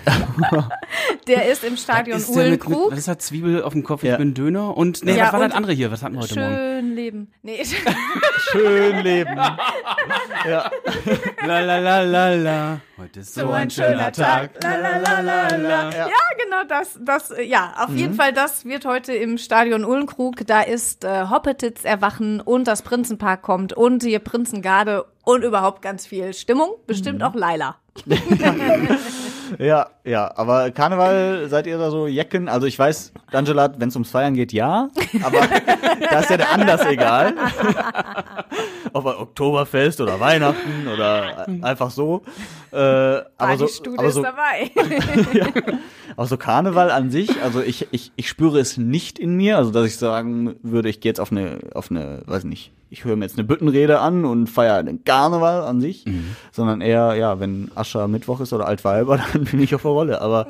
der 1.28 1.52
ist 1.52 1.64
im 1.64 1.76
Stadion 1.76 2.18
Ist 2.18 2.30
mit, 2.30 2.38
mit, 2.38 2.46
Uhlenkrug. 2.46 2.92
was 2.92 3.00
ist 3.00 3.08
das? 3.08 3.18
Zwiebel 3.20 3.64
auf 3.64 3.74
dem 3.74 3.84
Kopf, 3.84 4.04
Ja. 4.04 4.14
ich 4.14 4.18
bin 4.20 4.34
Döner 4.34 4.76
und 4.78 5.04
nee, 5.04 5.18
Ja, 5.18 5.26
was 5.26 5.34
war 5.34 5.40
das 5.48 5.52
andere 5.54 5.74
hier? 5.74 5.92
Was 5.92 6.02
hatten 6.02 6.16
wir 6.16 6.22
heute 6.22 6.40
Morgen? 6.40 6.56
Schön 6.56 6.96
leben. 6.96 7.32
Nee, 7.42 7.64
Schön 8.52 9.00
leben. 9.00 9.36
ja. 9.36 10.72
La 11.46 11.60
la 11.60 11.80
la 11.80 12.02
la 12.02 12.30
la. 12.36 12.80
Heute 12.98 13.20
ist 13.20 13.34
so, 13.34 13.50
ein 13.52 13.70
schöner 13.70 14.12
Tag. 14.12 14.52
La, 14.64 14.78
la, 14.78 14.98
la, 14.98 15.20
la, 15.20 15.56
la. 15.58 15.90
Ja. 15.92 16.08
genau 16.42 16.64
das. 16.68 16.98
das 17.02 17.34
ja, 17.44 17.74
auf 17.78 17.94
jeden 17.96 18.14
Fall, 18.14 18.32
das 18.32 18.64
wird 18.66 18.86
heute 18.86 19.14
im 19.14 19.38
Stadion 19.38 19.84
Uhlenkrug. 19.84 20.48
Da 20.48 20.62
ist 20.62 21.04
äh, 21.04 21.26
Hoppetitz 21.30 21.84
erwachen 21.84 22.40
und 22.40 22.68
das 22.68 22.82
Prinzenpark 22.82 23.42
kommt 23.42 23.74
und 23.74 24.04
die 24.04 24.18
Prinzengarde 24.20 25.06
und 25.24 25.44
überhaupt 25.44 25.82
ganz 25.82 26.06
viel 26.06 26.34
Stimmung. 26.34 26.70
Bestimmt 26.88 27.24
auch 27.24 27.36
Laila. 27.36 27.76
Ja, 29.60 29.88
ja, 30.04 30.32
aber 30.36 30.72
Karneval, 30.72 31.48
seid 31.50 31.68
ihr 31.68 31.78
da 31.78 31.92
so 31.92 32.08
Jecken? 32.08 32.50
Also 32.50 32.68
ich 32.68 32.78
weiß, 32.78 33.12
Angela, 33.32 33.74
wenn 33.78 33.90
es 33.90 33.96
ums 33.96 34.12
Feiern 34.12 34.34
geht, 34.34 34.54
ja, 34.54 34.90
aber 35.24 35.40
da 36.10 36.20
ist 36.20 36.30
ja 36.30 36.38
der 36.38 36.52
Anlass 36.52 36.86
egal. 36.86 37.34
Ob 38.94 39.06
er 39.06 39.20
Oktoberfest 39.20 40.02
oder 40.02 40.20
Weihnachten 40.20 40.88
oder 40.94 41.48
einfach 41.62 41.92
so. 41.92 42.24
Äh, 42.72 42.78
aber 43.38 43.58
so, 43.58 43.68
Studie 43.68 44.00
aber 44.00 44.12
so, 44.12 44.22
ist 44.22 44.26
dabei. 44.26 44.72
aber 46.16 46.28
so 46.28 46.38
Karneval 46.38 46.92
an 46.92 47.12
sich, 47.12 47.42
also 47.42 47.62
ich, 47.62 47.88
ich, 47.92 48.12
ich 48.16 48.30
spüre 48.30 48.60
es 48.60 48.78
nicht 48.78 49.20
in 49.20 49.36
mir, 49.36 49.58
also 49.58 49.72
dass 49.72 49.86
ich 49.86 49.98
sagen 49.98 50.56
würde, 50.62 50.90
ich 50.90 51.00
gehe 51.00 51.10
jetzt 51.10 51.20
auf 51.20 51.32
eine, 51.32 51.60
auf 51.74 51.92
eine, 51.92 52.22
weiß 52.26 52.44
nicht, 52.46 52.72
ich 52.90 53.04
höre 53.04 53.16
mir 53.16 53.26
jetzt 53.26 53.38
eine 53.38 53.46
Büttenrede 53.46 54.00
an 54.00 54.26
und 54.26 54.48
feiere 54.48 54.84
den 54.84 55.04
Karneval 55.04 55.64
an 55.64 55.82
sich, 55.82 56.06
sondern 56.52 56.82
eher, 56.82 57.16
ja, 57.16 57.40
wenn 57.40 57.72
Ascher 57.76 58.08
Mittwoch 58.08 58.40
ist 58.40 58.54
oder 58.54 58.68
Altweiber, 58.68 59.20
dann 59.34 59.44
bin 59.46 59.60
ich 59.60 59.76
auf 59.76 59.82
der 59.82 59.92
Rolle. 59.92 60.22
Aber 60.22 60.48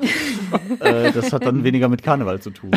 äh, 0.80 1.10
das 1.12 1.32
hat 1.32 1.44
dann 1.44 1.64
weniger 1.64 1.88
mit 1.88 2.02
Karneval 2.02 2.40
zu 2.40 2.50
tun. 2.50 2.70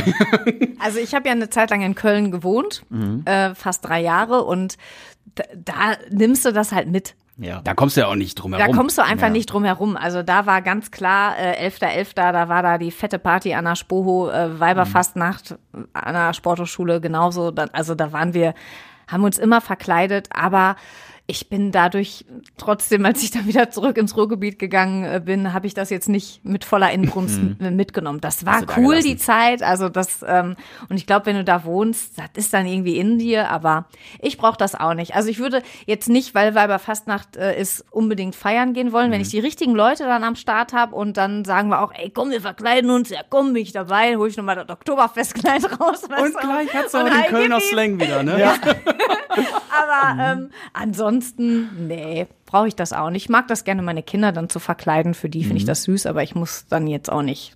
Also 0.80 1.00
ich 1.00 1.14
habe 1.14 1.28
ja 1.28 1.34
eine 1.34 1.50
Zeit 1.50 1.70
lang 1.70 1.82
in 1.82 1.94
Köln 1.94 2.32
gewohnt, 2.32 2.84
äh, 3.26 3.54
fast 3.54 3.86
drei 3.86 4.02
Jahre 4.02 4.44
und 4.44 4.78
da, 5.36 5.44
da 5.54 5.98
nimmst 6.10 6.46
du 6.46 6.54
das 6.54 6.72
halt 6.72 6.88
mit. 6.88 7.16
Ja. 7.42 7.62
Da 7.64 7.74
kommst 7.74 7.96
du 7.96 8.02
ja 8.02 8.08
auch 8.08 8.16
nicht 8.16 8.36
drum 8.36 8.52
Da 8.52 8.58
herum. 8.60 8.76
kommst 8.76 8.98
du 8.98 9.02
einfach 9.04 9.28
Ja. 9.28 9.34
nicht 9.34 9.46
drum 9.48 9.64
herum. 9.64 9.96
Also 9.96 10.24
da 10.24 10.46
war 10.46 10.62
ganz 10.62 10.92
klar, 10.92 11.38
äh, 11.40 11.56
11.11., 11.70 12.34
da 12.34 12.50
war 12.50 12.62
da 12.64 12.78
die 12.78 12.92
fette 12.92 13.18
Party 13.18 13.54
an 13.54 13.64
der 13.66 13.76
Spoho, 13.76 14.30
äh, 14.30 14.60
Weiberfastnacht 14.60 15.56
an 15.94 16.14
der 16.14 16.34
Sporthochschule 16.34 17.00
genauso. 17.00 17.52
Da, 17.52 17.68
also 17.72 17.96
da 17.96 18.12
waren 18.12 18.34
wir, 18.34 18.54
haben 19.08 19.24
uns 19.24 19.38
immer 19.38 19.62
verkleidet, 19.62 20.28
aber 20.34 20.76
ich 21.30 21.48
bin 21.48 21.72
dadurch 21.72 22.26
trotzdem, 22.58 23.06
als 23.06 23.22
ich 23.22 23.30
dann 23.32 23.46
wieder 23.46 23.70
zurück 23.70 23.98
ins 23.98 24.18
Ruhrgebiet 24.18 24.58
gegangen 24.58 25.04
äh, 25.04 25.22
bin, 25.24 25.54
habe 25.54 25.68
ich 25.68 25.74
das 25.76 25.90
jetzt 25.92 26.10
nicht 26.10 26.44
mit 26.44 26.66
voller 26.66 26.92
Inbrunst 26.92 27.38
m- 27.38 27.76
mitgenommen. 27.76 28.20
Das 28.20 28.46
war 28.48 28.66
da 28.66 28.74
cool, 28.78 28.96
gelassen. 28.96 29.08
die 29.08 29.18
Zeit. 29.18 29.62
Also 29.62 29.90
das, 29.90 30.26
ähm, 30.28 30.56
und 30.90 30.98
ich 30.98 31.06
glaube, 31.06 31.28
wenn 31.28 31.36
du 31.36 31.44
da 31.44 31.64
wohnst, 31.66 32.18
das 32.18 32.26
ist 32.34 32.54
dann 32.54 32.66
irgendwie 32.66 32.98
in 32.98 33.20
dir, 33.20 33.50
aber 33.52 33.86
ich 34.20 34.38
brauche 34.40 34.58
das 34.58 34.74
auch 34.74 34.96
nicht. 34.96 35.16
Also 35.16 35.30
ich 35.30 35.38
würde 35.38 35.62
jetzt 35.86 36.10
nicht, 36.10 36.34
weil 36.34 36.56
Weiberfastnacht 36.56 37.38
äh, 37.38 37.60
ist, 37.62 37.86
unbedingt 37.92 38.36
feiern 38.36 38.74
gehen 38.74 38.92
wollen. 38.92 39.10
Mhm. 39.10 39.14
Wenn 39.14 39.22
ich 39.22 39.30
die 39.30 39.40
richtigen 39.40 39.76
Leute 39.76 40.06
dann 40.06 40.24
am 40.24 40.36
Start 40.36 40.74
habe 40.74 40.96
und 40.96 41.18
dann 41.18 41.46
sagen 41.46 41.70
wir 41.70 41.82
auch, 41.84 41.94
ey, 41.94 42.10
komm, 42.10 42.32
wir 42.32 42.42
verkleiden 42.42 42.90
uns, 42.90 43.10
ja 43.10 43.20
komm, 43.30 43.54
bin 43.54 43.62
ich 43.62 43.72
dabei, 43.72 44.16
hol 44.18 44.28
ich 44.28 44.36
nochmal 44.38 44.56
das 44.56 44.70
Oktoberfestkleid 44.70 45.64
raus. 45.80 46.04
und 46.06 46.38
gleich 46.40 46.74
hat's 46.74 46.96
auch 46.96 47.04
Und 47.04 47.14
den 47.14 47.24
Kölner. 47.26 47.60
Slang 47.60 48.00
wieder, 48.00 48.24
ne? 48.24 48.52
Aber 49.70 50.22
ähm, 50.24 50.50
ansonsten, 50.74 51.19
nee, 51.38 52.28
brauche 52.46 52.68
ich 52.68 52.76
das 52.76 52.94
auch 52.94 53.10
nicht. 53.10 53.24
Ich 53.26 53.30
mag 53.30 53.48
das 53.48 53.64
gerne, 53.64 53.82
meine 53.82 54.04
Kinder 54.04 54.32
dann 54.32 54.50
zu 54.50 54.60
verkleiden. 54.60 55.14
Für 55.14 55.30
die 55.30 55.42
finde 55.42 55.54
Mhm. 55.56 55.58
ich 55.58 55.66
das 55.66 55.84
süß, 55.84 56.06
aber 56.06 56.24
ich 56.24 56.36
muss 56.36 56.66
dann 56.70 56.88
jetzt 56.88 57.12
auch 57.12 57.22
nicht. 57.22 57.54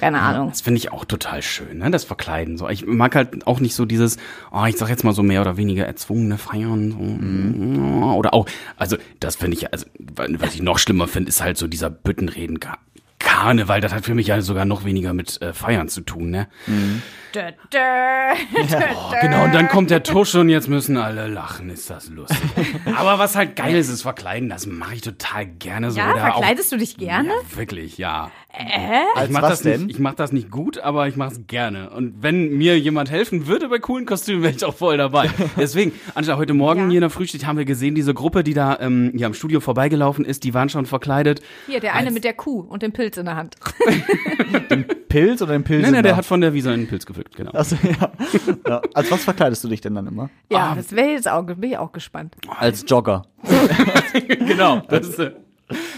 Keine 0.00 0.20
Ahnung. 0.22 0.48
Das 0.48 0.62
finde 0.62 0.78
ich 0.78 0.92
auch 0.92 1.04
total 1.04 1.42
schön, 1.42 1.76
ne? 1.78 1.90
Das 1.90 2.04
Verkleiden. 2.04 2.56
So, 2.56 2.68
ich 2.70 2.86
mag 2.86 3.14
halt 3.14 3.46
auch 3.46 3.60
nicht 3.60 3.74
so 3.74 3.84
dieses, 3.84 4.16
oh, 4.50 4.64
ich 4.64 4.78
sag 4.78 4.88
jetzt 4.88 5.04
mal 5.04 5.12
so 5.12 5.22
mehr 5.22 5.42
oder 5.42 5.58
weniger 5.58 5.84
erzwungene 5.84 6.38
Feiern. 6.38 6.90
So. 6.90 6.96
Mhm. 6.98 8.02
Oder 8.02 8.32
auch, 8.32 8.46
also 8.78 8.96
das 9.20 9.36
finde 9.36 9.58
ich, 9.58 9.70
also 9.74 9.84
was 9.98 10.54
ich 10.54 10.62
noch 10.62 10.78
schlimmer 10.78 11.06
finde, 11.06 11.28
ist 11.28 11.42
halt 11.42 11.58
so 11.58 11.66
dieser 11.66 11.90
Büttenreden. 11.90 12.60
Karneval, 13.34 13.80
das 13.80 13.92
hat 13.92 14.04
für 14.04 14.14
mich 14.14 14.28
ja 14.28 14.40
sogar 14.40 14.64
noch 14.64 14.84
weniger 14.84 15.12
mit 15.12 15.42
äh, 15.42 15.52
Feiern 15.52 15.88
zu 15.88 16.02
tun, 16.02 16.30
ne? 16.30 16.46
Dö, 17.34 17.40
dö, 17.72 17.78
dö, 18.52 18.76
Oh, 18.94 19.12
genau, 19.20 19.44
und 19.44 19.52
dann 19.52 19.68
kommt 19.68 19.90
der 19.90 20.04
Tusch 20.04 20.36
und 20.36 20.48
jetzt 20.48 20.68
müssen 20.68 20.96
alle 20.96 21.26
lachen, 21.26 21.68
ist 21.68 21.90
das 21.90 22.08
lustig. 22.10 22.38
Aber 22.96 23.18
was 23.18 23.34
halt 23.34 23.56
geil 23.56 23.74
ist, 23.74 23.88
ist 23.88 24.02
Verkleiden, 24.02 24.48
das 24.48 24.66
mache 24.66 24.94
ich 24.94 25.00
total 25.00 25.46
gerne 25.46 25.90
so. 25.90 25.98
Ja, 25.98 26.16
verkleidest 26.16 26.70
du 26.70 26.76
dich 26.76 26.96
gerne? 26.96 27.30
Ja, 27.30 27.56
wirklich, 27.56 27.98
ja. 27.98 28.30
Als 29.14 29.26
Ich 29.26 29.32
mach 29.32 29.42
was 29.42 29.50
das 29.50 29.60
denn? 29.62 29.86
nicht, 29.86 29.96
ich 29.96 29.98
mach 29.98 30.14
das 30.14 30.30
nicht 30.32 30.50
gut, 30.50 30.78
aber 30.78 31.08
ich 31.08 31.16
mach's 31.16 31.40
gerne. 31.48 31.90
Und 31.90 32.22
wenn 32.22 32.56
mir 32.56 32.78
jemand 32.78 33.10
helfen 33.10 33.46
würde 33.48 33.68
bei 33.68 33.78
coolen 33.80 34.06
Kostümen, 34.06 34.42
wäre 34.42 34.54
ich 34.54 34.64
auch 34.64 34.74
voll 34.74 34.96
dabei. 34.96 35.28
Deswegen, 35.56 35.92
Angela, 36.14 36.36
heute 36.36 36.54
Morgen 36.54 36.82
Ja. 36.82 36.86
hier 36.88 36.96
in 36.98 37.00
der 37.02 37.10
Frühstück 37.10 37.44
haben 37.46 37.58
wir 37.58 37.64
gesehen, 37.64 37.94
diese 37.96 38.14
Gruppe, 38.14 38.44
die 38.44 38.54
da 38.54 38.78
ähm, 38.80 39.12
hier 39.16 39.26
am 39.26 39.34
Studio 39.34 39.58
vorbeigelaufen 39.60 40.24
ist, 40.24 40.44
die 40.44 40.54
waren 40.54 40.68
schon 40.68 40.86
verkleidet. 40.86 41.42
Hier, 41.66 41.80
der 41.80 41.94
eine 41.94 42.10
mit 42.12 42.22
der 42.24 42.34
Kuh 42.34 42.60
und 42.60 42.82
dem 42.82 42.92
Pilz 42.92 43.16
in 43.16 43.24
der 43.24 43.34
Hand. 43.36 43.56
Pilz 45.08 45.42
oder 45.42 45.52
den 45.52 45.64
Pilz? 45.64 45.82
Nein, 45.82 45.92
nein, 45.92 46.02
der 46.04 46.16
hat 46.16 46.24
von 46.24 46.40
der 46.40 46.54
Wiese 46.54 46.70
einen 46.70 46.86
Pilz 46.86 47.06
gepflückt, 47.06 47.36
genau. 47.36 47.50
Also, 47.52 47.76
ja. 47.82 48.10
ja. 48.68 48.82
Als 48.94 49.10
was 49.10 49.24
verkleidest 49.24 49.64
du 49.64 49.68
dich 49.68 49.80
denn 49.80 49.94
dann 49.94 50.06
immer? 50.06 50.30
Ja, 50.50 50.70
Ah. 50.70 50.74
das 50.76 50.92
wäre 50.92 51.08
jetzt 51.10 51.28
auch, 51.28 51.42
bin 51.44 51.62
ich 51.70 51.78
auch 51.78 51.92
gespannt. 51.92 52.36
Als 52.48 52.84
Jogger. 52.88 53.22
genau. 54.46 54.80
Das 54.88 55.08
ist, 55.08 55.18
äh, 55.18 55.32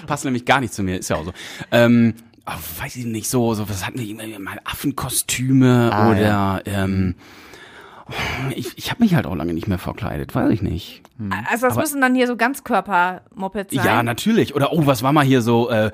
passt 0.06 0.24
nämlich 0.24 0.44
gar 0.44 0.60
nicht 0.60 0.72
zu 0.74 0.82
mir, 0.82 0.98
ist 0.98 1.08
ja 1.10 1.16
auch 1.16 1.24
so. 1.24 1.32
Ähm, 1.70 2.14
oh, 2.46 2.82
weiß 2.82 2.96
ich 2.96 3.04
nicht, 3.06 3.28
so, 3.28 3.54
so 3.54 3.68
was 3.68 3.86
hatten 3.86 3.98
wir 3.98 4.08
immer 4.08 4.38
mal 4.38 4.58
Affenkostüme 4.64 5.90
Ah, 5.92 6.10
oder 6.10 6.20
ja. 6.20 6.60
ähm, 6.64 7.14
ich, 8.54 8.78
ich 8.78 8.90
habe 8.90 9.02
mich 9.02 9.14
halt 9.16 9.26
auch 9.26 9.34
lange 9.34 9.52
nicht 9.52 9.66
mehr 9.66 9.78
verkleidet, 9.78 10.32
weiß 10.34 10.50
ich 10.52 10.62
nicht. 10.62 11.02
Also 11.50 11.66
das 11.66 11.72
Aber- 11.74 11.80
müssen 11.82 12.00
dann 12.00 12.14
hier 12.14 12.26
so 12.28 12.36
Ganzkörper-Mopeds 12.36 13.74
sein. 13.74 13.84
Ja, 13.84 14.02
natürlich. 14.04 14.54
Oder 14.54 14.72
oh, 14.72 14.86
was 14.86 15.02
war 15.02 15.12
mal 15.12 15.24
hier 15.24 15.42
so, 15.42 15.70
äh, 15.70 15.90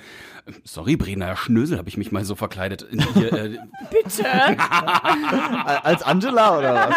sorry, 0.63 0.97
Brenner 0.97 1.37
Schnösel 1.37 1.79
habe 1.79 1.89
ich 1.89 1.97
mich 1.97 2.13
mal 2.13 2.25
so 2.27 2.35
verkleidet. 2.35 2.87
Hier, 3.15 3.33
äh, 3.33 3.59
Bitte. 3.91 4.27
Als 5.85 6.03
Angela 6.03 6.59
oder 6.59 6.75
was? 6.75 6.95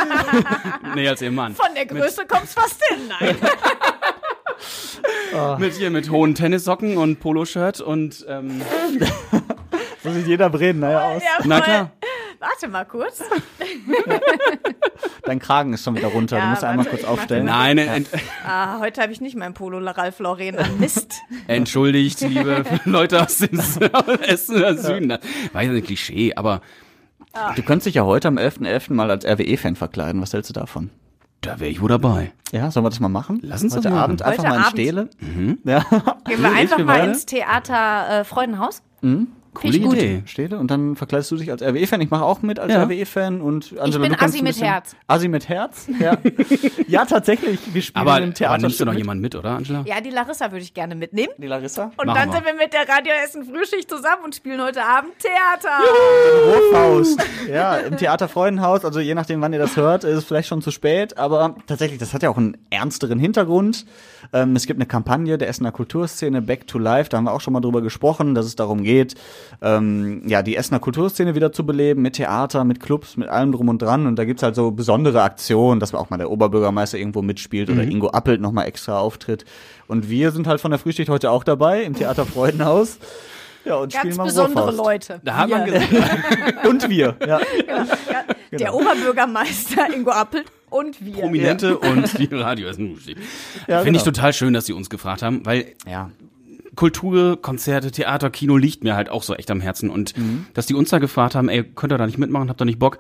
nee, 0.96 1.08
als 1.08 1.22
ihr 1.22 1.32
Mann. 1.32 1.56
Von 1.56 1.74
der 1.76 1.86
Größe 1.86 2.26
kommt's 2.28 2.54
fast 2.54 2.82
hin. 2.90 3.00
Nein. 3.20 3.36
Mit 5.60 5.74
hier 5.76 5.92
mit 5.92 6.10
hohen 6.10 6.34
Tennissocken 6.34 6.98
und 6.98 7.20
Poloshirt 7.20 7.80
und 7.82 8.26
ähm, 8.28 8.62
So 10.06 10.12
sieht 10.12 10.28
jeder 10.28 10.50
Bredner 10.50 10.92
ja 10.92 11.02
aus. 11.10 11.22
Ja, 11.24 11.46
na 11.46 11.62
klar. 11.62 11.92
Warte 12.40 12.68
mal 12.68 12.86
kurz. 12.86 13.24
Dein 15.24 15.40
Kragen 15.40 15.74
ist 15.74 15.84
schon 15.84 15.96
wieder 15.96 16.10
runter. 16.10 16.38
Ja, 16.38 16.44
du 16.44 16.50
musst 16.52 16.64
einmal 16.64 16.86
warte, 16.86 16.90
kurz 16.92 17.02
ich 17.02 17.08
mach 17.08 17.14
aufstellen. 17.14 17.46
Nein, 17.46 17.78
ent, 17.80 18.10
Ah, 18.46 18.80
heute 18.80 19.02
habe 19.02 19.12
ich 19.12 19.22
nicht 19.22 19.36
mein 19.36 19.54
Polo 19.54 19.80
Ralph 19.80 20.20
Lauren 20.20 20.58
an. 20.58 20.80
Mist. 20.80 21.14
entschuldigt, 21.48 22.22
liebe 22.22 22.64
Leute 22.86 23.24
aus 23.24 23.38
dem 23.38 23.58
Essen 23.60 24.56
oder 24.58 24.78
Süden. 24.78 25.10
Das 25.18 25.20
war 25.54 25.62
ja 25.64 25.72
ein 25.72 25.84
Klischee, 25.84 26.34
aber 26.36 26.62
Du 27.56 27.64
könntest 27.64 27.88
dich 27.88 27.96
ja 27.96 28.04
heute 28.06 28.30
am 28.30 28.38
11.11. 28.38 28.94
mal 28.94 29.12
als 29.12 29.26
RWE-Fan 29.26 29.76
verkleiden. 29.76 30.22
Was 30.22 30.32
hältst 30.34 30.50
du 30.50 30.54
davon? 30.54 30.90
da 31.42 31.60
wäre 31.60 31.70
ich 31.70 31.80
wohl 31.82 31.90
dabei. 31.90 32.32
Ja, 32.52 32.72
sollen 32.72 32.86
wir 32.86 32.90
das 32.90 33.00
mal 33.00 33.10
machen? 33.10 33.40
Lass 33.44 33.62
uns 33.62 33.76
heute. 33.76 33.92
Abend 33.92 34.22
einfach 34.24 34.44
Heute 34.44 34.50
mal 34.50 34.56
in 34.56 34.62
Abend. 34.62 34.72
Stele. 34.72 35.10
Ja. 35.64 35.80
Gehen 36.26 36.42
wir 36.42 36.52
einfach 36.52 36.80
mal 36.80 37.08
ins 37.10 37.26
Theater 37.26 38.22
äh, 38.22 38.24
Freudenhaus. 38.24 38.82
Coole 39.56 39.76
ich 39.78 39.84
gut. 39.84 39.94
Idee. 39.96 40.22
Stele 40.26 40.58
und 40.60 40.70
dann 40.70 40.96
verkleidest 40.96 41.32
du 41.32 41.38
dich 41.38 41.50
als 41.52 41.62
RWE-Fan. 41.64 42.00
Ich 42.02 42.12
mache 42.12 42.24
auch 42.24 42.42
mit 42.44 42.60
als 42.60 42.72
Ja. 42.72 42.84
RWE-Fan 42.84 43.42
und 43.42 43.74
Angela, 43.80 44.04
bin 44.04 44.12
du 44.12 44.18
kannst 44.18 44.36
Assi 44.36 44.44
mit 44.44 44.62
Herz. 44.62 44.96
Assi 45.08 45.28
mit 45.28 45.50
Herz? 45.50 45.88
Ja, 46.00 46.18
ja 46.88 47.06
tatsächlich. 47.06 47.60
Wir 47.74 47.82
spielen 47.82 48.02
Aber, 48.08 48.18
im 48.20 48.26
aber 48.26 48.34
Theater. 48.34 48.58
nimmst 48.62 48.80
du 48.80 48.86
noch 48.86 48.94
jemanden 48.94 49.22
mit, 49.22 49.36
oder, 49.36 49.52
Angela? 49.52 49.84
Ja, 49.88 50.00
die 50.02 50.12
Larissa 50.12 50.52
würde 50.52 50.64
ich 50.64 50.74
gerne 50.74 50.94
mitnehmen. 50.96 51.34
Die 51.38 51.48
Larissa? 51.48 51.92
Und 51.98 52.06
Machen 52.08 52.16
dann 52.16 52.30
wir. 52.30 52.34
sind 52.36 52.46
wir 52.46 52.54
mit 52.54 52.74
der 52.74 52.88
Radio 52.88 53.14
Essen 53.24 53.44
Frühschicht 53.46 53.90
zusammen 53.90 54.24
und 54.26 54.36
spielen 54.36 54.62
heute 54.62 54.84
Abend 54.84 55.14
Theater. 55.20 55.80
Wurfhaus. 56.46 57.16
Ja, 57.50 57.78
im 57.78 57.98
Theater 57.98 58.28
Freudenhaus. 58.28 58.86
Also 58.86 59.00
je 59.00 59.16
nachdem, 59.16 59.42
wann 59.42 59.54
ihr 59.54 59.60
das 59.60 59.76
hört, 59.78 60.04
ist 60.04 60.18
es 60.18 60.24
vielleicht 60.26 60.48
schon 60.48 60.62
zu 60.62 60.72
spät. 60.72 61.18
Aber 61.18 61.56
tatsächlich, 61.68 62.00
das 62.00 62.14
hat 62.14 62.24
ja 62.24 62.30
auch 62.30 62.38
einen 62.38 62.58
ernsteren 62.70 63.20
Hintergrund. 63.20 63.86
Ähm, 64.36 64.54
es 64.58 64.66
gibt 64.66 64.78
eine 64.78 64.86
Kampagne 64.86 65.38
der 65.38 65.48
Essener 65.48 65.72
Kulturszene 65.72 66.42
Back 66.42 66.68
to 66.68 66.78
Life. 66.78 67.10
Da 67.10 67.16
haben 67.18 67.24
wir 67.24 67.32
auch 67.32 67.40
schon 67.40 67.54
mal 67.54 67.62
drüber 67.62 67.82
gesprochen, 67.82 68.36
dass 68.36 68.46
es 68.46 68.58
darum 68.58 68.84
geht, 68.84 69.16
ähm, 69.62 70.24
ja, 70.28 70.42
die 70.42 70.58
Essener 70.58 70.80
Kulturszene 70.80 71.36
wieder 71.36 71.54
zu 71.54 71.66
beleben, 71.66 72.02
mit 72.02 72.16
Theater, 72.16 72.66
mit 72.66 72.82
Clubs, 72.82 73.16
mit 73.16 73.30
allem 73.30 73.54
drum 73.54 73.70
und 73.70 73.82
dran. 73.82 74.06
Und 74.08 74.18
da 74.18 74.26
gibt's 74.26 74.44
halt 74.44 74.56
so 74.56 74.72
besondere 74.72 75.22
Aktionen, 75.24 75.80
dass 75.80 75.94
auch 75.94 76.10
mal 76.10 76.18
der 76.18 76.30
Oberbürgermeister 76.30 76.98
irgendwo 76.98 77.22
mitspielt 77.22 77.70
oder 77.70 77.84
Ingo 77.84 78.10
Appelt 78.10 78.42
nochmal 78.42 78.68
extra 78.68 79.00
auftritt. 79.00 79.46
Und 79.88 80.10
wir 80.10 80.32
sind 80.32 80.48
halt 80.48 80.60
von 80.60 80.72
der 80.72 80.80
Frühschicht 80.80 81.10
heute 81.10 81.32
auch 81.32 81.46
dabei 81.46 81.84
im 81.84 81.94
Theater 81.96 82.26
Freudenhaus. 82.26 83.00
Ja, 83.64 83.78
und 83.78 83.94
Ganz 83.94 84.02
spielen 84.04 84.18
mal 84.18 84.26
besondere 84.26 84.66
Rohrfaust. 84.66 84.78
Leute. 84.78 85.22
Da 85.24 85.38
hat 85.38 85.50
man 85.50 85.66
Wir. 85.66 85.80
gesagt, 85.80 86.66
Und 86.68 86.90
wir, 86.90 87.16
ja. 87.26 87.40
Ja, 88.52 88.60
Der 88.60 88.74
Oberbürgermeister 88.76 89.94
Ingo 89.94 90.12
Appelt 90.12 90.46
und 90.76 91.06
wir. 91.06 91.14
Prominente 91.22 91.78
und 91.78 92.18
die 92.20 92.26
Radio 92.34 92.68
ist 92.70 92.80
ein 92.80 92.98
Ja, 93.68 93.82
Finde 93.82 93.98
ich 93.98 94.04
genau. 94.04 94.16
total 94.16 94.34
schön, 94.34 94.54
dass 94.54 94.66
sie 94.66 94.74
uns 94.74 94.90
gefragt 94.90 95.22
haben, 95.22 95.46
weil 95.46 95.66
Ja. 95.90 96.10
Kultur, 96.76 97.42
Konzerte, 97.42 97.90
Theater, 97.90 98.30
Kino 98.30 98.58
liegt 98.58 98.84
mir 98.84 98.96
halt 98.98 99.10
auch 99.10 99.24
so 99.24 99.34
echt 99.34 99.50
am 99.50 99.62
Herzen. 99.62 99.90
Und 99.90 100.18
Mhm. 100.18 100.46
dass 100.54 100.66
die 100.66 100.74
uns 100.74 100.90
da 100.90 101.00
gefragt 101.00 101.34
haben, 101.34 101.48
ey, 101.48 101.64
könnt 101.64 101.94
ihr 101.94 101.98
da 101.98 102.06
nicht 102.06 102.18
mitmachen, 102.18 102.50
habt 102.50 102.62
ihr 102.62 102.66
nicht 102.66 102.80
Bock? 102.80 102.98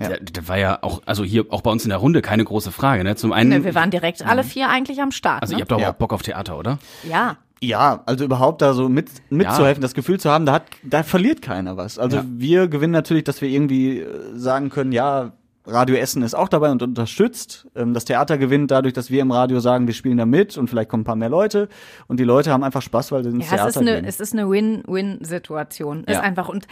Ja. 0.00 0.16
Das, 0.16 0.48
war 0.48 0.56
ja 0.58 0.78
auch, 0.82 1.02
also 1.04 1.24
hier 1.24 1.44
auch 1.50 1.60
bei 1.60 1.70
uns 1.70 1.84
in 1.84 1.90
der 1.90 1.98
Runde 1.98 2.22
keine 2.22 2.44
große 2.44 2.72
Frage. 2.72 3.04
Ne? 3.04 3.16
Zum 3.16 3.32
einen, 3.32 3.50
Ne, 3.50 3.64
wir 3.64 3.74
waren 3.74 3.90
direkt 3.90 4.24
alle 4.24 4.44
vier 4.44 4.70
eigentlich 4.70 5.02
am 5.02 5.10
Start. 5.10 5.42
also 5.42 5.52
ne? 5.52 5.58
ihr 5.58 5.62
habt 5.62 5.72
doch 5.72 5.80
Ja. 5.80 5.90
auch 5.90 5.94
Bock 5.94 6.12
auf 6.14 6.22
Theater, 6.22 6.58
oder? 6.58 6.78
ja. 7.08 7.36
Ja, 7.60 8.04
also 8.06 8.24
überhaupt 8.24 8.62
da 8.62 8.72
so 8.72 8.88
mit, 8.88 9.10
mitzuhelfen, 9.30 9.82
das 9.82 9.92
Gefühl 9.92 10.20
zu 10.20 10.30
haben, 10.30 10.46
da 10.46 10.52
hat, 10.52 10.66
da 10.84 11.02
verliert 11.02 11.42
keiner 11.42 11.76
was. 11.76 11.98
Also 11.98 12.18
Ja. 12.18 12.24
wir 12.28 12.68
gewinnen 12.68 12.92
natürlich, 12.92 13.24
dass 13.24 13.42
wir 13.42 13.48
irgendwie 13.48 13.98
äh, 13.98 14.06
sagen 14.36 14.70
können, 14.70 14.92
ja, 14.92 15.32
Radio 15.70 15.96
Essen 15.96 16.22
ist 16.22 16.34
auch 16.34 16.48
dabei 16.48 16.70
und 16.70 16.82
unterstützt. 16.82 17.66
Ähm, 17.76 17.92
Das 17.94 18.04
Theater 18.06 18.38
gewinnt 18.38 18.70
dadurch, 18.70 18.94
dass 18.94 19.10
wir 19.10 19.20
im 19.22 19.30
Radio 19.30 19.60
sagen, 19.60 19.86
wir 19.86 19.94
spielen 19.94 20.16
da 20.16 20.24
mit 20.26 20.56
und 20.56 20.68
vielleicht 20.68 20.88
kommen 20.88 21.02
ein 21.02 21.04
paar 21.04 21.16
mehr 21.16 21.28
Leute. 21.28 21.68
Und 22.06 22.18
die 22.18 22.24
Leute 22.24 22.50
haben 22.52 22.64
einfach 22.64 22.82
Spaß, 22.82 23.12
weil 23.12 23.22
sie 23.24 23.30
ins 23.30 23.44
Ja, 23.50 23.56
Theater 23.56 23.68
es 23.68 23.76
ist 23.76 23.80
eine, 23.82 23.94
gehen. 23.96 24.04
es 24.06 24.20
ist 24.20 24.32
eine 24.32 24.48
Win-Win-Situation. 24.50 26.04
Ist 26.04 26.14
Ja. 26.14 26.20
einfach 26.22 26.48
und 26.48 26.66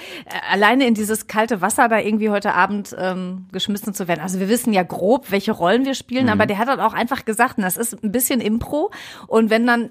alleine 0.51 0.87
in 0.87 0.95
dieses 0.95 1.27
kalte 1.27 1.61
Wasser 1.61 1.89
da 1.89 1.99
irgendwie 1.99 2.31
heute 2.31 2.55
Abend 2.55 2.95
ähm, 2.99 3.47
geschmissen 3.53 3.93
zu 3.95 4.09
werden. 4.09 4.21
Also 4.21 4.41
wir 4.41 4.49
wissen 4.49 4.73
ja 4.73 4.83
grob, 4.83 5.31
welche 5.31 5.53
Rollen 5.53 5.85
wir 5.85 5.95
spielen, 5.95 6.25
Mhm. 6.27 6.33
aber 6.33 6.47
der 6.47 6.59
hat 6.59 6.69
halt 6.69 6.81
auch 6.81 6.95
einfach 6.95 7.25
gesagt, 7.25 7.57
das 7.59 7.77
ist 7.77 8.03
ein 8.03 8.13
bisschen 8.13 8.41
Impro. 8.41 8.91
Und 9.27 9.51
wenn 9.51 9.67
dann, 9.67 9.91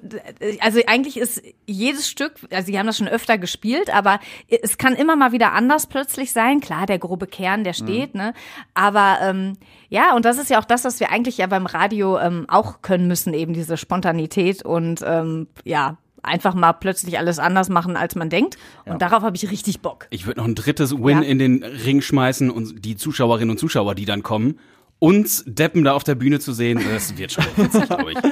also 0.62 0.80
eigentlich 0.88 1.18
ist 1.18 1.41
jedes 1.66 2.10
Stück, 2.10 2.34
also 2.51 2.66
sie 2.66 2.78
haben 2.80 2.86
das 2.88 2.97
schon 2.97 3.08
öfter 3.08 3.38
gespielt, 3.38 3.93
aber 3.93 4.20
es 4.49 4.78
kann 4.78 4.93
immer 4.93 5.16
mal 5.16 5.32
wieder 5.32 5.53
anders 5.53 5.88
plötzlich 5.88 6.32
sein. 6.32 6.60
Klar, 6.60 6.86
der 6.86 6.99
grobe 6.99 7.28
Kern, 7.28 7.64
der 7.64 7.74
steht, 7.74 8.14
Mhm. 8.16 8.22
ne? 8.22 8.34
Aber 8.74 8.95
ähm, 9.22 9.54
ja, 9.89 10.16
und 10.16 10.26
das 10.26 10.38
ist 10.38 10.50
ja 10.50 10.60
auch 10.60 10.66
das, 10.66 10.84
was 10.86 11.00
wir 11.00 11.12
eigentlich 11.12 11.38
ja 11.38 11.48
beim 11.48 11.66
Radio 11.66 12.18
ähm, 12.20 12.46
auch 12.48 12.82
können 12.82 13.08
müssen, 13.08 13.34
eben 13.34 13.54
diese 13.54 13.78
Spontanität 13.78 14.64
und 14.64 15.02
ähm, 15.06 15.48
ja, 15.64 15.98
einfach 16.24 16.56
mal 16.56 16.74
plötzlich 16.74 17.18
alles 17.20 17.38
anders 17.39 17.70
machen, 17.70 17.96
als 17.98 18.16
man 18.16 18.30
denkt. 18.30 18.58
Und 18.86 19.02
darauf 19.02 19.22
habe 19.24 19.36
ich 19.36 19.52
richtig 19.52 19.82
Bock. 19.82 20.08
Ich 20.10 20.26
würde 20.26 20.39
noch 20.39 20.48
ein 20.48 20.56
drittes 20.56 20.91
Win 20.91 21.22
Ja. 21.22 21.28
in 21.28 21.38
den 21.39 21.64
Ring 21.64 22.02
schmeißen 22.02 22.50
und 22.50 22.84
die 22.84 22.96
Zuschauerinnen 22.96 23.52
und 23.52 23.60
Zuschauer, 23.60 23.93
die 23.96 24.06
dann 24.06 24.24
kommen, 24.24 24.60
uns 24.98 25.43
Deppen 25.46 25.84
da 25.84 25.93
auf 25.93 26.04
der 26.04 26.16
Bühne 26.16 26.39
zu 26.39 26.52
sehen, 26.54 26.82
das 26.91 27.18
wird 27.18 27.34
schon 27.34 27.43
witzig, 27.58 27.86
glaube 27.86 28.12
ich. 28.14 28.18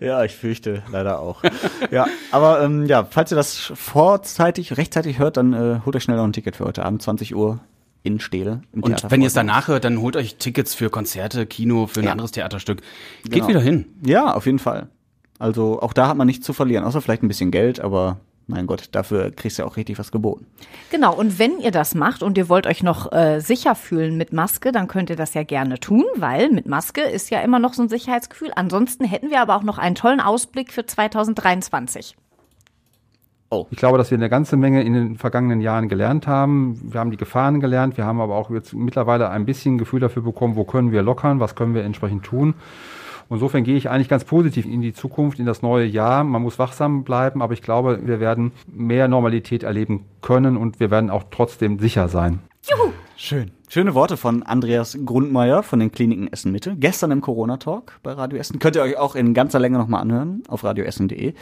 Ja, 0.00 0.24
ich 0.24 0.34
fürchte 0.34 0.82
leider 0.92 1.20
auch. 1.20 1.42
ja, 1.90 2.06
aber 2.30 2.60
ähm, 2.60 2.84
ja, 2.84 3.04
falls 3.08 3.32
ihr 3.32 3.36
das 3.36 3.72
vorzeitig, 3.76 4.76
rechtzeitig 4.76 5.18
hört, 5.18 5.36
dann 5.38 5.52
äh, 5.54 5.80
holt 5.86 5.96
euch 5.96 6.02
schnell 6.02 6.16
noch 6.18 6.24
ein 6.24 6.34
Ticket 6.34 6.56
für 6.56 6.64
heute 6.66 6.84
Abend, 6.84 7.00
20 7.00 7.34
Uhr 7.34 7.60
in. 8.06 8.62
Im 8.72 8.82
Und 8.82 8.90
Theater 8.92 9.10
wenn 9.10 9.20
ihr 9.20 9.26
es 9.26 9.34
danach 9.34 9.68
hört, 9.68 9.84
dann 9.84 10.00
holt 10.00 10.16
euch 10.16 10.36
Tickets 10.36 10.74
für 10.74 10.88
Konzerte, 10.90 11.46
Kino, 11.46 11.86
für 11.86 12.00
ein 12.00 12.06
Ja. 12.06 12.12
anderes 12.12 12.30
Theaterstück. 12.32 12.80
Geht 13.24 13.32
Genau. 13.34 13.48
wieder 13.48 13.60
hin. 13.60 13.86
Ja, 14.04 14.32
auf 14.34 14.46
jeden 14.46 14.58
Fall. 14.58 14.88
Also 15.38 15.80
auch 15.82 15.92
da 15.92 16.08
hat 16.08 16.16
man 16.16 16.26
nichts 16.26 16.46
zu 16.46 16.52
verlieren, 16.52 16.84
außer 16.84 17.00
vielleicht 17.02 17.22
ein 17.22 17.28
bisschen 17.28 17.50
Geld, 17.50 17.80
aber 17.80 18.18
mein 18.48 18.66
Gott, 18.68 18.88
dafür 18.92 19.32
kriegst 19.32 19.58
du 19.58 19.62
ja 19.62 19.68
auch 19.68 19.76
richtig 19.76 19.98
was 19.98 20.12
geboten. 20.12 20.46
Genau, 20.90 21.12
und 21.14 21.38
wenn 21.40 21.58
ihr 21.58 21.72
das 21.72 21.94
macht 21.96 22.22
und 22.22 22.38
ihr 22.38 22.48
wollt 22.48 22.66
euch 22.68 22.82
noch 22.82 23.10
äh, 23.12 23.40
sicher 23.40 23.74
fühlen 23.74 24.16
mit 24.16 24.32
Maske, 24.32 24.70
dann 24.70 24.86
könnt 24.86 25.10
ihr 25.10 25.16
das 25.16 25.34
ja 25.34 25.42
gerne 25.42 25.80
tun, 25.80 26.04
weil 26.14 26.50
mit 26.50 26.66
Maske 26.66 27.00
ist 27.02 27.28
ja 27.30 27.40
immer 27.40 27.58
noch 27.58 27.74
so 27.74 27.82
ein 27.82 27.88
Sicherheitsgefühl. 27.88 28.52
Ansonsten 28.54 29.04
hätten 29.04 29.30
wir 29.30 29.40
aber 29.40 29.56
auch 29.56 29.64
noch 29.64 29.78
einen 29.78 29.96
tollen 29.96 30.20
Ausblick 30.20 30.72
für 30.72 30.86
2023. 30.86 32.16
Ich 33.70 33.78
glaube, 33.78 33.98
dass 33.98 34.10
wir 34.10 34.18
eine 34.18 34.28
ganze 34.28 34.56
Menge 34.56 34.82
in 34.82 34.92
den 34.92 35.16
vergangenen 35.16 35.60
Jahren 35.60 35.88
gelernt 35.88 36.26
haben. 36.26 36.80
Wir 36.92 37.00
haben 37.00 37.10
die 37.10 37.16
Gefahren 37.16 37.60
gelernt. 37.60 37.96
Wir 37.96 38.04
haben 38.04 38.20
aber 38.20 38.34
auch 38.34 38.50
jetzt 38.50 38.74
mittlerweile 38.74 39.30
ein 39.30 39.46
bisschen 39.46 39.78
Gefühl 39.78 40.00
dafür 40.00 40.22
bekommen, 40.22 40.56
wo 40.56 40.64
können 40.64 40.90
wir 40.90 41.02
lockern, 41.02 41.38
was 41.38 41.54
können 41.54 41.74
wir 41.74 41.84
entsprechend 41.84 42.24
tun. 42.24 42.54
Insofern 43.28 43.64
gehe 43.64 43.76
ich 43.76 43.90
eigentlich 43.90 44.08
ganz 44.08 44.24
positiv 44.24 44.66
in 44.66 44.80
die 44.82 44.92
Zukunft, 44.92 45.38
in 45.38 45.46
das 45.46 45.62
neue 45.62 45.84
Jahr. 45.84 46.22
Man 46.22 46.42
muss 46.42 46.58
wachsam 46.58 47.02
bleiben, 47.02 47.42
aber 47.42 47.54
ich 47.54 47.62
glaube, 47.62 48.00
wir 48.04 48.20
werden 48.20 48.52
mehr 48.72 49.08
Normalität 49.08 49.64
erleben 49.64 50.04
können 50.22 50.56
und 50.56 50.78
wir 50.78 50.90
werden 50.90 51.10
auch 51.10 51.24
trotzdem 51.30 51.78
sicher 51.78 52.08
sein. 52.08 52.40
Schön. 53.18 53.50
Schöne 53.70 53.94
Worte 53.94 54.18
von 54.18 54.42
Andreas 54.42 54.98
Grundmeier 55.04 55.62
von 55.62 55.80
den 55.80 55.90
Kliniken 55.90 56.30
Essen 56.30 56.52
Mitte. 56.52 56.76
Gestern 56.78 57.10
im 57.12 57.22
Corona-Talk 57.22 57.98
bei 58.02 58.12
Radio 58.12 58.38
Essen. 58.38 58.58
Könnt 58.58 58.76
ihr 58.76 58.82
euch 58.82 58.98
auch 58.98 59.14
in 59.14 59.32
ganzer 59.32 59.58
Länge 59.58 59.78
nochmal 59.78 60.02
anhören 60.02 60.42
auf 60.48 60.64
radioessen.de. 60.64 61.32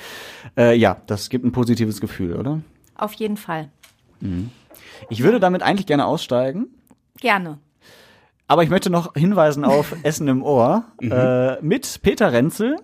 Äh, 0.56 0.76
ja, 0.76 0.98
das 1.08 1.30
gibt 1.30 1.44
ein 1.44 1.50
positives 1.50 2.00
Gefühl, 2.00 2.36
oder? 2.36 2.60
Auf 2.94 3.12
jeden 3.14 3.36
Fall. 3.36 3.70
Ich 5.10 5.22
würde 5.24 5.40
damit 5.40 5.62
eigentlich 5.62 5.86
gerne 5.86 6.06
aussteigen. 6.06 6.68
Gerne. 7.18 7.58
Aber 8.46 8.62
ich 8.62 8.70
möchte 8.70 8.88
noch 8.88 9.14
hinweisen 9.14 9.64
auf 9.64 9.96
Essen 10.04 10.28
im 10.28 10.44
Ohr 10.44 10.84
äh, 11.02 11.60
mit 11.60 12.02
Peter 12.02 12.32
Renzel 12.32 12.76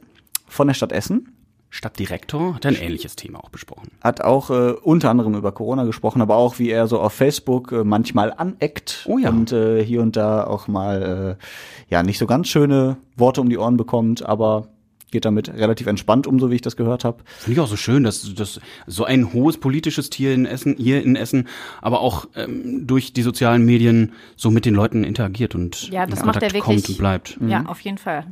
von 0.49 0.67
der 0.67 0.75
Stadt 0.75 0.91
Essen. 0.91 1.37
Stadtdirektor 1.71 2.55
hat 2.57 2.67
ein 2.67 2.75
ähnliches 2.75 3.15
Thema 3.17 3.39
auch 3.43 3.49
besprochen. 3.49 3.93
Hat 4.03 4.21
auch 4.23 4.51
äh, 4.51 4.73
unter 4.73 5.09
anderem 5.11 5.35
über 5.35 5.53
Corona 5.53 5.85
gesprochen, 5.85 6.21
aber 6.21 6.37
auch 6.37 6.59
wie 6.59 6.69
er 6.71 6.89
so 6.89 7.01
auf 7.01 7.13
Facebook 7.13 7.71
äh, 7.73 7.85
manchmal 7.85 8.33
aneckt 8.37 9.05
Oh 9.09 9.19
ja. 9.19 9.31
und 9.31 9.53
äh, 9.53 9.85
hier 9.85 10.03
und 10.03 10.17
da 10.17 10.45
auch 10.45 10.67
mal 10.69 11.37
äh, 11.39 11.45
ja 11.93 12.03
nicht 12.03 12.19
so 12.19 12.27
ganz 12.27 12.49
schöne 12.49 12.97
Worte 13.17 13.41
um 13.41 13.49
die 13.49 13.57
Ohren 13.57 13.77
bekommt, 13.77 14.25
aber 14.27 14.69
geht 15.13 15.25
damit 15.25 15.49
relativ 15.53 15.87
entspannt 15.89 16.27
um, 16.29 16.39
so 16.39 16.51
wie 16.51 16.55
ich 16.57 16.61
das 16.61 16.77
gehört 16.77 17.05
habe. 17.05 17.23
Finde 17.39 17.55
ich 17.55 17.61
auch 17.61 17.67
so 17.69 17.77
schön, 17.77 18.05
dass, 18.05 18.33
dass 18.35 18.61
so 18.87 19.05
ein 19.05 19.33
hohes 19.33 19.59
politisches 19.59 20.09
Tier 20.11 20.33
in 20.33 20.47
Essen, 20.47 20.77
hier 20.79 21.03
in 21.03 21.17
Essen, 21.17 21.49
aber 21.83 22.01
auch 22.01 22.27
ähm, 22.37 22.87
durch 22.87 23.13
die 23.13 23.23
sozialen 23.23 23.65
Medien 23.65 24.13
so 24.37 24.51
mit 24.53 24.65
den 24.67 24.75
Leuten 24.75 25.03
interagiert 25.03 25.55
und 25.57 25.89
Ja, 25.91 26.07
das 26.07 26.21
in 26.21 26.27
macht 26.27 26.37
er 26.37 26.53
wirklich. 26.53 26.63
kommt 26.63 26.89
und 26.89 26.99
bleibt. 26.99 27.39
Ja, 27.47 27.65
auf 27.67 27.81
jeden 27.81 27.99
Fall. 27.99 28.25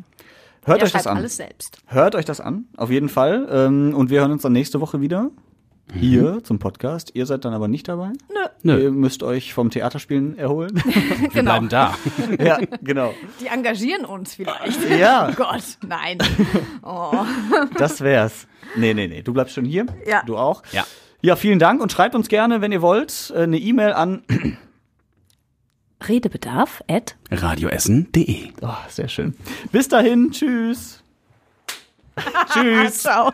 Hört 0.69 0.81
er 0.83 0.87
euch 0.87 0.93
das 0.93 1.07
an. 1.07 1.17
alles 1.17 1.37
selbst. 1.37 1.79
Hört 1.87 2.15
euch 2.15 2.25
das 2.25 2.41
an, 2.41 2.67
auf 2.77 2.91
jeden 2.91 3.09
Fall. 3.09 3.49
Ähm, 3.51 3.95
und 3.95 4.11
wir 4.11 4.21
hören 4.21 4.33
uns 4.33 4.43
dann 4.43 4.53
nächste 4.53 4.81
Woche 4.81 5.01
wieder 5.01 5.31
hier 5.95 6.45
zum 6.45 6.59
Podcast. 6.59 7.13
Ihr 7.15 7.25
seid 7.25 7.45
dann 7.47 7.55
aber 7.55 7.67
nicht 7.67 7.89
dabei. 7.89 8.11
Nö. 8.63 8.79
Ihr 8.79 8.91
müsst 8.91 9.23
euch 9.23 9.55
vom 9.55 9.71
Theaterspielen 9.71 10.37
erholen. 10.37 10.75
Wir 10.85 11.29
Genau. 11.31 11.53
bleiben 11.53 11.69
da. 11.71 11.95
ja, 12.39 12.59
genau. 12.83 13.15
Die 13.41 13.47
engagieren 13.47 14.05
uns 14.05 14.35
vielleicht. 14.35 14.79
Ja. 14.91 15.29
Oh 15.33 15.35
Gott, 15.37 15.63
nein. 15.87 16.19
Oh. 16.83 17.13
Das 17.79 18.01
wär's. 18.03 18.47
Nee, 18.77 18.93
nee, 18.95 19.07
nee. 19.09 19.23
Du 19.23 19.33
bleibst 19.33 19.55
schon 19.55 19.65
hier. 19.65 19.87
Ja. 20.07 20.23
Du 20.27 20.37
auch. 20.37 20.63
Ja. 20.73 20.85
Ja, 21.23 21.37
vielen 21.37 21.59
Dank 21.59 21.81
und 21.81 21.91
schreibt 21.91 22.15
uns 22.15 22.29
gerne, 22.29 22.61
wenn 22.61 22.71
ihr 22.73 22.83
wollt, 22.83 23.33
äh, 23.35 23.43
eine 23.45 23.59
E-Mail 23.59 23.93
an. 23.93 24.23
Redebedarf 26.07 26.83
at 26.89 27.17
Radioessen.de. 27.31 28.53
Oh, 28.63 28.69
sehr 28.89 29.09
schön. 29.09 29.37
Bis 29.73 29.89
dahin. 29.89 30.31
Tschüss. 30.31 31.03
Tschüss. 32.53 33.03
Ciao. 33.03 33.33